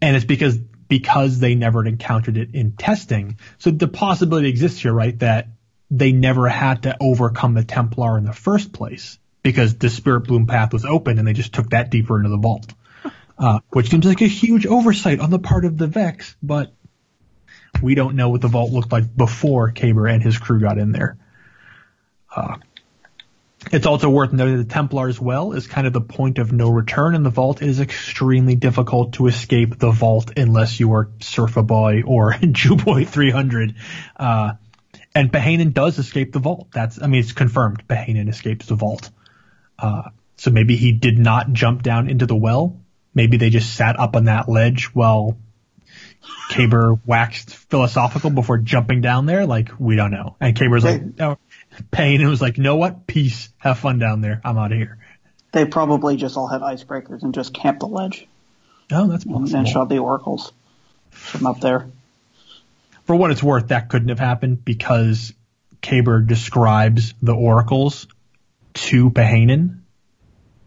and 0.00 0.16
it's 0.16 0.24
because 0.24 0.58
because 0.88 1.38
they 1.38 1.54
never 1.54 1.84
encountered 1.86 2.36
it 2.36 2.54
in 2.54 2.72
testing. 2.72 3.38
So 3.58 3.70
the 3.70 3.88
possibility 3.88 4.48
exists 4.48 4.80
here, 4.80 4.92
right, 4.92 5.18
that 5.18 5.48
they 5.90 6.12
never 6.12 6.48
had 6.48 6.84
to 6.84 6.96
overcome 7.00 7.54
the 7.54 7.64
Templar 7.64 8.16
in 8.16 8.24
the 8.24 8.32
first 8.32 8.72
place 8.72 9.18
because 9.42 9.76
the 9.76 9.90
Spirit 9.90 10.22
Bloom 10.22 10.46
path 10.46 10.72
was 10.72 10.84
open 10.84 11.18
and 11.18 11.28
they 11.28 11.34
just 11.34 11.52
took 11.52 11.70
that 11.70 11.90
deeper 11.90 12.16
into 12.16 12.30
the 12.30 12.38
vault. 12.38 12.72
Uh, 13.38 13.60
which 13.70 13.88
seems 13.88 14.04
like 14.04 14.20
a 14.20 14.26
huge 14.26 14.66
oversight 14.66 15.20
on 15.20 15.30
the 15.30 15.38
part 15.38 15.64
of 15.64 15.78
the 15.78 15.86
Vex, 15.86 16.34
but 16.42 16.72
we 17.80 17.94
don't 17.94 18.16
know 18.16 18.30
what 18.30 18.40
the 18.40 18.48
vault 18.48 18.72
looked 18.72 18.90
like 18.90 19.16
before 19.16 19.70
Kabr 19.70 20.12
and 20.12 20.20
his 20.20 20.36
crew 20.38 20.60
got 20.60 20.76
in 20.76 20.90
there. 20.90 21.16
Uh, 22.34 22.56
it's 23.72 23.86
also 23.86 24.08
worth 24.08 24.32
noting 24.32 24.58
that 24.58 24.68
the 24.68 24.74
Templar's 24.74 25.20
Well 25.20 25.52
is 25.52 25.66
kind 25.66 25.86
of 25.86 25.92
the 25.92 26.00
point 26.00 26.38
of 26.38 26.52
no 26.52 26.70
return 26.70 27.14
in 27.14 27.22
the 27.22 27.30
vault. 27.30 27.60
It 27.60 27.68
is 27.68 27.80
extremely 27.80 28.54
difficult 28.54 29.14
to 29.14 29.26
escape 29.26 29.78
the 29.78 29.90
vault 29.90 30.32
unless 30.36 30.78
you 30.78 30.92
are 30.92 31.06
Surfa 31.18 31.66
Boy 31.66 32.02
or 32.06 32.32
Jewboy 32.40 33.04
300. 33.04 33.74
Uh, 34.16 34.52
and 35.14 35.32
Pahanin 35.32 35.72
does 35.74 35.98
escape 35.98 36.32
the 36.32 36.38
vault. 36.38 36.68
That's, 36.72 37.02
I 37.02 37.08
mean, 37.08 37.20
it's 37.20 37.32
confirmed. 37.32 37.86
Pahanin 37.88 38.28
escapes 38.28 38.66
the 38.66 38.76
vault. 38.76 39.10
Uh, 39.78 40.10
so 40.36 40.50
maybe 40.50 40.76
he 40.76 40.92
did 40.92 41.18
not 41.18 41.52
jump 41.52 41.82
down 41.82 42.08
into 42.08 42.26
the 42.26 42.36
well. 42.36 42.80
maybe 43.12 43.36
they 43.36 43.50
just 43.50 43.74
sat 43.74 43.98
up 43.98 44.14
on 44.14 44.26
that 44.26 44.48
ledge 44.48 44.94
while 44.94 45.36
Kabr 46.50 47.00
waxed 47.04 47.54
philosophical 47.54 48.30
before 48.30 48.58
jumping 48.58 49.00
down 49.00 49.26
there. 49.26 49.44
Like 49.46 49.70
we 49.78 49.96
don't 49.96 50.12
know. 50.12 50.36
And 50.40 50.56
Kabr's 50.56 50.84
like, 50.84 51.02
no, 51.18 51.38
Pain 51.90 52.20
and 52.20 52.28
was 52.30 52.40
like, 52.42 52.56
you 52.56 52.62
know 52.62 52.76
what? 52.76 53.06
Peace. 53.06 53.48
Have 53.58 53.78
fun 53.78 53.98
down 53.98 54.20
there. 54.20 54.40
I'm 54.44 54.58
out 54.58 54.72
of 54.72 54.78
here. 54.78 54.98
They 55.52 55.64
probably 55.64 56.16
just 56.16 56.36
all 56.36 56.46
had 56.48 56.60
icebreakers 56.60 57.22
and 57.22 57.32
just 57.34 57.54
camped 57.54 57.80
the 57.80 57.86
ledge 57.88 58.26
Oh, 58.92 59.06
that's 59.06 59.24
possible. 59.24 59.56
and 59.56 59.68
shot 59.68 59.88
the 59.88 59.98
oracles 59.98 60.52
from 61.10 61.46
up 61.46 61.60
there. 61.60 61.90
For 63.04 63.16
what 63.16 63.30
it's 63.30 63.42
worth, 63.42 63.68
that 63.68 63.88
couldn't 63.88 64.08
have 64.10 64.18
happened 64.18 64.64
because 64.64 65.32
Kabr 65.82 66.26
describes 66.26 67.14
the 67.22 67.32
oracles 67.34 68.06
to 68.74 69.10
Pahanin. 69.10 69.78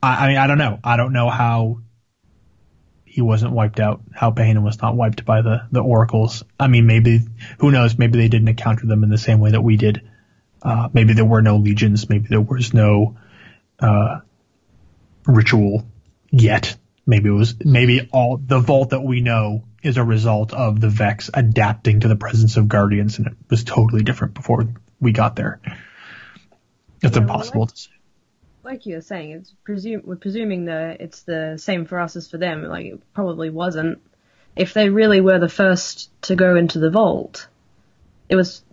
I, 0.01 0.25
I 0.25 0.27
mean, 0.29 0.37
I 0.37 0.47
don't 0.47 0.57
know. 0.57 0.79
I 0.83 0.97
don't 0.97 1.13
know 1.13 1.29
how 1.29 1.79
he 3.05 3.21
wasn't 3.21 3.51
wiped 3.51 3.79
out, 3.79 4.01
how 4.13 4.31
Pahanin 4.31 4.63
was 4.63 4.81
not 4.81 4.95
wiped 4.95 5.25
by 5.25 5.41
the, 5.41 5.67
the 5.71 5.81
oracles. 5.81 6.43
I 6.59 6.67
mean, 6.67 6.87
maybe, 6.87 7.19
who 7.59 7.69
knows, 7.69 7.97
maybe 7.97 8.17
they 8.17 8.29
didn't 8.29 8.47
encounter 8.47 8.87
them 8.87 9.03
in 9.03 9.09
the 9.09 9.17
same 9.17 9.39
way 9.39 9.51
that 9.51 9.61
we 9.61 9.77
did. 9.77 10.01
Uh, 10.61 10.89
maybe 10.93 11.13
there 11.13 11.25
were 11.25 11.41
no 11.41 11.57
legions, 11.57 12.07
maybe 12.09 12.27
there 12.29 12.41
was 12.41 12.73
no, 12.73 13.17
uh, 13.79 14.19
ritual 15.25 15.85
yet. 16.29 16.75
Maybe 17.05 17.29
it 17.29 17.33
was, 17.33 17.55
maybe 17.63 18.07
all, 18.11 18.37
the 18.37 18.59
vault 18.59 18.91
that 18.91 19.01
we 19.01 19.21
know 19.21 19.63
is 19.81 19.97
a 19.97 20.03
result 20.03 20.53
of 20.53 20.79
the 20.79 20.89
Vex 20.89 21.29
adapting 21.33 22.01
to 22.01 22.07
the 22.07 22.15
presence 22.15 22.57
of 22.57 22.67
Guardians 22.67 23.17
and 23.17 23.27
it 23.27 23.33
was 23.49 23.63
totally 23.63 24.03
different 24.03 24.35
before 24.35 24.67
we 24.99 25.11
got 25.11 25.35
there. 25.35 25.59
It's 27.01 27.15
Yeah, 27.15 27.23
impossible 27.23 27.61
like- 27.61 27.69
to 27.71 27.77
say. 27.77 27.89
like 28.63 28.85
you 28.85 28.95
were 28.95 29.01
saying, 29.01 29.31
it's 29.31 29.51
presume 29.63 30.03
we're 30.05 30.15
presuming 30.17 30.65
that 30.65 31.01
it's 31.01 31.23
the 31.23 31.57
same 31.57 31.85
for 31.85 31.99
us 31.99 32.15
as 32.15 32.29
for 32.29 32.37
them. 32.37 32.63
Like 32.63 32.85
it 32.85 33.01
probably 33.13 33.49
wasn't. 33.49 33.99
If 34.55 34.73
they 34.75 34.89
really 34.89 35.21
were 35.21 35.39
the 35.39 35.49
first 35.49 36.11
to 36.23 36.35
go 36.35 36.55
into 36.55 36.77
the 36.77 36.91
vault, 36.91 37.47
it 38.29 38.35
was 38.35 38.63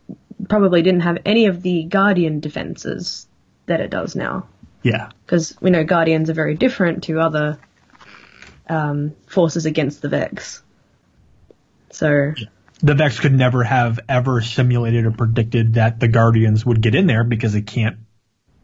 probably 0.49 0.83
didn't 0.83 1.01
have 1.01 1.19
any 1.25 1.47
of 1.47 1.63
the 1.63 1.85
guardian 1.85 2.41
defenses 2.41 3.27
that 3.67 3.81
it 3.81 3.91
does 3.91 4.17
now. 4.17 4.49
Yeah. 4.83 5.11
Because 5.25 5.57
we 5.61 5.71
know 5.71 5.85
guardians 5.85 6.31
are 6.31 6.35
very 6.35 6.55
different 6.55 7.05
to 7.05 7.21
other 7.21 7.59
um, 8.69 9.15
forces 9.27 9.67
against 9.67 10.03
the 10.03 10.09
Vex. 10.09 10.63
So 11.91 12.35
the 12.81 12.95
Vex 12.95 13.19
could 13.19 13.33
never 13.33 13.65
have 13.65 14.01
ever 14.09 14.41
simulated 14.41 15.05
or 15.07 15.11
predicted 15.11 15.75
that 15.75 16.01
the 16.01 16.09
Guardians 16.09 16.65
would 16.65 16.81
get 16.81 16.95
in 16.95 17.07
there 17.07 17.25
because 17.25 17.55
it 17.55 17.67
can't 17.67 17.99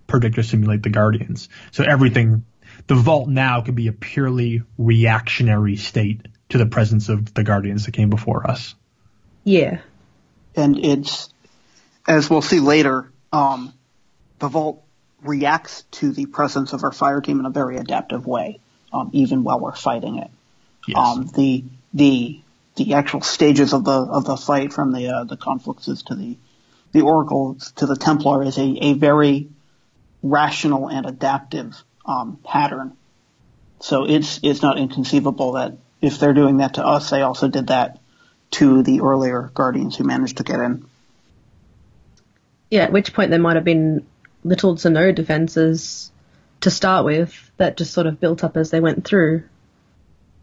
predict 0.07 0.39
or 0.39 0.43
simulate 0.43 0.83
the 0.83 0.91
Guardians. 0.91 1.49
So 1.73 1.85
everything, 1.85 2.45
the 2.87 2.95
Vault 2.95 3.29
now 3.29 3.63
could 3.63 3.75
be 3.75 3.89
a 3.89 3.93
purely 3.93 4.63
reactionary 4.79 5.77
state 5.77 6.27
to 6.51 6.59
the 6.59 6.67
presence 6.67 7.09
of 7.09 7.35
the 7.35 7.43
Guardians 7.43 7.87
that 7.87 7.93
came 7.93 8.11
before 8.11 8.49
us. 8.49 8.75
yeah, 9.43 9.81
and 10.55 10.79
it's 10.79 11.34
as 12.07 12.29
we'll 12.29 12.43
see 12.43 12.61
later. 12.61 13.11
Um, 13.33 13.73
the 14.39 14.49
vault 14.49 14.85
reacts 15.23 15.83
to 15.93 16.13
the 16.13 16.27
presence 16.27 16.73
of 16.73 16.85
our 16.85 16.93
fire 16.93 17.21
team 17.21 17.41
in 17.41 17.47
a 17.47 17.51
very 17.51 17.77
adaptive 17.77 18.27
way, 18.27 18.61
um, 18.93 19.11
even 19.13 19.43
while 19.43 19.59
we're 19.59 19.75
fighting 19.75 20.19
it. 20.19 20.31
Yes. 20.87 20.99
Um, 20.99 21.31
the 21.35 21.65
the 21.93 22.41
the 22.77 22.95
actual 22.95 23.23
stages 23.23 23.73
of 23.73 23.85
the 23.85 23.93
of 23.93 24.25
the 24.25 24.37
fight 24.37 24.73
from 24.73 24.93
the 24.93 25.09
uh, 25.09 25.25
the 25.25 25.37
confluxes 25.37 26.05
to 26.07 26.15
the 26.15 26.37
the 26.93 27.01
oracles 27.01 27.73
to 27.77 27.87
the 27.87 27.97
Templar 27.97 28.45
is 28.45 28.59
a, 28.59 28.77
a 28.81 28.93
very 28.93 29.49
rational 30.23 30.89
and 30.89 31.07
adaptive 31.07 31.75
um, 32.07 32.39
pattern. 32.45 32.97
So 33.81 34.05
it's 34.05 34.41
it's 34.43 34.63
not 34.63 34.79
inconceivable 34.79 35.53
that 35.53 35.77
if 36.01 36.19
they're 36.19 36.35
doing 36.35 36.59
that 36.59 36.75
to 36.75 36.87
us, 36.87 37.11
they 37.11 37.23
also 37.23 37.49
did 37.49 37.69
that 37.69 37.99
to 38.53 38.83
the 38.83 39.01
earlier 39.01 39.51
Guardians 39.55 39.97
who 39.97 40.05
managed 40.05 40.37
to 40.37 40.45
get 40.45 40.61
in. 40.61 40.85
Yeah. 42.71 42.83
At 42.83 42.93
which 42.93 43.13
point 43.13 43.31
there 43.31 43.41
might 43.41 43.57
have 43.57 43.65
been 43.65 44.07
little 44.43 44.77
to 44.77 44.91
no 44.91 45.13
defenses 45.13 46.11
to 46.61 46.71
start 46.71 47.05
with 47.05 47.51
that 47.57 47.77
just 47.77 47.93
sort 47.93 48.07
of 48.07 48.21
built 48.21 48.45
up 48.45 48.57
as 48.57 48.71
they 48.71 48.81
went 48.81 49.05
through. 49.05 49.45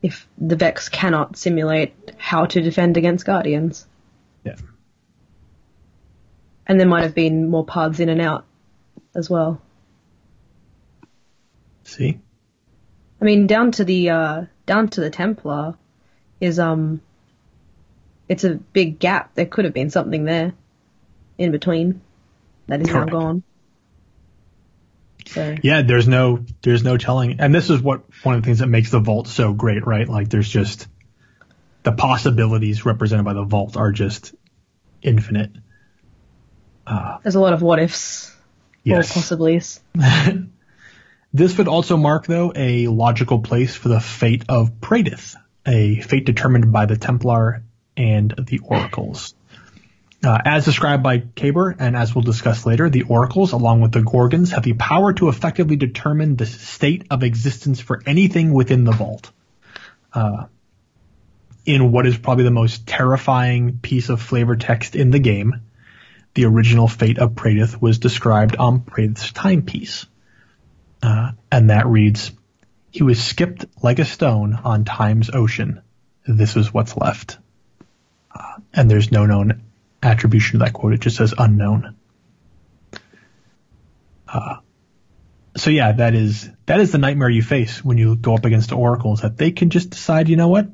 If 0.02 0.28
the 0.38 0.56
Vex 0.56 0.90
cannot 0.90 1.38
simulate 1.38 1.94
how 2.18 2.46
to 2.48 2.62
defend 2.62 2.98
against 2.98 3.26
Guardians. 3.26 3.86
Yeah. 4.44 4.56
And 6.66 6.80
there 6.80 6.88
might 6.88 7.04
have 7.04 7.14
been 7.14 7.50
more 7.50 7.66
paths 7.66 8.00
in 8.00 8.10
and 8.10 8.22
out 8.22 8.46
as 9.14 9.30
well. 9.30 9.62
See? 11.84 12.20
I 13.20 13.26
mean, 13.26 13.46
down 13.46 13.72
to 13.74 13.84
the 13.84 14.10
uh, 14.10 14.46
down 14.66 14.88
to 14.90 15.02
the 15.02 15.10
Templar 15.10 15.76
is 16.40 16.58
um, 16.58 17.02
it's 18.28 18.44
a 18.44 18.56
big 18.56 18.98
gap. 18.98 19.36
There 19.36 19.46
could 19.46 19.66
have 19.66 19.74
been 19.74 19.90
something 19.90 20.24
there 20.24 20.54
in 21.38 21.52
between 21.52 22.02
that 22.68 22.82
is 22.82 22.90
Correct. 22.90 23.12
now 23.12 23.20
gone. 23.20 23.44
So 25.28 25.56
Yeah, 25.62 25.82
there's 25.82 26.08
no, 26.08 26.44
there's 26.62 26.84
no 26.84 26.98
telling. 26.98 27.40
And 27.40 27.54
this 27.54 27.70
is 27.70 27.82
what, 27.82 28.04
one 28.24 28.36
of 28.36 28.42
the 28.42 28.46
things 28.46 28.60
that 28.60 28.68
makes 28.68 28.92
the 28.92 29.00
Vault 29.00 29.28
so 29.28 29.54
great, 29.54 29.86
right? 29.86 30.08
Like 30.08 30.30
there's 30.30 30.50
just, 30.50 30.88
the 31.84 31.92
possibilities 31.92 32.86
represented 32.86 33.26
by 33.26 33.34
the 33.34 33.44
Vault 33.44 33.78
are 33.78 33.92
just 33.92 34.34
infinite. 35.02 35.52
Uh, 36.86 37.18
there's 37.24 37.36
a 37.36 37.40
lot 37.40 37.54
of 37.54 37.62
what 37.62 37.80
ifs 37.80 38.36
Yes. 38.84 39.16
or 39.16 39.20
possiblies. 39.22 39.80
This 41.34 41.58
would 41.58 41.70
also 41.70 41.96
mark, 41.96 42.28
though, 42.28 42.52
a 42.54 42.88
logical 42.88 43.40
place 43.40 43.74
for 43.74 43.88
the 43.88 44.02
fate 44.02 44.44
of 44.50 44.82
Praedyth, 44.82 45.38
a 45.66 46.02
fate 46.02 46.26
determined 46.26 46.74
by 46.74 46.88
the 46.88 46.98
Templar 46.98 47.64
and 47.96 48.34
the 48.38 48.60
Oracles. 48.60 49.34
Uh, 50.24 50.38
as 50.46 50.66
described 50.66 51.02
by 51.02 51.18
Kabr, 51.18 51.76
and 51.80 51.96
as 51.96 52.14
we'll 52.14 52.22
discuss 52.22 52.66
later, 52.66 52.90
the 52.92 53.04
Oracles, 53.04 53.54
along 53.54 53.82
with 53.82 53.92
the 53.92 54.04
Gorgons, 54.04 54.52
have 54.52 54.62
the 54.62 54.74
power 54.74 55.14
to 55.14 55.30
effectively 55.30 55.78
determine 55.78 56.36
the 56.36 56.46
state 56.46 57.08
of 57.10 57.24
existence 57.24 57.80
for 57.80 58.04
anything 58.06 58.54
within 58.54 58.84
the 58.84 58.92
vault. 58.92 59.32
Uh, 60.14 60.46
in 61.66 61.92
what 61.92 62.06
is 62.06 62.18
probably 62.18 62.44
the 62.44 62.52
most 62.52 62.86
terrifying 62.86 63.80
piece 63.80 64.10
of 64.10 64.22
flavor 64.22 64.56
text 64.56 64.96
in 64.96 65.10
the 65.10 65.20
game, 65.20 65.62
the 66.36 66.46
original 66.46 66.88
fate 66.88 67.18
of 67.18 67.32
Praedyth 67.32 67.82
was 67.82 67.98
described 67.98 68.56
on 68.56 68.82
Praedyth's 68.82 69.32
timepiece. 69.32 70.06
Uh, 71.02 71.32
and 71.52 71.72
that 71.72 71.88
reads, 71.88 72.32
He 72.92 73.02
was 73.02 73.24
skipped 73.24 73.66
like 73.82 73.98
a 73.98 74.06
stone 74.06 74.54
on 74.54 74.86
time's 74.86 75.32
ocean. 75.34 75.82
This 76.28 76.56
is 76.56 76.72
what's 76.72 76.96
left. 76.96 77.40
Uh, 78.34 78.58
and 78.72 78.90
there's 78.90 79.12
no 79.12 79.26
known 79.26 79.64
attribution 80.04 80.60
to 80.60 80.66
that 80.66 80.74
quote. 80.74 80.94
It 80.94 81.02
just 81.02 81.18
says 81.18 81.34
unknown. 81.38 81.96
Uh, 84.28 84.58
so 85.58 85.70
yeah, 85.70 85.92
that 85.92 86.16
is, 86.16 86.50
that 86.66 86.80
is 86.80 86.92
the 86.92 86.98
nightmare 86.98 87.30
you 87.30 87.44
face 87.44 87.84
when 87.84 87.98
you 87.98 88.16
go 88.16 88.36
up 88.36 88.46
against 88.46 88.72
oracles 88.72 89.22
that 89.22 89.38
they 89.38 89.52
can 89.52 89.70
just 89.70 89.90
decide, 89.90 90.30
you 90.30 90.38
know 90.38 90.48
what? 90.48 90.68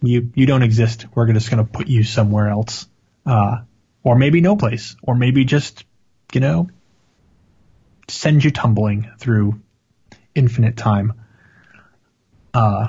You, 0.00 0.30
you 0.34 0.46
don't 0.46 0.62
exist. 0.62 1.06
We're 1.14 1.30
just 1.32 1.50
going 1.50 1.64
to 1.64 1.70
put 1.70 1.86
you 1.86 2.02
somewhere 2.04 2.48
else. 2.48 2.86
Uh, 3.24 3.58
or 4.02 4.16
maybe 4.16 4.40
no 4.40 4.56
place. 4.56 4.96
Or 5.02 5.14
maybe 5.14 5.44
just, 5.44 5.84
you 6.32 6.40
know, 6.40 6.70
send 8.08 8.44
you 8.44 8.50
tumbling 8.50 9.10
through 9.18 9.60
infinite 10.34 10.76
time. 10.76 11.12
Uh, 12.54 12.88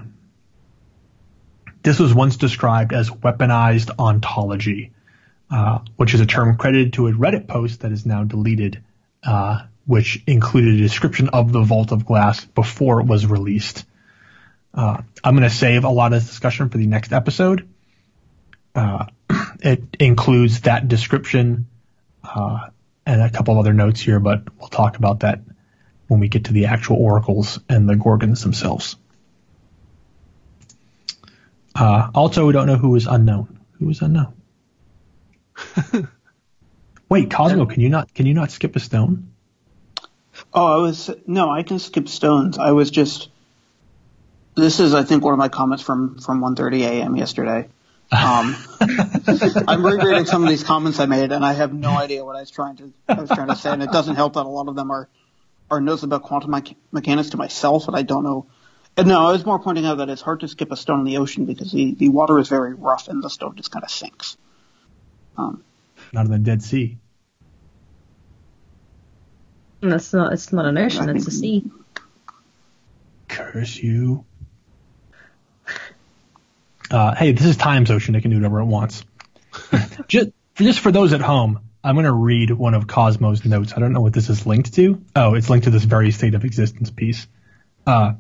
this 1.84 2.00
was 2.00 2.14
once 2.14 2.38
described 2.38 2.94
as 2.94 3.10
weaponized 3.10 3.92
ontology, 3.98 4.92
uh, 5.50 5.80
which 5.96 6.14
is 6.14 6.20
a 6.20 6.26
term 6.26 6.58
credited 6.58 6.94
to 6.94 7.08
a 7.08 7.12
Reddit 7.12 7.48
post 7.48 7.82
that 7.82 7.92
is 7.92 8.06
now 8.06 8.24
deleted, 8.24 8.84
uh, 9.24 9.62
which 9.86 10.22
included 10.28 10.76
a 10.76 10.78
description 10.78 11.30
of 11.30 11.52
the 11.52 11.62
Vault 11.62 11.92
of 11.92 12.06
Glass 12.06 12.44
before 12.44 13.00
it 13.00 13.06
was 13.06 13.26
released. 13.26 13.86
Uh, 14.74 15.02
I'm 15.24 15.36
going 15.36 15.50
to 15.50 15.56
save 15.56 15.86
a 15.86 15.90
lot 15.90 16.14
of 16.14 16.22
this 16.22 16.30
discussion 16.30 16.70
for 16.70 16.78
the 16.78 16.86
next 16.86 17.14
episode. 17.14 17.68
Uh, 18.76 19.06
it 19.62 19.84
includes 20.00 20.62
that 20.62 20.88
description 20.88 21.68
uh, 22.24 22.68
and 23.06 23.22
a 23.22 23.30
couple 23.30 23.54
of 23.54 23.60
other 23.60 23.74
notes 23.74 24.02
here, 24.02 24.20
but 24.20 24.44
we'll 24.60 24.68
talk 24.68 24.98
about 24.98 25.22
that 25.22 25.42
when 26.08 26.20
we 26.20 26.28
get 26.28 26.46
to 26.46 26.54
the 26.54 26.66
actual 26.66 26.98
oracles 26.98 27.60
and 27.70 27.88
the 27.88 27.96
gorgons 27.96 28.44
themselves. 28.44 28.98
Uh, 31.74 32.10
also, 32.14 32.46
we 32.46 32.54
don't 32.54 32.68
know 32.68 32.76
who 32.76 32.96
is 32.96 33.08
unknown. 33.08 33.60
Who 33.80 33.90
is 33.90 34.02
unknown? 34.02 34.37
Wait, 37.10 37.32
Cosmo, 37.32 37.66
can 37.66 37.82
you 37.82 37.90
not 37.90 38.14
can 38.14 38.26
you 38.26 38.34
not 38.34 38.52
skip 38.52 38.76
a 38.76 38.80
stone? 38.80 39.32
Oh, 40.54 40.66
I 40.66 40.78
was 40.82 41.10
no, 41.26 41.50
I 41.50 41.64
can 41.64 41.80
skip 41.80 42.08
stones. 42.08 42.58
I 42.58 42.72
was 42.72 42.92
just. 42.92 43.30
This 44.56 44.80
is, 44.80 44.96
I 44.96 45.04
think, 45.04 45.24
one 45.24 45.34
of 45.34 45.40
my 45.40 45.50
comments 45.50 45.84
from 45.84 46.20
from 46.20 46.42
1:30 46.42 46.82
a.m. 46.82 47.16
yesterday. 47.16 47.70
Um, 48.12 48.56
I'm 49.68 49.86
rereading 49.86 50.26
some 50.26 50.44
of 50.44 50.50
these 50.50 50.64
comments 50.64 51.00
I 51.00 51.06
made, 51.06 51.32
and 51.32 51.46
I 51.46 51.54
have 51.54 51.74
no 51.74 51.90
idea 51.90 52.24
what 52.26 52.36
I 52.36 52.40
was 52.40 52.50
trying 52.50 52.78
to 52.78 52.92
I 53.08 53.22
was 53.22 53.30
trying 53.30 53.50
to 53.50 53.56
say, 53.56 53.70
and 53.72 53.84
it 53.84 53.92
doesn't 53.92 54.16
help 54.16 54.34
that 54.34 54.46
a 54.46 54.50
lot 54.50 54.68
of 54.68 54.76
them 54.76 54.92
are 54.92 55.08
are 55.70 55.82
notes 55.82 56.04
about 56.04 56.24
quantum 56.24 56.52
me- 56.52 56.78
mechanics 56.92 57.32
to 57.32 57.38
myself, 57.38 57.88
and 57.88 57.96
I 57.98 58.02
don't 58.04 58.24
know 58.24 58.48
Uh, 58.98 59.04
No, 59.04 59.28
I 59.28 59.32
was 59.32 59.46
more 59.46 59.60
pointing 59.60 59.86
out 59.86 59.98
that 60.00 60.10
it's 60.10 60.22
hard 60.22 60.40
to 60.40 60.48
skip 60.48 60.72
a 60.72 60.78
stone 60.78 61.00
in 61.00 61.06
the 61.06 61.18
ocean 61.18 61.46
because 61.46 61.72
the, 61.72 61.94
the 61.94 62.10
water 62.10 62.40
is 62.40 62.48
very 62.48 62.74
rough 62.74 63.08
and 63.10 63.22
the 63.22 63.30
stone 63.30 63.56
just 63.56 63.70
kind 63.72 63.84
of 63.84 63.92
sinks. 63.92 64.38
Um, 65.38 65.64
Not 66.14 66.26
in 66.26 66.32
the 66.32 66.40
Dead 66.40 66.64
Sea. 66.64 66.98
That's 69.82 70.14
not. 70.14 70.34
It's 70.34 70.52
not 70.52 70.66
an 70.66 70.78
ocean. 70.78 71.10
It's 71.10 71.28
a 71.28 71.32
sea. 71.32 71.64
Curse 73.28 73.78
you. 73.78 74.26
Uh, 76.90 77.14
hey, 77.16 77.34
this 77.34 77.46
is 77.46 77.58
Times 77.58 77.92
Ocean. 77.92 78.16
It 78.16 78.22
can 78.22 78.32
do 78.32 78.38
whatever 78.38 78.60
it 78.62 78.66
wants. 78.66 79.04
just, 80.08 80.30
just 80.56 80.80
for 80.80 80.92
those 80.92 81.14
at 81.14 81.22
home, 81.22 81.60
I'm 81.84 81.96
going 81.96 82.06
to 82.06 82.14
read 82.14 82.52
one 82.52 82.74
of 82.74 82.88
Cosmo's 82.88 83.46
notes. 83.46 83.74
I 83.76 83.80
don't 83.80 83.94
know 83.94 84.02
what 84.02 84.14
this 84.14 84.30
is 84.30 84.46
linked 84.46 84.74
to. 84.76 85.02
Oh, 85.16 85.36
it's 85.36 85.50
linked 85.50 85.66
to 85.66 85.70
this 85.70 85.84
very 85.84 86.12
state 86.12 86.34
of 86.34 86.46
existence 86.46 86.90
piece. 86.90 87.28
Uh, 87.86 88.14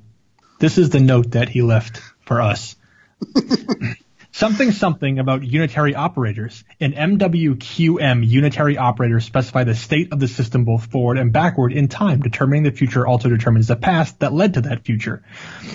this 0.59 0.77
is 0.77 0.89
the 0.89 0.99
note 0.99 1.31
that 1.31 1.49
he 1.49 1.61
left 1.61 2.01
for 2.25 2.41
us. 2.41 2.75
something 4.37 4.71
something 4.71 5.17
about 5.17 5.43
unitary 5.43 5.95
operators. 5.95 6.63
An 6.79 6.93
MWQM, 6.93 8.25
unitary 8.25 8.77
operator 8.77 9.19
specify 9.19 9.63
the 9.63 9.73
state 9.73 10.13
of 10.13 10.19
the 10.19 10.27
system 10.27 10.63
both 10.63 10.85
forward 10.91 11.17
and 11.17 11.33
backward 11.33 11.73
in 11.73 11.87
time. 11.87 12.21
Determining 12.21 12.61
the 12.61 12.71
future 12.71 13.05
also 13.07 13.29
determines 13.29 13.67
the 13.67 13.75
past 13.75 14.19
that 14.19 14.33
led 14.33 14.53
to 14.53 14.61
that 14.61 14.85
future. 14.85 15.23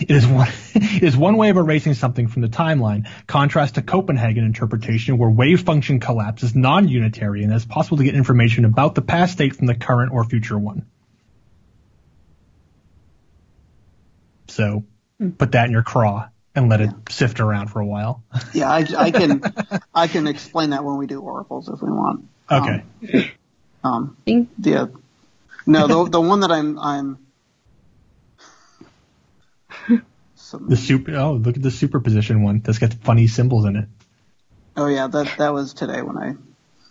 It 0.00 0.12
is 0.12 0.26
one, 0.26 0.48
it 0.74 1.02
is 1.02 1.16
one 1.16 1.36
way 1.36 1.50
of 1.50 1.56
erasing 1.56 1.94
something 1.94 2.28
from 2.28 2.42
the 2.42 2.48
timeline. 2.48 3.08
Contrast 3.26 3.74
to 3.74 3.82
Copenhagen 3.82 4.44
interpretation, 4.44 5.18
where 5.18 5.30
wave 5.30 5.62
function 5.62 5.98
collapse 5.98 6.44
is 6.44 6.54
non-unitary 6.54 7.42
and 7.42 7.52
it's 7.52 7.64
possible 7.64 7.96
to 7.96 8.04
get 8.04 8.14
information 8.14 8.64
about 8.64 8.94
the 8.94 9.02
past 9.02 9.32
state 9.32 9.56
from 9.56 9.66
the 9.66 9.74
current 9.74 10.12
or 10.12 10.22
future 10.24 10.58
one. 10.58 10.86
So, 14.46 14.84
hmm. 15.18 15.30
put 15.30 15.52
that 15.52 15.66
in 15.66 15.72
your 15.72 15.82
craw 15.82 16.28
and 16.54 16.68
let 16.68 16.80
it 16.80 16.90
sift 17.10 17.40
around 17.40 17.68
for 17.68 17.80
a 17.80 17.86
while. 17.86 18.22
yeah, 18.52 18.70
I, 18.70 18.84
I 18.96 19.10
can 19.10 19.42
I 19.94 20.06
can 20.08 20.26
explain 20.26 20.70
that 20.70 20.84
when 20.84 20.96
we 20.98 21.06
do 21.06 21.20
oracles 21.20 21.68
if 21.68 21.80
we 21.82 21.90
want. 21.90 22.28
Um, 22.48 22.82
Okay. 23.02 23.32
Um, 23.84 24.16
Ding. 24.26 24.48
yeah. 24.60 24.86
No, 25.66 25.86
the 25.86 26.10
the 26.10 26.20
one 26.20 26.40
that 26.40 26.52
I'm 26.52 26.78
I'm. 26.78 27.18
Some- 30.36 30.68
The 30.68 30.76
super. 30.76 31.16
Oh, 31.16 31.32
look 31.34 31.56
at 31.56 31.62
the 31.62 31.70
superposition 31.70 32.42
one. 32.42 32.60
That's 32.60 32.78
got 32.78 32.92
funny 32.92 33.26
symbols 33.26 33.64
in 33.64 33.76
it. 33.76 33.88
oh 34.76 34.86
yeah, 34.86 35.06
that 35.06 35.34
that 35.38 35.52
was 35.54 35.72
today 35.72 36.02
when 36.02 36.18
I 36.18 36.34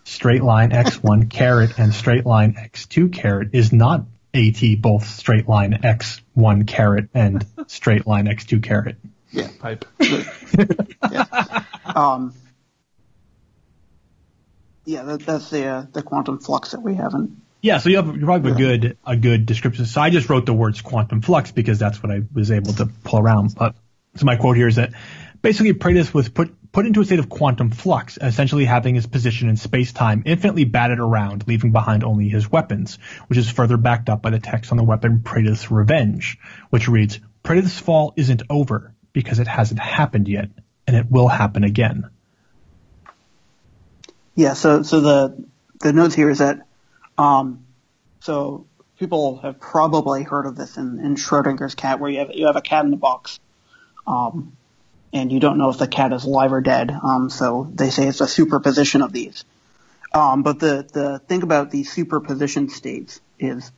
Straight 0.04 0.42
line 0.42 0.70
x1 0.70 1.30
caret 1.38 1.78
and 1.78 1.94
straight 1.94 2.26
line 2.26 2.54
x2 2.54 3.12
caret 3.12 3.50
is 3.52 3.72
not 3.72 4.04
at 4.34 4.54
both 4.80 5.06
straight 5.06 5.48
line 5.48 5.74
x1 5.74 6.66
caret 6.66 7.08
and 7.14 7.46
straight 7.68 8.04
line 8.04 8.26
x2 8.26 8.60
caret. 8.62 8.96
Yeah 9.32 9.48
Pipe. 9.58 9.84
um 11.96 12.34
yeah 14.84 15.02
that, 15.02 15.20
that's 15.20 15.50
the 15.50 15.66
uh, 15.66 15.86
the 15.92 16.02
quantum 16.02 16.38
flux 16.38 16.72
that 16.72 16.82
we 16.82 16.94
haven't 16.94 17.40
Yeah, 17.60 17.78
so 17.78 17.88
you 17.88 17.96
have 17.96 18.16
you 18.16 18.24
probably 18.24 18.50
have 18.50 18.58
a 18.58 18.62
good 18.62 18.98
a 19.06 19.16
good 19.16 19.46
description. 19.46 19.86
So 19.86 20.00
I 20.00 20.10
just 20.10 20.28
wrote 20.28 20.46
the 20.46 20.52
words 20.52 20.82
quantum 20.82 21.22
flux 21.22 21.52
because 21.52 21.78
that's 21.78 22.02
what 22.02 22.12
I 22.12 22.22
was 22.32 22.50
able 22.50 22.72
to 22.74 22.86
pull 23.04 23.20
around. 23.20 23.54
But 23.54 23.74
so 24.16 24.26
my 24.26 24.36
quote 24.36 24.56
here 24.56 24.68
is 24.68 24.76
that 24.76 24.92
basically 25.40 25.72
Praedyth 25.72 26.12
was 26.12 26.28
put 26.28 26.54
put 26.72 26.86
into 26.86 27.00
a 27.00 27.04
state 27.04 27.18
of 27.18 27.28
quantum 27.28 27.70
flux, 27.70 28.18
essentially 28.20 28.64
having 28.64 28.94
his 28.94 29.06
position 29.06 29.48
in 29.48 29.56
space 29.56 29.92
time 29.92 30.22
infinitely 30.24 30.64
batted 30.64 30.98
around, 30.98 31.46
leaving 31.46 31.70
behind 31.70 32.02
only 32.02 32.28
his 32.28 32.50
weapons, 32.50 32.96
which 33.26 33.38
is 33.38 33.50
further 33.50 33.76
backed 33.76 34.08
up 34.08 34.22
by 34.22 34.30
the 34.30 34.40
text 34.40 34.72
on 34.72 34.78
the 34.78 34.84
weapon 34.84 35.20
Praedyth's 35.20 35.70
Revenge, 35.70 36.38
which 36.70 36.88
reads 36.88 37.20
Praedyth's 37.44 37.78
fall 37.78 38.14
isn't 38.16 38.42
over 38.48 38.91
because 39.12 39.38
it 39.38 39.48
hasn't 39.48 39.80
happened 39.80 40.28
yet, 40.28 40.48
and 40.86 40.96
it 40.96 41.10
will 41.10 41.28
happen 41.28 41.64
again. 41.64 42.08
yeah 44.34 44.54
so 44.54 44.82
so 44.82 45.00
the 45.00 45.44
the 45.80 45.92
notes 45.92 46.14
here 46.14 46.30
is 46.30 46.38
that 46.38 46.66
um 47.18 47.64
so 48.20 48.66
people 48.98 49.38
have 49.38 49.58
probably 49.60 50.22
heard 50.22 50.46
of 50.46 50.56
this 50.56 50.76
in, 50.76 51.00
in 51.00 51.16
Schrodinger's 51.16 51.74
cat 51.74 52.00
where 52.00 52.10
you 52.10 52.20
have 52.20 52.30
you 52.32 52.46
have 52.46 52.56
a 52.56 52.62
cat 52.62 52.84
in 52.84 52.92
a 52.92 52.96
box 52.96 53.38
um 54.06 54.56
and 55.12 55.30
you 55.30 55.40
don't 55.40 55.58
know 55.58 55.68
if 55.68 55.78
the 55.78 55.88
cat 55.88 56.12
is 56.12 56.24
alive 56.24 56.52
or 56.52 56.60
dead 56.60 56.90
um 56.90 57.28
so 57.28 57.70
they 57.74 57.90
say 57.90 58.06
it's 58.06 58.20
a 58.20 58.28
superposition 58.28 59.02
of 59.02 59.12
these 59.12 59.44
um 60.14 60.42
but 60.42 60.60
the 60.60 60.88
the 60.92 61.18
thing 61.20 61.42
about 61.42 61.70
the 61.70 61.84
superposition 61.84 62.68
states 62.68 63.20
is 63.38 63.70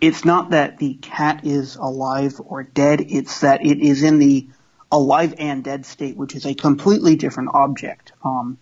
it's 0.00 0.24
not 0.24 0.50
that 0.50 0.78
the 0.78 0.94
cat 0.94 1.46
is 1.46 1.76
alive 1.76 2.40
or 2.44 2.64
dead, 2.64 3.00
it's 3.00 3.40
that 3.40 3.64
it 3.64 3.78
is 3.78 4.02
in 4.02 4.18
the 4.18 4.48
alive 4.94 5.34
and 5.38 5.64
dead 5.64 5.84
state, 5.84 6.16
which 6.16 6.36
is 6.36 6.46
a 6.46 6.54
completely 6.54 7.16
different 7.16 7.50
object. 7.52 8.12
Um, 8.24 8.58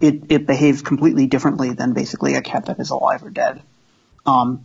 it, 0.00 0.30
it 0.30 0.46
behaves 0.46 0.80
completely 0.80 1.26
differently 1.26 1.72
than 1.72 1.92
basically 1.92 2.34
a 2.34 2.40
cat 2.40 2.66
that 2.66 2.78
is 2.78 2.90
alive 2.90 3.24
or 3.24 3.30
dead. 3.30 3.60
Um, 4.24 4.62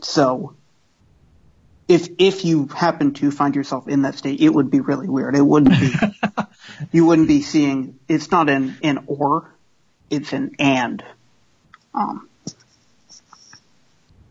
so, 0.00 0.56
if 1.86 2.08
if 2.18 2.44
you 2.44 2.66
happen 2.66 3.14
to 3.14 3.30
find 3.30 3.54
yourself 3.54 3.88
in 3.88 4.02
that 4.02 4.16
state, 4.16 4.40
it 4.40 4.48
would 4.48 4.70
be 4.70 4.80
really 4.80 5.08
weird. 5.08 5.36
It 5.36 5.42
wouldn't 5.42 5.78
be. 5.78 5.92
you 6.92 7.06
wouldn't 7.06 7.28
be 7.28 7.42
seeing. 7.42 7.98
It's 8.08 8.30
not 8.30 8.50
an 8.50 8.76
an 8.82 9.04
or, 9.06 9.54
it's 10.10 10.32
an 10.32 10.56
and. 10.58 11.04
Um, 11.94 12.28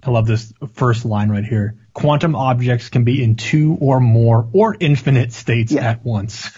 I 0.04 0.12
love 0.12 0.28
this 0.28 0.54
first 0.74 1.06
line 1.06 1.30
right 1.30 1.46
here. 1.46 1.76
Quantum 1.94 2.36
objects 2.36 2.90
can 2.90 3.04
be 3.04 3.24
in 3.24 3.36
two 3.36 3.78
or 3.80 4.00
more 4.00 4.48
or 4.52 4.76
infinite 4.80 5.32
states 5.32 5.72
Yeah. 5.72 5.90
at 5.90 6.04
once. 6.04 6.50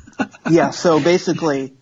yeah, 0.50 0.70
so 0.70 1.00
basically, 1.00 1.72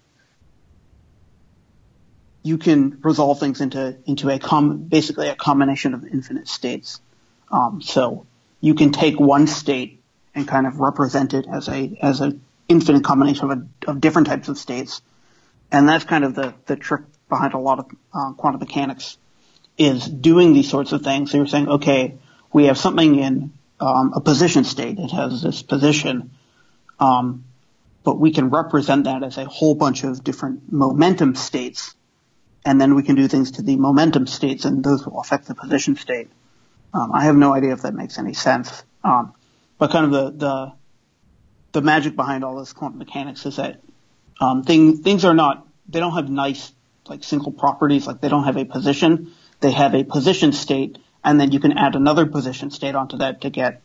you 2.42 2.56
can 2.56 2.98
resolve 3.02 3.40
things 3.40 3.60
into 3.60 3.96
into 4.06 4.30
a 4.30 4.38
com 4.38 4.78
basically 4.84 5.28
a 5.28 5.34
combination 5.34 5.94
of 5.94 6.06
infinite 6.06 6.48
states. 6.48 7.00
Um, 7.50 7.82
so 7.82 8.26
you 8.60 8.74
can 8.74 8.92
take 8.92 9.18
one 9.18 9.46
state 9.46 10.00
and 10.34 10.46
kind 10.46 10.66
of 10.66 10.78
represent 10.78 11.34
it 11.34 11.46
as 11.50 11.68
a 11.68 11.98
as 12.00 12.20
a 12.20 12.36
infinite 12.68 13.02
combination 13.02 13.50
of, 13.50 13.58
a, 13.58 13.90
of 13.90 14.00
different 14.00 14.28
types 14.28 14.48
of 14.48 14.56
states, 14.56 15.02
and 15.72 15.88
that's 15.88 16.04
kind 16.04 16.24
of 16.24 16.34
the 16.34 16.54
the 16.66 16.76
trick 16.76 17.02
behind 17.28 17.54
a 17.54 17.58
lot 17.58 17.80
of 17.80 17.90
uh, 18.14 18.32
quantum 18.32 18.60
mechanics 18.60 19.18
is 19.76 20.06
doing 20.06 20.52
these 20.52 20.68
sorts 20.70 20.92
of 20.92 21.02
things. 21.02 21.30
So 21.30 21.38
you're 21.38 21.46
saying, 21.46 21.68
okay, 21.68 22.18
we 22.52 22.66
have 22.66 22.78
something 22.78 23.18
in 23.18 23.52
um, 23.80 24.12
a 24.14 24.20
position 24.20 24.64
state. 24.64 24.98
It 24.98 25.10
has 25.10 25.42
this 25.42 25.62
position. 25.62 26.30
Um, 26.98 27.44
but 28.02 28.18
we 28.18 28.32
can 28.32 28.50
represent 28.50 29.04
that 29.04 29.22
as 29.22 29.36
a 29.36 29.44
whole 29.44 29.74
bunch 29.74 30.04
of 30.04 30.24
different 30.24 30.72
momentum 30.72 31.34
states, 31.34 31.94
and 32.64 32.80
then 32.80 32.94
we 32.94 33.02
can 33.02 33.14
do 33.14 33.28
things 33.28 33.52
to 33.52 33.62
the 33.62 33.76
momentum 33.76 34.26
states, 34.26 34.64
and 34.64 34.82
those 34.82 35.06
will 35.06 35.20
affect 35.20 35.46
the 35.46 35.54
position 35.54 35.96
state. 35.96 36.28
Um, 36.92 37.12
I 37.12 37.24
have 37.24 37.36
no 37.36 37.54
idea 37.54 37.72
if 37.72 37.82
that 37.82 37.94
makes 37.94 38.18
any 38.18 38.34
sense, 38.34 38.82
um, 39.04 39.34
but 39.78 39.90
kind 39.90 40.06
of 40.06 40.10
the, 40.12 40.30
the 40.30 40.72
the 41.72 41.82
magic 41.82 42.16
behind 42.16 42.42
all 42.42 42.58
this 42.58 42.72
quantum 42.72 42.98
mechanics 42.98 43.46
is 43.46 43.56
that 43.56 43.80
um, 44.40 44.64
thing, 44.64 45.02
things 45.02 45.24
are 45.24 45.34
not 45.34 45.66
they 45.88 46.00
don't 46.00 46.14
have 46.14 46.28
nice 46.28 46.72
like 47.06 47.24
single 47.24 47.52
properties, 47.52 48.06
like 48.06 48.20
they 48.20 48.28
don't 48.28 48.44
have 48.44 48.56
a 48.56 48.64
position. 48.64 49.32
They 49.60 49.72
have 49.72 49.94
a 49.94 50.04
position 50.04 50.52
state, 50.52 50.98
and 51.24 51.40
then 51.40 51.52
you 51.52 51.60
can 51.60 51.76
add 51.76 51.94
another 51.94 52.26
position 52.26 52.70
state 52.70 52.94
onto 52.94 53.18
that 53.18 53.42
to 53.42 53.50
get 53.50 53.82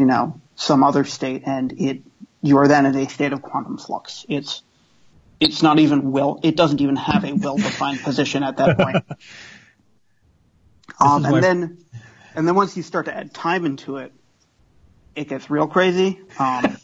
you 0.00 0.06
know, 0.06 0.40
some 0.54 0.82
other 0.82 1.04
state 1.04 1.42
and 1.44 1.78
it, 1.78 2.00
you 2.42 2.56
are 2.56 2.66
then 2.66 2.86
in 2.86 2.96
a 2.96 3.06
state 3.08 3.34
of 3.34 3.42
quantum 3.42 3.76
flux. 3.76 4.24
It's, 4.30 4.62
it's 5.38 5.62
not 5.62 5.78
even 5.78 6.10
well, 6.10 6.40
it 6.42 6.56
doesn't 6.56 6.80
even 6.80 6.96
have 6.96 7.22
a 7.24 7.34
well-defined 7.34 8.00
position 8.02 8.42
at 8.42 8.56
that 8.56 8.78
point. 8.78 9.04
Um, 10.98 11.24
and 11.26 11.42
then, 11.42 11.78
and 12.34 12.48
then 12.48 12.54
once 12.54 12.78
you 12.78 12.82
start 12.82 13.06
to 13.06 13.16
add 13.16 13.34
time 13.34 13.66
into 13.66 13.98
it, 13.98 14.12
it 15.14 15.28
gets 15.28 15.50
real 15.50 15.66
crazy, 15.66 16.18
um, 16.38 16.78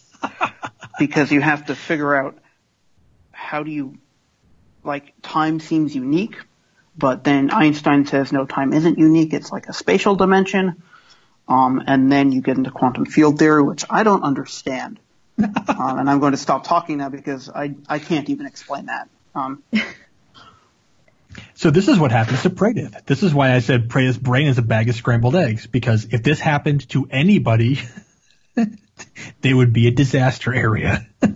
because 0.99 1.33
you 1.33 1.41
have 1.41 1.67
to 1.67 1.75
figure 1.75 2.15
out 2.15 2.39
how 3.33 3.63
do 3.63 3.71
you, 3.71 3.97
like, 4.85 5.15
time 5.23 5.59
seems 5.59 5.95
unique, 5.95 6.37
but 6.97 7.25
then 7.25 7.51
Einstein 7.51 8.07
says 8.07 8.33
no, 8.33 8.47
time 8.47 8.73
isn't 8.73 8.99
unique, 8.99 9.33
it's 9.33 9.53
like 9.53 9.69
a 9.69 9.73
spatial 9.73 10.15
dimension. 10.17 10.83
Um, 11.49 11.83
and 11.87 12.11
then 12.11 12.33
you 12.33 12.41
get 12.41 12.57
into 12.57 12.71
quantum 12.71 13.05
field 13.07 13.39
theory, 13.39 13.63
which 13.63 13.85
I 13.89 14.03
don't 14.03 14.25
understand. 14.25 14.99
um, 15.39 15.99
and 15.99 16.11
I'm 16.11 16.19
going 16.19 16.33
to 16.33 16.39
stop 16.39 16.65
talking 16.65 16.99
now 16.99 17.09
because 17.09 17.49
I, 17.49 17.75
I 17.89 17.99
can't 18.01 18.29
even 18.31 18.47
explain 18.47 18.87
that. 18.87 19.09
Um, 19.35 19.63
So 21.55 21.71
this 21.71 21.89
is 21.89 21.99
what 21.99 22.13
happens 22.13 22.43
to 22.43 22.51
Praedyth. 22.51 23.05
This 23.05 23.23
is 23.23 23.35
why 23.35 23.55
I 23.55 23.61
said 23.61 23.89
Praedyth's 23.89 24.19
brain 24.19 24.49
is 24.49 24.59
a 24.59 24.63
bag 24.63 24.89
of 24.89 24.95
scrambled 24.95 25.37
eggs, 25.37 25.67
because 25.67 26.07
if 26.11 26.23
this 26.23 26.41
happened 26.41 26.89
to 26.91 27.09
anybody, 27.11 27.81
they 29.41 29.53
would 29.53 29.73
be 29.73 29.87
a 29.89 29.91
disaster 29.91 30.55
area. 30.55 31.07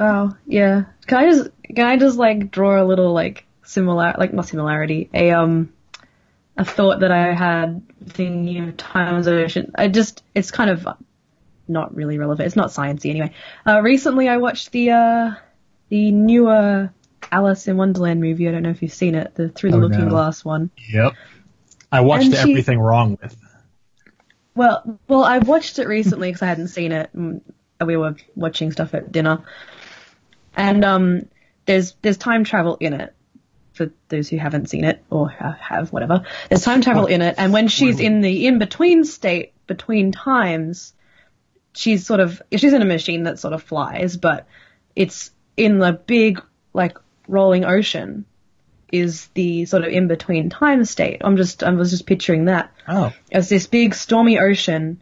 Oh 0.00 0.36
yeah. 0.48 0.86
Can 1.06 1.18
I 1.18 1.30
just 1.30 1.50
can 1.76 1.86
I 1.86 1.96
just 1.96 2.18
like 2.18 2.50
draw 2.50 2.82
a 2.82 2.84
little 2.84 3.12
like 3.12 3.44
similar 3.64 4.14
like 4.18 4.32
not 4.32 4.46
similarity 4.48 5.08
a 5.14 5.30
um 5.30 5.72
a 6.56 6.64
thought 6.64 7.00
that 7.00 7.10
I 7.10 7.32
had 7.32 7.82
thinking 8.06 8.68
of 8.68 8.76
Times 8.76 9.26
Ocean. 9.26 9.72
I 9.74 9.88
just, 9.88 10.22
it's 10.34 10.50
kind 10.50 10.68
of 10.68 10.86
not 11.66 11.94
really 11.94 12.18
relevant. 12.18 12.46
It's 12.46 12.56
not 12.56 12.68
sciencey 12.68 13.08
anyway. 13.08 13.32
Uh, 13.66 13.80
recently 13.80 14.28
I 14.28 14.36
watched 14.36 14.70
the, 14.70 14.90
uh, 14.90 15.34
the 15.88 16.12
newer 16.12 16.92
Alice 17.30 17.68
in 17.68 17.78
Wonderland 17.78 18.20
movie. 18.20 18.48
I 18.48 18.52
don't 18.52 18.62
know 18.62 18.68
if 18.68 18.82
you've 18.82 18.92
seen 18.92 19.14
it, 19.14 19.34
the 19.34 19.48
Through 19.48 19.70
the 19.70 19.76
Oh, 19.78 19.80
Looking 19.80 20.04
no. 20.04 20.10
Glass 20.10 20.44
one. 20.44 20.70
Yep. 20.92 21.14
I 21.90 22.00
watched 22.02 22.32
she- 22.32 22.36
everything 22.36 22.78
wrong 22.78 23.16
with. 23.22 23.34
Well, 24.54 24.98
well, 25.08 25.24
I 25.24 25.38
watched 25.38 25.78
it 25.78 25.88
recently 25.88 26.28
because 26.28 26.42
I 26.42 26.46
hadn't 26.46 26.68
seen 26.68 26.92
it. 26.92 27.08
and 27.14 27.40
We 27.82 27.96
were 27.96 28.16
watching 28.36 28.70
stuff 28.72 28.92
at 28.92 29.10
dinner, 29.10 29.42
and 30.54 30.84
um, 30.84 31.26
there's 31.64 31.94
there's 32.02 32.18
time 32.18 32.44
travel 32.44 32.76
in 32.78 32.92
it. 32.92 33.14
For 33.72 33.90
those 34.08 34.28
who 34.28 34.36
haven't 34.36 34.68
seen 34.68 34.84
it 34.84 35.02
or 35.08 35.30
have 35.30 35.92
whatever, 35.92 36.24
there's 36.48 36.62
time 36.62 36.82
travel 36.82 37.06
in 37.06 37.22
it, 37.22 37.36
and 37.38 37.52
when 37.52 37.68
she's 37.68 38.00
in 38.00 38.20
the 38.20 38.46
in 38.46 38.58
between 38.58 39.04
state 39.04 39.52
between 39.66 40.12
times, 40.12 40.92
she's 41.74 42.04
sort 42.06 42.20
of 42.20 42.42
she's 42.54 42.72
in 42.72 42.82
a 42.82 42.86
machine 42.86 43.22
that 43.24 43.38
sort 43.38 43.54
of 43.54 43.62
flies, 43.62 44.16
but 44.16 44.46
it's 44.94 45.30
in 45.56 45.78
the 45.78 45.92
big 45.92 46.42
like 46.74 46.98
rolling 47.28 47.64
ocean 47.64 48.24
is 48.90 49.28
the 49.28 49.64
sort 49.64 49.84
of 49.84 49.90
in 49.90 50.06
between 50.06 50.50
time 50.50 50.84
state. 50.84 51.22
I'm 51.24 51.36
just 51.38 51.62
I 51.62 51.70
was 51.70 51.90
just 51.90 52.06
picturing 52.06 52.44
that 52.46 52.72
Oh. 52.86 53.12
as 53.30 53.48
this 53.48 53.66
big 53.66 53.94
stormy 53.94 54.38
ocean, 54.38 55.00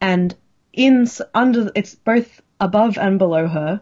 and 0.00 0.34
in 0.72 1.08
under 1.34 1.70
it's 1.74 1.96
both 1.96 2.40
above 2.60 2.98
and 2.98 3.18
below 3.18 3.48
her, 3.48 3.80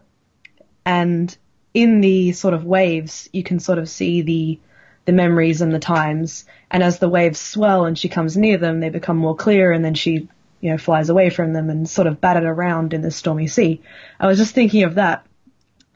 and 0.86 1.36
in 1.74 2.00
the 2.00 2.32
sort 2.32 2.54
of 2.54 2.64
waves 2.64 3.28
you 3.32 3.42
can 3.42 3.60
sort 3.60 3.78
of 3.78 3.88
see 3.88 4.22
the 4.22 4.58
the 5.06 5.12
memories 5.12 5.62
and 5.62 5.74
the 5.74 5.78
times, 5.78 6.44
and 6.70 6.82
as 6.82 6.98
the 6.98 7.08
waves 7.08 7.40
swell 7.40 7.86
and 7.86 7.98
she 7.98 8.08
comes 8.08 8.36
near 8.36 8.58
them, 8.58 8.80
they 8.80 8.90
become 8.90 9.16
more 9.16 9.34
clear, 9.34 9.72
and 9.72 9.84
then 9.84 9.94
she 9.94 10.28
you 10.60 10.70
know 10.70 10.78
flies 10.78 11.08
away 11.08 11.30
from 11.30 11.52
them 11.52 11.70
and 11.70 11.88
sort 11.88 12.06
of 12.06 12.20
battered 12.20 12.44
around 12.44 12.92
in 12.92 13.00
the 13.00 13.10
stormy 13.10 13.46
sea. 13.46 13.80
I 14.18 14.26
was 14.26 14.38
just 14.38 14.54
thinking 14.54 14.84
of 14.84 14.96
that, 14.96 15.26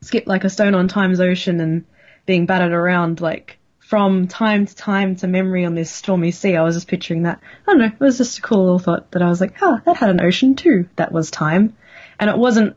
skip 0.01 0.27
like 0.27 0.45
a 0.45 0.51
stone 0.51 0.75
on 0.75 0.89
time's 0.89 1.21
ocean 1.21 1.61
and 1.61 1.85
being 2.27 2.47
battered 2.47 2.73
around 2.73 3.21
like 3.21 3.59
from 3.79 4.27
time 4.27 4.65
to 4.67 4.75
time 4.75 5.15
to 5.17 5.27
memory 5.27 5.67
on 5.67 5.75
this 5.75 5.91
stormy 5.91 6.31
sea. 6.31 6.57
I 6.57 6.63
was 6.63 6.75
just 6.75 6.89
picturing 6.89 7.25
that. 7.25 7.41
I 7.67 7.73
don't 7.73 7.79
know. 7.81 7.87
It 7.87 8.01
was 8.01 8.19
just 8.19 8.39
a 8.39 8.43
cool 8.43 8.65
little 8.65 8.79
thought 8.79 9.11
that 9.11 9.23
I 9.23 9.29
was 9.29 9.41
like, 9.41 9.57
oh, 9.61 9.79
that 9.85 9.99
had 9.99 10.09
an 10.09 10.23
ocean 10.23 10.57
too. 10.57 10.89
That 10.97 11.13
was 11.13 11.31
time. 11.31 11.77
And 12.19 12.31
it 12.31 12.39
wasn't 12.39 12.77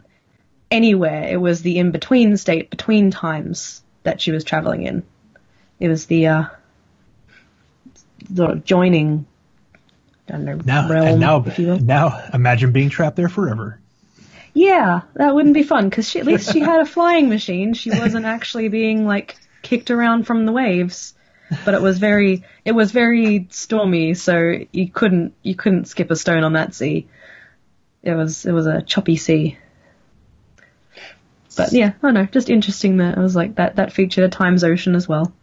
anywhere. 0.72 1.24
It 1.30 1.38
was 1.38 1.62
the 1.62 1.78
in-between 1.78 2.38
state 2.38 2.70
between 2.70 3.12
times 3.12 3.82
that 4.04 4.22
she 4.22 4.32
was 4.32 4.44
traveling 4.44 4.84
in. 4.84 5.04
It 5.80 5.90
was 5.90 6.06
the, 6.06 6.28
uh, 6.28 6.44
the 8.30 8.56
joining, 8.66 9.26
I 10.28 10.32
don't 10.34 10.46
know, 10.46 10.60
Now, 10.66 10.90
realm, 10.90 11.20
now, 11.20 11.44
if 11.46 11.60
you 11.60 11.68
will. 11.68 11.80
now, 11.80 12.30
imagine 12.34 12.72
being 12.72 12.90
trapped 12.90 13.16
there 13.16 13.30
forever. 13.30 13.80
Yeah, 14.54 15.02
that 15.14 15.36
wouldn't 15.36 15.54
be 15.54 15.62
fun 15.64 15.88
because 15.88 16.16
at 16.16 16.26
least 16.26 16.52
she 16.52 16.60
had 16.62 16.80
a 16.80 16.86
flying 16.86 17.30
machine. 17.30 17.74
She 17.76 17.92
wasn't 17.92 18.26
actually 18.26 18.70
being 18.70 19.06
like 19.06 19.38
kicked 19.62 19.92
around 19.92 20.26
from 20.26 20.46
the 20.48 20.52
waves, 20.52 21.14
but 21.64 21.76
it 21.76 21.82
was 21.82 22.00
very 22.00 22.44
it 22.66 22.72
was 22.72 22.92
very 22.92 23.48
stormy, 23.52 24.16
so 24.16 24.54
you 24.72 24.90
couldn't 24.90 25.36
you 25.44 25.54
couldn't 25.54 25.86
skip 25.86 26.10
a 26.10 26.16
stone 26.16 26.44
on 26.44 26.54
that 26.54 26.74
sea. 26.74 27.08
It 28.02 28.16
was 28.16 28.48
it 28.48 28.52
was 28.52 28.66
a 28.66 28.82
choppy 28.82 29.16
sea. 29.18 29.60
But 31.58 31.74
yeah, 31.74 31.88
I 31.88 32.08
don't 32.08 32.14
know, 32.14 32.26
just 32.26 32.50
interesting 32.50 32.98
that 32.98 33.18
it 33.18 33.22
was 33.22 33.36
like 33.36 33.56
that 33.56 33.78
that 33.78 33.92
featured 33.92 34.24
a 34.26 34.30
times 34.30 34.64
ocean 34.64 34.96
as 34.96 35.08
well. 35.08 35.34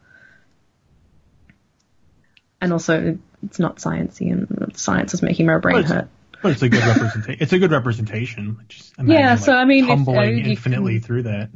And 2.61 2.73
also, 2.73 3.19
it's 3.43 3.59
not 3.59 3.77
sciencey, 3.77 4.33
and 4.33 4.73
science 4.75 5.13
is 5.13 5.21
making 5.21 5.47
my 5.47 5.59
brain 5.59 5.83
hurt. 5.83 6.09
But 6.43 6.53
it's 6.53 6.63
a 6.63 6.69
good 6.69 6.83
representation. 6.85 7.43
It's 7.43 7.53
a 7.53 7.59
good 7.59 7.71
representation. 7.73 8.59
Just 8.69 8.95
imagine, 8.99 9.23
Yeah, 9.23 9.35
so, 9.37 9.53
like, 9.53 9.61
I 9.61 9.65
mean, 9.65 9.85
if, 9.85 9.91
uh, 9.91 9.95
tumbling 9.95 10.47
infinitely 10.47 11.01
through 11.01 11.25
that. 11.25 11.51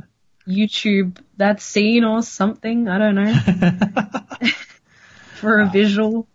YouTube 0.47 1.19
that 1.37 1.61
scene 1.61 2.05
or 2.05 2.23
something. 2.23 2.89
I 2.89 2.99
don't 2.99 3.15
know. 3.15 3.35
For 5.35 5.61
a 5.61 5.71
visual. 5.71 6.27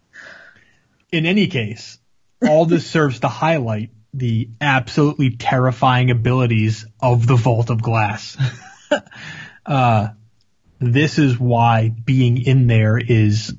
In 1.11 1.25
any 1.25 1.47
case, 1.47 1.99
all 2.41 2.65
this 2.65 2.85
serves 2.89 3.19
to 3.21 3.27
highlight 3.27 3.89
the 4.13 4.49
absolutely 4.61 5.35
terrifying 5.35 6.11
abilities 6.11 6.85
of 7.01 7.25
the 7.25 7.35
Vault 7.35 7.69
of 7.69 7.81
Glass. 7.81 8.37
uh, 9.65 10.09
this 10.79 11.17
is 11.17 11.39
why 11.39 11.89
being 11.89 12.37
in 12.37 12.67
there 12.67 12.97
is 12.97 13.55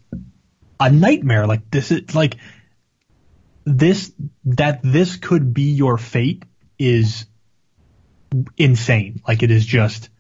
a 0.79 0.91
nightmare. 0.91 1.47
Like 1.47 1.71
this 1.71 1.91
is 1.91 2.15
like 2.15 2.37
this 3.65 4.13
that 4.45 4.81
this 4.83 5.17
could 5.17 5.55
be 5.55 5.73
your 5.73 5.99
fate 5.99 6.45
is 6.79 7.27
insane. 8.57 9.23
Like 9.27 9.43
it 9.43 9.51
is 9.51 9.65
just 9.65 10.11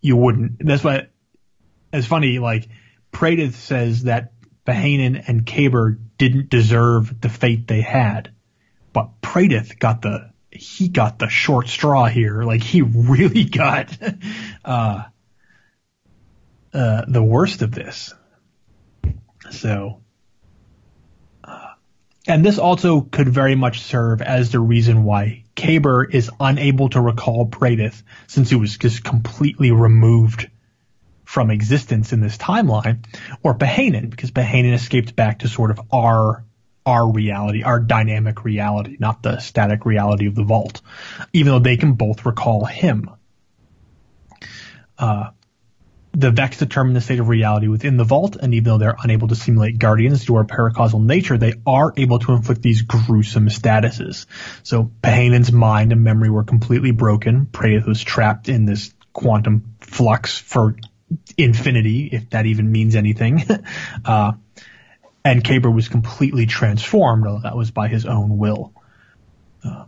you 0.00 0.16
wouldn't. 0.16 0.58
That's 0.58 0.84
why 0.84 1.06
it's 1.92 2.06
funny. 2.06 2.38
Like 2.38 2.68
Praedyth 3.12 3.54
says 3.54 4.04
that 4.04 4.32
Pahanin 4.66 5.24
and 5.28 5.46
Kabr 5.46 5.98
didn't 6.18 6.50
deserve 6.50 7.20
the 7.20 7.28
fate 7.28 7.66
they 7.68 7.80
had, 7.80 8.33
but 8.94 9.20
Praedyth 9.20 9.78
got 9.78 10.00
the 10.00 10.30
he 10.50 10.88
got 10.88 11.18
the 11.18 11.28
short 11.28 11.68
straw 11.68 12.06
here. 12.06 12.44
Like 12.44 12.62
he 12.62 12.80
really 12.82 13.44
got 13.44 13.94
uh, 14.64 15.02
uh, 16.72 17.04
the 17.06 17.22
worst 17.22 17.60
of 17.60 17.72
this. 17.72 18.14
So, 19.50 20.00
uh, 21.42 21.74
and 22.26 22.44
this 22.44 22.58
also 22.58 23.02
could 23.02 23.28
very 23.28 23.56
much 23.56 23.82
serve 23.82 24.22
as 24.22 24.50
the 24.50 24.60
reason 24.60 25.04
why 25.04 25.44
Kabr 25.56 26.08
is 26.10 26.30
unable 26.40 26.88
to 26.90 27.00
recall 27.00 27.46
Praedyth 27.46 28.02
since 28.26 28.48
he 28.48 28.56
was 28.56 28.78
just 28.78 29.04
completely 29.04 29.72
removed 29.72 30.48
from 31.24 31.50
existence 31.50 32.12
in 32.12 32.20
this 32.20 32.38
timeline, 32.38 33.04
or 33.42 33.54
Pahanin, 33.54 34.08
because 34.08 34.30
Pahanin 34.30 34.74
escaped 34.74 35.16
back 35.16 35.40
to 35.40 35.48
sort 35.48 35.70
of 35.72 35.80
our 35.92 36.44
our 36.86 37.10
reality, 37.10 37.62
our 37.62 37.80
dynamic 37.80 38.44
reality, 38.44 38.96
not 38.98 39.22
the 39.22 39.38
static 39.38 39.86
reality 39.86 40.26
of 40.26 40.34
the 40.34 40.44
vault, 40.44 40.82
even 41.32 41.52
though 41.52 41.58
they 41.58 41.76
can 41.76 41.94
both 41.94 42.26
recall 42.26 42.64
him. 42.64 43.10
Uh, 44.98 45.30
the 46.12 46.30
Vex 46.30 46.58
determine 46.58 46.94
the 46.94 47.00
state 47.00 47.18
of 47.18 47.28
reality 47.28 47.66
within 47.66 47.96
the 47.96 48.04
vault, 48.04 48.36
and 48.36 48.54
even 48.54 48.64
though 48.64 48.78
they're 48.78 48.96
unable 49.02 49.28
to 49.28 49.34
simulate 49.34 49.78
guardians 49.78 50.20
due 50.20 50.26
to 50.26 50.36
our 50.36 50.44
paracausal 50.44 51.04
nature, 51.04 51.36
they 51.36 51.54
are 51.66 51.92
able 51.96 52.20
to 52.20 52.32
inflict 52.32 52.62
these 52.62 52.82
gruesome 52.82 53.48
statuses. 53.48 54.26
So 54.62 54.92
Pahanin's 55.02 55.50
mind 55.50 55.90
and 55.90 56.04
memory 56.04 56.30
were 56.30 56.44
completely 56.44 56.92
broken. 56.92 57.46
Praedyth 57.46 57.86
was 57.86 58.02
trapped 58.02 58.48
in 58.48 58.64
this 58.64 58.94
quantum 59.12 59.74
flux 59.80 60.38
for 60.38 60.76
infinity, 61.36 62.08
if 62.12 62.30
that 62.30 62.46
even 62.46 62.70
means 62.70 62.94
anything. 62.94 63.42
uh, 64.04 64.32
and 65.24 65.42
Kabr 65.42 65.74
was 65.74 65.88
completely 65.88 66.46
transformed, 66.46 67.26
although 67.26 67.42
that 67.42 67.56
was 67.56 67.70
by 67.70 67.88
his 67.88 68.04
own 68.04 68.36
will. 68.36 68.74
Uh, 69.64 69.86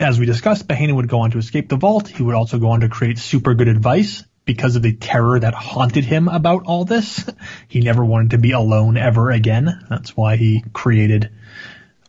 as 0.00 0.18
we 0.18 0.26
discussed, 0.26 0.66
Pahanin 0.66 0.96
would 0.96 1.08
go 1.08 1.20
on 1.20 1.30
to 1.32 1.38
escape 1.38 1.68
the 1.68 1.76
vault. 1.76 2.08
He 2.08 2.22
would 2.22 2.34
also 2.34 2.58
go 2.58 2.70
on 2.70 2.80
to 2.80 2.88
create 2.88 3.18
super 3.18 3.54
good 3.54 3.68
advice 3.68 4.24
because 4.44 4.76
of 4.76 4.82
the 4.82 4.94
terror 4.94 5.38
that 5.38 5.54
haunted 5.54 6.04
him 6.04 6.28
about 6.28 6.64
all 6.64 6.84
this. 6.84 7.28
He 7.68 7.80
never 7.80 8.04
wanted 8.04 8.30
to 8.30 8.38
be 8.38 8.52
alone 8.52 8.96
ever 8.96 9.30
again. 9.30 9.84
That's 9.90 10.16
why 10.16 10.36
he 10.36 10.64
created 10.72 11.30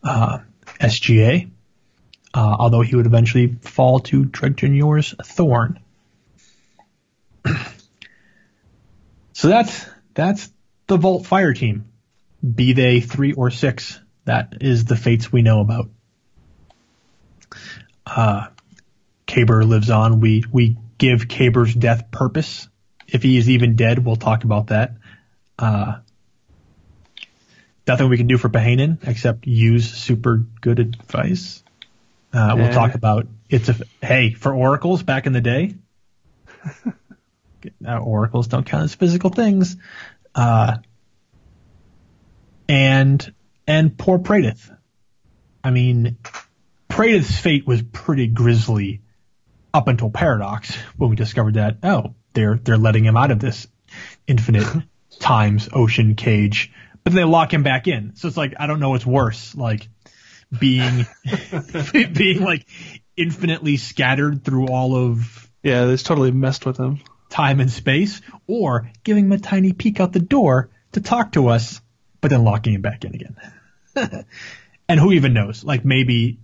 uh, 0.04 0.40
SGA. 0.80 1.50
Uh, 2.34 2.56
although 2.60 2.82
he 2.82 2.96
would 2.96 3.06
eventually 3.06 3.56
fall 3.62 4.00
to 4.02 4.26
Dredgen 4.26 4.76
Yor's 4.76 5.16
thorn. 5.24 5.80
so 9.34 9.48
that's 9.48 9.88
that's 10.14 10.52
the 10.88 10.98
Vault 10.98 11.26
Fire 11.26 11.54
Team. 11.54 11.86
Be 12.44 12.74
they 12.74 13.00
three 13.02 13.34
or 13.34 13.50
six, 13.50 14.00
that 14.26 14.58
is 14.62 14.86
the 14.86 14.96
fates 14.96 15.32
we 15.32 15.42
know 15.42 15.62
about. 15.62 15.90
Uh, 18.06 18.48
Kabr 19.28 19.68
lives 19.68 19.90
on. 19.90 20.20
We 20.20 20.44
we 20.52 20.78
give 20.98 21.22
Kabr's 21.28 21.74
death 21.74 22.12
purpose. 22.12 22.68
If 23.08 23.24
he 23.24 23.38
is 23.38 23.50
even 23.50 23.76
dead, 23.76 24.06
we'll 24.06 24.16
talk 24.16 24.44
about 24.44 24.68
that. 24.68 24.94
Uh, 25.58 25.96
nothing 27.88 28.10
we 28.10 28.18
can 28.18 28.28
do 28.28 28.38
for 28.38 28.50
Pahanin 28.50 29.00
except 29.08 29.48
use 29.48 29.92
super 29.92 30.46
good 30.62 30.80
advice. 30.80 31.64
Uh, 32.32 32.54
we'll 32.56 32.66
Yeah. 32.68 32.74
talk 32.74 32.94
about 32.96 33.28
it's 33.50 33.70
a 33.70 33.76
hey 34.04 34.34
for 34.34 34.54
oracles 34.54 35.02
back 35.02 35.26
in 35.26 35.34
the 35.34 35.42
day. 35.42 35.76
uh, 37.88 37.98
oracles 37.98 38.48
don't 38.48 38.66
count 38.66 38.84
as 38.84 38.94
physical 38.96 39.30
things. 39.32 39.78
Uh, 40.36 40.78
and 42.70 43.34
and 43.68 43.98
poor 43.98 44.20
Praedyth. 44.20 44.76
I 45.64 45.72
mean, 45.72 46.18
Praedyth's 46.90 47.40
fate 47.40 47.66
was 47.66 47.82
pretty 47.82 48.28
grisly 48.28 49.02
up 49.74 49.88
until 49.88 50.10
Paradox 50.10 50.76
when 50.98 51.10
we 51.10 51.16
discovered 51.16 51.56
that 51.56 51.78
oh 51.84 52.16
they're 52.34 52.56
they're 52.56 52.78
letting 52.78 53.04
him 53.04 53.18
out 53.18 53.32
of 53.32 53.40
this 53.40 53.68
infinite 54.28 54.68
times 55.20 55.70
ocean 55.74 56.16
cage 56.16 56.72
but 57.06 57.14
then 57.14 57.22
they 57.22 57.32
lock 57.32 57.54
him 57.54 57.64
back 57.64 57.88
in. 57.88 58.16
So 58.16 58.28
it's 58.28 58.36
like 58.36 58.56
I 58.60 58.68
don't 58.68 58.82
know 58.82 58.90
what's 58.90 59.06
worse, 59.06 59.56
like 59.56 59.88
being 60.60 61.06
being 61.94 62.42
like 62.42 62.68
infinitely 63.16 63.78
scattered 63.78 64.44
through 64.44 64.68
all 64.68 64.96
of 64.96 65.50
Yeah, 65.64 65.86
it's 65.86 66.04
totally 66.04 66.32
messed 66.32 66.66
with 66.66 66.78
him. 66.78 67.00
Time 67.36 67.60
and 67.60 67.70
space, 67.70 68.22
or 68.48 68.90
giving 69.04 69.26
him 69.26 69.34
a 69.34 69.38
tiny 69.38 69.74
peek 69.74 70.00
out 70.00 70.14
the 70.14 70.20
door 70.20 70.70
to 70.94 71.02
talk 71.02 71.34
to 71.34 71.50
us, 71.50 71.82
but 72.22 72.32
then 72.32 72.46
locking 72.46 72.74
him 72.74 72.82
back 72.82 73.04
in 73.04 73.14
again. 73.14 73.36
and 74.88 75.00
who 75.00 75.12
even 75.12 75.34
knows? 75.34 75.64
Like 75.64 75.84
maybe 75.84 76.40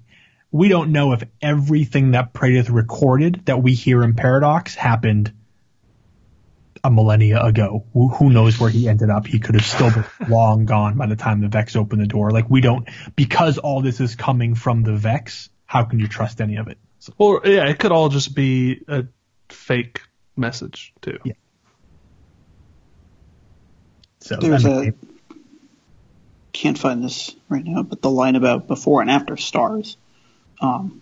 we 0.52 0.68
don't 0.68 0.92
know 0.92 1.14
if 1.14 1.24
everything 1.42 2.12
that 2.12 2.34
Praedyth 2.34 2.70
recorded 2.70 3.46
that 3.46 3.64
we 3.64 3.74
hear 3.74 4.04
in 4.04 4.16
Paradox 4.16 4.76
happened 4.76 5.32
a 6.84 6.92
millennia 6.92 7.42
ago. 7.42 7.86
Who, 7.94 8.10
who 8.10 8.30
knows 8.30 8.60
where 8.60 8.70
he 8.70 8.90
ended 8.90 9.10
up? 9.10 9.26
He 9.26 9.40
could 9.40 9.56
have 9.56 9.66
still 9.66 9.92
been 9.92 10.06
long 10.30 10.66
gone 10.66 10.98
by 10.98 11.06
the 11.06 11.16
time 11.16 11.40
the 11.40 11.48
Vex 11.48 11.78
opened 11.78 12.02
the 12.02 12.08
door. 12.08 12.32
Like 12.32 12.50
we 12.50 12.60
don't, 12.60 12.90
because 13.16 13.58
all 13.58 13.82
this 13.82 14.02
is 14.02 14.16
coming 14.16 14.56
from 14.56 14.84
the 14.84 14.98
Vex, 14.98 15.50
how 15.66 15.86
can 15.86 16.00
you 16.00 16.10
trust 16.10 16.42
any 16.42 16.58
of 16.58 16.68
it? 16.68 16.78
So, 17.00 17.14
Or 17.18 17.42
yeah, 17.46 17.70
it 17.70 17.80
could 17.80 17.94
all 17.94 18.10
just 18.10 18.36
be 18.36 18.84
a 18.90 19.06
fake 19.48 20.02
message 20.36 20.94
too. 21.02 21.18
Yeah. 21.24 21.34
so 24.20 24.36
There's 24.38 24.66
I 24.66 24.70
a 24.70 24.82
mean, 24.82 24.94
can't 26.54 26.78
find 26.78 27.04
this 27.04 27.36
right 27.50 27.64
now, 27.64 27.84
but 27.84 28.02
the 28.02 28.10
line 28.10 28.36
about 28.36 28.68
before 28.68 29.02
and 29.02 29.10
after 29.10 29.38
stars, 29.38 29.98
um, 30.62 31.02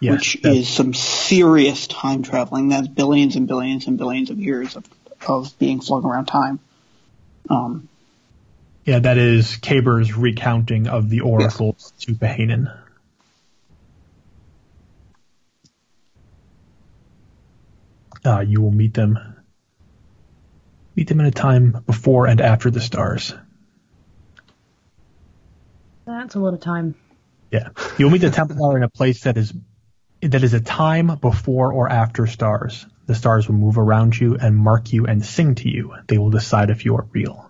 yeah, 0.00 0.12
which 0.12 0.38
that- 0.42 0.54
is 0.54 0.68
some 0.68 0.94
serious 0.94 1.86
time 1.86 2.22
traveling. 2.22 2.68
That's 2.68 2.88
billions 2.88 3.36
and 3.36 3.46
billions 3.48 3.86
and 3.86 3.98
billions 3.98 4.30
of 4.30 4.38
years 4.38 4.76
of 4.76 4.84
of 5.26 5.58
being 5.58 5.80
flung 5.80 6.04
around 6.04 6.26
time. 6.26 6.60
Um, 7.48 7.88
Yeah, 8.84 8.98
that 9.00 9.18
is 9.18 9.56
Kabr's 9.56 10.14
recounting 10.16 10.86
of 10.86 11.08
the 11.10 11.20
oracles 11.22 11.92
to 12.00 12.12
Pahanin. 12.12 12.72
Uh, 18.26 18.40
you 18.40 18.60
will 18.60 18.72
meet 18.72 18.92
them. 18.92 19.36
Meet 20.96 21.08
them 21.08 21.20
in 21.20 21.26
a 21.26 21.30
time 21.30 21.84
before 21.86 22.26
and 22.26 22.40
after 22.40 22.70
the 22.70 22.80
stars. 22.80 23.32
That's 26.06 26.34
a 26.34 26.40
lot 26.40 26.54
of 26.54 26.60
time. 26.60 26.96
Yeah, 27.52 27.68
you'll 27.96 28.10
meet 28.10 28.22
the 28.22 28.30
Templar 28.30 28.76
in 28.76 28.82
a 28.82 28.88
place 28.88 29.22
that 29.22 29.36
is 29.36 29.52
that 30.22 30.42
is 30.42 30.54
a 30.54 30.60
time 30.60 31.18
before 31.20 31.72
or 31.72 31.88
after 31.88 32.26
stars. 32.26 32.84
The 33.06 33.14
stars 33.14 33.46
will 33.46 33.54
move 33.54 33.78
around 33.78 34.18
you 34.18 34.36
and 34.36 34.56
mark 34.56 34.92
you 34.92 35.06
and 35.06 35.24
sing 35.24 35.54
to 35.56 35.68
you. 35.68 35.94
They 36.08 36.18
will 36.18 36.30
decide 36.30 36.70
if 36.70 36.84
you 36.84 36.96
are 36.96 37.06
real. 37.12 37.48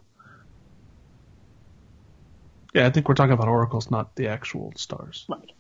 Yeah, 2.75 2.87
I 2.87 2.91
think 2.91 3.09
we're 3.09 3.15
talking 3.15 3.33
about 3.33 3.49
oracles, 3.49 3.91
not 3.91 4.15
the 4.17 4.29
actual 4.29 4.75
stars. 4.77 5.25
right. 5.31 5.53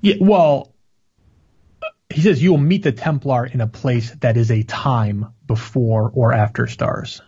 Yeah, 0.00 0.14
well, 0.20 0.74
he 2.10 2.22
says 2.22 2.42
you 2.42 2.52
will 2.52 2.58
meet 2.58 2.82
the 2.82 2.92
Templar 2.92 3.46
in 3.46 3.60
a 3.60 3.66
place 3.66 4.10
that 4.20 4.36
is 4.36 4.50
a 4.50 4.62
time 4.62 5.34
before 5.46 6.10
or 6.14 6.32
after 6.32 6.66
stars. 6.66 7.20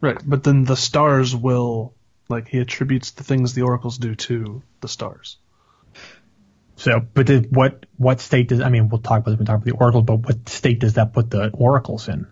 Right, 0.00 0.18
but 0.24 0.42
then 0.42 0.64
the 0.64 0.76
stars 0.76 1.34
will 1.34 1.94
like 2.28 2.48
he 2.48 2.58
attributes 2.58 3.12
the 3.12 3.24
things 3.24 3.54
the 3.54 3.62
oracles 3.62 3.98
do 3.98 4.14
to 4.14 4.62
the 4.80 4.88
stars. 4.88 5.38
So, 6.76 7.00
but 7.00 7.26
the, 7.26 7.46
what 7.50 7.86
what 7.96 8.20
state 8.20 8.48
does 8.48 8.60
I 8.60 8.68
mean? 8.68 8.88
We'll 8.88 9.00
talk 9.00 9.20
about 9.20 9.32
this 9.32 9.38
when 9.38 9.40
we 9.40 9.46
talk 9.46 9.56
about 9.56 9.66
the 9.66 9.72
oracle, 9.72 10.02
but 10.02 10.16
what 10.16 10.48
state 10.48 10.80
does 10.80 10.94
that 10.94 11.12
put 11.12 11.30
the 11.30 11.50
oracles 11.50 12.08
in? 12.08 12.26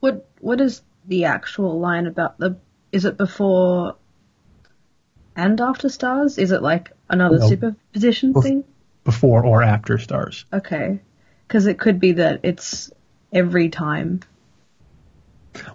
What 0.00 0.26
what 0.40 0.60
is 0.60 0.82
the 1.06 1.26
actual 1.26 1.78
line 1.78 2.06
about 2.06 2.38
the? 2.38 2.56
Is 2.92 3.04
it 3.04 3.18
before 3.18 3.96
and 5.36 5.60
after 5.60 5.88
stars? 5.88 6.38
Is 6.38 6.50
it 6.50 6.62
like 6.62 6.92
another 7.08 7.38
No. 7.38 7.48
superposition 7.48 8.34
Bef- 8.34 8.42
thing? 8.42 8.64
Before 9.04 9.44
or 9.44 9.62
after 9.62 9.98
stars? 9.98 10.44
Okay, 10.52 11.00
because 11.46 11.66
it 11.66 11.78
could 11.78 11.98
be 11.98 12.12
that 12.12 12.40
it's 12.44 12.90
every 13.32 13.68
time. 13.68 14.20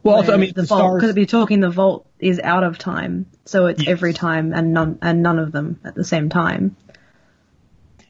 Well, 0.01 0.15
also, 0.15 0.33
I 0.33 0.37
mean, 0.37 0.53
the, 0.55 0.61
the, 0.61 0.67
vault 0.67 0.79
stars. 0.79 1.01
because 1.01 1.15
be 1.15 1.25
talking 1.25 1.59
the 1.59 1.69
vault 1.69 2.07
is 2.19 2.39
out 2.39 2.63
of 2.63 2.77
time, 2.77 3.25
so 3.45 3.67
it's 3.67 3.81
Yes. 3.81 3.89
every 3.89 4.13
time 4.13 4.53
and 4.53 4.73
none 4.73 4.97
and 5.01 5.21
none 5.21 5.39
of 5.39 5.51
them 5.51 5.79
at 5.83 5.93
the 5.95 6.03
same 6.03 6.29
time. 6.29 6.75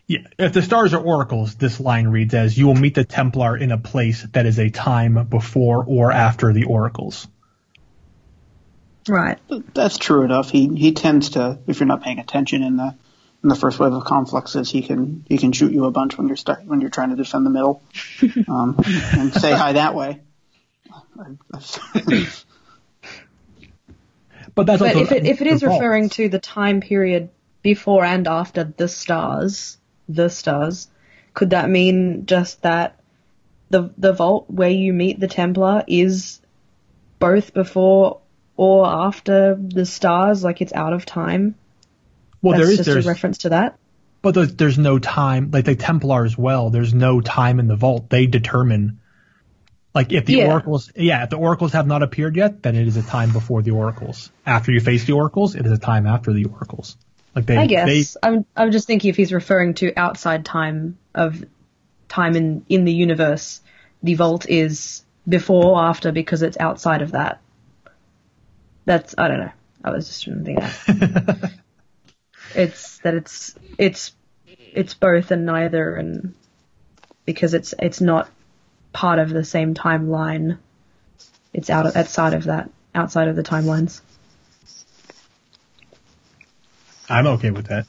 Yeah, 0.06 0.20
if 0.40 0.54
the 0.54 0.62
stars 0.62 0.94
are 0.94 1.04
oracles, 1.04 1.56
this 1.56 1.82
line 1.82 2.08
reads 2.08 2.34
as 2.34 2.58
you 2.58 2.68
will 2.68 2.76
meet 2.76 2.96
the 2.96 3.04
Templar 3.04 3.58
in 3.58 3.72
a 3.74 3.78
place 3.78 4.26
that 4.32 4.46
is 4.46 4.58
a 4.60 4.70
time 4.70 5.28
before 5.28 5.84
or 5.86 6.14
after 6.14 6.54
the 6.54 6.64
oracles. 6.64 7.28
Right. 9.10 9.40
That's 9.74 9.98
true 9.98 10.24
enough. 10.24 10.50
He 10.50 10.68
he 10.76 10.92
tends 10.94 11.32
to, 11.32 11.60
if 11.68 11.80
you're 11.80 11.88
not 11.88 12.04
paying 12.04 12.20
attention 12.20 12.64
in 12.64 12.78
the 12.78 12.96
in 13.44 13.50
the 13.50 13.56
first 13.56 13.80
wave 13.80 13.94
of 13.94 14.04
confluxes, 14.04 14.70
he 14.70 14.82
can 14.82 15.26
he 15.28 15.38
can 15.38 15.52
shoot 15.52 15.72
you 15.72 15.86
a 15.86 15.92
bunch 15.92 16.18
when 16.18 16.28
you're 16.28 16.38
start, 16.38 16.66
when 16.66 16.82
you're 16.82 16.90
trying 16.90 17.12
to 17.12 17.16
defend 17.16 17.46
the 17.46 17.50
middle, 17.50 17.82
um, 18.48 18.76
and 19.14 19.34
say 19.34 19.54
hi 19.54 19.74
that 19.74 19.96
way. 19.96 20.22
But 24.56 24.66
that's 24.66 24.82
But 24.82 24.96
also 24.96 25.00
if 25.02 25.12
it 25.12 25.26
if 25.26 25.42
it 25.42 25.48
is 25.48 25.62
the 25.62 25.68
vault. 25.68 25.80
referring 25.80 26.10
to 26.10 26.30
the 26.30 26.40
time 26.40 26.82
period 26.82 27.30
before 27.62 28.04
and 28.04 28.28
after 28.28 28.64
the 28.64 28.88
stars, 28.88 29.78
the 30.10 30.30
stars, 30.30 30.88
could 31.34 31.52
that 31.52 31.70
mean 31.70 32.26
just 32.26 32.64
that 32.64 33.00
the 33.70 33.92
the 33.98 34.14
vault 34.14 34.50
where 34.50 34.70
you 34.70 34.94
meet 34.94 35.20
the 35.20 35.28
Templar 35.28 35.84
is 35.88 36.42
both 37.20 37.54
before 37.54 38.22
or 38.58 38.86
after 38.86 39.56
the 39.56 39.86
stars, 39.86 40.44
like 40.44 40.62
it's 40.62 40.74
out 40.74 40.92
of 40.92 41.06
time? 41.06 41.56
well, 42.42 42.54
That's 42.58 42.66
there 42.66 42.72
is 42.72 42.78
just 42.78 42.90
there's 42.90 43.06
a 43.06 43.10
reference 43.10 43.40
to 43.40 43.50
that. 43.50 43.78
But 44.22 44.34
there's, 44.34 44.56
there's 44.56 44.78
no 44.78 45.00
time, 45.00 45.52
like 45.52 45.66
the 45.66 45.76
Templar 45.76 46.26
as 46.26 46.38
well. 46.38 46.70
There's 46.70 46.94
no 46.94 47.22
time 47.22 47.60
in 47.60 47.68
the 47.68 47.76
vault. 47.76 48.10
They 48.10 48.26
determine, 48.26 49.00
like 49.94 50.12
if 50.12 50.26
the 50.26 50.34
Yeah. 50.34 50.52
oracles, 50.52 50.92
yeah, 50.96 51.24
if 51.24 51.30
the 51.30 51.38
oracles 51.38 51.74
have 51.74 51.88
not 51.88 52.04
appeared 52.04 52.36
yet, 52.36 52.64
then 52.64 52.76
it 52.76 52.88
is 52.88 52.98
a 52.98 53.04
time 53.04 53.32
before 53.32 53.62
the 53.62 53.72
oracles. 53.72 54.32
After 54.46 54.72
you 54.72 54.80
face 54.80 55.06
the 55.06 55.14
oracles, 55.14 55.56
it 55.56 55.66
is 55.66 55.72
a 55.72 55.78
time 55.78 56.08
after 56.08 56.34
the 56.34 56.46
oracles. 56.46 56.98
Like 57.36 57.46
they, 57.46 57.58
I 57.58 57.68
guess 57.68 57.88
they, 58.14 58.28
I'm 58.28 58.46
I'm 58.56 58.72
just 58.72 58.88
thinking 58.88 59.10
if 59.10 59.16
he's 59.16 59.32
referring 59.32 59.76
to 59.76 59.94
outside 59.96 60.44
time 60.44 60.98
of 61.14 61.46
time 62.10 62.36
in 62.36 62.66
in 62.68 62.86
the 62.86 62.94
universe, 62.94 63.62
the 64.02 64.16
vault 64.16 64.50
is 64.50 65.04
before 65.30 65.66
or 65.66 65.82
after 65.82 66.12
because 66.12 66.42
it's 66.42 66.58
outside 66.60 67.04
of 67.04 67.12
that. 67.12 67.40
That's 68.88 69.16
I 69.18 69.28
don't 69.28 69.40
know. 69.40 69.52
I 69.84 69.92
was 69.92 70.08
just 70.08 70.24
trying 70.24 70.38
to 70.38 70.44
think 70.46 70.60
that. 70.60 71.52
it's 72.56 73.00
that 73.00 73.16
it's 73.16 73.54
it's 73.78 74.14
it's 74.48 74.94
both 74.94 75.30
and 75.32 75.46
neither 75.46 75.94
and 75.96 76.34
because 77.26 77.54
it's 77.54 77.74
it's 77.80 78.00
not 78.00 78.30
part 78.94 79.20
of 79.20 79.30
the 79.30 79.44
same 79.44 79.74
timeline. 79.74 80.58
It's 81.54 81.70
out 81.70 81.86
of, 81.86 81.98
outside 81.98 82.34
of 82.34 82.46
that, 82.46 82.70
outside 82.96 83.28
of 83.28 83.36
the 83.36 83.44
timelines. 83.44 84.00
I'm 87.10 87.28
okay 87.28 87.52
with 87.52 87.68
that. 87.68 87.88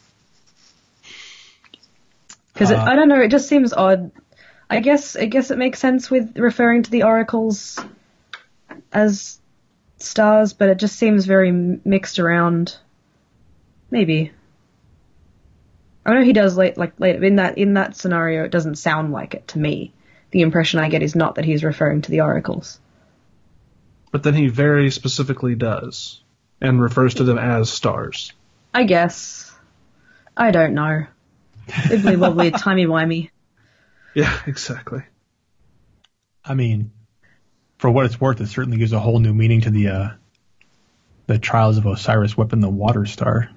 Because 2.54 2.72
Uh, 2.72 2.82
I 2.82 2.96
don't 2.96 3.08
know, 3.08 3.20
it 3.20 3.30
just 3.30 3.48
seems 3.48 3.72
odd. 3.72 4.10
I 4.68 4.80
guess 4.80 5.14
I 5.14 5.26
guess 5.26 5.52
it 5.52 5.58
makes 5.58 5.78
sense 5.78 6.10
with 6.10 6.36
referring 6.36 6.82
to 6.82 6.90
the 6.90 7.04
oracles 7.04 7.78
as 8.92 9.38
stars, 10.02 10.52
but 10.52 10.68
it 10.68 10.78
just 10.78 10.96
seems 10.96 11.26
very 11.26 11.52
mixed 11.52 12.18
around. 12.18 12.76
Maybe. 13.90 14.32
I 16.04 16.14
know 16.14 16.22
he 16.22 16.32
does 16.32 16.56
late, 16.56 16.78
like 16.78 16.98
later 16.98 17.22
in 17.24 17.36
that 17.36 17.58
in 17.58 17.74
that 17.74 17.96
scenario. 17.96 18.44
It 18.44 18.50
doesn't 18.50 18.76
sound 18.76 19.12
like 19.12 19.34
it 19.34 19.48
to 19.48 19.58
me. 19.58 19.92
The 20.30 20.42
impression 20.42 20.80
I 20.80 20.88
get 20.88 21.02
is 21.02 21.14
not 21.14 21.36
that 21.36 21.44
he's 21.44 21.64
referring 21.64 22.02
to 22.02 22.10
the 22.10 22.20
oracles. 22.20 22.78
But 24.10 24.22
then 24.22 24.34
he 24.34 24.48
very 24.48 24.90
specifically 24.90 25.54
does 25.54 26.22
and 26.60 26.80
refers 26.80 27.14
to 27.14 27.24
them 27.24 27.38
as 27.38 27.70
stars. 27.70 28.32
I 28.74 28.84
guess. 28.84 29.52
I 30.36 30.50
don't 30.50 30.74
know. 30.74 31.06
Wibbly 31.68 32.16
wobbly, 32.16 32.50
timey 32.56 32.86
wimey. 32.86 33.30
Yeah, 34.14 34.34
exactly. 34.46 35.02
I 36.44 36.54
mean, 36.54 36.92
for 37.78 37.90
what 37.90 38.04
it's 38.06 38.20
worth, 38.20 38.40
it 38.40 38.48
certainly 38.48 38.78
gives 38.78 38.92
a 38.92 38.98
whole 38.98 39.20
new 39.20 39.32
meaning 39.32 39.62
to 39.62 39.70
the, 39.70 39.88
uh, 39.88 40.08
the 41.26 41.38
trials 41.38 41.78
of 41.78 41.86
Osiris 41.86 42.36
weapon, 42.36 42.60
the 42.60 42.68
water 42.68 43.06
star. 43.06 43.50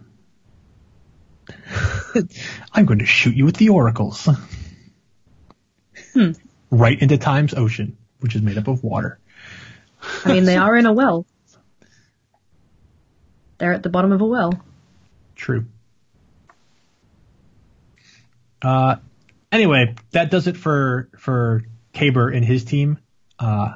I'm 2.74 2.86
going 2.86 3.00
to 3.00 3.06
shoot 3.06 3.36
you 3.36 3.46
with 3.46 3.58
the 3.58 3.70
oracles. 3.70 4.30
Right 6.70 7.02
into 7.02 7.18
time's 7.18 7.54
ocean, 7.54 7.98
which 8.20 8.36
is 8.36 8.42
made 8.42 8.58
up 8.58 8.68
of 8.68 8.84
water. 8.84 9.20
I 10.26 10.34
mean, 10.34 10.46
they 10.46 10.58
are 10.58 10.76
in 10.76 10.86
a 10.86 10.94
well. 10.94 11.26
They're 13.58 13.74
at 13.74 13.84
the 13.84 13.90
bottom 13.90 14.12
of 14.12 14.22
a 14.22 14.26
well. 14.26 14.54
True. 15.36 15.66
Uh, 18.62 18.98
anyway, 19.52 19.96
that 20.12 20.32
does 20.32 20.48
it 20.48 20.58
for 20.58 21.10
for 21.18 21.64
Kabr 21.94 22.36
and 22.36 22.46
his 22.46 22.64
team, 22.64 23.00
uh, 23.40 23.76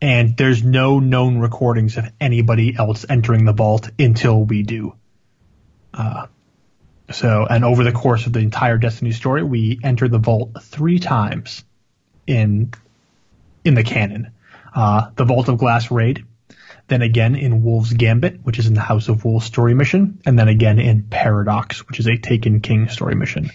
and 0.00 0.36
there's 0.36 0.62
no 0.62 0.98
known 0.98 1.38
recordings 1.38 1.96
of 1.96 2.10
anybody 2.20 2.74
else 2.76 3.04
entering 3.08 3.44
the 3.44 3.52
vault 3.52 3.90
until 3.98 4.42
we 4.42 4.62
do. 4.62 4.94
Uh, 5.92 6.26
so, 7.10 7.46
and 7.48 7.64
over 7.64 7.84
the 7.84 7.92
course 7.92 8.26
of 8.26 8.32
the 8.32 8.38
entire 8.38 8.78
Destiny 8.78 9.12
story, 9.12 9.42
we 9.42 9.80
enter 9.82 10.08
the 10.08 10.18
vault 10.18 10.62
three 10.62 10.98
times 10.98 11.64
in 12.26 12.72
in 13.64 13.74
the 13.74 13.82
canon. 13.84 14.30
Uh, 14.74 15.10
the 15.16 15.24
Vault 15.24 15.48
of 15.48 15.58
Glass 15.58 15.90
raid, 15.90 16.24
then 16.90 17.02
again 17.02 17.36
in 17.36 17.62
Wolves 17.62 17.92
Gambit, 17.92 18.40
which 18.42 18.58
is 18.58 18.66
in 18.66 18.74
the 18.74 18.80
House 18.80 19.08
of 19.08 19.24
Wolves 19.24 19.46
story 19.46 19.74
mission, 19.74 20.20
and 20.26 20.38
then 20.38 20.48
again 20.48 20.78
in 20.78 21.04
Paradox, 21.04 21.86
which 21.86 22.00
is 22.00 22.06
a 22.08 22.16
Taken 22.16 22.60
King 22.60 22.88
story 22.88 23.14
mission. 23.14 23.50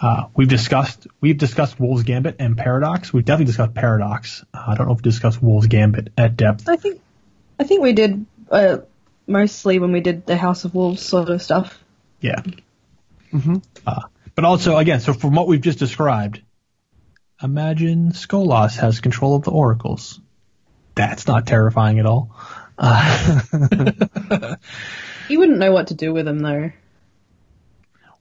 Uh, 0.00 0.26
we've 0.34 0.48
discussed 0.48 1.06
we've 1.20 1.36
discussed 1.36 1.80
Wolves 1.80 2.04
Gambit 2.04 2.36
and 2.38 2.56
Paradox. 2.56 3.12
We've 3.12 3.24
definitely 3.24 3.46
discussed 3.46 3.74
Paradox. 3.74 4.44
Uh, 4.54 4.64
I 4.68 4.74
don't 4.76 4.86
know 4.86 4.92
if 4.92 4.98
we 4.98 5.02
discussed 5.02 5.42
Wolves 5.42 5.66
Gambit 5.66 6.12
at 6.16 6.36
depth. 6.36 6.68
I 6.68 6.76
think 6.76 7.00
I 7.58 7.64
think 7.64 7.82
we 7.82 7.92
did 7.92 8.24
uh, 8.50 8.78
mostly 9.26 9.80
when 9.80 9.90
we 9.90 10.00
did 10.00 10.24
the 10.24 10.36
House 10.36 10.64
of 10.64 10.74
Wolves 10.74 11.02
sort 11.02 11.28
of 11.28 11.42
stuff. 11.42 11.82
Yeah. 12.20 12.40
Mm-hmm. 13.32 13.56
Uh, 13.84 14.02
but 14.36 14.44
also, 14.44 14.76
again, 14.76 15.00
so 15.00 15.12
from 15.12 15.34
what 15.34 15.48
we've 15.48 15.60
just 15.60 15.80
described, 15.80 16.40
imagine 17.42 18.12
Skolas 18.12 18.76
has 18.78 19.00
control 19.00 19.34
of 19.34 19.42
the 19.42 19.50
oracles. 19.50 20.20
That's 20.94 21.26
not 21.26 21.46
terrifying 21.46 21.98
at 21.98 22.06
all. 22.06 22.34
Uh, 22.78 23.40
You 25.28 25.38
wouldn't 25.40 25.58
know 25.58 25.72
what 25.72 25.88
to 25.88 25.94
do 25.94 26.12
with 26.12 26.24
them 26.24 26.38
though. 26.38 26.70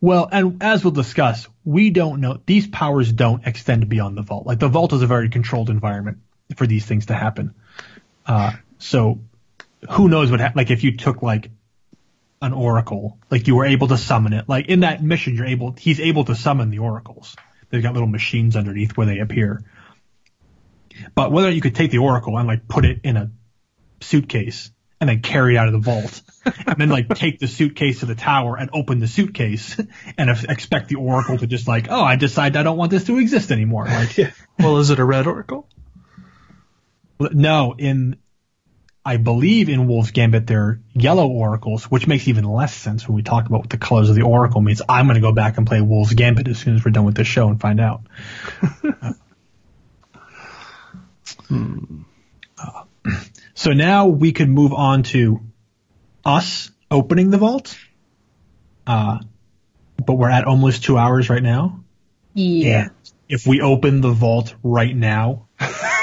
well, 0.02 0.28
and 0.32 0.62
as 0.64 0.84
we'll 0.84 0.92
discuss, 0.92 1.48
we 1.64 1.90
don't 1.92 2.20
know 2.22 2.40
these 2.46 2.66
powers 2.68 3.12
don't 3.12 3.46
extend 3.46 3.88
beyond 3.90 4.18
the 4.18 4.22
vault. 4.24 4.48
Like 4.48 4.60
the 4.60 4.68
vault 4.70 4.92
is 4.94 5.02
a 5.04 5.08
very 5.08 5.30
controlled 5.30 5.70
environment 5.70 6.18
for 6.56 6.66
these 6.66 6.86
things 6.86 7.08
to 7.08 7.14
happen. 7.14 7.54
Uh, 8.26 8.54
so 8.80 9.20
who 9.92 10.10
knows 10.10 10.32
what 10.32 10.40
hap- 10.40 10.56
like 10.56 10.72
if 10.72 10.84
you 10.84 10.98
took 10.98 11.22
like 11.22 11.52
an 12.42 12.54
oracle, 12.54 13.20
like 13.30 13.48
you 13.48 13.56
were 13.56 13.66
able 13.66 13.88
to 13.90 13.98
summon 13.98 14.34
it. 14.34 14.50
Like 14.50 14.68
in 14.68 14.80
that 14.80 15.04
mission, 15.04 15.36
you're 15.36 15.46
able 15.46 15.74
he's 15.74 16.00
able 16.00 16.26
to 16.26 16.36
summon 16.36 16.72
the 16.72 16.80
oracles. 16.80 17.36
They've 17.70 17.84
got 17.84 17.94
little 17.94 18.08
machines 18.08 18.56
underneath 18.56 18.98
where 18.98 19.06
they 19.06 19.20
appear. 19.20 19.64
But 21.14 21.32
whether 21.32 21.52
you 21.52 21.62
could 21.62 21.76
take 21.76 21.92
the 21.92 21.98
oracle 22.00 22.38
and 22.38 22.48
like 22.48 22.68
put 22.68 22.86
it 22.86 23.02
in 23.04 23.18
a 23.18 23.30
suitcase 24.02 24.72
and 25.00 25.10
then 25.10 25.22
carry 25.22 25.56
it 25.56 25.58
out 25.58 25.68
of 25.68 25.74
the 25.74 25.80
vault, 25.80 26.22
and 26.68 26.78
then 26.78 26.90
like 26.90 27.10
take 27.10 27.40
the 27.40 27.48
suitcase 27.48 28.00
to 28.00 28.06
the 28.06 28.16
tower 28.16 28.58
and 28.58 28.70
open 28.74 29.00
the 29.00 29.08
suitcase 29.08 29.80
and 30.18 30.30
ex- 30.30 30.44
expect 30.46 30.88
the 30.90 30.96
oracle 30.96 31.38
to 31.38 31.48
just 31.48 31.68
like, 31.68 31.88
oh, 31.90 32.02
I 32.02 32.16
decide 32.16 32.56
I 32.56 32.64
don't 32.64 32.78
want 32.78 32.92
this 32.92 33.04
to 33.06 33.18
exist 33.18 33.52
anymore. 33.52 33.86
Like, 33.86 34.34
Well, 34.60 34.78
is 34.78 34.90
it 34.90 35.00
a 35.00 35.06
red 35.06 35.28
oracle? 35.28 35.68
no, 37.20 37.76
in 37.78 38.18
I 39.08 39.18
believe 39.18 39.70
in 39.70 39.88
Wolf's 39.88 40.12
Gambit 40.12 40.48
they're 40.48 40.80
yellow 40.94 41.28
oracles, 41.28 41.84
which 41.86 42.08
makes 42.08 42.28
even 42.28 42.44
less 42.44 42.74
sense 42.74 43.08
when 43.08 43.16
we 43.16 43.22
talk 43.22 43.46
about 43.46 43.60
what 43.62 43.70
the 43.70 43.78
colors 43.78 44.10
of 44.10 44.16
the 44.16 44.24
oracle 44.24 44.62
means. 44.62 44.82
I'm 44.90 45.06
going 45.06 45.16
to 45.16 45.22
go 45.22 45.32
back 45.32 45.58
and 45.58 45.68
play 45.68 45.80
Wolf's 45.80 46.14
Gambit 46.14 46.48
as 46.48 46.58
soon 46.58 46.76
as 46.76 46.84
we're 46.84 46.92
done 46.92 47.06
with 47.06 47.16
this 47.16 47.28
show 47.28 47.48
and 47.50 47.62
find 47.62 47.80
out. 47.80 48.02
Uh, 52.58 52.84
so 53.56 53.72
now 53.72 54.08
we 54.08 54.32
could 54.32 54.50
move 54.50 54.74
on 54.74 55.04
to 55.04 55.42
us 56.24 56.70
opening 56.92 57.32
the 57.32 57.38
vault. 57.38 57.78
Uh, 58.86 59.20
but 60.06 60.14
we're 60.14 60.30
at 60.30 60.46
almost 60.46 60.84
two 60.84 60.98
hours 60.98 61.30
right 61.30 61.42
now. 61.42 61.84
Yeah. 62.34 62.90
If 63.28 63.48
we 63.48 63.62
open 63.62 64.02
the 64.02 64.12
vault 64.12 64.54
right 64.62 64.96
now, 64.96 65.48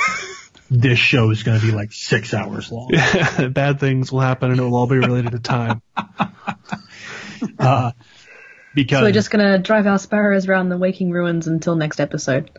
this 0.70 0.98
show 0.98 1.30
is 1.30 1.42
going 1.44 1.60
to 1.60 1.64
be 1.64 1.72
like 1.72 1.92
six 1.92 2.34
hours 2.34 2.72
long. 2.72 2.90
Bad 3.50 3.78
things 3.78 4.10
will 4.10 4.20
happen, 4.20 4.50
and 4.50 4.58
it 4.58 4.62
will 4.62 4.74
all 4.74 4.86
be 4.88 4.96
related 4.96 5.32
to 5.32 5.38
time. 5.38 5.82
Uh, 7.58 7.90
because 8.72 9.00
So 9.00 9.04
we're 9.04 9.12
just 9.12 9.32
gonna 9.32 9.58
drive 9.58 9.88
our 9.88 9.98
sparrows 9.98 10.46
around 10.46 10.68
the 10.68 10.78
waking 10.78 11.10
ruins 11.10 11.48
until 11.48 11.74
next 11.74 11.98
episode. 11.98 12.52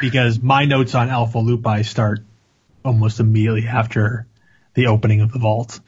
Because 0.00 0.40
my 0.40 0.64
notes 0.64 0.94
on 0.94 1.08
Alpha 1.08 1.38
Lupi 1.38 1.84
start 1.84 2.20
almost 2.84 3.20
immediately 3.20 3.66
after 3.66 4.26
the 4.74 4.86
opening 4.86 5.20
of 5.20 5.32
the 5.32 5.38
vault, 5.38 5.80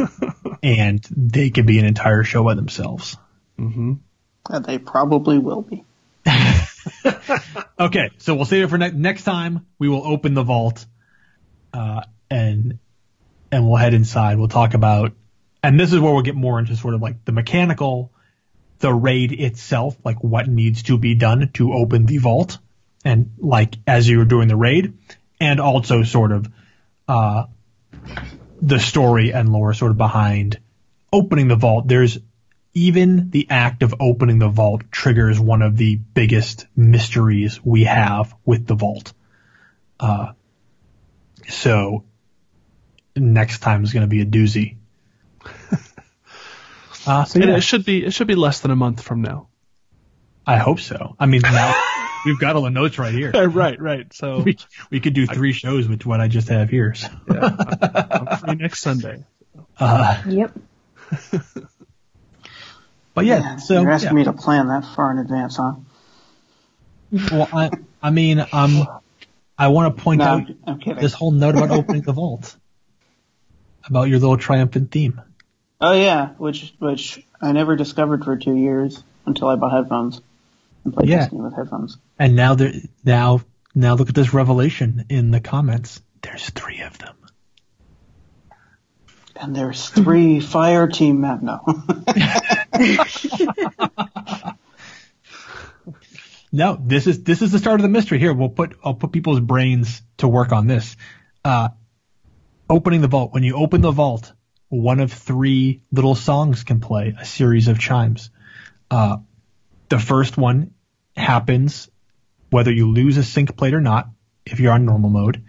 and 0.62 1.02
they 1.10 1.50
could 1.50 1.66
be 1.66 1.78
an 1.78 1.84
entire 1.84 2.24
show 2.24 2.44
by 2.44 2.54
themselves. 2.54 3.16
Mm-hmm. 3.58 3.94
They 4.62 4.78
probably 4.78 5.38
will 5.38 5.62
be. 5.62 5.84
Okay, 7.80 8.10
so 8.18 8.34
we'll 8.34 8.44
save 8.44 8.64
it 8.64 8.70
for 8.70 8.78
ne- 8.78 8.90
next 8.90 9.22
time. 9.22 9.64
We 9.78 9.88
will 9.88 10.04
open 10.04 10.34
the 10.34 10.42
vault, 10.42 10.84
uh, 11.72 12.02
and 12.28 12.80
and 13.52 13.68
we'll 13.68 13.76
head 13.76 13.94
inside. 13.94 14.36
We'll 14.36 14.48
talk 14.48 14.74
about, 14.74 15.12
and 15.62 15.78
this 15.78 15.92
is 15.92 16.00
where 16.00 16.12
we'll 16.12 16.22
get 16.22 16.34
more 16.34 16.58
into 16.58 16.74
sort 16.74 16.94
of 16.94 17.02
like 17.02 17.24
the 17.24 17.30
mechanical, 17.30 18.10
the 18.80 18.92
raid 18.92 19.30
itself, 19.30 19.96
like 20.04 20.24
what 20.24 20.48
needs 20.48 20.82
to 20.84 20.98
be 20.98 21.14
done 21.14 21.50
to 21.54 21.72
open 21.72 22.06
the 22.06 22.18
vault, 22.18 22.58
and 23.04 23.32
like 23.38 23.76
as 23.86 24.08
you 24.08 24.18
were 24.18 24.24
doing 24.24 24.48
the 24.48 24.56
raid, 24.56 24.94
and 25.40 25.60
also 25.60 26.02
sort 26.02 26.32
of, 26.32 26.50
uh, 27.06 27.44
the 28.60 28.78
story 28.78 29.32
and 29.32 29.50
lore 29.50 29.72
sort 29.74 29.90
of 29.90 29.96
behind 29.96 30.58
opening 31.12 31.48
the 31.48 31.56
vault. 31.56 31.86
There's 31.86 32.18
even 32.74 33.30
the 33.30 33.46
act 33.50 33.82
of 33.82 33.94
opening 34.00 34.38
the 34.38 34.48
vault 34.48 34.82
triggers 34.90 35.40
one 35.40 35.62
of 35.62 35.76
the 35.76 35.96
biggest 35.96 36.66
mysteries 36.76 37.64
we 37.64 37.84
have 37.84 38.34
with 38.44 38.66
the 38.66 38.74
vault. 38.74 39.12
Uh, 39.98 40.32
so 41.48 42.04
next 43.16 43.60
time 43.60 43.84
is 43.84 43.92
going 43.92 44.02
to 44.02 44.08
be 44.08 44.20
a 44.20 44.26
doozy. 44.26 44.76
uh, 47.06 47.24
so 47.24 47.38
yeah, 47.38 47.56
it 47.56 47.62
should 47.62 47.84
be 47.84 48.04
it 48.04 48.12
should 48.12 48.26
be 48.26 48.34
less 48.34 48.60
than 48.60 48.70
a 48.70 48.76
month 48.76 49.02
from 49.02 49.22
now. 49.22 49.48
I 50.46 50.56
hope 50.56 50.80
so. 50.80 51.16
I 51.18 51.26
mean, 51.26 51.42
now 51.42 51.74
we've 52.24 52.38
got 52.38 52.56
all 52.56 52.62
the 52.62 52.70
notes 52.70 52.98
right 52.98 53.12
here. 53.12 53.30
right, 53.48 53.80
right. 53.80 54.12
So 54.12 54.42
We, 54.44 54.56
we 54.90 55.00
could 55.00 55.14
do 55.14 55.26
three 55.26 55.52
shows 55.52 55.88
with 55.88 56.06
what 56.06 56.20
I 56.20 56.28
just 56.28 56.48
have 56.48 56.70
here. 56.70 56.94
So. 56.94 57.08
yeah, 57.32 57.56
I'm, 57.58 58.28
I'm 58.28 58.36
free 58.38 58.54
next 58.54 58.80
Sunday. 58.80 59.24
Uh, 59.78 60.22
Yep. 60.26 60.58
but 63.14 63.24
yeah, 63.24 63.40
Man, 63.40 63.58
so 63.58 63.80
you're 63.80 63.90
asking 63.90 64.10
yeah. 64.10 64.14
me 64.14 64.24
to 64.24 64.32
plan 64.32 64.68
that 64.68 64.84
far 64.84 65.10
in 65.12 65.18
advance, 65.18 65.56
huh? 65.56 65.74
well, 67.32 67.48
I, 67.52 67.70
I 68.02 68.10
mean, 68.10 68.44
um, 68.52 68.86
I 69.56 69.68
want 69.68 69.96
to 69.96 70.02
point 70.02 70.18
No, 70.18 70.24
out 70.24 70.42
I'm, 70.66 70.80
I'm 70.86 70.96
this 71.00 71.14
whole 71.14 71.30
note 71.30 71.56
about 71.56 71.70
opening 71.70 72.02
the 72.02 72.12
vault, 72.12 72.54
about 73.86 74.08
your 74.08 74.18
little 74.18 74.36
triumphant 74.36 74.90
theme. 74.90 75.20
Oh 75.80 75.92
yeah, 75.92 76.30
which 76.38 76.74
which 76.78 77.24
I 77.40 77.52
never 77.52 77.76
discovered 77.76 78.24
for 78.24 78.36
two 78.36 78.54
years 78.56 79.02
until 79.24 79.48
I 79.48 79.54
bought 79.56 79.72
headphones 79.72 80.20
and 80.88 80.94
played 80.96 81.08
Yeah. 81.08 81.18
Destiny 81.18 81.40
with 81.42 81.54
headphones. 81.54 81.98
And 82.18 82.34
now 82.34 82.54
there, 82.54 82.72
now, 83.04 83.42
now 83.74 83.94
look 83.94 84.08
at 84.08 84.14
this 84.14 84.32
revelation 84.34 85.04
in 85.08 85.30
the 85.30 85.40
comments. 85.40 86.00
There's 86.22 86.48
three 86.50 86.80
of 86.80 86.98
them. 86.98 87.14
And 89.36 89.54
there's 89.54 89.88
three 89.88 90.40
fire 90.54 90.88
team 90.88 91.20
map. 91.20 91.40
No, 91.42 91.60
No, 96.50 96.78
this 96.82 97.06
is 97.06 97.22
this 97.24 97.42
is 97.42 97.52
the 97.52 97.58
start 97.58 97.78
of 97.78 97.82
the 97.82 97.88
mystery. 97.90 98.18
Here, 98.18 98.32
we'll 98.32 98.48
put 98.48 98.76
I'll 98.82 98.94
put 98.94 99.12
people's 99.12 99.40
brains 99.40 100.00
to 100.16 100.26
work 100.26 100.50
on 100.50 100.66
this. 100.66 100.96
Uh, 101.44 101.68
opening 102.70 103.02
the 103.02 103.08
vault. 103.08 103.34
When 103.34 103.42
you 103.42 103.56
open 103.56 103.82
the 103.82 103.90
vault, 103.90 104.32
one 104.70 105.00
of 105.00 105.12
three 105.12 105.82
little 105.92 106.14
songs 106.14 106.64
can 106.64 106.80
play, 106.80 107.14
a 107.20 107.24
series 107.26 107.68
of 107.68 107.78
chimes. 107.78 108.30
Uh, 108.90 109.18
the 109.90 109.98
first 109.98 110.36
one 110.38 110.72
happens 111.18 111.88
whether 112.50 112.72
you 112.72 112.90
lose 112.90 113.16
a 113.16 113.24
sync 113.24 113.56
plate 113.56 113.74
or 113.74 113.80
not, 113.80 114.08
if 114.46 114.60
you're 114.60 114.72
on 114.72 114.84
normal 114.84 115.10
mode. 115.10 115.44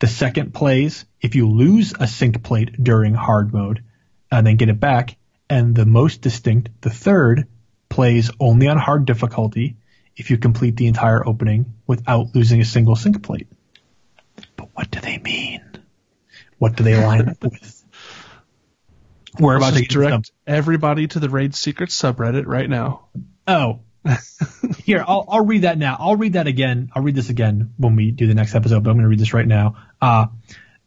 The 0.00 0.06
second 0.06 0.52
plays 0.52 1.04
if 1.20 1.34
you 1.34 1.48
lose 1.48 1.94
a 1.98 2.06
sync 2.06 2.42
plate 2.42 2.82
during 2.82 3.14
hard 3.14 3.52
mode 3.52 3.82
and 4.30 4.46
then 4.46 4.56
get 4.56 4.68
it 4.68 4.80
back. 4.80 5.16
And 5.48 5.74
the 5.74 5.86
most 5.86 6.20
distinct, 6.20 6.70
the 6.80 6.90
third, 6.90 7.46
plays 7.88 8.30
only 8.40 8.68
on 8.68 8.76
hard 8.76 9.06
difficulty 9.06 9.76
if 10.16 10.30
you 10.30 10.38
complete 10.38 10.76
the 10.76 10.86
entire 10.86 11.26
opening 11.26 11.74
without 11.86 12.34
losing 12.34 12.60
a 12.60 12.64
single 12.64 12.96
sync 12.96 13.22
plate. 13.22 13.48
But 14.56 14.68
what 14.74 14.90
do 14.90 15.00
they 15.00 15.18
mean? 15.18 15.62
What 16.58 16.76
do 16.76 16.84
they 16.84 17.02
line 17.02 17.28
up 17.28 17.42
with? 17.42 17.84
We're 19.38 19.56
about 19.56 19.74
to 19.74 19.82
direct 19.84 20.30
everybody 20.46 21.08
to 21.08 21.20
the 21.20 21.28
Raid 21.28 21.54
Secret 21.54 21.90
subreddit 21.90 22.46
right 22.46 22.68
now. 22.68 23.06
Oh. 23.46 23.80
Here, 24.84 25.04
I'll, 25.06 25.24
I'll 25.28 25.44
read 25.44 25.62
that 25.62 25.78
now. 25.78 25.96
I'll 25.98 26.16
read 26.16 26.34
that 26.34 26.46
again. 26.46 26.90
I'll 26.94 27.02
read 27.02 27.14
this 27.14 27.30
again 27.30 27.72
when 27.76 27.96
we 27.96 28.10
do 28.10 28.26
the 28.26 28.34
next 28.34 28.54
episode, 28.54 28.84
but 28.84 28.90
I'm 28.90 28.96
going 28.96 29.04
to 29.04 29.08
read 29.08 29.18
this 29.18 29.34
right 29.34 29.46
now. 29.46 29.76
Uh, 30.00 30.26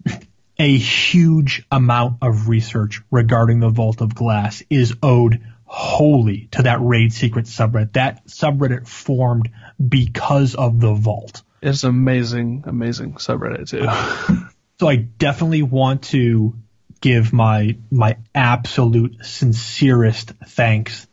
a 0.59 0.77
huge 0.77 1.65
amount 1.71 2.17
of 2.21 2.47
research 2.47 3.01
regarding 3.11 3.59
the 3.59 3.69
Vault 3.69 4.01
of 4.01 4.13
Glass 4.15 4.63
is 4.69 4.95
owed 5.01 5.41
wholly 5.65 6.47
to 6.51 6.63
that 6.63 6.79
raid 6.81 7.13
secret 7.13 7.45
subreddit. 7.45 7.93
That 7.93 8.27
subreddit 8.27 8.87
formed 8.87 9.49
because 9.85 10.55
of 10.55 10.79
the 10.79 10.93
vault. 10.93 11.43
It's 11.61 11.83
amazing, 11.83 12.63
amazing 12.67 13.13
subreddit 13.15 13.69
too. 13.69 14.43
So 14.79 14.87
I 14.87 14.95
definitely 14.97 15.63
want 15.63 16.03
to 16.03 16.53
give 17.01 17.33
my 17.33 17.77
my 17.89 18.17
absolute 18.35 19.25
sincerest 19.25 20.33
thanks 20.45 21.07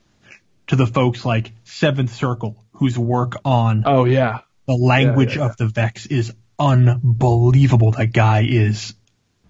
to 0.69 0.77
the 0.77 0.87
folks 0.87 1.25
like 1.25 1.53
Seventh 1.65 2.13
Circle 2.13 2.65
whose 2.73 2.99
work 2.99 3.37
on 3.45 3.85
oh 3.87 4.05
yeah, 4.05 4.41
the 4.67 4.75
language 4.75 5.37
Yeah, 5.37 5.43
yeah, 5.43 5.51
of 5.51 5.57
the 5.57 5.67
Vex 5.67 6.07
is 6.07 6.33
unbelievable. 6.59 7.93
That 7.93 8.13
guy 8.13 8.45
is 8.49 8.95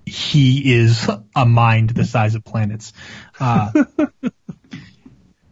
he 0.06 0.74
is 0.74 1.08
a 1.34 1.46
mind 1.46 1.90
the 1.90 2.04
size 2.04 2.34
of 2.34 2.44
planets. 2.44 2.92
Uh, 3.40 3.70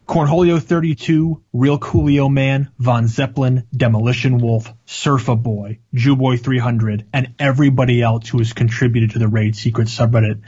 Cornholio 0.07 0.61
32, 0.61 1.41
Real 1.53 1.79
Coolio 1.79 2.31
Man, 2.31 2.69
Von 2.77 3.07
Zeppelin, 3.07 3.65
Demolition 3.75 4.37
Wolf, 4.37 4.71
Surfa 4.85 5.41
Boy, 5.41 5.79
Jewboy 5.93 6.37
300, 6.37 7.07
and 7.13 7.33
everybody 7.39 8.01
else 8.01 8.27
who 8.27 8.37
has 8.39 8.53
contributed 8.53 9.11
to 9.11 9.19
the 9.19 9.29
Raid 9.29 9.55
Secret 9.55 9.87
subreddit. 9.87 10.41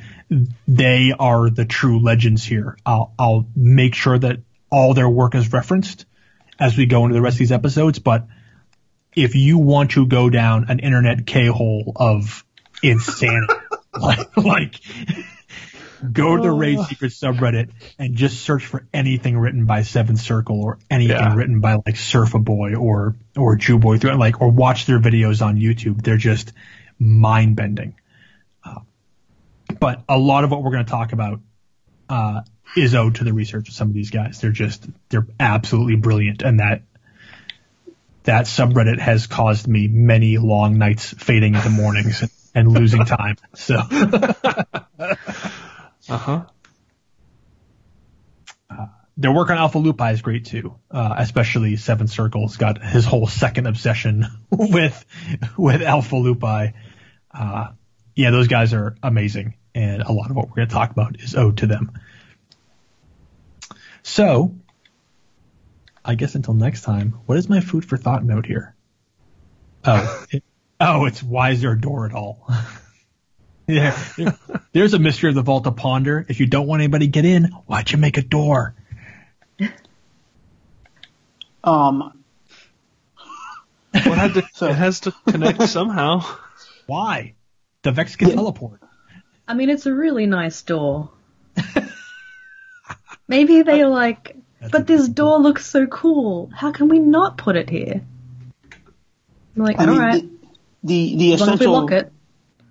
They 0.67 1.13
are 1.17 1.49
the 1.49 1.65
true 1.65 1.99
legends 1.99 2.43
here. 2.43 2.77
I'll, 2.85 3.13
I'll 3.17 3.47
make 3.55 3.95
sure 3.95 4.19
that 4.19 4.39
all 4.75 4.93
their 4.93 5.07
work 5.09 5.35
is 5.35 5.53
referenced 5.53 6.05
as 6.59 6.75
we 6.77 6.85
go 6.85 7.03
into 7.05 7.13
the 7.13 7.21
rest 7.21 7.35
of 7.35 7.39
these 7.39 7.51
episodes, 7.53 7.99
but 7.99 8.27
if 9.15 9.33
you 9.35 9.57
want 9.57 9.91
to 9.91 10.05
go 10.05 10.29
down 10.29 10.65
an 10.67 10.79
internet 10.79 11.25
K-hole 11.25 11.93
of 11.95 12.43
insanity, 12.83 13.53
like, 13.97 14.35
like 14.35 14.75
go 16.11 16.35
to 16.35 16.41
the 16.41 16.51
Raid 16.51 16.79
Secret 16.81 17.13
subreddit 17.13 17.69
and 17.97 18.15
just 18.15 18.41
search 18.41 18.65
for 18.65 18.85
anything 18.93 19.37
written 19.37 19.65
by 19.65 19.83
Seventh 19.83 20.19
Circle 20.19 20.61
or 20.61 20.77
anything 20.89 21.15
Yeah. 21.15 21.35
written 21.35 21.61
by 21.61 21.75
like 21.75 21.95
Surfa 21.95 22.43
Boy 22.43 22.75
or 22.75 23.15
or 23.37 23.55
Jew 23.55 23.79
Boy, 23.79 23.97
through 23.97 24.15
like 24.15 24.41
or 24.41 24.51
watch 24.51 24.85
their 24.87 24.99
videos 24.99 25.41
on 25.41 25.55
YouTube. 25.55 26.03
They're 26.03 26.17
just 26.17 26.51
mind 26.99 27.55
bending. 27.55 27.95
Uh, 28.61 28.79
but 29.79 30.03
a 30.09 30.17
lot 30.17 30.43
of 30.43 30.51
what 30.51 30.63
we're 30.63 30.71
going 30.71 30.85
to 30.85 30.91
talk 30.91 31.13
about 31.13 31.39
uh, 32.09 32.41
is 32.75 32.95
owed 32.95 33.15
to 33.15 33.23
the 33.23 33.33
research 33.33 33.69
of 33.69 33.73
some 33.73 33.87
of 33.89 33.93
these 33.93 34.09
guys. 34.09 34.41
They're 34.41 34.51
just 34.51 34.85
they're 35.09 35.27
absolutely 35.39 35.95
brilliant, 35.95 36.41
and 36.41 36.59
that 36.59 36.81
that 38.23 38.45
subreddit 38.45 38.99
has 38.99 39.27
caused 39.27 39.67
me 39.67 39.87
many 39.87 40.37
long 40.37 40.77
nights 40.77 41.13
fading 41.17 41.55
into 41.55 41.69
mornings 41.69 42.23
and, 42.55 42.71
losing 42.71 43.05
time. 43.05 43.37
So. 43.53 43.75
uh 44.97 45.15
huh. 46.07 46.45
their 49.17 49.31
work 49.31 49.49
on 49.49 49.57
Alpha 49.57 49.79
Lupi 49.79 50.13
is 50.13 50.21
great 50.21 50.45
too. 50.45 50.75
Uh, 50.91 51.15
especially 51.17 51.77
Seven 51.77 52.07
Circles 52.07 52.57
got 52.57 52.83
his 52.83 53.05
whole 53.05 53.27
second 53.27 53.67
obsession 53.67 54.25
with 54.49 55.05
with 55.57 55.81
Alpha 55.81 56.15
Lupi. 56.15 56.73
Uh, 57.31 57.67
yeah, 58.15 58.31
those 58.31 58.47
guys 58.47 58.73
are 58.73 58.95
amazing, 59.03 59.55
and 59.73 60.01
a 60.01 60.11
lot 60.11 60.29
of 60.29 60.35
what 60.35 60.47
we're 60.47 60.55
going 60.55 60.67
to 60.67 60.73
talk 60.73 60.91
about 60.91 61.19
is 61.21 61.35
owed 61.35 61.57
to 61.57 61.67
them. 61.67 61.91
So, 64.07 64.53
I 66.05 66.13
guess 66.13 66.35
until 66.35 66.53
next 66.53 66.81
time, 66.83 67.15
what 67.25 67.39
is 67.39 67.49
my 67.49 67.59
food 67.59 67.83
for 67.85 67.97
thought 67.97 68.23
note 68.23 68.45
here? 68.45 68.75
Oh, 69.83 70.25
it, 70.29 70.43
oh, 70.79 71.05
it's 71.05 71.23
why 71.23 71.49
is 71.49 71.61
there 71.61 71.71
a 71.71 71.81
door 71.81 72.05
at 72.05 72.13
all? 72.13 72.47
yeah, 73.67 73.97
there- 74.15 74.37
there's 74.73 74.93
a 74.93 74.99
mystery 74.99 75.29
of 75.29 75.35
the 75.35 75.41
vault 75.41 75.63
to 75.63 75.71
ponder. 75.71 76.23
If 76.29 76.39
you 76.39 76.45
don't 76.45 76.67
want 76.67 76.83
anybody 76.83 77.07
to 77.07 77.11
get 77.11 77.25
in, 77.25 77.45
why'd 77.65 77.89
you 77.91 77.97
make 77.97 78.17
a 78.17 78.21
door? 78.21 78.75
Um, 81.63 82.23
Well, 84.05 84.25
it, 84.29 84.33
to, 84.35 84.43
So- 84.53 84.67
it 84.67 84.75
has 84.75 84.99
to 85.01 85.13
connect 85.27 85.63
somehow. 85.63 86.23
Why? 86.85 87.33
The 87.81 87.91
Vex 87.91 88.15
can 88.17 88.29
teleport. 88.29 88.81
I 89.47 89.55
mean, 89.55 89.71
it's 89.71 89.87
a 89.87 89.93
really 89.95 90.27
nice 90.27 90.61
door. 90.61 91.09
Maybe 93.27 93.61
they're 93.63 93.87
like, 93.87 94.35
That's 94.59 94.71
but 94.71 94.87
this 94.87 95.07
door 95.07 95.39
looks 95.39 95.65
so 95.65 95.87
cool. 95.87 96.49
How 96.53 96.71
can 96.71 96.87
we 96.89 96.99
not 96.99 97.37
put 97.37 97.55
it 97.55 97.69
here? 97.69 98.01
I'm 99.55 99.63
like, 99.63 99.79
I 99.79 99.85
mean, 99.85 99.95
alright, 99.95 100.23
the, 100.83 101.15
the, 101.15 101.17
the 101.17 101.33
as 101.33 101.39
long 101.39 101.49
as 101.49 101.59
we 101.59 101.65
essential 101.65 101.73
lock 101.73 101.91
it. 101.91 102.11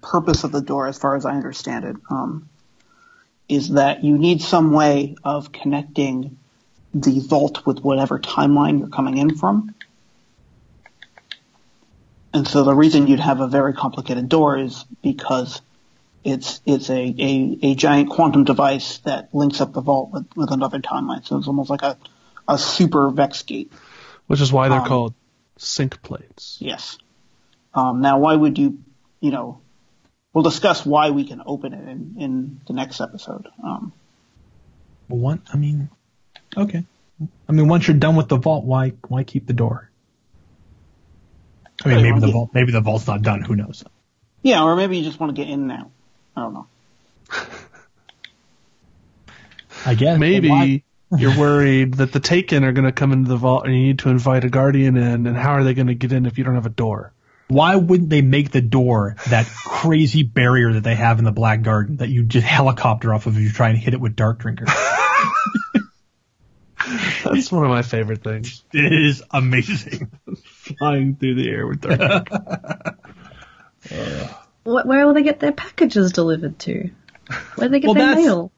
purpose 0.03 0.45
of 0.45 0.53
the 0.53 0.61
door, 0.61 0.87
as 0.87 0.99
far 0.99 1.17
as 1.17 1.25
I 1.25 1.33
understand 1.33 1.85
it, 1.85 1.97
um, 2.11 2.49
is 3.49 3.71
that 3.71 4.05
you 4.05 4.19
need 4.19 4.43
some 4.43 4.73
way 4.73 5.17
of 5.25 5.51
connecting 5.53 6.39
the 6.93 7.21
vault 7.21 7.67
with 7.67 7.81
whatever 7.81 8.19
timeline 8.19 8.79
you're 8.79 8.89
coming 8.89 9.19
in 9.19 9.37
from. 9.37 9.75
And 12.33 12.47
so 12.47 12.65
the 12.65 12.75
reason 12.75 13.07
you'd 13.07 13.21
have 13.21 13.41
a 13.41 13.47
very 13.47 13.73
complicated 13.73 14.29
door 14.29 14.59
is 14.59 14.85
because 15.03 15.61
it's 16.25 16.61
it's 16.65 16.91
a, 16.91 17.15
a, 17.19 17.59
a 17.63 17.75
giant 17.75 18.11
quantum 18.11 18.45
device 18.45 18.99
that 18.99 19.35
links 19.35 19.61
up 19.61 19.73
the 19.73 19.81
vault 19.83 20.11
with, 20.11 20.27
with 20.35 20.51
another 20.51 20.81
timeline. 20.81 21.25
So 21.27 21.37
it's 21.37 21.47
almost 21.47 21.71
like 21.71 21.83
a, 21.83 21.99
a 22.49 22.59
super 22.59 23.11
vex 23.11 23.43
gate. 23.43 23.73
Which 24.27 24.41
is 24.41 24.53
why 24.53 24.69
they're 24.69 24.81
Um, 24.81 24.89
called 24.89 25.15
sync 25.59 26.03
plates. 26.03 26.59
Yes. 26.61 26.99
Um, 27.75 28.01
now, 28.01 28.19
why 28.19 28.35
would 28.35 28.59
you, 28.59 28.79
you 29.21 29.31
know, 29.31 29.61
we'll 30.33 30.45
discuss 30.45 30.87
why 30.87 31.11
we 31.11 31.25
can 31.25 31.43
open 31.45 31.75
it 31.75 31.89
in, 31.89 32.15
in 32.19 32.61
the 32.67 32.73
next 32.73 33.01
episode. 33.01 33.49
Um, 33.63 33.93
Well, 35.09 35.19
one, 35.19 35.43
I 35.53 35.57
mean, 35.57 35.91
okay. 36.57 36.85
I 37.49 37.53
mean, 37.53 37.69
once 37.69 37.87
you're 37.87 37.97
done 37.97 38.17
with 38.17 38.29
the 38.29 38.37
vault, 38.37 38.65
why 38.65 38.95
why 39.09 39.25
keep 39.25 39.47
the 39.47 39.53
door? 39.53 39.91
I 41.85 41.89
mean, 41.89 42.03
maybe 42.03 42.21
the 42.21 42.33
vault 42.33 42.51
maybe 42.55 42.73
the 42.73 42.81
vault's 42.81 43.07
not 43.07 43.23
done. 43.23 43.43
Who 43.43 43.57
knows? 43.57 43.85
yeah, 44.43 44.63
or 44.63 44.77
maybe 44.77 44.97
you 44.99 45.05
just 45.05 45.19
want 45.21 45.35
to 45.35 45.43
get 45.43 45.51
in 45.51 45.67
now. 45.67 45.91
I 46.37 46.41
don't 46.43 46.55
know. 46.55 46.67
I 49.87 49.95
guess 49.95 50.19
Maybe 50.19 50.85
you're 51.17 51.39
worried 51.39 51.95
that 51.95 52.13
the 52.13 52.21
Taken 52.21 52.65
are 52.65 52.73
going 52.73 52.87
to 52.87 52.93
come 52.93 53.13
into 53.13 53.29
the 53.29 53.37
vault 53.37 53.67
and 53.67 53.75
you 53.75 53.83
need 53.83 53.99
to 54.01 54.09
invite 54.09 54.45
a 54.45 54.49
guardian 54.49 54.97
in, 54.97 55.27
and 55.27 55.37
how 55.37 55.53
are 55.53 55.65
they 55.65 55.75
going 55.75 55.89
to 55.89 55.95
get 55.95 56.13
in 56.13 56.27
if 56.27 56.39
you 56.39 56.45
don't 56.45 56.55
have 56.55 56.67
a 56.67 56.71
door? 56.71 57.13
Why 57.49 57.77
wouldn't 57.77 58.09
they 58.09 58.23
make 58.23 58.51
the 58.53 58.63
door 58.63 59.17
that 59.29 59.47
crazy 59.47 60.23
barrier 60.23 60.73
that 60.73 60.83
they 60.83 60.95
have 60.95 61.19
in 61.19 61.27
the 61.27 61.33
Black 61.33 61.61
Garden 61.63 61.99
that 61.99 62.09
you 62.09 62.23
just 62.25 62.47
helicopter 62.47 63.13
off 63.13 63.27
of 63.27 63.37
if 63.37 63.43
you 63.43 63.51
try 63.51 63.69
and 63.69 63.77
hit 63.79 63.93
it 63.93 64.01
with 64.01 64.17
Dark 64.17 64.39
Drinker? 64.39 64.65
That's 67.25 67.53
one 67.53 67.65
of 67.65 67.71
my 67.71 67.83
favorite 67.83 68.23
things. 68.25 68.65
it 68.73 68.93
is 68.93 69.23
amazing. 69.31 70.11
Flying 70.45 71.17
through 71.17 71.35
the 71.35 71.51
air 71.51 71.67
with 71.67 71.81
dark. 71.83 72.29
Wh- 73.91 74.44
Where 74.65 75.07
will 75.07 75.15
they 75.15 75.23
get 75.23 75.41
their 75.41 75.53
packages 75.53 76.13
delivered 76.13 76.59
to? 76.61 76.91
Where 77.57 77.69
do 77.69 77.73
they 77.73 77.81
get 77.81 77.87
Well, 77.87 77.95
their 77.95 78.15
mail? 78.15 78.53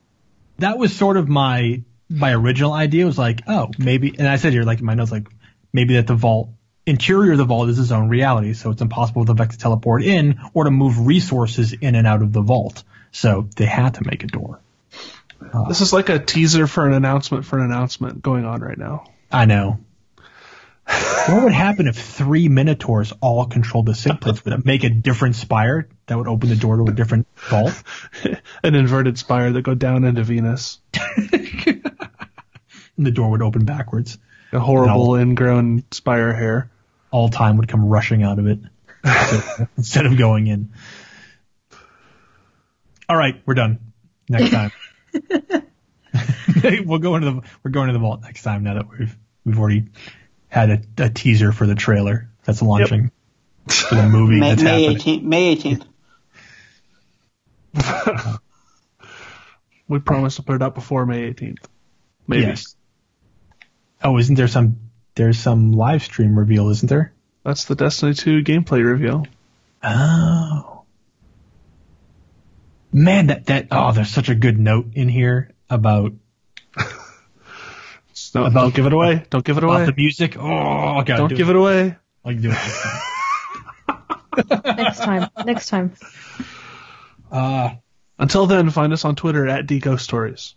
that 0.59 0.78
was 0.78 0.95
sort 0.95 1.16
of 1.16 1.28
my 1.28 1.83
my 2.09 2.33
original 2.33 2.73
idea 2.73 3.05
was 3.05 3.19
like, 3.19 3.43
oh, 3.49 3.70
maybe, 3.78 4.15
and 4.16 4.28
I 4.28 4.37
said 4.37 4.53
here, 4.53 4.62
like 4.62 4.78
in 4.78 4.87
my 4.87 4.95
notes, 4.95 5.11
like 5.11 5.27
maybe 5.73 5.95
that 5.95 6.07
the 6.07 6.15
vault 6.15 6.51
interior 6.87 7.33
of 7.33 7.39
the 7.39 7.45
vault 7.45 7.69
is 7.69 7.78
its 7.81 7.91
own 7.91 8.09
reality, 8.09 8.53
so 8.53 8.70
it's 8.70 8.81
impossible 8.81 9.23
for 9.23 9.27
the 9.27 9.35
Vex 9.35 9.57
to 9.57 9.61
teleport 9.61 10.05
in 10.05 10.39
or 10.55 10.65
to 10.65 10.70
move 10.70 11.07
resources 11.07 11.73
in 11.73 11.97
and 11.97 12.07
out 12.07 12.23
of 12.23 12.33
the 12.33 12.43
vault. 12.43 12.85
So 13.11 13.49
they 13.57 13.66
had 13.66 13.95
to 13.95 14.05
make 14.07 14.23
a 14.23 14.28
door. 14.28 14.61
This 15.69 15.81
is 15.81 15.93
like 15.93 16.09
a 16.09 16.19
teaser 16.19 16.66
for 16.66 16.87
an 16.87 16.93
announcement 16.93 17.45
for 17.45 17.59
an 17.59 17.65
announcement 17.65 18.23
going 18.23 18.45
on 18.45 18.61
right 18.61 18.78
now. 18.78 19.05
I 19.31 19.47
know. 19.47 19.81
What 20.87 21.43
would 21.45 21.53
happen 21.53 21.89
if 21.89 21.97
three 21.97 22.49
Minotaurs 22.49 23.13
all 23.21 23.47
controlled 23.47 23.87
the 23.87 23.95
sync 23.95 24.21
plates? 24.21 24.45
Would 24.45 24.55
it 24.55 24.65
make 24.65 24.85
a 24.85 24.91
different 24.91 25.35
spire 25.37 25.89
that 26.07 26.17
would 26.17 26.29
open 26.29 26.49
the 26.49 26.57
door 26.57 26.77
to 26.77 26.85
a 26.85 26.93
different 26.93 27.27
vault? 27.51 27.83
An 28.63 28.75
inverted 28.75 29.19
spire 29.19 29.51
that 29.53 29.63
go 29.63 29.75
down 29.75 30.05
into 30.05 30.23
Venus. 30.23 30.81
And 32.99 33.05
the 33.05 33.11
door 33.11 33.31
would 33.33 33.43
open 33.43 33.67
backwards. 33.67 34.17
A 34.55 34.59
horrible 34.59 35.17
No. 35.17 35.21
ingrown 35.21 35.85
spire 35.91 36.33
hair. 36.33 36.71
all 37.11 37.29
time 37.29 37.59
would 37.59 37.69
come 37.69 37.85
rushing 37.85 38.23
out 38.23 38.39
of 38.39 38.47
it 38.47 38.59
instead- 39.05 39.69
instead 39.77 40.07
of 40.07 40.17
going 40.17 40.47
in. 40.47 40.73
All 43.07 43.17
right, 43.19 43.43
we're 43.45 43.53
done. 43.53 43.93
Next 44.31 44.51
time. 44.51 44.71
we'll 46.87 46.99
go 47.01 47.17
into 47.17 47.31
the 47.33 47.43
we're 47.63 47.71
going 47.71 47.89
to 47.89 47.93
the 47.93 47.99
vault 47.99 48.23
next 48.23 48.43
time 48.43 48.63
now 48.63 48.75
that 48.75 48.89
we've 48.89 49.15
we've 49.45 49.59
already 49.59 49.85
had 50.48 50.70
a, 50.70 50.81
a 50.98 51.10
teaser 51.10 51.52
for 51.52 51.66
the 51.66 51.74
trailer 51.74 52.31
that's 52.44 52.62
launching 52.62 53.10
for 53.68 53.94
the 53.94 54.09
movie 54.09 54.40
May, 54.40 54.51
that's 54.51 54.62
May 54.62 54.94
happening. 54.94 55.20
18th. 55.20 55.23
May 55.23 55.56
18th. 57.74 58.39
We 59.89 60.01
promised 60.01 60.36
to 60.36 60.43
put 60.43 60.56
it 60.56 60.62
up 60.62 60.74
before 60.74 61.06
May 61.06 61.32
18th. 61.32 61.64
Maybe. 62.27 62.43
Yes. 62.43 62.74
Oh, 64.02 64.18
isn't 64.18 64.35
there 64.35 64.48
some 64.48 64.78
there's 65.14 65.39
some 65.39 65.73
live 65.73 66.02
stream 66.02 66.39
reveal, 66.39 66.68
isn't 66.68 66.89
there? 66.89 67.12
That's 67.44 67.64
the 67.64 67.74
Destiny 67.74 68.12
2 68.12 68.43
gameplay 68.43 68.85
reveal. 68.85 69.27
Oh. 69.82 70.82
Man, 72.93 73.28
that, 73.28 73.47
that, 73.47 73.68
oh, 73.70 73.93
there's 73.93 74.10
such 74.10 74.28
a 74.28 74.35
good 74.35 74.59
note 74.59 74.89
in 74.94 75.09
here 75.09 75.52
about 75.70 76.12
No, 78.35 78.44
About- 78.47 78.61
don't 78.61 78.74
give 78.74 78.86
it 78.86 78.93
away. 78.93 79.24
Don't 79.31 79.44
give 79.44 79.57
it 79.59 79.65
About 79.65 79.77
away. 79.77 79.86
the 79.86 79.94
music. 79.97 80.36
Oh, 80.39 81.01
okay. 81.01 81.16
Don't 81.16 81.35
give 81.35 81.48
it 81.51 81.57
away. 81.57 81.97
I 82.24 82.32
can 82.32 82.43
do 82.43 82.53
it. 82.53 82.59
Next 84.77 84.98
time. 85.01 85.28
Next 85.44 85.69
time. 85.69 85.93
Uh, 87.31 87.70
Until 88.19 88.47
then, 88.47 88.70
find 88.70 88.93
us 88.93 89.05
on 89.05 89.15
Twitter 89.16 89.47
at 89.48 89.66
Ghost 89.81 90.05
Stories. 90.05 90.55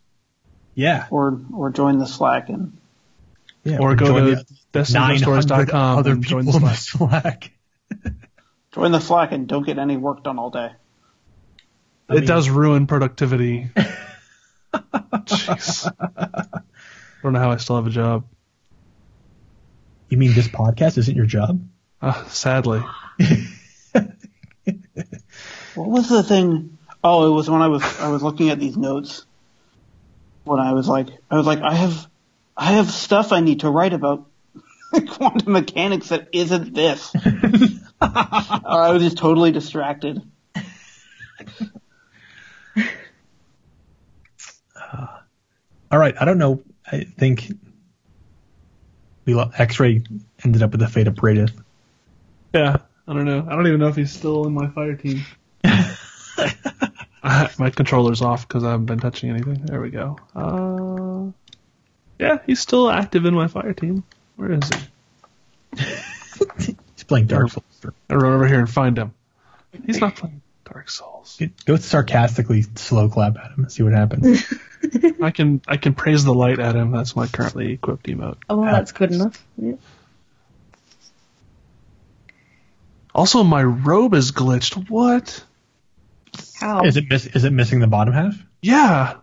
yeah. 0.75 1.07
Or 1.09 1.39
or 1.53 1.69
join 1.71 1.97
the 1.99 2.05
Slack 2.07 2.49
and 2.49 2.77
yeah. 3.63 3.77
Or 3.79 3.95
go 3.95 4.05
to 4.07 4.13
the 4.13 4.35
900 4.35 4.45
destinyghoststories.com 4.73 5.97
other 5.99 6.11
and 6.11 6.21
people 6.23 6.41
join 6.41 6.45
the 6.51 6.57
in 6.57 6.63
the 6.63 6.73
Slack. 6.73 7.51
Slack. 7.93 8.11
join 8.73 8.91
the 8.91 8.99
Slack 8.99 9.31
and 9.31 9.47
don't 9.47 9.65
get 9.65 9.77
any 9.77 9.97
work 9.97 10.23
done 10.23 10.37
all 10.39 10.49
day. 10.49 10.71
I 12.09 12.13
it 12.13 12.19
mean- 12.19 12.25
does 12.25 12.49
ruin 12.49 12.87
productivity. 12.87 13.69
Jeez. 14.73 15.91
I 17.19 17.23
don't 17.23 17.33
know 17.33 17.39
how 17.39 17.51
I 17.51 17.57
still 17.57 17.75
have 17.75 17.87
a 17.87 17.91
job. 17.91 18.25
You 20.09 20.17
mean 20.17 20.33
this 20.33 20.47
podcast 20.47 20.97
isn't 20.97 21.15
your 21.15 21.25
job? 21.25 21.61
Uh, 22.01 22.25
sadly. 22.27 22.81
What 25.79 25.89
was 25.89 26.09
the 26.09 26.23
thing? 26.23 26.77
Oh, 27.01 27.31
it 27.31 27.33
was 27.33 27.49
when 27.49 27.61
I 27.61 27.67
was 27.67 27.81
I 28.01 28.09
was 28.09 28.21
looking 28.21 28.49
at 28.49 28.59
these 28.59 28.75
notes. 28.75 29.25
When 30.43 30.59
I 30.59 30.73
was 30.73 30.89
like, 30.89 31.07
I 31.31 31.37
was 31.37 31.45
like, 31.45 31.61
I 31.61 31.73
have, 31.75 32.05
I 32.57 32.73
have 32.73 32.89
stuff 32.91 33.31
I 33.31 33.39
need 33.39 33.61
to 33.61 33.69
write 33.69 33.93
about 33.93 34.25
quantum 35.11 35.53
mechanics 35.53 36.09
that 36.09 36.27
isn't 36.33 36.73
this. 36.73 37.13
I 38.01 38.91
was 38.91 39.03
just 39.03 39.17
totally 39.17 39.53
distracted. 39.53 40.21
All 45.91 45.97
right. 45.97 46.15
I 46.19 46.25
don't 46.25 46.39
know. 46.39 46.61
I 46.91 47.03
think 47.03 47.51
we 49.25 49.35
lo- 49.35 49.51
X-ray 49.57 50.03
ended 50.43 50.63
up 50.63 50.71
with 50.71 50.79
the 50.79 50.87
fate 50.87 51.07
of 51.07 51.15
Praedyth. 51.15 51.53
Yeah, 52.53 52.77
I 53.07 53.13
don't 53.13 53.25
know. 53.25 53.45
I 53.47 53.55
don't 53.55 53.67
even 53.67 53.79
know 53.79 53.87
if 53.87 53.95
he's 53.95 54.11
still 54.11 54.45
in 54.45 54.53
my 54.53 54.67
fire 54.67 54.95
team. 54.95 55.23
Uh, 57.21 57.47
my 57.57 57.69
controller's 57.69 58.21
off 58.21 58.47
because 58.47 58.63
I 58.63 58.71
haven't 58.71 58.85
been 58.85 58.99
touching 58.99 59.29
anything. 59.29 59.65
There 59.65 59.81
we 59.81 59.89
go. 59.89 60.17
Uh, 60.33 61.31
yeah, 62.17 62.37
he's 62.45 62.59
still 62.59 62.89
active 62.89 63.25
in 63.25 63.33
my 63.33 63.47
fire 63.47 63.73
team. 63.73 64.03
Where 64.37 64.53
is 64.53 64.69
he? 64.69 65.83
He's 66.95 67.03
playing 67.05 67.27
Dark 67.27 67.51
Souls. 67.51 67.65
I 68.09 68.15
run 68.15 68.33
over 68.33 68.47
here 68.47 68.59
and 68.59 68.69
find 68.69 68.97
him. 68.97 69.13
He's 69.85 69.99
not 69.99 70.15
playing 70.15 70.41
Dark 70.63 70.89
Souls. 70.89 71.39
Go 71.65 71.75
sarcastically 71.75 72.63
slow 72.75 73.09
clap 73.09 73.37
at 73.37 73.51
him 73.51 73.63
and 73.63 73.71
see 73.71 73.83
what 73.83 73.93
happens. 73.93 74.45
I 75.21 75.31
can 75.31 75.61
I 75.67 75.77
can 75.77 75.93
praise 75.93 76.23
the 76.23 76.33
light 76.33 76.59
at 76.59 76.75
him. 76.75 76.91
That's 76.91 77.15
my 77.15 77.27
currently 77.27 77.73
equipped 77.73 78.07
emote. 78.07 78.37
Oh, 78.49 78.57
well, 78.57 78.73
that's 78.73 78.91
good 78.91 79.11
enough. 79.11 79.43
Yeah. 79.57 79.73
Also, 83.13 83.43
my 83.43 83.63
robe 83.63 84.13
is 84.13 84.31
glitched. 84.31 84.89
What? 84.89 85.43
How? 86.59 86.83
is 86.83 86.97
it 86.97 87.05
miss- 87.09 87.25
is 87.25 87.43
it 87.43 87.51
missing 87.51 87.79
the 87.79 87.87
bottom 87.87 88.13
half? 88.13 88.35
Yeah. 88.61 89.15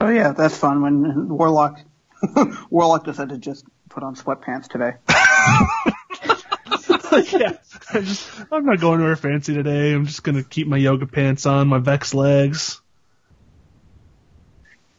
Oh 0.00 0.08
yeah, 0.08 0.32
that's 0.32 0.56
fun. 0.56 0.82
When 0.82 1.28
Warlock, 1.28 1.80
Warlock 2.70 3.04
decided 3.04 3.34
to 3.34 3.38
just 3.38 3.64
put 3.88 4.02
on 4.02 4.16
sweatpants 4.16 4.68
today. 4.68 4.94
yeah. 7.38 7.52
I 7.92 8.00
just 8.00 8.30
I'm 8.50 8.66
not 8.66 8.80
going 8.80 8.98
to 8.98 9.04
anywhere 9.04 9.16
fancy 9.16 9.54
today. 9.54 9.92
I'm 9.92 10.06
just 10.06 10.22
gonna 10.22 10.42
keep 10.42 10.66
my 10.66 10.76
yoga 10.76 11.06
pants 11.06 11.46
on, 11.46 11.68
my 11.68 11.78
Vex 11.78 12.14
legs. 12.14 12.80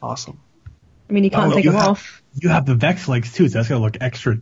Awesome. 0.02 0.40
I 1.10 1.14
mean, 1.14 1.24
you 1.24 1.30
can't 1.30 1.52
Oh, 1.52 1.56
take 1.56 1.66
you 1.66 1.72
them 1.72 1.80
have- 1.80 1.90
off. 1.90 2.22
You 2.36 2.50
have 2.50 2.66
the 2.66 2.76
Vex 2.76 3.08
legs 3.08 3.34
too, 3.34 3.50
so 3.50 3.58
that's 3.58 3.68
gonna 3.70 3.82
look 3.82 3.98
extra 4.02 4.38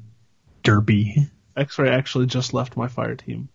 derpy. 0.63 1.29
X-ray 1.57 1.89
actually 1.89 2.27
just 2.27 2.53
left 2.53 2.77
my 2.77 2.87
fire 2.87 3.15
team. 3.15 3.49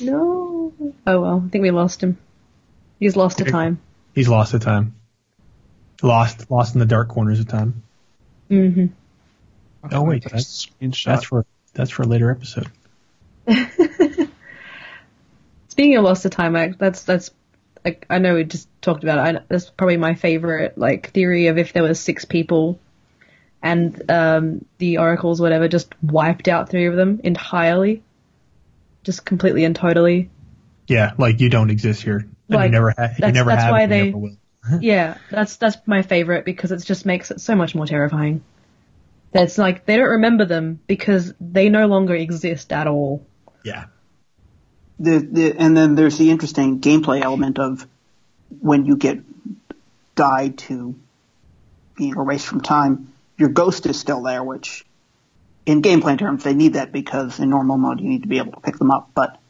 No. 0.00 0.72
Oh 1.06 1.20
well, 1.20 1.42
I 1.44 1.48
think 1.50 1.62
we 1.62 1.70
lost 1.72 2.02
him. 2.02 2.16
He's 3.00 3.16
lost 3.16 3.38
to 3.38 3.44
time. 3.44 3.80
He's 4.14 4.28
lost 4.28 4.52
the 4.52 4.58
time. 4.60 4.94
Lost, 6.02 6.50
lost 6.50 6.74
in 6.74 6.78
the 6.78 6.86
dark 6.86 7.08
corners 7.08 7.40
of 7.40 7.48
time. 7.48 7.82
hmm 8.48 8.86
Oh 9.90 10.02
wait, 10.02 10.22
That's 10.30 10.68
that's 10.80 11.04
that's 11.04 11.24
for 11.24 11.44
that's 11.74 11.90
for 11.90 12.02
a 12.02 12.06
later 12.06 12.30
episode. 12.30 12.68
Speaking 15.68 15.96
of 15.96 16.04
lost 16.04 16.22
to 16.22 16.30
time, 16.30 16.54
I, 16.56 16.68
that's 16.78 17.02
that's. 17.02 17.30
Like, 17.84 18.06
I 18.10 18.18
know 18.18 18.34
we 18.34 18.44
just 18.44 18.68
talked 18.82 19.02
about 19.04 19.18
it. 19.18 19.36
I, 19.36 19.42
that's 19.48 19.70
probably 19.70 19.96
my 19.96 20.14
favorite 20.14 20.76
like 20.76 21.10
theory 21.12 21.46
of 21.46 21.58
if 21.58 21.72
there 21.72 21.82
was 21.82 21.98
six 21.98 22.24
people, 22.24 22.78
and 23.62 24.10
um, 24.10 24.64
the 24.78 24.98
oracles, 24.98 25.40
whatever, 25.40 25.68
just 25.68 25.94
wiped 26.02 26.48
out 26.48 26.68
three 26.68 26.86
of 26.86 26.96
them 26.96 27.20
entirely, 27.24 28.02
just 29.02 29.24
completely 29.24 29.64
and 29.64 29.74
totally. 29.74 30.30
Yeah, 30.88 31.12
like 31.18 31.40
you 31.40 31.48
don't 31.48 31.70
exist 31.70 32.02
here. 32.02 32.18
And 32.18 32.34
you 32.48 32.56
Like, 32.56 32.70
never 32.70 32.90
ha- 32.90 33.02
you 33.04 33.14
that's- 33.20 33.34
never 33.34 33.50
that's 33.50 33.62
have. 33.62 33.72
why 33.72 33.86
they- 33.86 34.14
yeah, 34.80 35.16
that's 35.30 35.56
that's 35.56 35.78
my 35.86 36.02
favorite 36.02 36.44
because 36.44 36.70
it 36.72 36.84
just 36.84 37.06
makes 37.06 37.30
it 37.30 37.40
so 37.40 37.54
much 37.54 37.74
more 37.74 37.86
terrifying. 37.86 38.42
That's 39.32 39.56
like 39.56 39.86
they 39.86 39.96
don't 39.96 40.08
remember 40.10 40.44
them 40.44 40.80
because 40.86 41.32
they 41.40 41.70
no 41.70 41.86
longer 41.86 42.14
exist 42.14 42.70
at 42.72 42.86
all. 42.86 43.24
Yeah. 43.64 43.86
The, 45.00 45.18
the, 45.18 45.54
and 45.58 45.74
then 45.74 45.94
there's 45.94 46.18
the 46.18 46.30
interesting 46.30 46.80
gameplay 46.80 47.22
element 47.22 47.58
of 47.58 47.86
when 48.60 48.84
you 48.84 48.96
get 48.96 49.20
died 50.14 50.58
to 50.58 50.94
being 51.96 52.14
erased 52.16 52.46
from 52.46 52.60
time, 52.60 53.12
your 53.38 53.48
ghost 53.48 53.86
is 53.86 53.98
still 53.98 54.22
there, 54.22 54.44
which 54.44 54.84
in 55.64 55.80
gameplay 55.80 56.18
terms 56.18 56.44
they 56.44 56.52
need 56.52 56.74
that 56.74 56.92
because 56.92 57.40
in 57.40 57.48
normal 57.48 57.78
mode 57.78 58.00
you 58.00 58.08
need 58.08 58.22
to 58.22 58.28
be 58.28 58.38
able 58.38 58.52
to 58.52 58.60
pick 58.60 58.76
them 58.76 58.90
up, 58.90 59.10
but 59.14 59.40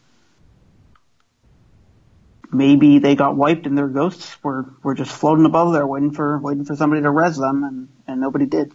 maybe 2.52 2.98
they 3.00 3.16
got 3.16 3.36
wiped 3.36 3.66
and 3.66 3.76
their 3.76 3.88
ghosts 3.88 4.36
were, 4.44 4.66
were 4.82 4.94
just 4.94 5.10
floating 5.10 5.46
above 5.46 5.72
there 5.72 5.86
waiting 5.86 6.12
for 6.12 6.38
waiting 6.38 6.64
for 6.64 6.76
somebody 6.76 7.02
to 7.02 7.10
res 7.10 7.36
them 7.36 7.64
and, 7.64 7.88
and 8.06 8.20
nobody 8.20 8.46
did. 8.46 8.72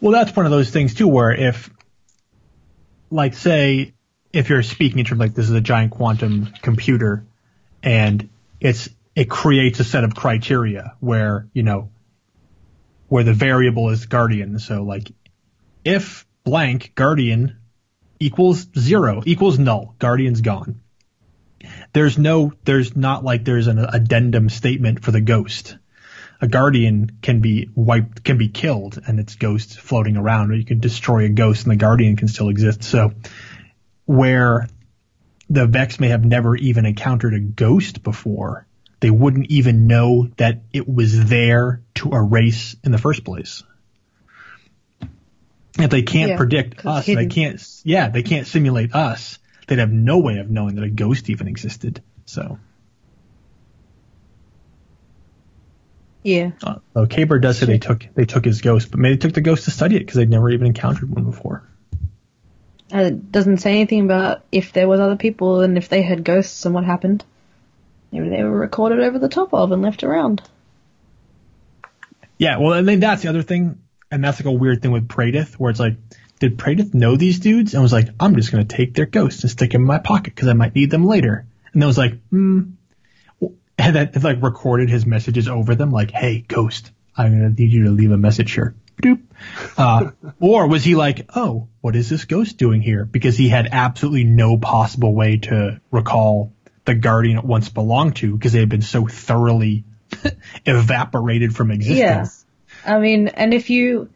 Well, 0.00 0.12
that's 0.12 0.34
one 0.36 0.46
of 0.46 0.52
those 0.52 0.70
things 0.70 0.94
too, 0.94 1.08
where 1.08 1.32
if, 1.32 1.70
like, 3.10 3.34
say, 3.34 3.94
if 4.32 4.48
you're 4.48 4.62
speaking 4.62 4.98
in 4.98 5.04
terms 5.04 5.20
like 5.20 5.34
this 5.34 5.48
is 5.48 5.54
a 5.54 5.60
giant 5.60 5.92
quantum 5.92 6.52
computer, 6.62 7.24
and 7.82 8.28
it's 8.60 8.88
it 9.14 9.28
creates 9.28 9.80
a 9.80 9.84
set 9.84 10.04
of 10.04 10.14
criteria 10.14 10.94
where 11.00 11.48
you 11.52 11.62
know 11.62 11.90
where 13.08 13.24
the 13.24 13.34
variable 13.34 13.90
is 13.90 14.06
guardian. 14.06 14.58
So 14.58 14.82
like, 14.82 15.12
if 15.84 16.26
blank 16.44 16.92
guardian 16.94 17.58
equals 18.18 18.66
zero 18.78 19.22
equals 19.26 19.58
null, 19.58 19.94
guardian's 19.98 20.40
gone. 20.40 20.80
There's 21.92 22.18
no, 22.18 22.52
there's 22.64 22.96
not 22.96 23.22
like 23.22 23.44
there's 23.44 23.66
an 23.66 23.78
addendum 23.78 24.48
statement 24.48 25.04
for 25.04 25.10
the 25.10 25.20
ghost 25.20 25.76
a 26.42 26.48
guardian 26.48 27.18
can 27.22 27.40
be 27.40 27.70
wiped, 27.76 28.24
can 28.24 28.36
be 28.36 28.48
killed, 28.48 29.00
and 29.06 29.20
its 29.20 29.36
ghost 29.36 29.78
floating 29.78 30.16
around, 30.16 30.50
or 30.50 30.54
you 30.54 30.64
can 30.64 30.80
destroy 30.80 31.24
a 31.24 31.28
ghost 31.28 31.62
and 31.62 31.70
the 31.70 31.76
guardian 31.76 32.16
can 32.16 32.26
still 32.26 32.48
exist. 32.48 32.82
So, 32.82 33.12
where 34.12 34.68
the 35.48 35.66
Vex 35.66 35.98
may 35.98 36.08
have 36.08 36.24
never 36.24 36.54
even 36.56 36.86
encountered 36.86 37.34
a 37.34 37.40
ghost 37.40 38.02
before, 38.02 38.66
they 39.00 39.10
wouldn't 39.10 39.50
even 39.50 39.86
know 39.86 40.28
that 40.36 40.62
it 40.72 40.88
was 40.88 41.28
there 41.28 41.82
to 41.96 42.12
erase 42.12 42.76
in 42.84 42.92
the 42.92 42.98
first 42.98 43.24
place. 43.24 43.62
If 45.78 45.90
they 45.90 46.02
can't 46.02 46.32
Yeah, 46.32 46.36
predict 46.36 46.84
us, 46.84 47.06
they 47.06 47.26
can't, 47.26 47.60
yeah, 47.84 48.10
they 48.10 48.22
can't 48.22 48.46
simulate 48.46 48.94
us. 48.94 49.38
They'd 49.66 49.78
have 49.78 49.90
no 49.90 50.18
way 50.18 50.38
of 50.38 50.50
knowing 50.50 50.74
that 50.74 50.84
a 50.84 50.90
ghost 50.90 51.30
even 51.30 51.48
existed. 51.48 52.02
So, 52.26 52.58
Yeah. 56.22 56.52
Uh, 56.62 56.76
so 56.94 57.06
Kabr 57.06 57.40
does 57.40 57.58
say 57.58 57.66
they 57.66 57.78
took 57.78 58.06
they 58.14 58.26
took 58.26 58.44
his 58.44 58.60
ghost, 58.60 58.90
but 58.90 59.00
maybe 59.00 59.14
they 59.16 59.18
took 59.18 59.32
the 59.32 59.40
ghost 59.40 59.64
to 59.64 59.70
study 59.70 59.96
it 59.96 60.00
because 60.00 60.16
they'd 60.16 60.30
never 60.30 60.50
even 60.50 60.66
encountered 60.66 61.10
one 61.10 61.24
before. 61.24 61.64
And 62.92 63.06
it 63.06 63.32
doesn't 63.32 63.58
say 63.58 63.70
anything 63.70 64.04
about 64.04 64.44
if 64.52 64.74
there 64.74 64.86
was 64.86 65.00
other 65.00 65.16
people 65.16 65.62
and 65.62 65.78
if 65.78 65.88
they 65.88 66.02
had 66.02 66.24
ghosts 66.24 66.66
and 66.66 66.74
what 66.74 66.84
happened. 66.84 67.24
Maybe 68.12 68.28
they 68.28 68.42
were 68.44 68.50
recorded 68.50 69.00
over 69.00 69.18
the 69.18 69.30
top 69.30 69.54
of 69.54 69.72
and 69.72 69.80
left 69.80 70.04
around. 70.04 70.42
Yeah, 72.36 72.58
well, 72.58 72.74
and 72.74 72.86
then 72.86 73.00
that's 73.00 73.22
the 73.22 73.30
other 73.30 73.42
thing, 73.42 73.78
and 74.10 74.22
that's 74.22 74.40
like 74.40 74.46
a 74.46 74.52
weird 74.52 74.82
thing 74.82 74.90
with 74.90 75.08
Praedyth, 75.08 75.54
where 75.54 75.70
it's 75.70 75.80
like, 75.80 75.96
did 76.38 76.58
Praedyth 76.58 76.92
know 76.92 77.16
these 77.16 77.38
dudes 77.38 77.72
and 77.72 77.82
was 77.82 77.92
like, 77.92 78.08
I'm 78.20 78.36
just 78.36 78.52
gonna 78.52 78.64
take 78.64 78.94
their 78.94 79.06
ghosts 79.06 79.42
and 79.42 79.50
stick 79.50 79.70
them 79.70 79.82
in 79.82 79.86
my 79.86 79.98
pocket 79.98 80.34
because 80.34 80.48
I 80.48 80.52
might 80.52 80.74
need 80.74 80.90
them 80.90 81.06
later, 81.06 81.46
and 81.72 81.80
then 81.80 81.86
was 81.86 81.96
like, 81.96 82.20
hmm, 82.28 82.72
and 83.78 83.96
then 83.96 84.10
like 84.22 84.42
recorded 84.42 84.90
his 84.90 85.06
messages 85.06 85.48
over 85.48 85.74
them, 85.74 85.90
like, 85.92 86.10
hey, 86.10 86.44
ghost, 86.46 86.90
I'm 87.16 87.32
gonna 87.32 87.48
need 87.48 87.72
you 87.72 87.84
to 87.84 87.90
leave 87.90 88.10
a 88.10 88.18
message 88.18 88.52
here. 88.52 88.74
Doop. 89.00 89.20
Uh, 89.76 90.10
or 90.40 90.66
was 90.68 90.84
he 90.84 90.94
like, 90.94 91.30
oh, 91.34 91.68
what 91.80 91.96
is 91.96 92.08
this 92.08 92.24
ghost 92.24 92.58
doing 92.58 92.80
here? 92.82 93.04
Because 93.04 93.36
he 93.36 93.48
had 93.48 93.68
absolutely 93.72 94.24
no 94.24 94.56
possible 94.58 95.14
way 95.14 95.38
to 95.38 95.80
recall 95.90 96.52
the 96.84 96.94
guardian 96.94 97.38
it 97.38 97.44
once 97.44 97.68
belonged 97.68 98.16
to 98.16 98.32
because 98.36 98.52
they 98.52 98.60
had 98.60 98.68
been 98.68 98.82
so 98.82 99.06
thoroughly 99.06 99.84
evaporated 100.66 101.54
from 101.54 101.70
existence. 101.70 102.44
Yeah. 102.84 102.94
I 102.96 102.98
mean, 103.00 103.28
and 103.28 103.54
if 103.54 103.70
you, 103.70 104.10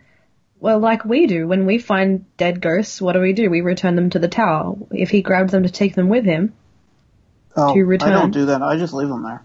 Well, 0.59 0.79
like 0.79 1.05
we 1.05 1.27
do, 1.27 1.47
when 1.47 1.67
we 1.67 1.79
find 1.79 2.25
dead 2.37 2.61
ghosts, 2.61 3.01
what 3.01 3.13
do 3.13 3.21
we 3.21 3.33
do? 3.33 3.49
We 3.51 3.61
return 3.61 3.95
them 3.97 4.11
to 4.11 4.19
the 4.19 4.29
tower. 4.29 4.75
If 4.91 5.11
he 5.11 5.23
grabs 5.23 5.53
them 5.53 5.63
to 5.65 5.71
take 5.71 5.95
them 5.95 6.09
with 6.09 6.25
him, 6.25 6.53
Oh, 7.59 7.73
To 7.73 7.81
I 7.81 7.83
return. 7.83 8.13
don't 8.13 8.31
do 8.33 8.47
that. 8.47 8.63
I 8.63 8.77
just 8.77 8.93
leave 8.93 9.09
them 9.09 9.23
there. 9.23 9.43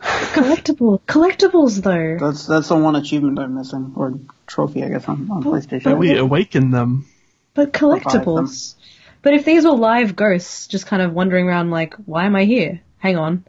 Collectible 0.00 1.00
collectibles 1.06 1.82
though. 1.82 2.16
That's 2.24 2.46
that's 2.46 2.68
the 2.68 2.76
one 2.76 2.96
achievement 2.96 3.38
I'm 3.38 3.54
missing, 3.54 3.92
or 3.96 4.14
trophy, 4.46 4.84
I 4.84 4.88
guess, 4.88 5.08
on, 5.08 5.28
on 5.30 5.42
PlayStation. 5.44 5.84
But 5.84 5.98
we 5.98 6.16
awaken 6.16 6.70
them. 6.70 7.06
But 7.54 7.72
collectibles. 7.72 8.74
But 9.22 9.34
if 9.34 9.44
these 9.44 9.64
were 9.64 9.72
live 9.72 10.16
ghosts, 10.16 10.66
just 10.66 10.86
kind 10.86 11.02
of 11.02 11.12
wandering 11.12 11.46
around 11.46 11.70
like, 11.70 11.94
why 12.06 12.24
am 12.24 12.34
I 12.36 12.44
here? 12.44 12.80
Hang 12.98 13.16
on. 13.16 13.44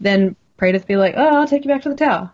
Then 0.00 0.34
Praedyth 0.58 0.86
be 0.86 0.96
like, 0.96 1.14
oh, 1.16 1.36
I'll 1.40 1.46
take 1.46 1.64
you 1.64 1.70
back 1.70 1.82
to 1.82 1.88
the 1.90 1.94
tower. 1.94 2.32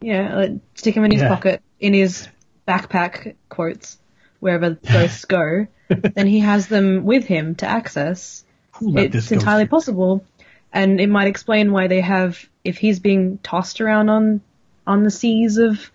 Yeah, 0.00 0.34
like, 0.36 0.50
stick 0.74 0.96
him 0.96 1.04
in 1.04 1.12
his 1.12 1.22
Yeah. 1.22 1.28
pocket, 1.28 1.62
in 1.80 1.94
his 1.94 2.28
backpack, 2.66 3.34
quotes, 3.48 3.98
wherever 4.40 4.70
ghosts 4.92 5.24
go. 5.24 5.66
then 5.88 6.26
he 6.26 6.40
has 6.40 6.66
them 6.66 7.04
with 7.04 7.24
him 7.24 7.54
to 7.56 7.66
access. 7.66 8.44
Who 8.72 8.90
let 8.90 9.12
this 9.12 9.24
It's 9.24 9.30
go 9.30 9.38
entirely 9.38 9.64
through? 9.64 9.70
possible. 9.70 10.24
And 10.72 11.00
it 11.00 11.08
might 11.08 11.28
explain 11.28 11.72
why 11.72 11.86
they 11.86 12.00
have, 12.00 12.44
if 12.64 12.76
he's 12.78 13.00
being 13.00 13.38
tossed 13.38 13.80
around 13.80 14.08
on, 14.10 14.40
on 14.86 15.04
the 15.04 15.10
seas 15.10 15.58
of, 15.58 15.90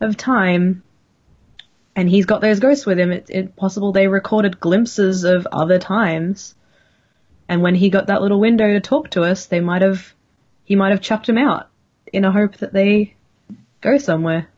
of 0.00 0.16
time, 0.16 0.82
and 1.94 2.08
he's 2.08 2.26
got 2.26 2.42
those 2.42 2.60
ghosts 2.60 2.84
with 2.84 2.98
him, 2.98 3.12
it's 3.12 3.30
it 3.30 3.56
possible 3.56 3.92
they 3.92 4.08
recorded 4.08 4.60
glimpses 4.60 5.24
of 5.24 5.46
other 5.50 5.78
times. 5.78 6.54
And 7.48 7.62
when 7.62 7.74
he 7.74 7.88
got 7.88 8.08
that 8.08 8.20
little 8.20 8.40
window 8.40 8.74
to 8.74 8.80
talk 8.80 9.10
to 9.10 9.22
us, 9.22 9.46
they 9.46 9.60
might 9.60 9.82
have, 9.82 10.12
he 10.64 10.76
might 10.76 10.90
have 10.90 11.00
chucked 11.00 11.28
him 11.28 11.38
out 11.38 11.68
in 12.12 12.24
a 12.24 12.32
hope 12.32 12.58
that 12.58 12.72
they 12.72 13.14
go 13.80 13.96
somewhere. 13.96 14.48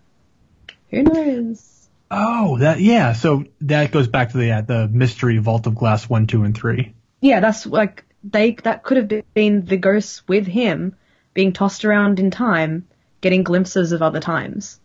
Who 0.90 1.02
knows? 1.02 1.88
Oh, 2.10 2.58
that 2.58 2.80
yeah. 2.80 3.12
So 3.12 3.44
that 3.60 3.92
goes 3.92 4.08
back 4.08 4.32
to 4.32 4.38
the 4.38 4.52
uh, 4.52 4.60
the 4.62 4.88
mystery 4.88 5.36
vault 5.38 5.66
of 5.66 5.74
glass 5.74 6.08
one, 6.08 6.26
two, 6.26 6.44
and 6.44 6.56
three. 6.56 6.94
Yeah, 7.20 7.40
that's 7.40 7.66
like 7.66 8.04
they 8.30 8.52
that 8.64 8.82
could 8.84 8.96
have 8.98 9.08
been 9.34 9.64
the 9.64 9.76
ghosts 9.76 10.26
with 10.28 10.46
him 10.46 10.96
being 11.34 11.52
tossed 11.52 11.84
around 11.84 12.20
in 12.20 12.30
time, 12.30 12.88
getting 13.20 13.42
glimpses 13.44 13.92
of 13.92 14.02
other 14.02 14.20
times. 14.20 14.80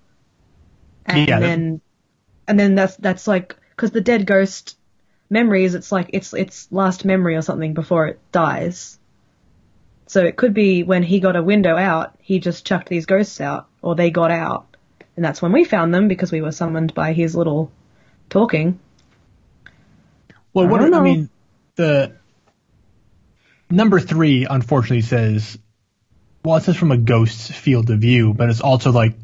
And 1.06 1.28
Yeah, 1.28 1.40
then 1.42 1.82
and 2.48 2.60
then 2.60 2.76
that's 2.76 2.98
that's 2.98 3.28
like 3.28 3.58
cuz 3.78 3.92
the 3.92 4.02
dead 4.02 4.26
ghost 4.28 4.78
memories 5.30 5.76
it's 5.76 5.92
like 5.92 6.10
it's 6.14 6.34
its 6.34 6.72
last 6.72 7.06
memory 7.06 7.36
or 7.36 7.42
something 7.44 7.74
before 7.74 8.08
it 8.08 8.22
dies. 8.32 9.00
So 10.08 10.24
it 10.24 10.38
could 10.38 10.54
be 10.54 10.84
when 10.84 11.04
he 11.04 11.20
got 11.20 11.36
a 11.36 11.44
window 11.44 11.76
out, 11.76 12.16
he 12.22 12.40
just 12.40 12.66
chucked 12.66 12.88
these 12.88 13.06
ghosts 13.06 13.42
out 13.42 13.68
or 13.82 13.96
they 13.96 14.12
got 14.12 14.32
out. 14.32 14.78
And 15.18 15.26
that's 15.26 15.42
when 15.42 15.52
we 15.52 15.66
found 15.66 15.94
them 15.94 16.08
because 16.08 16.32
we 16.32 16.42
were 16.42 16.52
summoned 16.54 16.94
by 16.94 17.12
his 17.14 17.36
little 17.36 17.72
talking. 18.30 18.80
Well, 20.54 20.68
I 20.68 20.70
what 20.70 20.80
don't 20.80 20.94
I 20.94 21.00
mean, 21.02 21.30
the 21.76 22.20
number 23.74 24.00
three 24.00 24.46
unfortunately 24.50 25.02
says, 25.02 25.58
well, 26.46 26.58
it 26.58 26.64
says 26.64 26.78
from 26.78 26.92
a 26.92 26.98
ghost's 26.98 27.50
field 27.50 27.90
of 27.90 28.00
view, 28.00 28.34
but 28.34 28.50
it's 28.50 28.62
also 28.62 28.92
like 28.92 29.16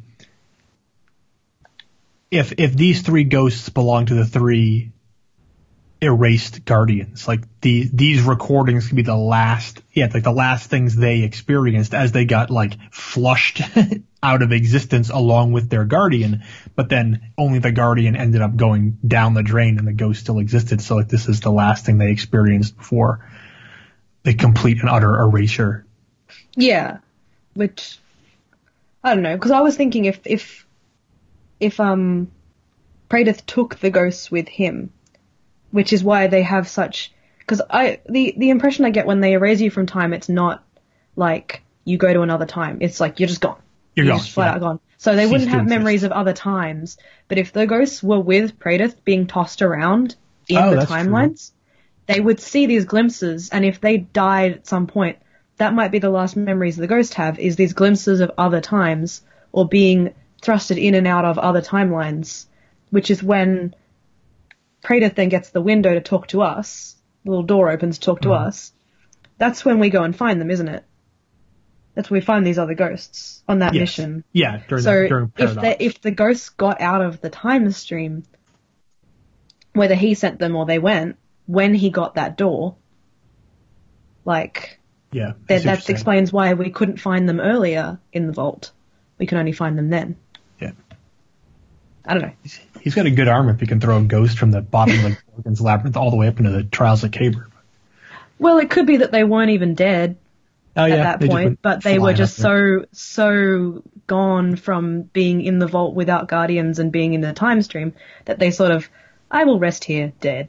if 2.31 2.53
if 2.57 2.73
these 2.73 3.01
three 3.01 3.23
ghosts 3.23 3.69
belong 3.69 4.07
to 4.07 4.15
the 4.15 4.25
three 4.25 4.91
erased 6.01 6.63
guardians, 6.63 7.27
like 7.27 7.41
the 7.61 7.89
these 7.91 8.21
recordings 8.21 8.87
could 8.87 8.95
be 8.95 9.01
the 9.01 9.15
last, 9.15 9.81
yeah, 9.91 10.09
like 10.13 10.23
the 10.23 10.31
last 10.31 10.69
things 10.69 10.95
they 10.95 11.23
experienced 11.23 11.93
as 11.93 12.11
they 12.11 12.25
got 12.25 12.49
like 12.49 12.77
flushed 12.91 13.61
out 14.23 14.41
of 14.41 14.51
existence 14.51 15.09
along 15.09 15.51
with 15.51 15.69
their 15.69 15.85
guardian, 15.85 16.43
but 16.75 16.89
then 16.89 17.31
only 17.37 17.59
the 17.59 17.71
guardian 17.71 18.15
ended 18.15 18.41
up 18.41 18.55
going 18.55 18.97
down 19.05 19.33
the 19.33 19.43
drain 19.43 19.77
and 19.77 19.87
the 19.87 19.93
ghost 19.93 20.21
still 20.21 20.39
existed. 20.39 20.81
So 20.81 20.95
like 20.95 21.09
this 21.09 21.27
is 21.27 21.41
the 21.41 21.51
last 21.51 21.85
thing 21.85 21.97
they 21.97 22.11
experienced 22.11 22.77
before 22.77 23.27
the 24.29 24.35
complete 24.35 24.79
and 24.79 24.89
utter 24.89 25.19
erasure. 25.19 25.85
Yeah, 26.55 26.99
which 27.55 27.97
I 29.03 29.13
don't 29.15 29.23
know 29.23 29.35
because 29.35 29.51
I 29.51 29.61
was 29.61 29.75
thinking 29.75 30.05
if 30.05 30.19
if 30.25 30.67
if 31.59 31.79
um 31.79 32.29
Praedyth 33.09 33.45
took 33.47 33.79
the 33.79 33.89
ghosts 33.89 34.29
with 34.29 34.47
him, 34.47 34.91
which 35.71 35.93
is 35.93 36.03
why 36.03 36.27
they 36.27 36.43
have 36.43 36.67
such 36.67 37.11
because 37.39 37.61
I 37.69 38.01
the 38.07 38.35
the 38.37 38.51
impression 38.51 38.85
I 38.85 38.91
get 38.91 39.07
when 39.07 39.19
they 39.19 39.33
erase 39.33 39.61
you 39.61 39.71
from 39.71 39.87
time, 39.87 40.13
it's 40.13 40.29
not 40.29 40.63
like 41.15 41.63
you 41.85 41.97
go 41.97 42.13
to 42.13 42.21
another 42.21 42.45
time. 42.45 42.77
It's 42.81 42.99
like 42.99 43.19
you're 43.19 43.27
just 43.29 43.41
gone. 43.41 43.59
You're 43.95 44.05
You're 44.05 44.13
gone. 44.13 44.19
just 44.19 44.31
flat 44.31 44.45
yeah. 44.45 44.53
out 44.55 44.59
gone. 44.59 44.79
So 44.97 45.15
they 45.15 45.23
Cease 45.23 45.31
wouldn't 45.31 45.49
have 45.49 45.65
memories 45.65 46.03
of 46.03 46.11
other 46.11 46.33
times. 46.33 46.97
But 47.27 47.39
if 47.39 47.51
the 47.51 47.65
ghosts 47.65 48.03
were 48.03 48.19
with 48.19 48.59
Praedyth 48.59 49.03
being 49.05 49.25
tossed 49.25 49.63
around 49.63 50.15
in 50.47 50.57
Oh, 50.57 50.75
the 50.75 50.85
timelines, 50.85 51.49
true. 51.49 51.58
They 52.09 52.19
would 52.19 52.39
see 52.39 52.65
these 52.65 52.85
glimpses. 52.85 53.49
And 53.49 53.63
if 53.63 53.79
they 53.79 53.97
died 53.97 54.51
at 54.53 54.67
some 54.67 54.87
point, 54.87 55.19
that 55.57 55.75
might 55.75 55.91
be 55.91 55.99
the 55.99 56.09
last 56.09 56.35
memories 56.35 56.75
the 56.75 56.87
ghost 56.87 57.13
have 57.13 57.37
is 57.37 57.55
these 57.55 57.73
glimpses 57.73 58.19
of 58.19 58.31
other 58.37 58.61
times 58.61 59.21
or 59.51 59.67
being 59.67 60.15
thrusted 60.41 60.81
in 60.81 60.95
and 60.95 61.05
out 61.05 61.23
of 61.25 61.37
other 61.37 61.61
timelines, 61.61 62.47
which 62.89 63.11
is 63.11 63.21
when 63.21 63.75
Praedyth 64.83 65.13
then 65.15 65.29
gets 65.29 65.51
the 65.51 65.61
window 65.61 65.93
to 65.93 66.01
talk 66.01 66.27
to 66.29 66.41
us. 66.41 66.95
The 67.25 67.29
little 67.29 67.43
door 67.43 67.69
opens 67.69 67.99
to 67.99 68.05
talk 68.05 68.21
to 68.21 68.29
Mm-hmm. 68.29 68.47
us. 68.47 68.71
That's 69.37 69.63
when 69.63 69.77
we 69.79 69.91
go 69.91 70.03
and 70.03 70.15
find 70.15 70.41
them, 70.41 70.49
isn't 70.49 70.67
it? 70.67 70.83
That's 71.93 72.09
when 72.09 72.19
we 72.21 72.25
find 72.25 72.45
these 72.45 72.57
other 72.57 72.73
ghosts 72.73 73.43
on 73.47 73.59
that 73.59 73.73
Yes. 73.75 73.81
mission. 73.81 74.23
Yeah, 74.33 74.61
during, 74.67 74.83
So 74.83 75.01
the, 75.03 75.07
during 75.07 75.33
if 75.37 75.53
the 75.55 75.83
if 75.83 76.01
the 76.01 76.11
ghosts 76.11 76.49
got 76.49 76.81
out 76.81 77.01
of 77.01 77.21
the 77.21 77.29
time 77.29 77.69
stream, 77.71 78.23
whether 79.73 79.95
he 79.95 80.15
sent 80.15 80.39
them 80.39 80.55
or 80.55 80.65
they 80.65 80.79
went, 80.79 81.17
when 81.49 81.73
he 81.73 81.89
got 81.89 82.13
that 82.13 82.37
door, 82.37 82.75
like 84.23 84.79
yeah, 85.11 85.33
that, 85.47 85.61
see 85.61 85.65
what 85.65 85.65
you're 85.65 85.75
that 85.75 85.89
explains 85.89 86.31
why 86.31 86.53
we 86.53 86.69
couldn't 86.69 86.97
find 86.97 87.27
them 87.27 87.39
earlier 87.39 87.99
in 88.13 88.27
the 88.27 88.33
vault. 88.33 88.71
We 89.17 89.25
could 89.25 89.39
only 89.39 89.51
find 89.51 89.75
them 89.75 89.89
then. 89.89 90.15
Yeah. 90.61 90.73
I 92.05 92.13
don't 92.13 92.21
know. 92.21 92.33
He's 92.79 92.93
got 92.93 93.07
a 93.07 93.11
good 93.11 93.27
arm 93.27 93.49
if 93.49 93.59
he 93.59 93.65
can 93.65 93.81
throw 93.81 93.97
a 93.97 94.03
ghost 94.03 94.37
from 94.37 94.51
the 94.51 94.61
bottom 94.61 95.03
of 95.03 95.11
the 95.11 95.17
Gorgon's 95.35 95.59
labyrinth 95.59 95.97
all 95.97 96.11
the 96.11 96.17
way 96.17 96.27
up 96.27 96.37
into 96.37 96.51
the 96.51 96.63
Trials 96.63 97.03
of 97.03 97.09
Kabr. 97.09 97.47
Well, 98.37 98.59
it 98.59 98.69
could 98.69 98.85
be 98.85 98.97
that 98.97 99.11
they 99.11 99.23
weren't 99.23 99.49
even 99.49 99.73
dead 99.73 100.17
Oh 100.77 100.83
at 100.83 100.89
yeah, 100.91 101.03
that 101.03 101.21
point, 101.21 101.59
but 101.63 101.83
they 101.83 101.97
were 101.97 102.13
just 102.13 102.35
so 102.37 102.85
so 102.91 103.83
gone 104.05 104.55
from 104.55 105.01
being 105.01 105.41
in 105.41 105.57
the 105.57 105.65
vault 105.67 105.95
without 105.95 106.27
guardians 106.27 106.77
and 106.77 106.91
being 106.91 107.15
in 107.15 107.21
the 107.21 107.33
time 107.33 107.63
stream 107.63 107.93
that 108.25 108.37
they 108.37 108.51
sort 108.51 108.71
of, 108.71 108.87
I 109.31 109.45
will 109.45 109.59
rest 109.59 109.83
here, 109.83 110.13
dead. 110.21 110.47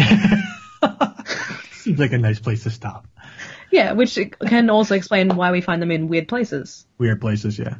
Seems 1.72 1.98
like 1.98 2.12
a 2.12 2.18
nice 2.18 2.38
place 2.38 2.64
to 2.64 2.70
stop. 2.70 3.06
Yeah, 3.70 3.92
which 3.92 4.18
can 4.46 4.70
also 4.70 4.94
explain 4.94 5.34
why 5.36 5.52
we 5.52 5.60
find 5.60 5.80
them 5.80 5.90
in 5.90 6.08
weird 6.08 6.28
places 6.28 6.86
Weird 6.98 7.20
places, 7.20 7.58
yeah. 7.58 7.76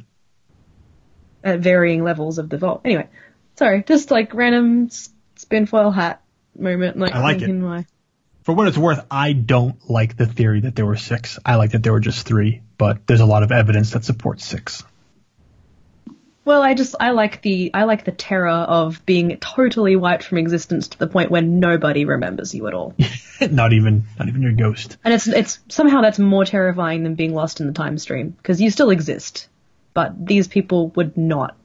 at 1.43 1.59
varying 1.59 2.03
levels 2.03 2.37
of 2.37 2.49
the 2.49 2.57
vault. 2.57 2.81
Anyway, 2.85 3.07
sorry, 3.55 3.83
just 3.83 4.09
like 4.09 4.33
random 4.33 4.89
spin 5.35 5.65
foil 5.65 5.91
hat 5.91 6.23
moment. 6.57 6.97
Like, 6.97 7.13
I 7.13 7.21
like 7.21 7.37
it. 7.37 7.39
thinking 7.41 7.63
why. 7.63 7.85
For 8.43 8.55
what 8.55 8.67
it's 8.67 8.77
worth, 8.77 9.05
I 9.11 9.33
don't 9.33 9.89
like 9.89 10.17
the 10.17 10.25
theory 10.25 10.61
that 10.61 10.75
there 10.75 10.85
were 10.85 10.97
six. 10.97 11.37
I 11.45 11.55
like 11.55 11.71
that 11.71 11.83
there 11.83 11.93
were 11.93 11.99
just 11.99 12.25
three, 12.25 12.63
but 12.77 13.05
there's 13.05 13.19
a 13.19 13.25
lot 13.25 13.43
of 13.43 13.51
evidence 13.51 13.91
that 13.91 14.03
supports 14.03 14.43
six. 14.43 14.83
Well, 16.43 16.63
I 16.63 16.73
just 16.73 16.95
I 16.99 17.11
like 17.11 17.41
the 17.43 17.69
I 17.73 17.83
like 17.83 18.03
the 18.03 18.11
terror 18.11 18.49
of 18.49 19.05
being 19.05 19.37
totally 19.37 19.95
wiped 19.95 20.23
from 20.23 20.39
existence 20.39 20.87
to 20.89 20.97
the 20.99 21.05
point 21.07 21.29
where 21.29 21.41
nobody 21.43 22.03
remembers 22.05 22.55
you 22.55 22.67
at 22.67 22.73
all. 22.73 22.95
not 23.51 23.73
even, 23.73 24.05
not 24.17 24.27
even 24.27 24.41
your 24.41 24.53
ghost. 24.53 24.97
And 25.03 25.13
it's 25.13 25.27
it's 25.27 25.59
somehow 25.69 26.01
that's 26.01 26.17
more 26.17 26.43
terrifying 26.43 27.03
than 27.03 27.13
being 27.15 27.33
lost 27.35 27.61
in 27.61 27.67
the 27.67 27.73
time 27.73 27.97
stream 27.99 28.31
because 28.31 28.59
you 28.59 28.71
still 28.71 28.89
exist, 28.89 29.49
but 29.93 30.25
these 30.25 30.47
people 30.47 30.87
would 30.95 31.15
not 31.15 31.55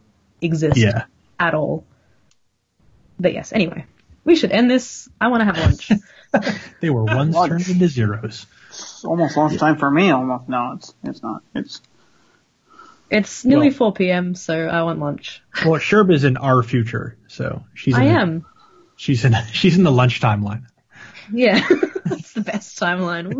exist 0.42 0.76
Yeah. 0.76 1.04
at 1.40 1.54
all. 1.54 1.84
But 3.18 3.32
yes, 3.32 3.52
anyway, 3.54 3.86
we 4.24 4.36
should 4.36 4.52
end 4.52 4.70
this. 4.70 5.08
I 5.18 5.28
want 5.28 5.40
to 5.40 5.44
have 5.46 5.58
lunch. 5.58 5.90
They 6.80 6.90
were 6.90 7.04
ones 7.04 7.34
Lunch. 7.34 7.48
turned 7.48 7.68
into 7.68 7.88
zeros. 7.88 8.44
It's 8.68 9.04
almost 9.06 9.38
lunchtime 9.38 9.78
for 9.78 9.90
me. 9.90 10.10
Almost 10.10 10.50
no, 10.50 10.72
it's 10.76 10.92
it's 11.02 11.22
not. 11.22 11.42
It's 11.54 11.80
it's 13.10 13.44
nearly 13.44 13.68
Well- 13.68 13.76
4 13.76 13.92
p.m., 13.94 14.34
so 14.34 14.66
I 14.66 14.82
want 14.82 14.98
lunch. 15.00 15.42
Well, 15.64 15.80
Sherb 15.80 16.12
is 16.12 16.24
in 16.24 16.36
our 16.36 16.62
future, 16.62 17.16
so 17.28 17.64
she's. 17.74 17.94
In 17.96 18.02
I 18.02 18.06
the- 18.06 18.12
am. 18.20 18.46
She's 18.96 19.24
in. 19.24 19.34
She's 19.52 19.76
in 19.76 19.84
the 19.84 19.92
lunch 19.92 20.20
timeline. 20.20 20.64
Yeah, 21.32 21.66
that's 22.04 22.32
the 22.32 22.40
best 22.40 22.78
timeline. 22.78 23.32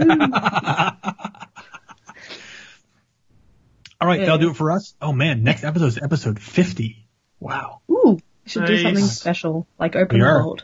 All 4.01 4.06
right, 4.09 4.20
Yeah. 4.20 4.26
that'll 4.26 4.38
do 4.38 4.51
it 4.51 4.56
for 4.56 4.72
us. 4.72 4.94
Oh 5.01 5.12
man, 5.12 5.43
next 5.44 5.64
episode 5.64 5.86
is 5.86 5.98
episode 5.98 6.38
fifty. 6.40 7.06
Wow. 7.40 7.80
Ooh, 7.90 8.18
we 8.44 8.51
should 8.51 8.66
do 8.66 8.78
something 8.82 9.05
special, 9.05 9.66
like 9.78 9.97
open 9.97 10.18
We 10.18 10.22
the 10.24 10.28
are. 10.30 10.55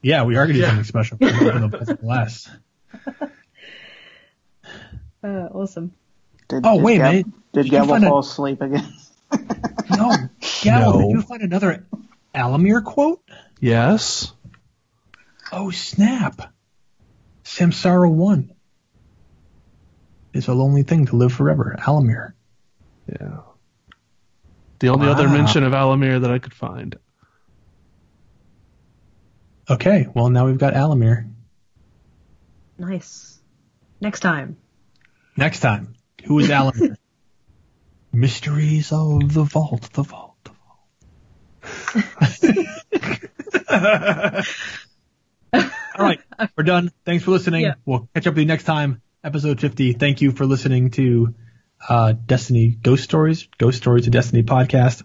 Yeah, 0.00 0.22
we 0.24 0.36
are 0.36 0.44
gonna 0.46 0.54
do 0.54 0.60
Yeah. 0.60 0.68
something 0.68 0.84
special. 0.84 1.18
for 1.18 1.26
Open 1.26 1.70
the 1.70 1.78
Vault 1.78 2.00
Glass. 2.00 2.50
Uh, 5.22 5.26
awesome. 5.52 5.92
Did, 6.48 6.62
Oh, 6.66 6.76
did 6.76 6.84
wait 6.84 6.94
a 6.96 6.98
Gab- 6.98 7.10
minute. 7.12 7.26
Did 7.26 7.34
Did 7.52 7.64
you 7.66 7.70
Gavel 7.72 7.88
find 7.88 8.04
a- 8.04 8.08
fall 8.08 8.18
asleep 8.20 8.60
again? 8.60 8.92
No, 9.90 10.14
Gal, 10.62 10.92
No. 10.92 11.00
did 11.00 11.10
you 11.10 11.22
find 11.22 11.42
another 11.42 11.86
Alamir 12.34 12.84
quote? 12.84 13.20
Yes. 13.60 14.32
Oh 15.50 15.70
snap! 15.70 16.52
Samsara 17.44 18.10
one. 18.10 18.52
It's 20.34 20.46
a 20.46 20.52
lonely 20.54 20.82
thing 20.82 21.06
to 21.06 21.16
live 21.16 21.32
forever. 21.32 21.74
Alamir. 21.78 22.34
Yeah. 23.10 23.38
The 24.78 24.90
only 24.90 25.08
other 25.08 25.26
mention 25.28 25.64
of 25.64 25.72
Alamir 25.72 26.20
that 26.20 26.30
I 26.30 26.38
could 26.38 26.54
find. 26.54 26.96
Okay, 29.70 30.06
well 30.14 30.30
now 30.30 30.46
we've 30.46 30.58
got 30.58 30.74
Alamir. 30.74 31.28
Nice. 32.78 33.38
Next 34.00 34.20
time. 34.20 34.56
Next 35.36 35.60
time, 35.60 35.94
who 36.24 36.38
is 36.38 36.48
Alamir? 36.48 36.96
Mysteries 38.12 38.92
of 38.92 39.32
the 39.32 39.44
vault, 39.44 39.92
the 39.92 40.02
vault, 40.02 40.36
the 40.44 40.52
vault. 40.52 40.78
All 45.98 46.04
right, 46.04 46.20
we're 46.56 46.64
done. 46.64 46.90
Thanks 47.04 47.24
for 47.24 47.32
listening. 47.32 47.62
Yeah. 47.62 47.74
We'll 47.84 48.08
catch 48.14 48.26
up 48.26 48.34
with 48.34 48.40
you 48.40 48.46
next 48.46 48.64
time, 48.64 49.02
episode 49.22 49.60
50. 49.60 49.94
Thank 49.94 50.20
you 50.20 50.32
for 50.32 50.46
listening 50.46 50.90
to 50.92 51.34
uh, 51.86 52.12
Destiny 52.12 52.68
Ghost 52.68 53.04
Stories, 53.04 53.48
Ghost 53.58 53.78
Stories 53.78 54.06
of 54.06 54.12
Destiny 54.12 54.42
podcast. 54.42 55.02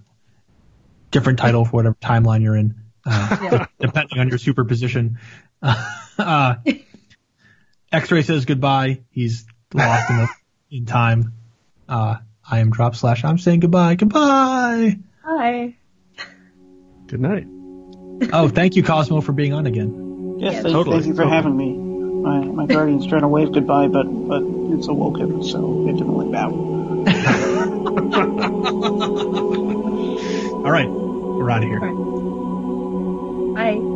Different 1.11 1.39
title 1.39 1.65
for 1.65 1.71
whatever 1.71 1.95
timeline 2.01 2.41
you're 2.41 2.57
in, 2.57 2.75
uh, 3.05 3.65
depending 3.79 4.19
on 4.19 4.29
your 4.29 4.37
superposition. 4.37 5.19
Uh, 5.61 6.55
X-Ray 7.91 8.23
says 8.23 8.45
goodbye. 8.45 9.01
He's 9.11 9.45
lost 9.73 10.09
in, 10.09 10.17
the, 10.17 10.27
in 10.73 10.85
time. 10.85 11.33
Uh, 11.87 12.15
I 12.49 12.59
am 12.59 12.71
drop 12.71 12.95
slash. 12.95 13.23
I'm 13.23 13.37
saying 13.37 13.61
goodbye. 13.61 13.95
Goodbye. 13.95 14.97
Hi. 15.23 15.75
Good 17.07 17.21
night. 17.21 17.45
Oh, 18.33 18.49
thank 18.49 18.75
you, 18.75 18.83
Cosmo, 18.83 19.21
for 19.21 19.31
being 19.33 19.53
on 19.53 19.65
again. 19.67 20.35
Yes, 20.39 20.53
Yeah, 20.55 20.61
thank, 20.63 20.73
totally, 20.73 20.97
thank 20.97 21.07
you 21.07 21.13
for 21.13 21.23
totally. 21.23 21.35
having 21.35 21.55
me. 21.57 21.73
My, 22.23 22.39
my 22.39 22.65
guardian's 22.65 23.05
trying 23.05 23.21
to 23.21 23.27
wave 23.27 23.51
goodbye, 23.51 23.87
but 23.87 24.03
but 24.05 24.41
it's 24.77 24.87
awoken, 24.87 25.43
so 25.43 25.87
it 25.89 25.93
didn't 25.93 26.15
let 26.15 26.31
bow. 26.31 26.49
All 30.63 30.71
right, 30.71 30.89
we're 30.89 31.49
out 31.51 31.63
of 31.63 31.69
here. 31.69 31.79
Bye. 33.53 33.92